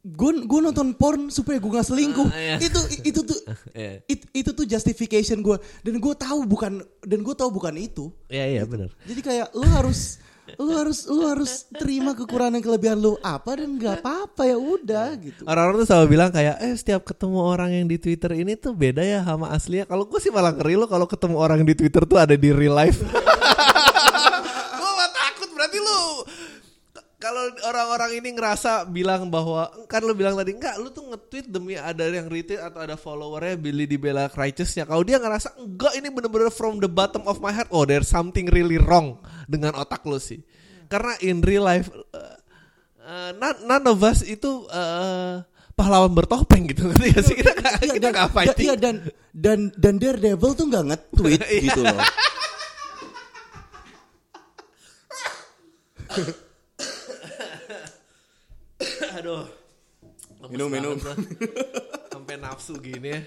gue 0.00 0.30
gue 0.40 0.60
nonton 0.62 0.94
porn 0.94 1.26
supaya 1.28 1.58
gue 1.58 1.68
nggak 1.68 1.84
selingkuh 1.84 2.26
Ah, 2.26 2.38
iya. 2.38 2.56
itu 2.60 2.80
itu 3.04 3.20
tuh 3.20 3.38
Iya. 3.74 4.02
it- 4.04 4.30
itu 4.32 4.50
tuh 4.52 4.64
justification 4.64 5.38
gue 5.40 5.54
dan 5.80 5.94
gue 5.96 6.14
tahu 6.16 6.42
bukan 6.44 6.72
dan 7.02 7.18
gue 7.20 7.34
tahu 7.34 7.50
bukan 7.50 7.74
itu 7.76 8.08
Iya 8.26 8.44
iya 8.48 8.62
benar. 8.64 8.94
jadi 9.04 9.20
kayak 9.20 9.46
lu 9.52 9.66
harus 9.68 10.22
lu 10.56 10.72
harus 10.72 11.04
lu 11.04 11.28
harus 11.28 11.68
terima 11.70 12.16
kekurangan 12.16 12.56
dan 12.56 12.62
kelebihan 12.62 12.96
lu 12.96 13.20
apa 13.20 13.60
dan 13.60 13.76
nggak 13.76 14.00
apa-apa 14.00 14.42
ya 14.44 14.56
udah 14.56 15.06
gitu 15.20 15.42
Orang-orang 15.44 15.84
tuh 15.84 15.88
selalu 15.88 16.06
bilang 16.08 16.30
kayak 16.32 16.56
eh 16.58 16.72
setiap 16.72 17.04
ketemu 17.04 17.38
orang 17.38 17.70
yang 17.74 17.84
di 17.84 18.00
Twitter 18.00 18.32
ini 18.32 18.56
tuh 18.56 18.72
beda 18.72 19.04
ya 19.04 19.20
sama 19.20 19.52
aslinya. 19.52 19.84
Kalau 19.84 20.08
gue 20.08 20.16
sih 20.16 20.32
malah 20.32 20.56
ngeri 20.56 20.74
lo 20.74 20.88
kalau 20.88 21.04
ketemu 21.04 21.36
orang 21.36 21.60
di 21.62 21.74
Twitter 21.74 22.02
tuh 22.02 22.16
ada 22.16 22.32
di 22.32 22.48
real 22.48 22.72
life. 22.72 22.96
gue 24.78 24.90
mah 24.94 25.10
takut 25.10 25.48
berarti 25.52 25.78
lu. 25.78 26.00
K- 26.94 27.04
kalau 27.28 27.44
orang-orang 27.68 28.10
ini 28.16 28.32
ngerasa 28.32 28.88
bilang 28.88 29.28
bahwa 29.28 29.68
kan 29.84 30.00
lu 30.00 30.16
bilang 30.16 30.32
tadi 30.32 30.56
enggak 30.56 30.80
lu 30.80 30.88
tuh 30.88 31.12
nge-tweet 31.12 31.44
demi 31.44 31.76
ada 31.76 32.08
yang 32.08 32.24
retweet 32.24 32.56
atau 32.56 32.80
ada 32.80 32.96
followernya 32.96 33.60
Billy 33.60 33.84
di 33.84 34.00
Bella 34.00 34.32
Righteousnya 34.32 34.88
kalau 34.88 35.04
dia 35.04 35.20
ngerasa 35.20 35.60
enggak 35.60 35.92
ini 35.92 36.08
bener-bener 36.08 36.48
from 36.48 36.80
the 36.80 36.88
bottom 36.88 37.28
of 37.28 37.36
my 37.38 37.52
heart. 37.52 37.68
Oh 37.68 37.84
there's 37.84 38.08
something 38.08 38.48
really 38.48 38.80
wrong 38.80 39.20
dengan 39.44 39.76
otak 39.76 40.08
lu 40.08 40.16
sih. 40.16 40.40
Karena 40.88 41.12
in 41.20 41.44
real 41.44 41.68
life 41.68 41.92
uh, 41.92 42.36
uh, 43.04 43.30
none, 43.36 43.60
none 43.68 43.84
of 43.84 44.00
us 44.00 44.24
itu 44.24 44.64
uh, 44.72 45.44
pahlawan 45.76 46.16
bertopeng 46.16 46.64
gitu. 46.64 46.88
Ngerti 46.88 47.06
gak 47.12 47.24
sih? 47.28 47.36
Kita 47.36 47.52
nggak 47.52 47.74
Iya, 47.84 47.92
kita 47.92 48.08
dan, 48.08 48.14
dan, 48.16 48.28
fighting. 48.32 48.64
iya, 48.64 48.74
dan 48.80 48.94
dan 49.36 49.58
dan 49.76 49.94
Daredevil 50.00 50.56
tuh 50.56 50.64
nggak 50.64 50.84
nge-tweet 50.88 51.40
Iya. 51.52 51.60
gitu 51.68 51.80
loh. 51.84 52.00
aduh 59.28 59.44
Minum, 60.48 60.70
minum. 60.70 60.94
gua. 60.96 61.12
sampai 62.14 62.38
nafsu 62.38 62.78
gini 62.78 63.10
ya. 63.10 63.20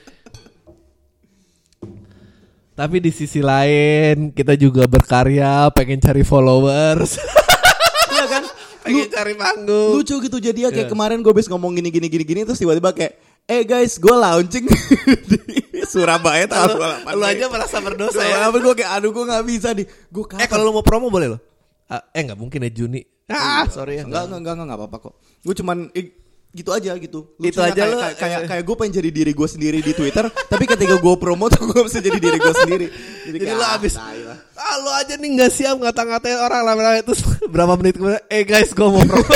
Tapi 2.71 2.97
di 2.97 3.11
sisi 3.11 3.43
lain 3.43 4.31
kita 4.31 4.55
juga 4.55 4.87
berkarya, 4.87 5.69
pengen 5.69 5.99
cari 5.99 6.23
followers, 6.23 7.19
Iya 8.15 8.25
kan? 8.25 8.43
pengen 8.81 9.11
cari 9.11 9.33
panggung. 9.35 9.91
Lucu 9.93 10.17
gitu 10.17 10.37
jadi 10.39 10.57
ya 10.57 10.69
kayak 10.71 10.87
Iya. 10.87 10.91
kemarin 10.91 11.19
gue 11.19 11.29
habis 11.29 11.45
ngomong 11.45 11.75
gini 11.75 11.91
gini 11.91 12.07
gini 12.07 12.23
gini 12.23 12.41
terus 12.41 12.57
tiba-tiba 12.57 12.89
kayak 12.89 13.13
eh 13.43 13.61
guys 13.61 13.99
gue 13.99 14.09
launching 14.09 14.65
di 14.65 15.37
Surabaya 15.91 16.47
tanggal 16.47 16.73
Lu, 16.73 16.81
28 17.05 17.13
lu 17.13 17.23
aja 17.27 17.45
merasa 17.45 17.77
berdosa 17.77 18.17
Gua 18.17 18.25
ya. 18.25 18.47
apa 18.47 18.57
gue 18.57 18.73
kayak 18.73 18.91
aduh 18.95 19.11
gue 19.11 19.23
nggak 19.23 19.43
bisa 19.45 19.69
nih. 19.75 19.85
Gue 20.07 20.23
Eh 20.33 20.47
kalau 20.47 20.63
lu 20.63 20.73
mau 20.73 20.81
promo 20.81 21.11
boleh 21.11 21.27
lo? 21.29 21.37
Ah, 21.85 22.01
eh 22.09 22.23
nggak 22.23 22.39
mungkin 22.39 22.63
ya 22.63 22.71
Juni. 22.73 23.03
Ah 23.33 23.63
sorry 23.71 23.99
ya. 23.99 24.03
Enggak, 24.03 24.27
enggak, 24.27 24.39
enggak, 24.43 24.65
enggak, 24.67 24.79
apa-apa 24.79 24.97
kok. 25.09 25.13
Gue 25.41 25.55
cuman 25.55 25.77
eh, 25.95 26.05
gitu 26.51 26.69
aja 26.75 26.91
gitu. 26.99 27.35
Itu 27.39 27.59
Lucunya 27.59 27.71
aja 27.71 27.81
kayak, 27.81 27.91
lu, 27.91 27.97
kayak 27.99 28.15
kayak, 28.19 28.39
eh. 28.39 28.47
kayak 28.51 28.63
gue 28.67 28.75
pengen 28.75 28.93
jadi 28.99 29.09
diri 29.09 29.31
gue 29.31 29.47
sendiri 29.47 29.79
di 29.79 29.93
Twitter, 29.95 30.25
tapi 30.51 30.63
ketika 30.67 30.95
gue 30.99 31.15
promo 31.15 31.47
tuh 31.47 31.63
gue 31.71 31.81
bisa 31.87 31.99
jadi 32.03 32.19
diri 32.19 32.37
gue 32.37 32.53
sendiri. 32.53 32.87
Jadi, 32.91 33.37
Jadi 33.37 33.37
kayak, 33.47 33.57
lu 33.57 33.63
ah, 33.63 33.77
abis 33.79 33.93
lah. 33.95 34.37
Ah 34.59 34.75
lu 34.83 34.89
aja 34.91 35.13
nih 35.15 35.29
nggak 35.39 35.51
siap 35.51 35.75
ngata-ngatain 35.79 36.39
orang 36.39 36.61
lama-lama 36.67 36.99
terus 37.03 37.21
berapa 37.53 37.73
menit 37.79 37.95
kemudian 37.95 38.23
eh 38.27 38.43
guys 38.43 38.71
gue 38.75 38.87
mau 38.87 39.03
promo. 39.03 39.35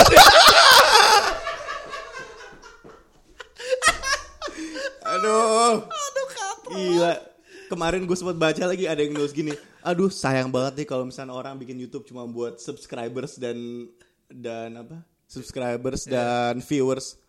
Aduh. 5.06 5.88
Gila. 6.76 7.14
Kemarin 7.72 8.04
gue 8.06 8.18
sempat 8.18 8.38
baca 8.38 8.64
lagi 8.68 8.86
ada 8.86 9.02
yang 9.02 9.16
nulis 9.16 9.32
gini. 9.32 9.56
Aduh 9.86 10.10
sayang 10.10 10.50
banget 10.50 10.82
nih 10.82 10.88
kalau 10.88 11.06
misalnya 11.06 11.32
orang 11.32 11.56
bikin 11.56 11.78
YouTube 11.78 12.04
cuma 12.04 12.26
buat 12.26 12.58
subscribers 12.58 13.38
dan 13.38 13.86
dan 14.28 14.74
apa? 14.76 15.06
Subscribers 15.26 16.06
dan 16.06 16.58
viewers. 16.60 17.22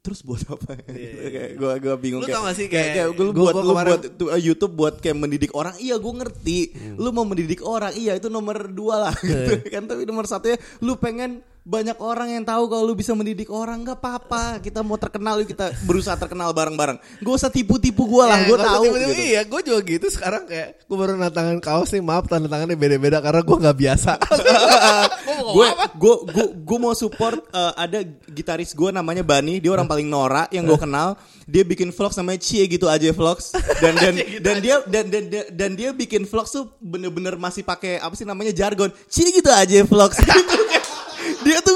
Terus 0.00 0.24
buat 0.24 0.40
apa? 0.48 0.80
kayak 0.80 1.60
gue 1.60 1.72
gue 1.78 1.94
bingung 2.00 2.24
Lu 2.24 2.26
tau 2.26 2.48
gak 2.48 2.56
sih 2.56 2.66
kayak, 2.66 2.88
kayak 2.88 3.06
kayak 3.12 3.20
lu 3.20 3.30
gua- 3.30 3.52
buat 3.52 3.54
gua 3.54 3.60
lu 3.60 3.70
kemarin- 3.70 3.92
buat 3.92 4.32
uh, 4.32 4.40
YouTube 4.40 4.72
buat 4.74 4.94
kayak 4.96 5.12
mendidik 5.14 5.52
orang. 5.52 5.76
Iya 5.76 6.00
gue 6.00 6.12
ngerti. 6.16 6.58
Lu 6.96 7.12
mau 7.12 7.22
mendidik 7.22 7.60
orang. 7.60 7.92
Iya 7.92 8.16
itu 8.16 8.26
nomor 8.26 8.64
dua 8.66 9.08
lah 9.08 9.14
gitu 9.20 9.60
kan. 9.68 9.84
Tapi 9.84 10.08
nomor 10.08 10.24
satunya 10.24 10.56
lu 10.80 10.96
pengen 10.96 11.44
banyak 11.70 11.98
orang 12.02 12.34
yang 12.34 12.42
tahu 12.42 12.66
kalau 12.66 12.82
lu 12.82 12.98
bisa 12.98 13.14
mendidik 13.14 13.46
orang 13.46 13.86
nggak 13.86 14.02
apa-apa. 14.02 14.58
Kita 14.58 14.82
mau 14.82 14.98
terkenal 14.98 15.38
yuk 15.38 15.54
kita 15.54 15.70
berusaha 15.86 16.18
terkenal 16.18 16.50
bareng-bareng. 16.50 16.98
Gak 17.22 17.34
usah 17.38 17.46
tipu-tipu 17.46 18.10
gue 18.10 18.24
lah 18.26 18.42
Ya, 18.42 18.46
gue 18.50 18.58
tahu 18.58 18.82
gitu. 18.90 19.12
Iya, 19.14 19.40
gue 19.46 19.60
juga 19.62 19.78
gitu 19.86 20.06
sekarang 20.10 20.50
kayak 20.50 20.82
gue 20.82 20.96
baru 20.98 21.14
tangan 21.30 21.62
kaos 21.62 21.94
nih, 21.94 22.02
maaf 22.02 22.26
tanda 22.26 22.50
tangannya 22.50 22.74
beda-beda 22.74 23.22
karena 23.22 23.46
gue 23.46 23.56
nggak 23.62 23.76
biasa. 23.78 24.12
gue 25.54 25.68
gue 25.94 26.14
gue 26.34 26.46
gue 26.58 26.78
mau 26.82 26.94
support 26.98 27.38
uh, 27.54 27.72
ada 27.78 28.02
gitaris 28.26 28.74
gue 28.74 28.90
namanya 28.90 29.22
Bani 29.22 29.62
dia 29.62 29.70
orang 29.70 29.86
paling 29.86 30.10
norak 30.10 30.50
yang 30.50 30.66
gue 30.66 30.78
kenal. 30.80 31.14
Dia 31.46 31.62
bikin 31.62 31.94
vlogs 31.94 32.18
namanya 32.18 32.42
Cie 32.42 32.66
gitu 32.66 32.90
aja 32.90 33.14
vlogs. 33.14 33.54
Dan 33.78 33.94
dan 33.94 34.14
dan 34.44 34.56
dia 34.58 34.82
dan, 34.90 35.06
dan 35.06 35.24
dan 35.30 35.44
dan 35.54 35.70
dia 35.78 35.94
bikin 35.94 36.26
vlogs 36.26 36.50
tuh 36.50 36.66
bener-bener 36.82 37.38
masih 37.38 37.62
pakai 37.62 38.02
apa 38.02 38.18
sih 38.18 38.26
namanya 38.26 38.50
jargon. 38.50 38.90
Cie 39.06 39.30
gitu 39.30 39.54
aja 39.54 39.86
vlogs. 39.86 40.18
Dia 40.18 40.34
tuh 40.50 40.70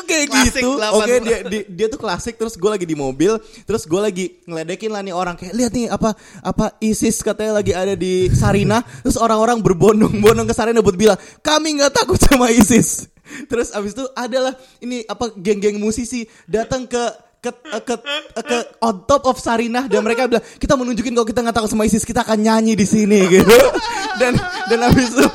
kayak 0.05 0.27
Klasik 0.31 0.63
gitu. 0.63 0.71
80. 0.79 0.97
oke 0.97 1.15
dia, 1.25 1.39
dia 1.49 1.63
dia 1.67 1.87
tuh 1.91 2.01
klasik 2.01 2.35
terus 2.39 2.55
gue 2.55 2.71
lagi 2.71 2.87
di 2.87 2.97
mobil 2.97 3.37
terus 3.65 3.85
gue 3.85 4.01
lagi 4.01 4.39
ngeledekin 4.47 4.91
lah 4.93 5.03
nih 5.03 5.15
orang. 5.17 5.35
Kayak 5.35 5.55
lihat 5.57 5.73
nih 5.75 5.87
apa 5.91 6.15
apa 6.41 6.77
ISIS 6.81 7.21
katanya 7.21 7.61
lagi 7.61 7.73
ada 7.73 7.95
di 7.97 8.29
Sarina. 8.33 8.81
Terus 9.03 9.19
orang-orang 9.19 9.61
berbondong-bondong 9.65 10.47
ke 10.49 10.55
Sarina 10.55 10.81
buat 10.85 10.97
bilang 10.97 11.19
kami 11.41 11.81
nggak 11.81 11.93
takut 11.93 12.21
sama 12.21 12.49
ISIS. 12.53 13.11
Terus 13.49 13.73
abis 13.73 13.97
itu 13.97 14.05
adalah 14.13 14.53
ini 14.85 15.03
apa 15.09 15.33
geng-geng 15.33 15.81
musisi 15.81 16.29
datang 16.45 16.85
ke 16.85 17.25
ke, 17.45 17.53
ke, 17.85 17.95
ke, 18.41 18.59
on 18.81 19.05
top 19.05 19.29
of 19.29 19.37
Sarinah 19.37 19.85
dan 19.85 20.01
mereka 20.01 20.25
bilang 20.25 20.45
kita 20.57 20.81
menunjukin 20.81 21.13
kalau 21.13 21.29
kita 21.29 21.45
nggak 21.45 21.57
takut 21.61 21.69
sama 21.69 21.85
ISIS 21.85 22.09
kita 22.09 22.25
akan 22.25 22.41
nyanyi 22.41 22.73
di 22.73 22.87
sini 22.89 23.21
gitu. 23.29 23.57
Dan 24.17 24.33
dan 24.71 24.79
habis 24.89 25.13
itu 25.13 25.27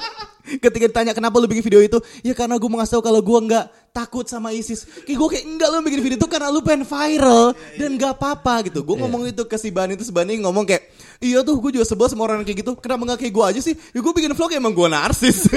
ketika 0.57 0.85
ditanya 0.89 1.13
kenapa 1.13 1.37
lu 1.37 1.45
bikin 1.45 1.61
video 1.61 1.81
itu? 1.85 2.01
Ya 2.25 2.33
karena 2.33 2.57
gue 2.57 2.69
mau 2.69 2.81
ngasih 2.81 2.97
tahu 2.97 3.03
kalau 3.05 3.21
gue 3.21 3.39
nggak 3.45 3.65
takut 3.89 4.25
sama 4.25 4.53
ISIS. 4.53 4.85
Kayak 5.05 5.17
gue 5.17 5.27
kayak 5.35 5.45
enggak 5.45 5.67
lu 5.69 5.75
bikin 5.85 6.01
video 6.05 6.17
itu 6.21 6.29
karena 6.29 6.47
lu 6.53 6.61
pengen 6.61 6.85
viral 6.87 7.53
dan 7.75 7.89
nggak 7.97 8.13
apa-apa 8.15 8.69
gitu. 8.69 8.85
Gue 8.85 8.95
ngomong 8.97 9.27
itu 9.27 9.43
ke 9.45 9.57
si 9.57 9.69
Bani 9.73 9.97
itu 9.97 10.05
si 10.05 10.13
Bani 10.13 10.39
ngomong 10.39 10.63
kayak 10.63 10.89
iya 11.19 11.43
tuh 11.43 11.59
gue 11.59 11.75
juga 11.75 11.85
sebel 11.85 12.07
sama 12.07 12.25
orang 12.29 12.45
kayak 12.47 12.63
gitu. 12.63 12.71
Kenapa 12.77 13.01
nggak 13.05 13.19
kayak 13.25 13.33
gue 13.33 13.45
aja 13.55 13.59
sih? 13.59 13.75
Ya 13.75 13.99
gue 13.99 14.13
bikin 14.13 14.31
vlog 14.33 14.51
emang 14.55 14.73
gue 14.73 14.87
narsis. 14.87 15.45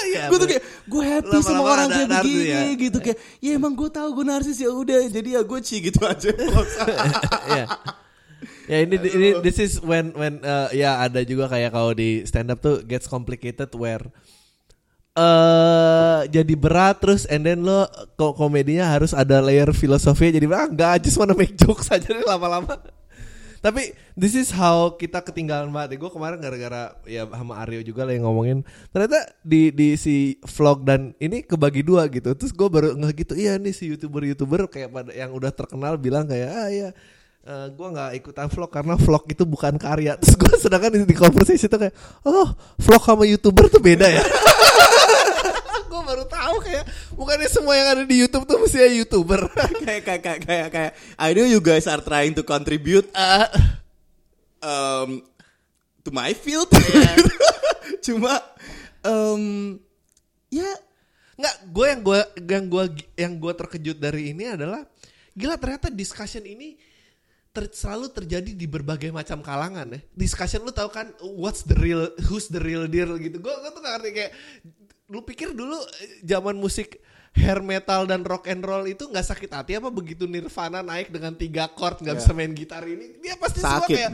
Iya, 0.00 0.32
gue 0.32 0.38
tuh 0.40 0.48
kayak 0.48 0.64
gue 0.88 1.02
happy 1.06 1.38
sama 1.44 1.60
Lama-lama 1.60 1.70
orang 1.70 1.88
kayak 1.92 2.08
begini 2.18 2.50
ya. 2.50 2.60
gitu. 2.74 2.98
Kayak 3.04 3.18
ya 3.38 3.50
emang 3.54 3.72
gue 3.76 3.90
tahu 3.92 4.08
gue 4.16 4.26
narsis. 4.26 4.56
Ya 4.58 4.70
udah 4.72 4.98
jadi 5.06 5.28
ya 5.38 5.40
gue 5.44 5.60
ci 5.60 5.76
gitu 5.84 6.00
aja. 6.02 6.30
Ya. 7.52 7.64
Ya 8.70 8.86
ini 8.86 8.96
ini 8.96 9.28
this 9.44 9.60
is 9.60 9.82
when 9.82 10.16
when 10.16 10.40
uh, 10.40 10.72
ya 10.72 11.02
ada 11.04 11.20
juga 11.26 11.50
kayak 11.50 11.74
kalau 11.74 11.92
di 11.92 12.24
stand 12.24 12.48
up 12.48 12.62
tuh 12.62 12.80
gets 12.86 13.04
complicated 13.04 13.68
where 13.76 14.00
eh 15.10 16.20
jadi 16.30 16.54
berat 16.54 17.02
terus 17.02 17.26
and 17.26 17.42
then 17.42 17.66
lo 17.66 17.90
kok 18.14 18.38
komedinya 18.38 18.86
harus 18.86 19.10
ada 19.10 19.42
layer 19.42 19.74
filosofi 19.74 20.30
jadi 20.30 20.46
ah 20.54 20.70
enggak 20.70 21.02
just 21.02 21.18
wanna 21.18 21.34
make 21.34 21.58
jokes 21.58 21.90
aja 21.90 22.14
nih 22.14 22.26
lama-lama. 22.26 22.78
Tapi 23.60 23.92
this 24.16 24.32
is 24.32 24.48
how 24.48 24.96
kita 24.96 25.20
ketinggalan 25.20 25.68
banget. 25.68 26.00
Gue 26.00 26.08
kemarin 26.08 26.40
gara-gara 26.40 26.96
ya 27.04 27.28
sama 27.28 27.60
Aryo 27.60 27.84
juga 27.84 28.08
lah 28.08 28.16
yang 28.16 28.24
ngomongin. 28.24 28.64
Ternyata 28.88 29.36
di 29.44 29.68
di 29.68 30.00
si 30.00 30.40
vlog 30.40 30.88
dan 30.88 31.12
ini 31.20 31.44
kebagi 31.44 31.84
dua 31.84 32.08
gitu. 32.08 32.32
Terus 32.32 32.56
gue 32.56 32.68
baru 32.72 32.96
nggak 32.96 33.12
gitu. 33.20 33.32
Iya 33.36 33.60
nih 33.60 33.76
si 33.76 33.92
youtuber-youtuber 33.92 34.64
kayak 34.64 34.88
pada 34.88 35.12
yang 35.12 35.36
udah 35.36 35.52
terkenal 35.52 36.00
bilang 36.00 36.24
kayak 36.24 36.48
ah 36.48 36.68
iya 36.72 36.88
eh, 37.44 37.66
gue 37.68 37.88
nggak 37.92 38.10
ikutan 38.24 38.48
vlog 38.48 38.72
karena 38.72 38.96
vlog 38.96 39.28
itu 39.28 39.44
bukan 39.44 39.76
karya. 39.76 40.16
Terus 40.16 40.34
gue 40.40 40.52
sedangkan 40.56 40.90
di, 40.96 40.98
di 41.04 41.16
conversation 41.16 41.68
itu 41.68 41.76
kayak 41.76 41.94
oh 42.24 42.48
vlog 42.80 43.02
sama 43.04 43.28
youtuber 43.28 43.68
tuh 43.68 43.84
beda 43.84 44.08
ya. 44.08 44.24
gue 45.90 46.00
baru 46.06 46.24
tahu 46.24 46.56
kayak 46.62 46.84
bukannya 47.18 47.50
semua 47.50 47.74
yang 47.74 47.88
ada 47.98 48.04
di 48.06 48.16
YouTube 48.16 48.46
tuh 48.46 48.62
mesti 48.62 48.78
youtuber. 48.94 49.50
kayak 49.82 50.02
kayak 50.06 50.22
kayak 50.22 50.40
kayak 50.46 50.68
kayak 50.70 50.92
I 51.18 51.34
know 51.34 51.42
you 51.42 51.58
guys 51.58 51.90
are 51.90 51.98
trying 52.00 52.32
to 52.38 52.46
contribute 52.46 53.10
Eh, 53.10 53.46
um, 54.62 55.18
to 56.00 56.14
my 56.14 56.30
field 56.30 56.70
cuma 58.06 58.38
um, 59.02 59.76
ya 60.48 60.70
Nggak, 61.40 61.56
gue 61.72 61.86
yang 61.88 62.00
gue 62.04 62.20
yang 62.52 62.64
gue 62.68 62.84
yang 63.16 63.32
gue 63.40 63.52
terkejut 63.56 63.96
dari 63.96 64.36
ini 64.36 64.44
adalah 64.44 64.84
gila 65.32 65.56
ternyata 65.56 65.88
discussion 65.88 66.44
ini 66.44 66.76
ter- 67.48 67.72
selalu 67.72 68.12
terjadi 68.12 68.52
di 68.52 68.68
berbagai 68.68 69.08
macam 69.08 69.40
kalangan 69.40 69.88
ya. 69.88 70.00
Discussion 70.12 70.60
lu 70.60 70.68
tahu 70.68 70.92
kan 70.92 71.08
what's 71.24 71.64
the 71.64 71.72
real 71.80 72.12
who's 72.28 72.52
the 72.52 72.60
real 72.60 72.84
deal 72.84 73.16
gitu. 73.16 73.40
Gue 73.40 73.56
gue 73.56 73.70
tuh 73.72 73.80
gak 73.80 73.92
ngerti 73.96 74.10
kayak 74.12 74.32
lu 75.10 75.20
pikir 75.20 75.52
dulu 75.52 75.74
eh, 75.74 76.22
zaman 76.22 76.54
musik 76.54 77.02
hair 77.30 77.58
metal 77.60 78.06
dan 78.06 78.22
rock 78.22 78.46
and 78.46 78.62
roll 78.62 78.82
itu 78.82 79.06
nggak 79.06 79.22
sakit 79.22 79.50
hati 79.50 79.72
apa 79.74 79.86
begitu 79.86 80.26
Nirvana 80.26 80.82
naik 80.82 81.10
dengan 81.10 81.30
tiga 81.34 81.70
chord 81.70 81.98
nggak 81.98 82.16
bisa 82.16 82.30
main 82.30 82.50
gitar 82.50 82.82
ini? 82.82 83.18
Dia 83.18 83.34
pasti 83.34 83.58
semua 83.58 83.82
Sakit. 83.82 83.94
kayak 83.94 84.12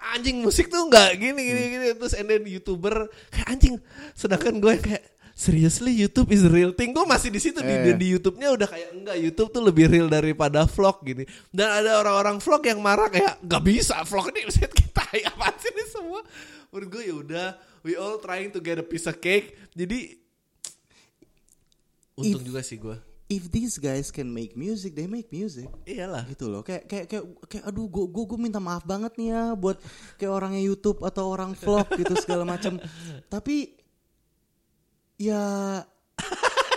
anjing 0.00 0.40
musik 0.40 0.68
tuh 0.68 0.84
nggak 0.84 1.08
gini 1.16 1.40
gini 1.40 1.62
gini. 1.72 1.86
Terus 1.96 2.12
and 2.16 2.28
then 2.28 2.44
youtuber 2.44 3.08
kayak 3.28 3.46
anjing 3.48 3.74
sedangkan 4.12 4.60
gue 4.60 4.74
kayak 4.76 5.04
seriously 5.32 5.96
YouTube 5.96 6.28
is 6.28 6.44
real 6.44 6.76
thing? 6.76 6.92
Gue 6.92 7.08
masih 7.08 7.32
di 7.32 7.40
situ 7.40 7.64
di, 7.64 7.72
Eh. 7.72 7.96
di 7.96 8.12
YouTube-nya 8.12 8.52
udah 8.52 8.68
kayak 8.68 8.88
enggak 8.92 9.16
YouTube 9.16 9.48
tuh 9.56 9.62
lebih 9.64 9.88
real 9.88 10.12
daripada 10.12 10.68
vlog 10.68 11.00
gini. 11.00 11.24
Dan 11.48 11.80
ada 11.80 11.96
orang-orang 11.96 12.36
vlog 12.36 12.60
yang 12.60 12.80
marah 12.84 13.08
kayak 13.08 13.40
nggak 13.40 13.62
bisa 13.64 14.04
vlog 14.04 14.28
ini 14.32 14.52
set 14.52 14.68
kita 14.68 15.00
ya 15.24 15.32
apa 15.32 15.48
sih 15.56 15.72
ini 15.72 15.84
semua? 15.88 16.20
Menurut 16.68 16.88
gue 16.92 17.02
ya 17.08 17.14
udah 17.16 17.48
we 17.80 17.96
all 17.96 18.20
trying 18.20 18.52
to 18.52 18.60
get 18.60 18.76
a 18.76 18.84
piece 18.84 19.08
of 19.08 19.16
cake. 19.16 19.56
Jadi 19.72 20.20
untung 22.14 22.42
If- 22.42 22.48
juga 22.48 22.62
sih 22.62 22.78
gue 22.78 22.96
if 23.30 23.46
these 23.46 23.78
guys 23.78 24.10
can 24.10 24.26
make 24.26 24.58
music 24.58 24.90
they 24.98 25.06
make 25.06 25.30
music. 25.30 25.70
Iyalah. 25.86 26.26
Gitu 26.26 26.50
loh. 26.50 26.66
Kayak 26.66 26.90
kayak 26.90 27.06
kayak, 27.06 27.24
kayak 27.46 27.62
aduh 27.62 27.86
gue 27.86 28.10
gue 28.10 28.24
gue 28.26 28.38
minta 28.42 28.58
maaf 28.58 28.82
banget 28.82 29.14
nih 29.14 29.30
ya 29.30 29.54
buat 29.54 29.78
kayak 30.18 30.34
orangnya 30.34 30.58
YouTube 30.58 30.98
atau 31.06 31.30
orang 31.30 31.54
vlog 31.54 31.86
gitu 31.94 32.10
segala 32.18 32.42
macam 32.42 32.82
tapi 33.32 33.78
ya 35.14 35.42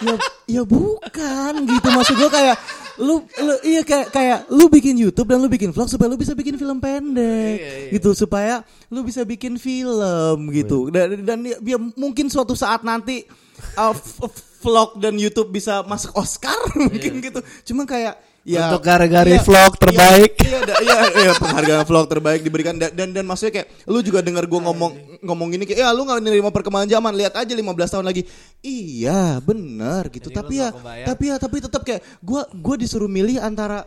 ya 0.05 0.13
ya 0.45 0.61
bukan 0.61 1.53
gitu. 1.65 1.88
Maksud 1.89 2.15
gue 2.21 2.29
kayak 2.29 2.57
lu, 3.01 3.25
lu 3.25 3.53
iya 3.65 3.81
kayak 3.81 4.13
kayak 4.13 4.39
lu 4.53 4.69
bikin 4.69 4.93
YouTube 4.93 5.34
dan 5.34 5.41
lu 5.41 5.49
bikin 5.49 5.73
vlog 5.73 5.89
supaya 5.89 6.05
lu 6.11 6.21
bisa 6.21 6.38
bikin 6.38 6.53
film 6.53 6.77
pendek 6.77 7.57
Iya, 7.57 7.73
iya. 7.89 7.91
gitu. 7.97 8.13
Supaya 8.13 8.61
lu 8.93 9.01
bisa 9.01 9.25
bikin 9.25 9.57
film 9.57 10.53
gitu. 10.53 10.93
Dan 10.93 11.25
dan 11.25 11.41
ya, 11.41 11.57
ya 11.57 11.81
mungkin 11.97 12.29
suatu 12.29 12.53
saat 12.53 12.86
nanti 12.86 13.25
uh, 13.73 13.95
vlog 14.64 14.95
dan 14.95 15.20
YouTube 15.20 15.51
bisa 15.51 15.84
masuk 15.84 16.16
Oscar 16.16 16.55
mungkin 16.80 17.20
gitu. 17.20 17.39
Cuma 17.68 17.84
kayak 17.84 18.16
ya 18.43 18.72
Untuk 18.72 18.84
gara-gara 18.84 19.28
iya, 19.28 19.43
vlog 19.43 19.76
terbaik. 19.76 20.36
Iya, 20.39 20.59
iya, 20.64 20.76
iya, 20.84 20.95
iya, 21.28 21.34
penghargaan 21.36 21.84
vlog 21.84 22.07
terbaik 22.07 22.39
diberikan. 22.43 22.80
Dan 22.80 22.95
dan, 22.95 23.09
dan 23.11 23.28
maksudnya 23.28 23.59
kayak 23.59 23.68
lu 23.91 23.99
juga 23.99 24.24
dengar 24.24 24.47
gue 24.47 24.61
ngomong 24.64 24.91
ngomong 25.24 25.47
gini 25.51 25.64
kayak 25.68 25.84
ya 25.84 25.91
lu 25.91 26.07
nggak 26.07 26.24
nerima 26.24 26.51
perkembangan 26.55 26.88
zaman 26.88 27.14
lihat 27.20 27.36
aja 27.36 27.51
15 27.51 27.93
tahun 27.99 28.05
lagi. 28.07 28.24
Iya 28.64 29.43
benar 29.43 30.07
gitu. 30.07 30.32
Jadi 30.32 30.38
tapi 30.39 30.53
ya 30.59 30.72
nggak 30.72 30.80
kebayang. 30.80 31.07
tapi 31.11 31.24
ya 31.28 31.36
tapi 31.36 31.55
tetap 31.59 31.82
kayak 31.84 32.01
gue 32.24 32.41
gue 32.55 32.76
disuruh 32.80 33.11
milih 33.11 33.43
antara 33.43 33.84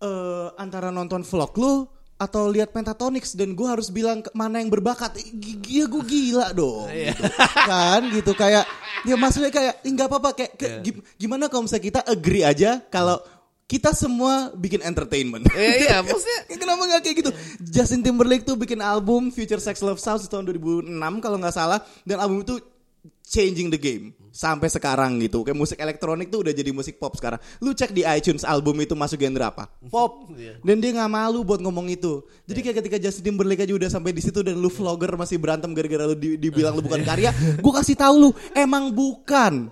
eh 0.00 0.48
antara 0.56 0.88
nonton 0.88 1.24
vlog 1.24 1.52
lu 1.60 1.74
atau 2.16 2.46
lihat 2.46 2.70
Pentatonix 2.70 3.32
dan 3.32 3.52
gue 3.52 3.64
harus 3.64 3.88
bilang 3.88 4.20
ke- 4.20 4.30
mana 4.32 4.58
yang 4.58 4.68
berbakat 4.68 5.18
iya 5.64 5.84
gue 5.84 6.02
gila 6.02 6.50
dong 6.50 6.86
Iya. 6.86 7.10
gitu. 7.10 7.22
kan 7.64 8.00
gitu 8.08 8.32
kayak 8.32 8.64
ya 9.02 9.14
maksudnya 9.14 9.50
kayak 9.50 9.82
"Ih, 9.82 9.90
nggak 9.90 10.08
apa-apa 10.08 10.30
kayak 10.32 10.52
ke- 10.54 10.68
Iya. 10.68 10.78
gim- 10.80 11.02
gimana 11.16 11.46
kalau 11.46 11.64
misalnya 11.64 11.84
kita 11.84 12.00
agree 12.04 12.42
aja 12.42 12.78
kalau 12.86 13.18
kita 13.64 13.90
semua 13.90 14.52
bikin 14.52 14.78
entertainment 14.80 15.42
Iya, 15.50 15.72
iya, 15.74 15.96
maksudnya 16.00 16.40
Ya, 16.46 16.56
Kenapa 16.60 16.84
gak 16.86 17.02
kayak 17.02 17.16
gitu? 17.18 17.30
Justin 17.60 18.00
Timberlake 18.00 18.44
tuh 18.44 18.54
bikin 18.54 18.78
album 18.78 19.28
Future 19.28 19.58
Sex 19.58 19.80
Love 19.80 19.98
Sounds 19.98 20.24
tahun 20.24 20.46
2006 20.46 20.86
kalau 21.18 21.36
nggak 21.36 21.52
salah 21.52 21.82
dan 22.02 22.18
album 22.18 22.40
itu 22.40 22.60
changing 23.22 23.68
the 23.68 23.76
game 23.76 24.12
sampai 24.34 24.66
sekarang 24.66 25.22
gitu. 25.22 25.40
Kayak 25.40 25.54
musik 25.54 25.78
elektronik 25.78 26.26
tuh 26.26 26.42
udah 26.42 26.50
jadi 26.50 26.74
musik 26.74 26.98
pop 26.98 27.14
sekarang. 27.14 27.38
Lu 27.62 27.70
cek 27.70 27.94
di 27.94 28.02
iTunes 28.02 28.42
album 28.42 28.74
itu 28.76 28.92
masuk 28.92 29.14
genre 29.16 29.46
apa? 29.46 29.70
Pop. 29.86 30.26
Iya. 30.34 30.58
Dan 30.60 30.82
dia 30.82 30.90
nggak 30.90 31.06
malu 31.06 31.40
buat 31.40 31.62
ngomong 31.62 31.86
itu. 31.88 32.26
Jadi 32.42 32.58
kayak 32.60 32.76
ketika 32.82 32.96
Justin 32.98 33.30
Timberlake 33.30 33.62
aja 33.62 33.70
udah 33.72 33.86
sampai 33.86 34.10
di 34.10 34.18
situ 34.18 34.42
dan 34.42 34.58
lu 34.58 34.66
vlogger 34.66 35.14
masih 35.14 35.38
berantem 35.38 35.70
gara-gara 35.70 36.04
lu 36.04 36.12
di- 36.12 36.34
dibilang 36.34 36.74
lu 36.74 36.82
bukan 36.82 37.00
karya, 37.00 37.30
gua 37.62 37.78
kasih 37.78 37.94
tahu 37.94 38.14
lu 38.18 38.30
emang 38.52 38.90
bukan. 38.90 39.70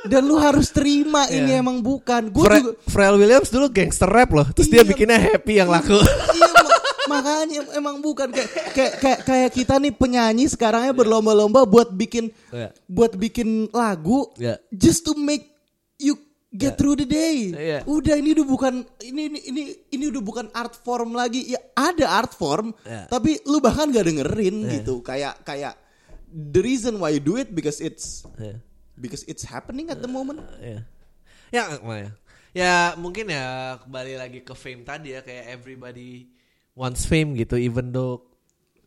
Dan 0.00 0.24
lu 0.24 0.38
harus 0.38 0.70
terima 0.70 1.26
ini 1.28 1.52
Iya. 1.52 1.60
emang 1.60 1.82
bukan. 1.82 2.30
Gue 2.30 2.40
Fre- 2.40 2.58
juga 2.58 2.72
Pharrell 2.86 3.18
Williams 3.18 3.50
dulu 3.50 3.66
gangster 3.68 4.08
rap 4.08 4.30
loh. 4.30 4.46
Terus 4.48 4.70
dia 4.70 4.80
Iya. 4.80 4.88
bikinnya 4.88 5.18
happy 5.18 5.52
yang 5.54 5.68
laku. 5.68 5.98
iya 6.32 6.47
makanya 7.08 7.54
em- 7.58 7.72
emang 7.74 7.96
bukan 7.98 8.28
kayak 8.28 8.50
kayak 8.70 8.92
kayak 9.00 9.20
kayak 9.24 9.50
kita 9.50 9.74
nih 9.76 9.90
penyanyi 9.90 10.44
sekarangnya 10.46 10.92
berlomba-lomba 10.92 11.64
buat 11.64 11.88
bikin 11.90 12.28
Iya. 12.52 12.70
buat 12.84 13.16
bikin 13.16 13.72
lagu 13.72 14.28
Iya. 14.36 14.60
just 14.70 15.02
to 15.02 15.16
make 15.16 15.48
you 15.96 16.14
get 16.48 16.76
through 16.76 16.96
the 16.96 17.04
day. 17.04 17.50
Iya. 17.50 17.78
Udah 17.84 18.14
ini 18.14 18.32
udah 18.32 18.46
bukan 18.46 18.74
ini 19.00 19.28
ini 19.28 19.38
ini 19.44 19.62
ini 19.90 20.04
udah 20.06 20.22
bukan 20.22 20.46
art 20.52 20.76
form 20.76 21.12
lagi. 21.12 21.44
Ya 21.44 21.60
ada 21.72 22.08
art 22.14 22.32
form, 22.32 22.72
Iya. 22.84 23.04
tapi 23.06 23.40
lu 23.44 23.58
bahkan 23.58 23.88
gak 23.88 24.04
dengerin 24.04 24.64
gitu. 24.70 25.00
Kayak 25.00 25.40
kayak 25.42 25.76
the 26.28 26.60
reason 26.60 26.96
why 26.96 27.08
you 27.10 27.20
do 27.20 27.36
it 27.36 27.48
because 27.50 27.80
it's 27.80 28.24
Iya. 28.36 28.60
because 28.94 29.24
it's 29.24 29.44
happening 29.44 29.88
at 29.88 29.98
the 29.98 30.08
moment. 30.08 30.40
ya 30.60 30.84
ya 31.48 31.64
ya 31.80 32.10
ya 32.52 32.72
mungkin 32.96 33.28
ya 33.28 33.44
kembali 33.80 34.16
lagi 34.16 34.40
ke 34.40 34.52
fame 34.52 34.80
tadi 34.82 35.12
ya 35.12 35.20
kayak 35.20 35.52
everybody 35.52 36.28
wants 36.78 37.02
fame 37.02 37.34
gitu 37.34 37.58
even 37.58 37.90
though 37.90 38.22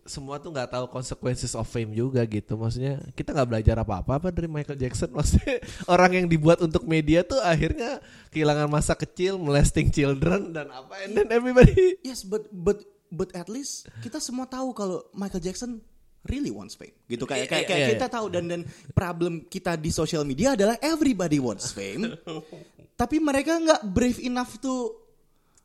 semua 0.01 0.41
tuh 0.41 0.49
nggak 0.49 0.73
tahu 0.73 0.85
consequences 0.89 1.53
of 1.53 1.67
fame 1.69 1.93
juga 1.93 2.25
gitu 2.25 2.57
maksudnya 2.57 2.97
kita 3.13 3.37
nggak 3.37 3.49
belajar 3.51 3.75
apa-apa 3.83 4.17
apa 4.17 4.27
dari 4.33 4.49
Michael 4.49 4.79
Jackson 4.79 5.13
maksudnya 5.17 5.61
orang 5.85 6.23
yang 6.23 6.27
dibuat 6.31 6.63
untuk 6.63 6.87
media 6.87 7.21
tuh 7.21 7.37
akhirnya 7.43 8.01
kehilangan 8.33 8.71
masa 8.71 8.97
kecil 8.97 9.37
molesting 9.37 9.93
children 9.93 10.55
dan 10.55 10.71
apa 10.73 11.05
and 11.05 11.13
then 11.13 11.27
everybody 11.29 11.75
Yes, 12.07 12.25
but 12.25 12.49
but 12.49 12.81
but 13.13 13.29
at 13.37 13.45
least 13.51 13.85
kita 14.01 14.17
semua 14.17 14.49
tahu 14.49 14.73
kalau 14.73 15.05
Michael 15.13 15.43
Jackson 15.43 15.83
really 16.25 16.49
wants 16.53 16.77
fame. 16.77 16.93
Gitu 17.09 17.25
kayak 17.25 17.49
kayak, 17.49 17.65
Iya, 17.65 17.69
kayak 17.69 17.81
iya, 17.81 17.89
kita 17.97 18.07
tahu 18.09 18.29
dan 18.29 18.45
dan 18.49 18.61
problem 18.93 19.45
kita 19.49 19.77
di 19.77 19.89
social 19.89 20.21
media 20.25 20.53
adalah 20.53 20.77
everybody 20.81 21.37
wants 21.37 21.73
fame. 21.73 22.09
tapi 23.01 23.17
mereka 23.17 23.57
nggak 23.57 23.81
brave 23.89 24.21
enough 24.21 24.61
to 24.61 24.93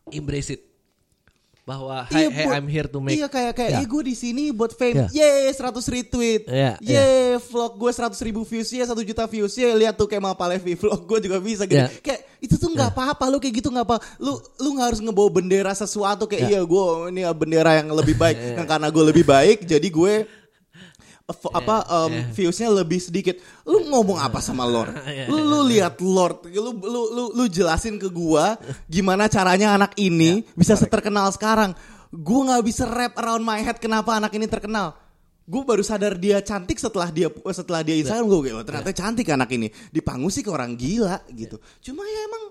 embrace 0.08 0.48
it 0.52 0.75
bahwa 1.66 2.06
hey, 2.06 2.30
hey 2.30 2.46
buat- 2.46 2.56
I'm 2.56 2.68
here 2.70 2.86
to 2.86 3.02
make 3.02 3.18
Iya 3.18 3.26
kayak 3.26 3.52
kayak 3.52 3.70
Ya. 3.74 3.78
"Ih, 3.82 3.86
gue 3.90 4.02
di 4.06 4.14
sini 4.14 4.54
buat 4.54 4.70
fame. 4.70 5.02
Ya. 5.02 5.06
Yeay 5.10 5.50
100 5.50 5.82
retweet. 5.82 6.46
Ya, 6.46 6.78
Yeay 6.78 7.42
vlog 7.42 7.74
gue 7.74 7.90
100 7.90 8.22
ribu 8.22 8.46
views. 8.46 8.70
Yeay 8.70 8.86
1 8.86 9.02
juta 9.02 9.26
views. 9.26 9.50
Yeay 9.50 9.74
lihat 9.74 9.98
tuh 9.98 10.06
Kemal 10.06 10.38
Palevi 10.38 10.78
vlog 10.78 11.02
gue 11.02 11.26
juga 11.26 11.42
bisa 11.42 11.66
gitu. 11.66 11.74
Ya. 11.74 11.90
Kayak 11.90 12.22
itu 12.38 12.54
tuh 12.54 12.70
nggak 12.70 12.94
apa-apa 12.94 13.26
lu 13.26 13.42
kayak 13.42 13.58
gitu 13.58 13.68
nggak 13.68 13.82
apa. 13.82 13.98
Lu 14.16 14.38
lu 14.56 14.78
nggak 14.78 14.94
harus 14.94 15.00
ngebawa 15.02 15.26
bendera 15.28 15.74
sesuatu 15.74 16.30
kayak 16.30 16.46
iya 16.46 16.62
gue 16.62 16.84
ini 17.10 17.26
ya 17.26 17.34
bendera 17.34 17.82
yang 17.82 17.90
lebih 17.90 18.14
baik. 18.14 18.38
Yang 18.62 18.66
karena 18.70 18.86
gue 18.86 19.04
lebih 19.04 19.24
baik 19.26 19.58
jadi 19.66 19.88
gue 19.90 20.14
f- 21.26 21.52
apa 21.52 21.76
um, 21.90 22.12
viewsnya 22.30 22.70
lebih 22.70 23.02
sedikit. 23.02 23.36
Lu 23.66 23.82
ngomong 23.90 24.22
apa 24.22 24.38
sama 24.38 24.62
Lord? 24.62 24.94
Lu 25.30 25.42
lu 25.42 25.60
lihat 25.66 25.98
Lord, 25.98 26.46
lu 26.50 26.70
lu 26.74 27.02
lu 27.10 27.24
lu 27.34 27.44
jelasin 27.50 27.98
ke 27.98 28.06
gua 28.10 28.54
gimana 28.86 29.26
caranya 29.26 29.74
anak 29.74 29.92
ini 29.98 30.46
bisa 30.54 30.78
seterkenal 30.78 31.30
sekarang. 31.34 31.74
Gua 32.14 32.54
nggak 32.54 32.64
bisa 32.64 32.86
rap 32.86 33.18
around 33.18 33.42
my 33.42 33.58
head 33.60 33.78
kenapa 33.82 34.14
anak 34.14 34.30
ini 34.38 34.46
terkenal. 34.46 34.94
Gue 35.46 35.62
baru 35.62 35.78
sadar 35.78 36.18
dia 36.18 36.42
cantik 36.42 36.74
setelah 36.74 37.06
dia 37.06 37.30
setelah 37.54 37.86
dia 37.86 37.94
Instagram 37.94 38.26
gue 38.26 38.50
oh, 38.50 38.66
ternyata 38.66 38.90
cantik 38.90 39.30
anak 39.30 39.46
ini. 39.54 39.70
Di 39.70 40.02
panggung 40.02 40.26
sih 40.26 40.42
ke 40.42 40.50
orang 40.50 40.74
gila 40.74 41.22
gitu. 41.30 41.62
Cuma 41.86 42.02
ya 42.02 42.20
emang 42.26 42.44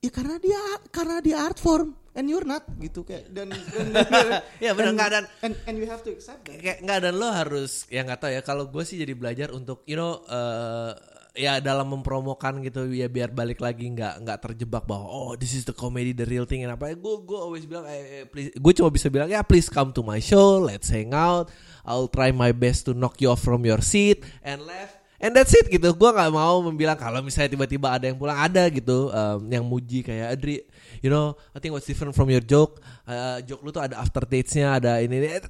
ya 0.00 0.10
karena 0.10 0.36
dia 0.40 0.60
karena 0.88 1.16
dia 1.20 1.36
art 1.44 1.60
form 1.60 1.92
and 2.12 2.28
you're 2.28 2.44
not 2.44 2.64
gitu 2.76 3.02
kayak 3.02 3.28
dan, 3.32 3.48
dan, 3.50 3.86
dan- 3.92 4.44
Ya, 4.64 4.76
benar, 4.76 4.92
nggak, 4.92 5.10
dan- 5.10 5.28
and, 5.40 5.54
and 5.64 5.74
you 5.80 5.88
have 5.88 6.04
to 6.04 6.12
accept 6.12 6.44
that. 6.44 6.60
kayak 6.60 6.78
nggak 6.84 6.98
dan 7.02 7.14
lo 7.16 7.28
harus 7.32 7.88
ya 7.88 8.04
nggak 8.04 8.20
tahu 8.20 8.30
ya 8.32 8.42
kalau 8.44 8.68
gue 8.68 8.84
sih 8.84 9.00
jadi 9.00 9.16
belajar 9.16 9.48
untuk 9.50 9.80
you 9.88 9.96
know 9.96 10.20
eh, 10.28 10.92
ya 11.32 11.64
dalam 11.64 11.88
mempromokan 11.88 12.60
gitu 12.60 12.92
ya 12.92 13.08
biar 13.08 13.32
balik 13.32 13.64
lagi 13.64 13.88
nggak 13.88 14.20
nggak 14.20 14.38
terjebak 14.44 14.84
bahwa 14.84 15.08
oh 15.08 15.32
this 15.32 15.56
is 15.56 15.64
the 15.64 15.72
comedy 15.72 16.12
the 16.12 16.28
real 16.28 16.44
thing 16.44 16.60
and 16.60 16.76
apa 16.76 16.92
gue 16.92 17.14
gue 17.24 17.38
always 17.40 17.64
bilang 17.64 17.88
eh, 17.88 18.20
eh, 18.20 18.24
please 18.28 18.52
gue 18.52 18.72
cuma 18.76 18.92
bisa 18.92 19.08
bilang 19.08 19.32
ya 19.32 19.40
please 19.40 19.72
come 19.72 19.96
to 19.96 20.04
my 20.04 20.20
show 20.20 20.60
let's 20.60 20.92
hang 20.92 21.16
out 21.16 21.48
I'll 21.88 22.12
try 22.12 22.30
my 22.30 22.52
best 22.52 22.84
to 22.86 22.92
knock 22.92 23.16
you 23.24 23.32
off 23.32 23.40
from 23.40 23.64
your 23.64 23.80
seat 23.80 24.20
and 24.44 24.60
laugh 24.68 25.00
And 25.22 25.38
that's 25.38 25.54
it 25.54 25.70
gitu. 25.70 25.94
Gue 25.94 26.10
nggak 26.10 26.34
mau 26.34 26.58
membilang 26.66 26.98
kalau 26.98 27.22
misalnya 27.22 27.54
tiba-tiba 27.54 27.94
ada 27.94 28.10
yang 28.10 28.18
pulang 28.18 28.34
ada 28.34 28.66
gitu 28.66 29.06
um, 29.06 29.46
yang 29.46 29.62
muji 29.62 30.02
kayak 30.02 30.34
Adri, 30.34 30.66
you 31.02 31.10
know, 31.10 31.34
I 31.52 31.58
think 31.58 31.74
what's 31.74 31.84
different 31.84 32.14
from 32.14 32.30
your 32.30 32.40
joke, 32.40 32.78
uh, 33.04 33.42
joke 33.42 33.60
lu 33.66 33.74
tuh 33.74 33.82
ada 33.82 33.98
after 33.98 34.22
nya 34.30 34.78
ada 34.78 35.02
ini. 35.02 35.18
ini. 35.18 35.28
Eh, 35.36 35.42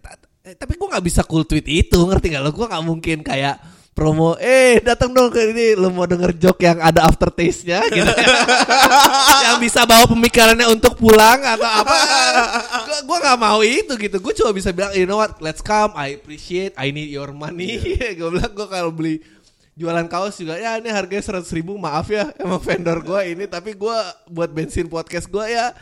eh, 0.49 0.55
tapi 0.57 0.75
gue 0.81 0.89
nggak 0.89 1.05
bisa 1.05 1.23
cool 1.29 1.45
tweet 1.45 1.69
itu, 1.69 2.01
ngerti 2.01 2.35
gak 2.35 2.43
lo? 2.43 2.51
Gue 2.51 2.67
nggak 2.67 2.83
mungkin 2.83 3.21
kayak 3.21 3.61
promo, 3.93 4.41
eh 4.41 4.81
datang 4.81 5.13
dong 5.13 5.29
ke 5.29 5.53
ini, 5.53 5.77
lu 5.77 5.93
mau 5.93 6.09
denger 6.09 6.33
joke 6.41 6.65
yang 6.65 6.81
ada 6.81 7.05
after 7.05 7.29
nya 7.37 7.85
gitu. 7.93 8.09
yang 9.45 9.61
bisa 9.61 9.85
bawa 9.85 10.09
pemikirannya 10.09 10.65
untuk 10.73 10.97
pulang 10.97 11.45
atau 11.45 11.69
apa? 11.69 11.97
Gue 12.89 12.99
gue 13.05 13.19
nggak 13.21 13.39
mau 13.39 13.61
itu 13.61 13.93
gitu. 14.01 14.17
Gue 14.25 14.33
cuma 14.33 14.57
bisa 14.57 14.73
bilang, 14.73 14.97
you 14.97 15.05
know 15.05 15.21
what, 15.21 15.37
let's 15.45 15.61
come, 15.61 15.93
I 15.93 16.17
appreciate, 16.17 16.73
I 16.81 16.89
need 16.89 17.13
your 17.13 17.37
money. 17.37 17.77
gue 18.19 18.29
bilang 18.33 18.53
gue 18.57 18.67
kalau 18.73 18.91
beli 18.97 19.21
jualan 19.73 20.07
kaos 20.09 20.37
juga 20.37 20.61
ya 20.61 20.77
ini 20.77 20.93
harganya 20.93 21.25
seratus 21.25 21.53
ribu 21.53 21.81
maaf 21.81 22.13
ya 22.13 22.29
emang 22.37 22.61
vendor 22.61 23.01
gue 23.01 23.21
ini 23.33 23.45
tapi 23.49 23.73
gue 23.73 23.97
buat 24.29 24.51
bensin 24.53 24.87
podcast 24.87 25.29
gue 25.33 25.45
ya 25.49 25.73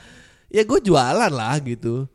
ya 0.46 0.62
gue 0.62 0.80
jualan 0.82 1.32
lah 1.32 1.58
gitu 1.62 2.06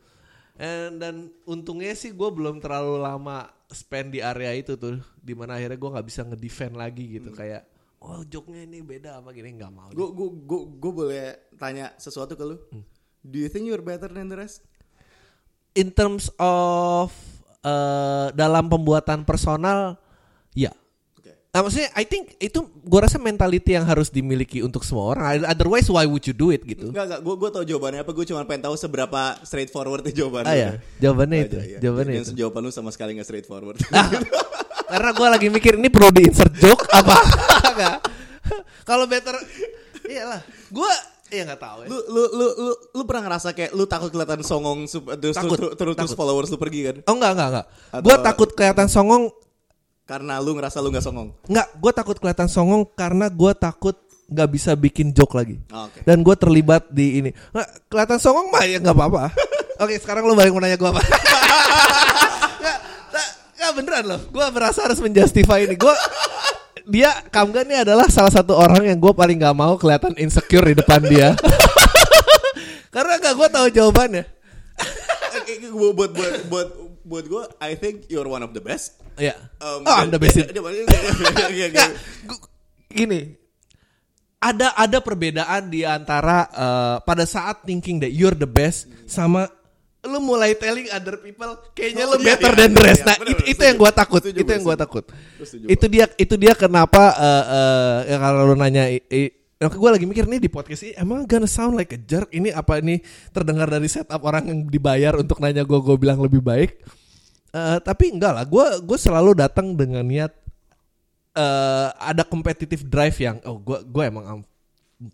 And, 0.56 0.96
dan 0.96 1.28
untungnya 1.44 1.92
sih 1.92 2.16
gue 2.16 2.30
belum 2.32 2.64
terlalu 2.64 3.04
lama 3.04 3.52
spend 3.68 4.16
di 4.16 4.24
area 4.24 4.56
itu 4.56 4.72
tuh 4.80 5.04
di 5.20 5.36
mana 5.36 5.60
akhirnya 5.60 5.76
gue 5.76 5.90
nggak 5.92 6.06
bisa 6.08 6.24
ngedefend 6.24 6.80
lagi 6.80 7.20
gitu 7.20 7.28
kayak 7.36 7.68
oh 8.00 8.24
joknya 8.24 8.64
ini 8.64 8.80
beda 8.80 9.20
apa 9.20 9.36
gini 9.36 9.52
nggak 9.52 9.68
mau 9.68 9.92
Gue 9.92 10.08
gue 10.16 10.28
gue 10.48 10.60
gue 10.80 10.92
boleh 10.96 11.24
tanya 11.60 11.92
sesuatu 12.00 12.40
ke 12.40 12.44
lu. 12.48 12.56
Hmm. 12.72 12.88
Do 13.20 13.36
you 13.36 13.52
think 13.52 13.68
you're 13.68 13.84
better 13.84 14.08
than 14.08 14.32
the 14.32 14.40
rest? 14.40 14.64
in 15.76 15.92
terms 15.92 16.32
of 16.40 17.12
eh, 17.60 18.28
dalam 18.32 18.72
pembuatan 18.72 19.28
personal 19.28 20.00
ya 20.56 20.72
Oke. 20.72 20.85
Nah, 21.56 21.64
maksudnya 21.64 21.88
I 21.90 22.04
think 22.04 22.36
itu 22.36 22.60
gue 22.68 23.00
rasa 23.00 23.16
mentality 23.16 23.72
yang 23.72 23.82
harus 23.82 24.12
dimiliki 24.12 24.60
untuk 24.60 24.84
semua 24.84 25.08
orang. 25.10 25.40
Otherwise 25.42 25.88
why 25.88 26.04
would 26.04 26.20
you 26.22 26.36
do 26.36 26.52
it 26.52 26.60
gitu? 26.62 26.92
Enggak 26.92 27.08
enggak, 27.08 27.20
gue 27.22 27.34
gue 27.34 27.48
tau 27.50 27.64
jawabannya 27.64 28.04
apa. 28.04 28.12
Gue 28.12 28.28
cuma 28.28 28.44
pengen 28.44 28.68
tahu 28.68 28.76
seberapa 28.76 29.20
straightforward 29.40 30.04
jawabannya. 30.12 30.44
Ah 30.46 30.54
ya, 30.54 30.70
jawabannya 31.00 31.38
itu. 31.40 31.56
Aja, 31.56 31.64
iya. 31.64 31.78
Jawabannya 31.80 32.12
Dan 32.12 32.22
itu. 32.22 32.32
jawaban 32.36 32.60
lu 32.60 32.70
sama 32.70 32.92
sekali 32.92 33.16
gak 33.16 33.24
straightforward. 33.24 33.80
Ah, 34.86 34.92
karena 34.92 35.10
gue 35.10 35.28
lagi 35.32 35.48
mikir 35.48 35.72
ini 35.74 35.88
perlu 35.88 36.12
di 36.12 36.30
insert 36.30 36.52
joke 36.54 36.86
apa? 36.92 37.16
Enggak. 37.72 37.96
Kalau 38.84 39.02
better 39.04 39.34
iyalah. 40.04 40.38
Gue 40.68 40.90
ya 41.26 41.42
nggak 41.42 41.58
tahu 41.58 41.78
ya. 41.82 41.86
lu, 41.88 41.98
lu 42.06 42.22
lu 42.30 42.46
lu 42.54 42.72
lu 42.94 43.02
pernah 43.02 43.26
ngerasa 43.26 43.50
kayak 43.50 43.74
lu 43.74 43.82
takut 43.84 44.14
kelihatan 44.14 44.38
songong 44.40 44.86
terus 44.86 45.34
Takut, 45.34 45.58
terus 45.58 45.74
terus 45.74 45.94
terus 45.98 46.06
takut. 46.06 46.14
followers 46.14 46.46
lu 46.46 46.56
pergi 46.56 46.80
kan? 46.84 46.96
Oh 47.02 47.18
enggak 47.18 47.32
enggak 47.34 47.48
enggak. 47.50 47.66
Atau- 47.90 48.04
Gue 48.04 48.16
takut 48.22 48.48
kelihatan 48.52 48.86
songong 48.86 49.22
Karena 50.06 50.38
lu 50.38 50.54
ngerasa 50.54 50.78
lu 50.78 50.94
nggak 50.94 51.02
songong. 51.02 51.34
Nggak, 51.50 51.68
gue 51.82 51.92
takut 51.92 52.16
kelihatan 52.22 52.46
songong 52.46 52.86
karena 52.94 53.26
gue 53.26 53.52
takut 53.58 53.98
nggak 54.30 54.48
bisa 54.54 54.70
bikin 54.78 55.10
joke 55.10 55.34
lagi. 55.34 55.58
Oh, 55.74 55.90
Oke. 55.90 56.06
Dan 56.06 56.22
gue 56.22 56.34
terlibat 56.38 56.86
di 56.94 57.18
ini. 57.18 57.30
Nggak, 57.50 57.90
kelihatan 57.90 58.18
songong 58.22 58.46
mah 58.54 58.62
ya 58.70 58.78
nggak 58.78 58.94
apa-apa. 58.94 59.34
Oke, 59.82 59.98
sekarang 59.98 60.22
lo 60.30 60.38
balik 60.38 60.54
mau 60.54 60.62
nanya 60.62 60.78
gue 60.78 60.90
apa? 60.94 61.02
nggak, 62.62 62.78
nggak, 63.10 63.28
nggak 63.58 63.72
beneran 63.74 64.04
loh. 64.06 64.20
Gue 64.30 64.46
merasa 64.54 64.86
harus 64.86 65.02
menjustify 65.02 65.66
ini. 65.66 65.74
Gue 65.74 65.90
dia 66.86 67.10
Kamga 67.34 67.66
ini 67.66 67.82
adalah 67.82 68.06
salah 68.06 68.30
satu 68.30 68.54
orang 68.54 68.86
yang 68.86 69.02
gue 69.02 69.10
paling 69.10 69.42
nggak 69.42 69.58
mau 69.58 69.74
kelihatan 69.74 70.14
insecure 70.22 70.70
di 70.70 70.78
depan 70.78 71.02
dia. 71.02 71.34
Karena 72.94 73.18
nggak 73.18 73.34
gue 73.34 73.48
tahu 73.50 73.66
jawabannya. 73.74 74.24
Buat 75.74 76.14
buat 76.14 76.34
buat 76.46 76.68
buat 77.02 77.24
gue, 77.26 77.42
I 77.58 77.74
think 77.74 78.06
you're 78.06 78.30
one 78.30 78.46
of 78.46 78.54
the 78.54 78.62
best. 78.62 79.05
Iya. 79.16 79.34
Um, 79.58 79.80
oh, 79.82 79.96
I'm 79.96 80.08
the 80.08 80.18
best. 80.18 80.36
dia- 80.40 80.52
dia- 80.52 80.62
dia- 80.62 81.50
dia- 81.50 81.70
Nggak, 81.72 81.90
gu- 82.26 82.48
gini 82.88 83.20
ada 84.36 84.76
ada 84.76 85.00
perbedaan 85.00 85.68
di 85.68 85.82
antara 85.82 86.44
eh, 86.46 86.96
pada 87.02 87.24
saat 87.24 87.64
thinking 87.64 87.98
that 87.98 88.12
you're 88.12 88.36
the 88.36 88.46
best 88.46 88.86
sama 89.04 89.48
lu 90.06 90.22
mulai 90.22 90.54
telling 90.54 90.86
other 90.92 91.18
people 91.18 91.50
kayaknya 91.72 92.06
Oh, 92.06 92.14
lu 92.14 92.22
iya, 92.22 92.26
better 92.30 92.52
iya, 92.52 92.58
than 92.60 92.70
the 92.70 92.78
iya, 92.78 92.86
rest. 92.86 93.00
iya, 93.00 93.08
Nah, 93.08 93.16
bener, 93.16 93.26
itu, 93.26 93.40
bener, 93.42 93.50
itu 93.50 93.62
yang 93.64 93.76
gua 93.76 93.90
takut. 93.90 94.20
Setuju, 94.22 94.38
itu 94.38 94.50
yang 94.54 94.62
gua 94.62 94.76
takut. 94.78 95.04
Setuju, 95.42 95.64
Itu 95.66 95.86
dia 95.90 96.04
itu 96.14 96.34
dia 96.36 96.52
kenapa 96.54 97.02
eh, 97.16 97.44
eh, 97.50 97.96
ya 98.06 98.16
kalau 98.20 98.40
lu 98.44 98.54
nanya 98.54 98.86
i- 98.86 99.02
i- 99.02 99.34
gue 99.56 99.90
lagi 99.90 100.04
mikir 100.04 100.28
nih 100.28 100.38
di 100.38 100.52
podcast 100.52 100.84
ini 100.84 100.92
emang 100.94 101.24
gonna 101.24 101.48
sound 101.48 101.74
like 101.74 101.90
a 101.90 101.98
jerk 101.98 102.28
ini 102.30 102.52
apa 102.52 102.76
ini 102.78 103.00
terdengar 103.32 103.66
dari 103.66 103.88
setup 103.88 104.20
orang 104.20 104.46
yang 104.46 104.58
dibayar 104.62 105.16
untuk 105.16 105.40
nanya 105.40 105.64
gue 105.64 105.80
gue 105.80 105.96
bilang 105.96 106.20
lebih 106.20 106.38
baik 106.38 106.76
Eh, 107.56 107.78
tapi 107.80 108.12
enggak 108.12 108.36
lah 108.36 108.44
gue 108.44 108.66
gue 108.84 108.98
selalu 109.00 109.32
datang 109.32 109.72
dengan 109.72 110.04
niat 110.04 110.28
eh 111.36 111.88
ada 111.96 112.20
competitive 112.24 112.84
drive 112.84 113.16
yang 113.16 113.40
oh 113.48 113.56
gue 113.56 113.80
gue 113.80 114.02
emang 114.04 114.24
I'm 114.28 114.42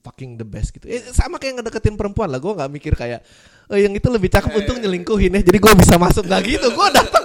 fucking 0.02 0.38
the 0.38 0.46
best 0.46 0.74
gitu. 0.74 0.90
Eh, 0.90 1.02
sama 1.14 1.38
kayak 1.38 1.62
ngedeketin 1.62 1.94
perempuan 1.94 2.30
lah. 2.30 2.42
Gue 2.42 2.54
nggak 2.54 2.70
mikir 2.70 2.94
kayak 2.98 3.22
oh 3.70 3.78
yang 3.78 3.94
itu 3.94 4.06
lebih 4.10 4.26
cakep 4.30 4.50
untuk 4.58 4.78
nyelingkuhin 4.78 5.38
ya. 5.38 5.42
Jadi 5.42 5.58
gue 5.58 5.72
bisa 5.78 5.94
masuk 5.98 6.26
nggak 6.26 6.42
gitu. 6.50 6.66
Gue 6.74 6.88
datang 6.90 7.24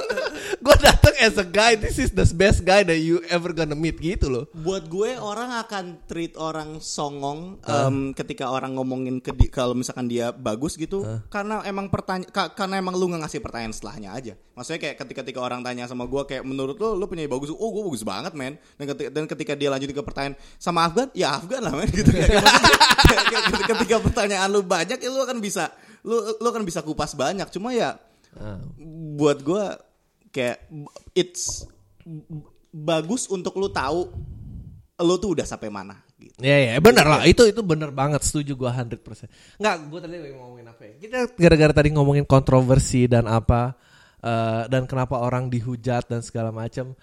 gue 0.57 0.75
datang 0.77 1.15
as 1.17 1.35
a 1.35 1.43
guy. 1.43 1.73
This 1.73 1.97
is 1.97 2.09
the 2.09 2.25
best 2.29 2.61
guy 2.61 2.81
that 2.81 2.97
you 2.97 3.21
ever 3.27 3.51
gonna 3.51 3.73
meet 3.73 3.97
gitu 3.97 4.27
loh. 4.27 4.45
Buat 4.51 4.87
gue 4.87 5.15
orang 5.15 5.53
akan 5.57 6.05
treat 6.05 6.33
orang 6.35 6.77
songong 6.77 7.61
em, 7.63 8.11
ketika 8.11 8.47
orang 8.47 8.73
ngomongin 8.73 9.17
ke 9.17 9.31
di- 9.31 9.47
kalau 9.47 9.73
misalkan 9.73 10.05
dia 10.05 10.29
bagus 10.29 10.73
gitu 10.73 11.01
karena 11.27 11.61
emang 11.63 11.87
pertanyaan 11.87 12.29
karena 12.51 12.75
emang 12.77 12.93
lu 12.93 13.07
nggak 13.07 13.25
ngasih 13.25 13.39
pertanyaan 13.39 13.73
setelahnya 13.73 14.09
aja. 14.11 14.33
Maksudnya 14.53 14.79
kayak 14.81 14.95
ketika 14.97 15.21
ketika 15.21 15.39
orang 15.39 15.61
tanya 15.61 15.85
sama 15.85 16.05
gue 16.05 16.21
kayak 16.23 16.41
menurut 16.41 16.77
lo 16.77 16.93
lo 16.93 17.05
punya 17.05 17.27
bagus, 17.27 17.49
oh 17.49 17.69
gue 17.69 17.83
bagus 17.85 18.01
banget 18.01 18.33
men. 18.33 18.57
Dan 18.75 18.85
ketika, 18.89 19.09
dan 19.13 19.23
ketika 19.25 19.53
dia 19.53 19.69
lanjutin 19.69 19.93
ke 19.93 20.01
pertanyaan 20.01 20.35
sama 20.57 20.87
Afgan, 20.87 21.11
ya 21.13 21.37
Afgan 21.37 21.61
lah 21.61 21.73
men 21.73 21.89
gitu. 21.89 22.09
Kayak, 22.09 23.23
kayak 23.29 23.43
ketika 23.71 23.95
pertanyaan 24.01 24.49
lu 24.49 24.61
banyak 24.61 24.97
ya 24.97 25.09
lu 25.09 25.21
akan 25.21 25.37
bisa 25.39 25.69
lu 26.01 26.17
lu 26.39 26.47
akan 26.47 26.65
bisa 26.65 26.81
kupas 26.81 27.13
banyak. 27.13 27.47
Cuma 27.49 27.71
ya 27.71 27.95
buat 29.17 29.41
gue 29.41 29.63
kayak 30.37 30.69
it's 31.17 31.65
bagus 32.69 33.25
untuk 33.25 33.57
lu 33.57 33.73
tahu 33.73 34.05
lu 34.97 35.15
tuh 35.21 35.37
udah 35.37 35.45
sampai 35.45 35.69
mana 35.69 35.97
gitu. 36.17 36.33
Ya 36.41 36.57
ya 36.57 36.81
bener 36.81 37.05
lah. 37.05 37.21
itu 37.25 37.45
itu 37.45 37.61
bener 37.61 37.93
banget. 37.93 38.21
Setuju 38.25 38.57
gue 38.57 38.69
100% 38.69 39.57
Nggak 39.61 39.75
gue 39.89 39.99
tadi 40.01 40.15
lagi 40.17 40.35
ngomongin 40.37 40.65
apa 40.69 40.81
ya? 40.85 40.93
Kita 40.97 41.17
gara-gara 41.37 41.73
tadi 41.73 41.89
ngomongin 41.93 42.25
kontroversi 42.25 43.05
dan 43.05 43.29
apa 43.29 43.77
eh, 44.21 44.65
Dan 44.65 44.89
kenapa 44.89 45.21
orang 45.21 45.49
dihujat 45.53 46.09
dan 46.09 46.21
segala 46.25 46.49
macam 46.49 46.97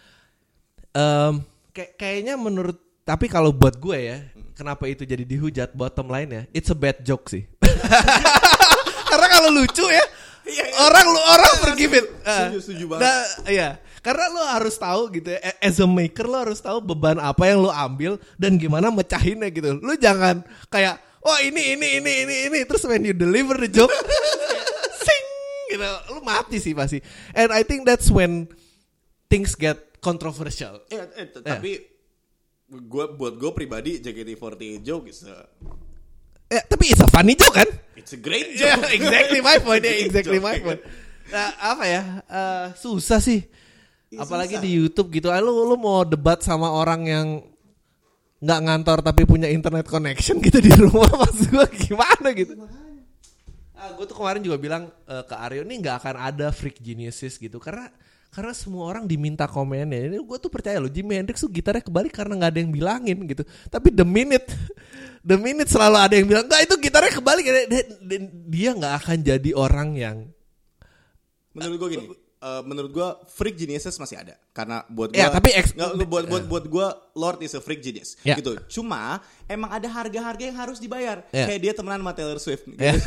Em, 0.95 1.33
kayak 1.71 1.91
Kayaknya 1.99 2.35
menurut 2.35 2.79
Tapi 3.07 3.31
kalau 3.31 3.55
buat 3.55 3.79
gue 3.79 3.99
ya 3.99 4.19
Kenapa 4.59 4.91
itu 4.91 5.07
jadi 5.07 5.23
dihujat 5.23 5.75
bottom 5.79 6.11
line 6.11 6.31
ya 6.31 6.43
It's 6.51 6.71
a 6.71 6.79
bad 6.79 7.03
joke 7.07 7.31
sih. 7.31 7.47
Karena 9.11 9.27
kalau 9.31 9.51
lucu 9.55 9.87
ya 9.87 10.03
Orang 10.77 11.07
lu 11.07 11.21
orang 11.21 11.53
forgive 11.59 11.93
it. 11.95 12.07
Iya, 12.21 12.21
Setuju, 12.21 12.53
Eh, 12.53 12.63
setuju 12.63 12.85
banget. 12.87 13.03
nah, 13.03 13.21
iya. 13.47 13.69
Karena 13.99 14.25
lo 14.29 14.43
harus 14.45 14.75
tahu 14.75 15.09
gitu 15.11 15.29
ya, 15.29 15.41
as 15.59 15.77
a 15.77 15.89
maker 15.89 16.25
lo 16.25 16.37
harus 16.39 16.61
tahu 16.61 16.85
beban 16.85 17.17
apa 17.17 17.41
yang 17.47 17.59
lo 17.59 17.73
ambil 17.73 18.21
dan 18.37 18.55
gimana 18.55 18.89
mecahinnya 18.89 19.49
gitu. 19.49 19.81
Lo 19.81 19.95
jangan 19.95 20.41
kayak, 20.69 20.97
oh 21.21 21.39
ini 21.41 21.73
ini 21.73 21.89
ini 21.99 22.13
ini 22.23 22.37
ini 22.47 22.59
terus 22.63 22.85
when 22.85 23.01
you 23.01 23.13
deliver 23.13 23.57
the 23.57 23.65
joke, 23.67 23.89
sing 25.01 25.25
gitu, 25.71 25.89
lo 26.11 26.21
mati 26.21 26.59
sih 26.59 26.71
pasti. 26.71 27.01
And 27.33 27.49
I 27.49 27.63
think 27.63 27.83
that's 27.83 28.07
when 28.07 28.53
things 29.27 29.57
get 29.57 29.81
controversial. 29.99 30.85
Eh, 30.87 31.01
eh, 31.17 31.27
t- 31.27 31.41
tapi 31.41 31.81
gua 32.85 33.09
buat 33.09 33.35
gue 33.35 33.51
pribadi 33.51 33.97
JKT48 33.99 34.61
joke 34.83 35.09
is 35.09 35.25
a, 35.25 35.49
Eh, 36.47 36.61
tapi 36.61 36.93
it's 36.93 37.01
a 37.01 37.09
funny 37.09 37.33
joke 37.33 37.57
kan? 37.57 37.67
It's 38.05 38.13
a 38.13 38.21
great 38.21 38.53
joke. 38.55 38.85
Yeah, 38.85 38.93
exactly 39.01 39.41
my 39.41 39.57
point. 39.59 39.83
Yeah, 39.83 40.05
exactly 40.05 40.37
my 40.39 40.61
ya 40.61 40.63
point. 40.63 40.81
Nah, 41.25 41.49
apa 41.57 41.85
ya? 41.89 42.03
eh, 42.21 42.67
susah 42.77 43.17
sih. 43.17 43.49
Iya, 44.13 44.29
Apalagi 44.29 44.61
susah. 44.61 44.65
di 44.65 44.71
YouTube 44.77 45.09
gitu. 45.11 45.33
Ah, 45.33 45.41
Lu 45.41 45.65
lu 45.65 45.75
mau 45.75 46.05
debat 46.05 46.39
sama 46.45 46.69
orang 46.69 47.01
yang 47.09 47.27
nggak 48.45 48.61
ngantor 48.61 48.99
tapi 49.01 49.25
punya 49.25 49.49
internet 49.49 49.89
connection 49.89 50.37
gitu 50.37 50.61
di 50.61 50.69
rumah 50.77 51.09
maksud 51.25 51.49
gua 51.49 51.65
gimana 51.65 52.29
gitu. 52.37 52.53
Ah, 53.73 53.89
gue 53.97 54.05
tuh 54.05 54.17
kemarin 54.17 54.45
juga 54.45 54.61
bilang 54.61 54.93
eh, 55.09 55.25
ke 55.25 55.35
Aryo 55.35 55.65
ini 55.65 55.81
nggak 55.81 55.97
akan 56.05 56.17
ada 56.21 56.53
freak 56.53 56.77
geniuses 56.79 57.41
gitu 57.41 57.57
karena 57.57 57.89
karena 58.29 58.53
semua 58.53 58.85
orang 58.85 59.09
diminta 59.09 59.49
komennya. 59.49 60.13
Ini 60.13 60.21
gue 60.21 60.39
tuh 60.39 60.53
percaya 60.53 60.77
loh 60.77 60.93
Jimi 60.93 61.17
Hendrix 61.17 61.41
tuh 61.41 61.49
gitarnya 61.49 61.81
kebalik 61.81 62.13
karena 62.13 62.37
nggak 62.37 62.51
ada 62.53 62.61
yang 62.61 62.73
bilangin 62.75 63.19
gitu. 63.25 63.43
Tapi 63.73 63.89
the 63.97 64.05
minute 64.05 64.45
the 65.25 65.35
minute 65.35 65.67
selalu 65.67 65.97
ada 65.99 66.15
yang 66.15 66.27
bilang 66.27 66.45
nggak 66.45 66.63
itu 66.63 66.75
gitarnya 66.79 67.13
kebalik 67.13 67.45
dia 68.47 68.71
nggak 68.73 68.95
akan 69.01 69.19
jadi 69.21 69.51
orang 69.53 69.91
yang 69.95 70.19
Menurut 71.51 71.77
gue 71.79 71.89
gini, 71.93 72.07
eh, 72.11 72.63
menurut 72.63 72.91
gue 72.91 73.09
freak 73.31 73.55
geniuses 73.55 73.95
masih 73.95 74.19
ada 74.19 74.35
karena 74.51 74.83
buat 74.87 75.09
gue 75.09 75.17
Ya, 75.17 75.31
tapi 75.31 75.49
ex- 75.51 75.71
buat 76.05 76.27
buat 76.27 76.45
buat 76.45 76.65
gue 76.67 76.87
Lord 77.15 77.39
is 77.41 77.55
a 77.55 77.63
freak 77.63 77.79
genius 77.79 78.19
Ya. 78.21 78.35
gitu. 78.35 78.59
Cuma 78.69 79.23
emang 79.47 79.71
ada 79.71 79.87
harga-harga 79.87 80.43
yang 80.43 80.59
harus 80.59 80.77
dibayar. 80.77 81.23
Ya. 81.31 81.47
Kayak 81.47 81.61
dia 81.63 81.73
temenan 81.73 82.03
sama 82.03 82.11
Taylor 82.11 82.37
Swift. 82.37 82.67
Ya. 82.75 82.99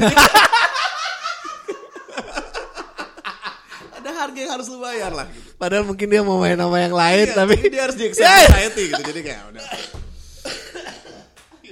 ada 3.93 4.09
harga 4.15 4.37
yang 4.39 4.51
harus 4.53 4.67
lu 4.67 4.79
bayar 4.79 5.11
lah. 5.11 5.27
Gitu. 5.27 5.51
padahal 5.57 5.83
mungkin 5.83 6.07
dia 6.07 6.21
mau 6.23 6.39
main 6.39 6.55
sama 6.55 6.77
yang 6.79 6.95
lain 6.95 7.25
Iya, 7.27 7.35
tapi 7.35 7.53
dia 7.67 7.81
harus 7.83 7.95
di 7.97 8.05
Ya. 8.15 8.15
society 8.47 8.83
gitu. 8.87 9.01
Jadi 9.03 9.19
kayak 9.21 9.41
udah. 9.51 9.63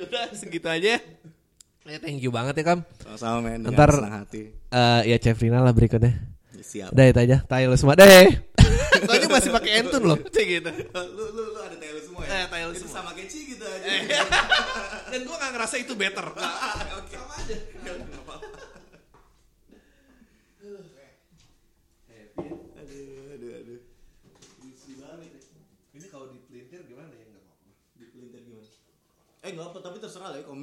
Udah 0.07 0.23
segitu 0.34 0.68
aja. 0.69 0.98
Ya 1.86 1.98
thank 2.02 2.18
you 2.18 2.34
banget 2.34 2.57
ya 2.57 2.64
Kam. 2.65 2.80
Sama-sama 2.98 3.45
men 3.45 3.61
Ntar- 3.61 4.02
hati. 4.10 4.49
Eh 4.73 5.02
ya 5.06 5.18
Cefrina 5.22 5.61
lah 5.61 5.69
berikutnya. 5.69 6.18
Ya, 6.57 6.64
siap. 6.65 6.90
Udah 6.94 7.06
itu 7.06 7.19
aja. 7.22 7.38
Lu 7.69 7.77
semua 7.77 7.94
deh. 7.94 8.30
Soalnya 9.06 9.27
masih 9.27 9.52
pakai 9.53 9.72
entun 9.86 10.02
loh. 10.02 10.18
Cek 10.36 10.45
gitu. 10.48 10.72
lu, 10.72 11.26
lu, 11.30 11.44
lu 11.53 11.60
ada 11.61 11.76
Taylor 11.77 12.02
semua 12.02 12.22
ya? 12.26 12.48
Eh, 12.48 12.73
Itu 12.73 12.88
semua. 12.88 12.95
sama 12.95 13.11
Keci 13.14 13.40
gitu 13.53 13.65
aja. 13.68 13.86
Dan 15.14 15.19
gue 15.27 15.36
gak 15.36 15.52
ngerasa 15.53 15.76
itu 15.77 15.94
better. 15.94 16.26
Oke. 16.32 17.14
Sama 17.14 17.34
aja. 17.38 17.56
Aduh, 22.36 23.34
aduh, 23.36 23.52
aduh. 23.61 23.80
Ini 25.95 26.07
kalau 26.11 26.27
dipelintir 26.32 26.82
gimana 26.88 27.11
ya? 27.14 27.26
Gak 27.30 27.40
apa-apa. 27.40 27.72
Dipelintir 27.95 28.41
gimana? 28.44 28.68
Eh 29.44 29.44
nggak 29.56 29.68
apa, 29.72 29.80
tapi 29.82 29.98
terserah 29.98 30.30
lah 30.32 30.40
ya. 30.40 30.45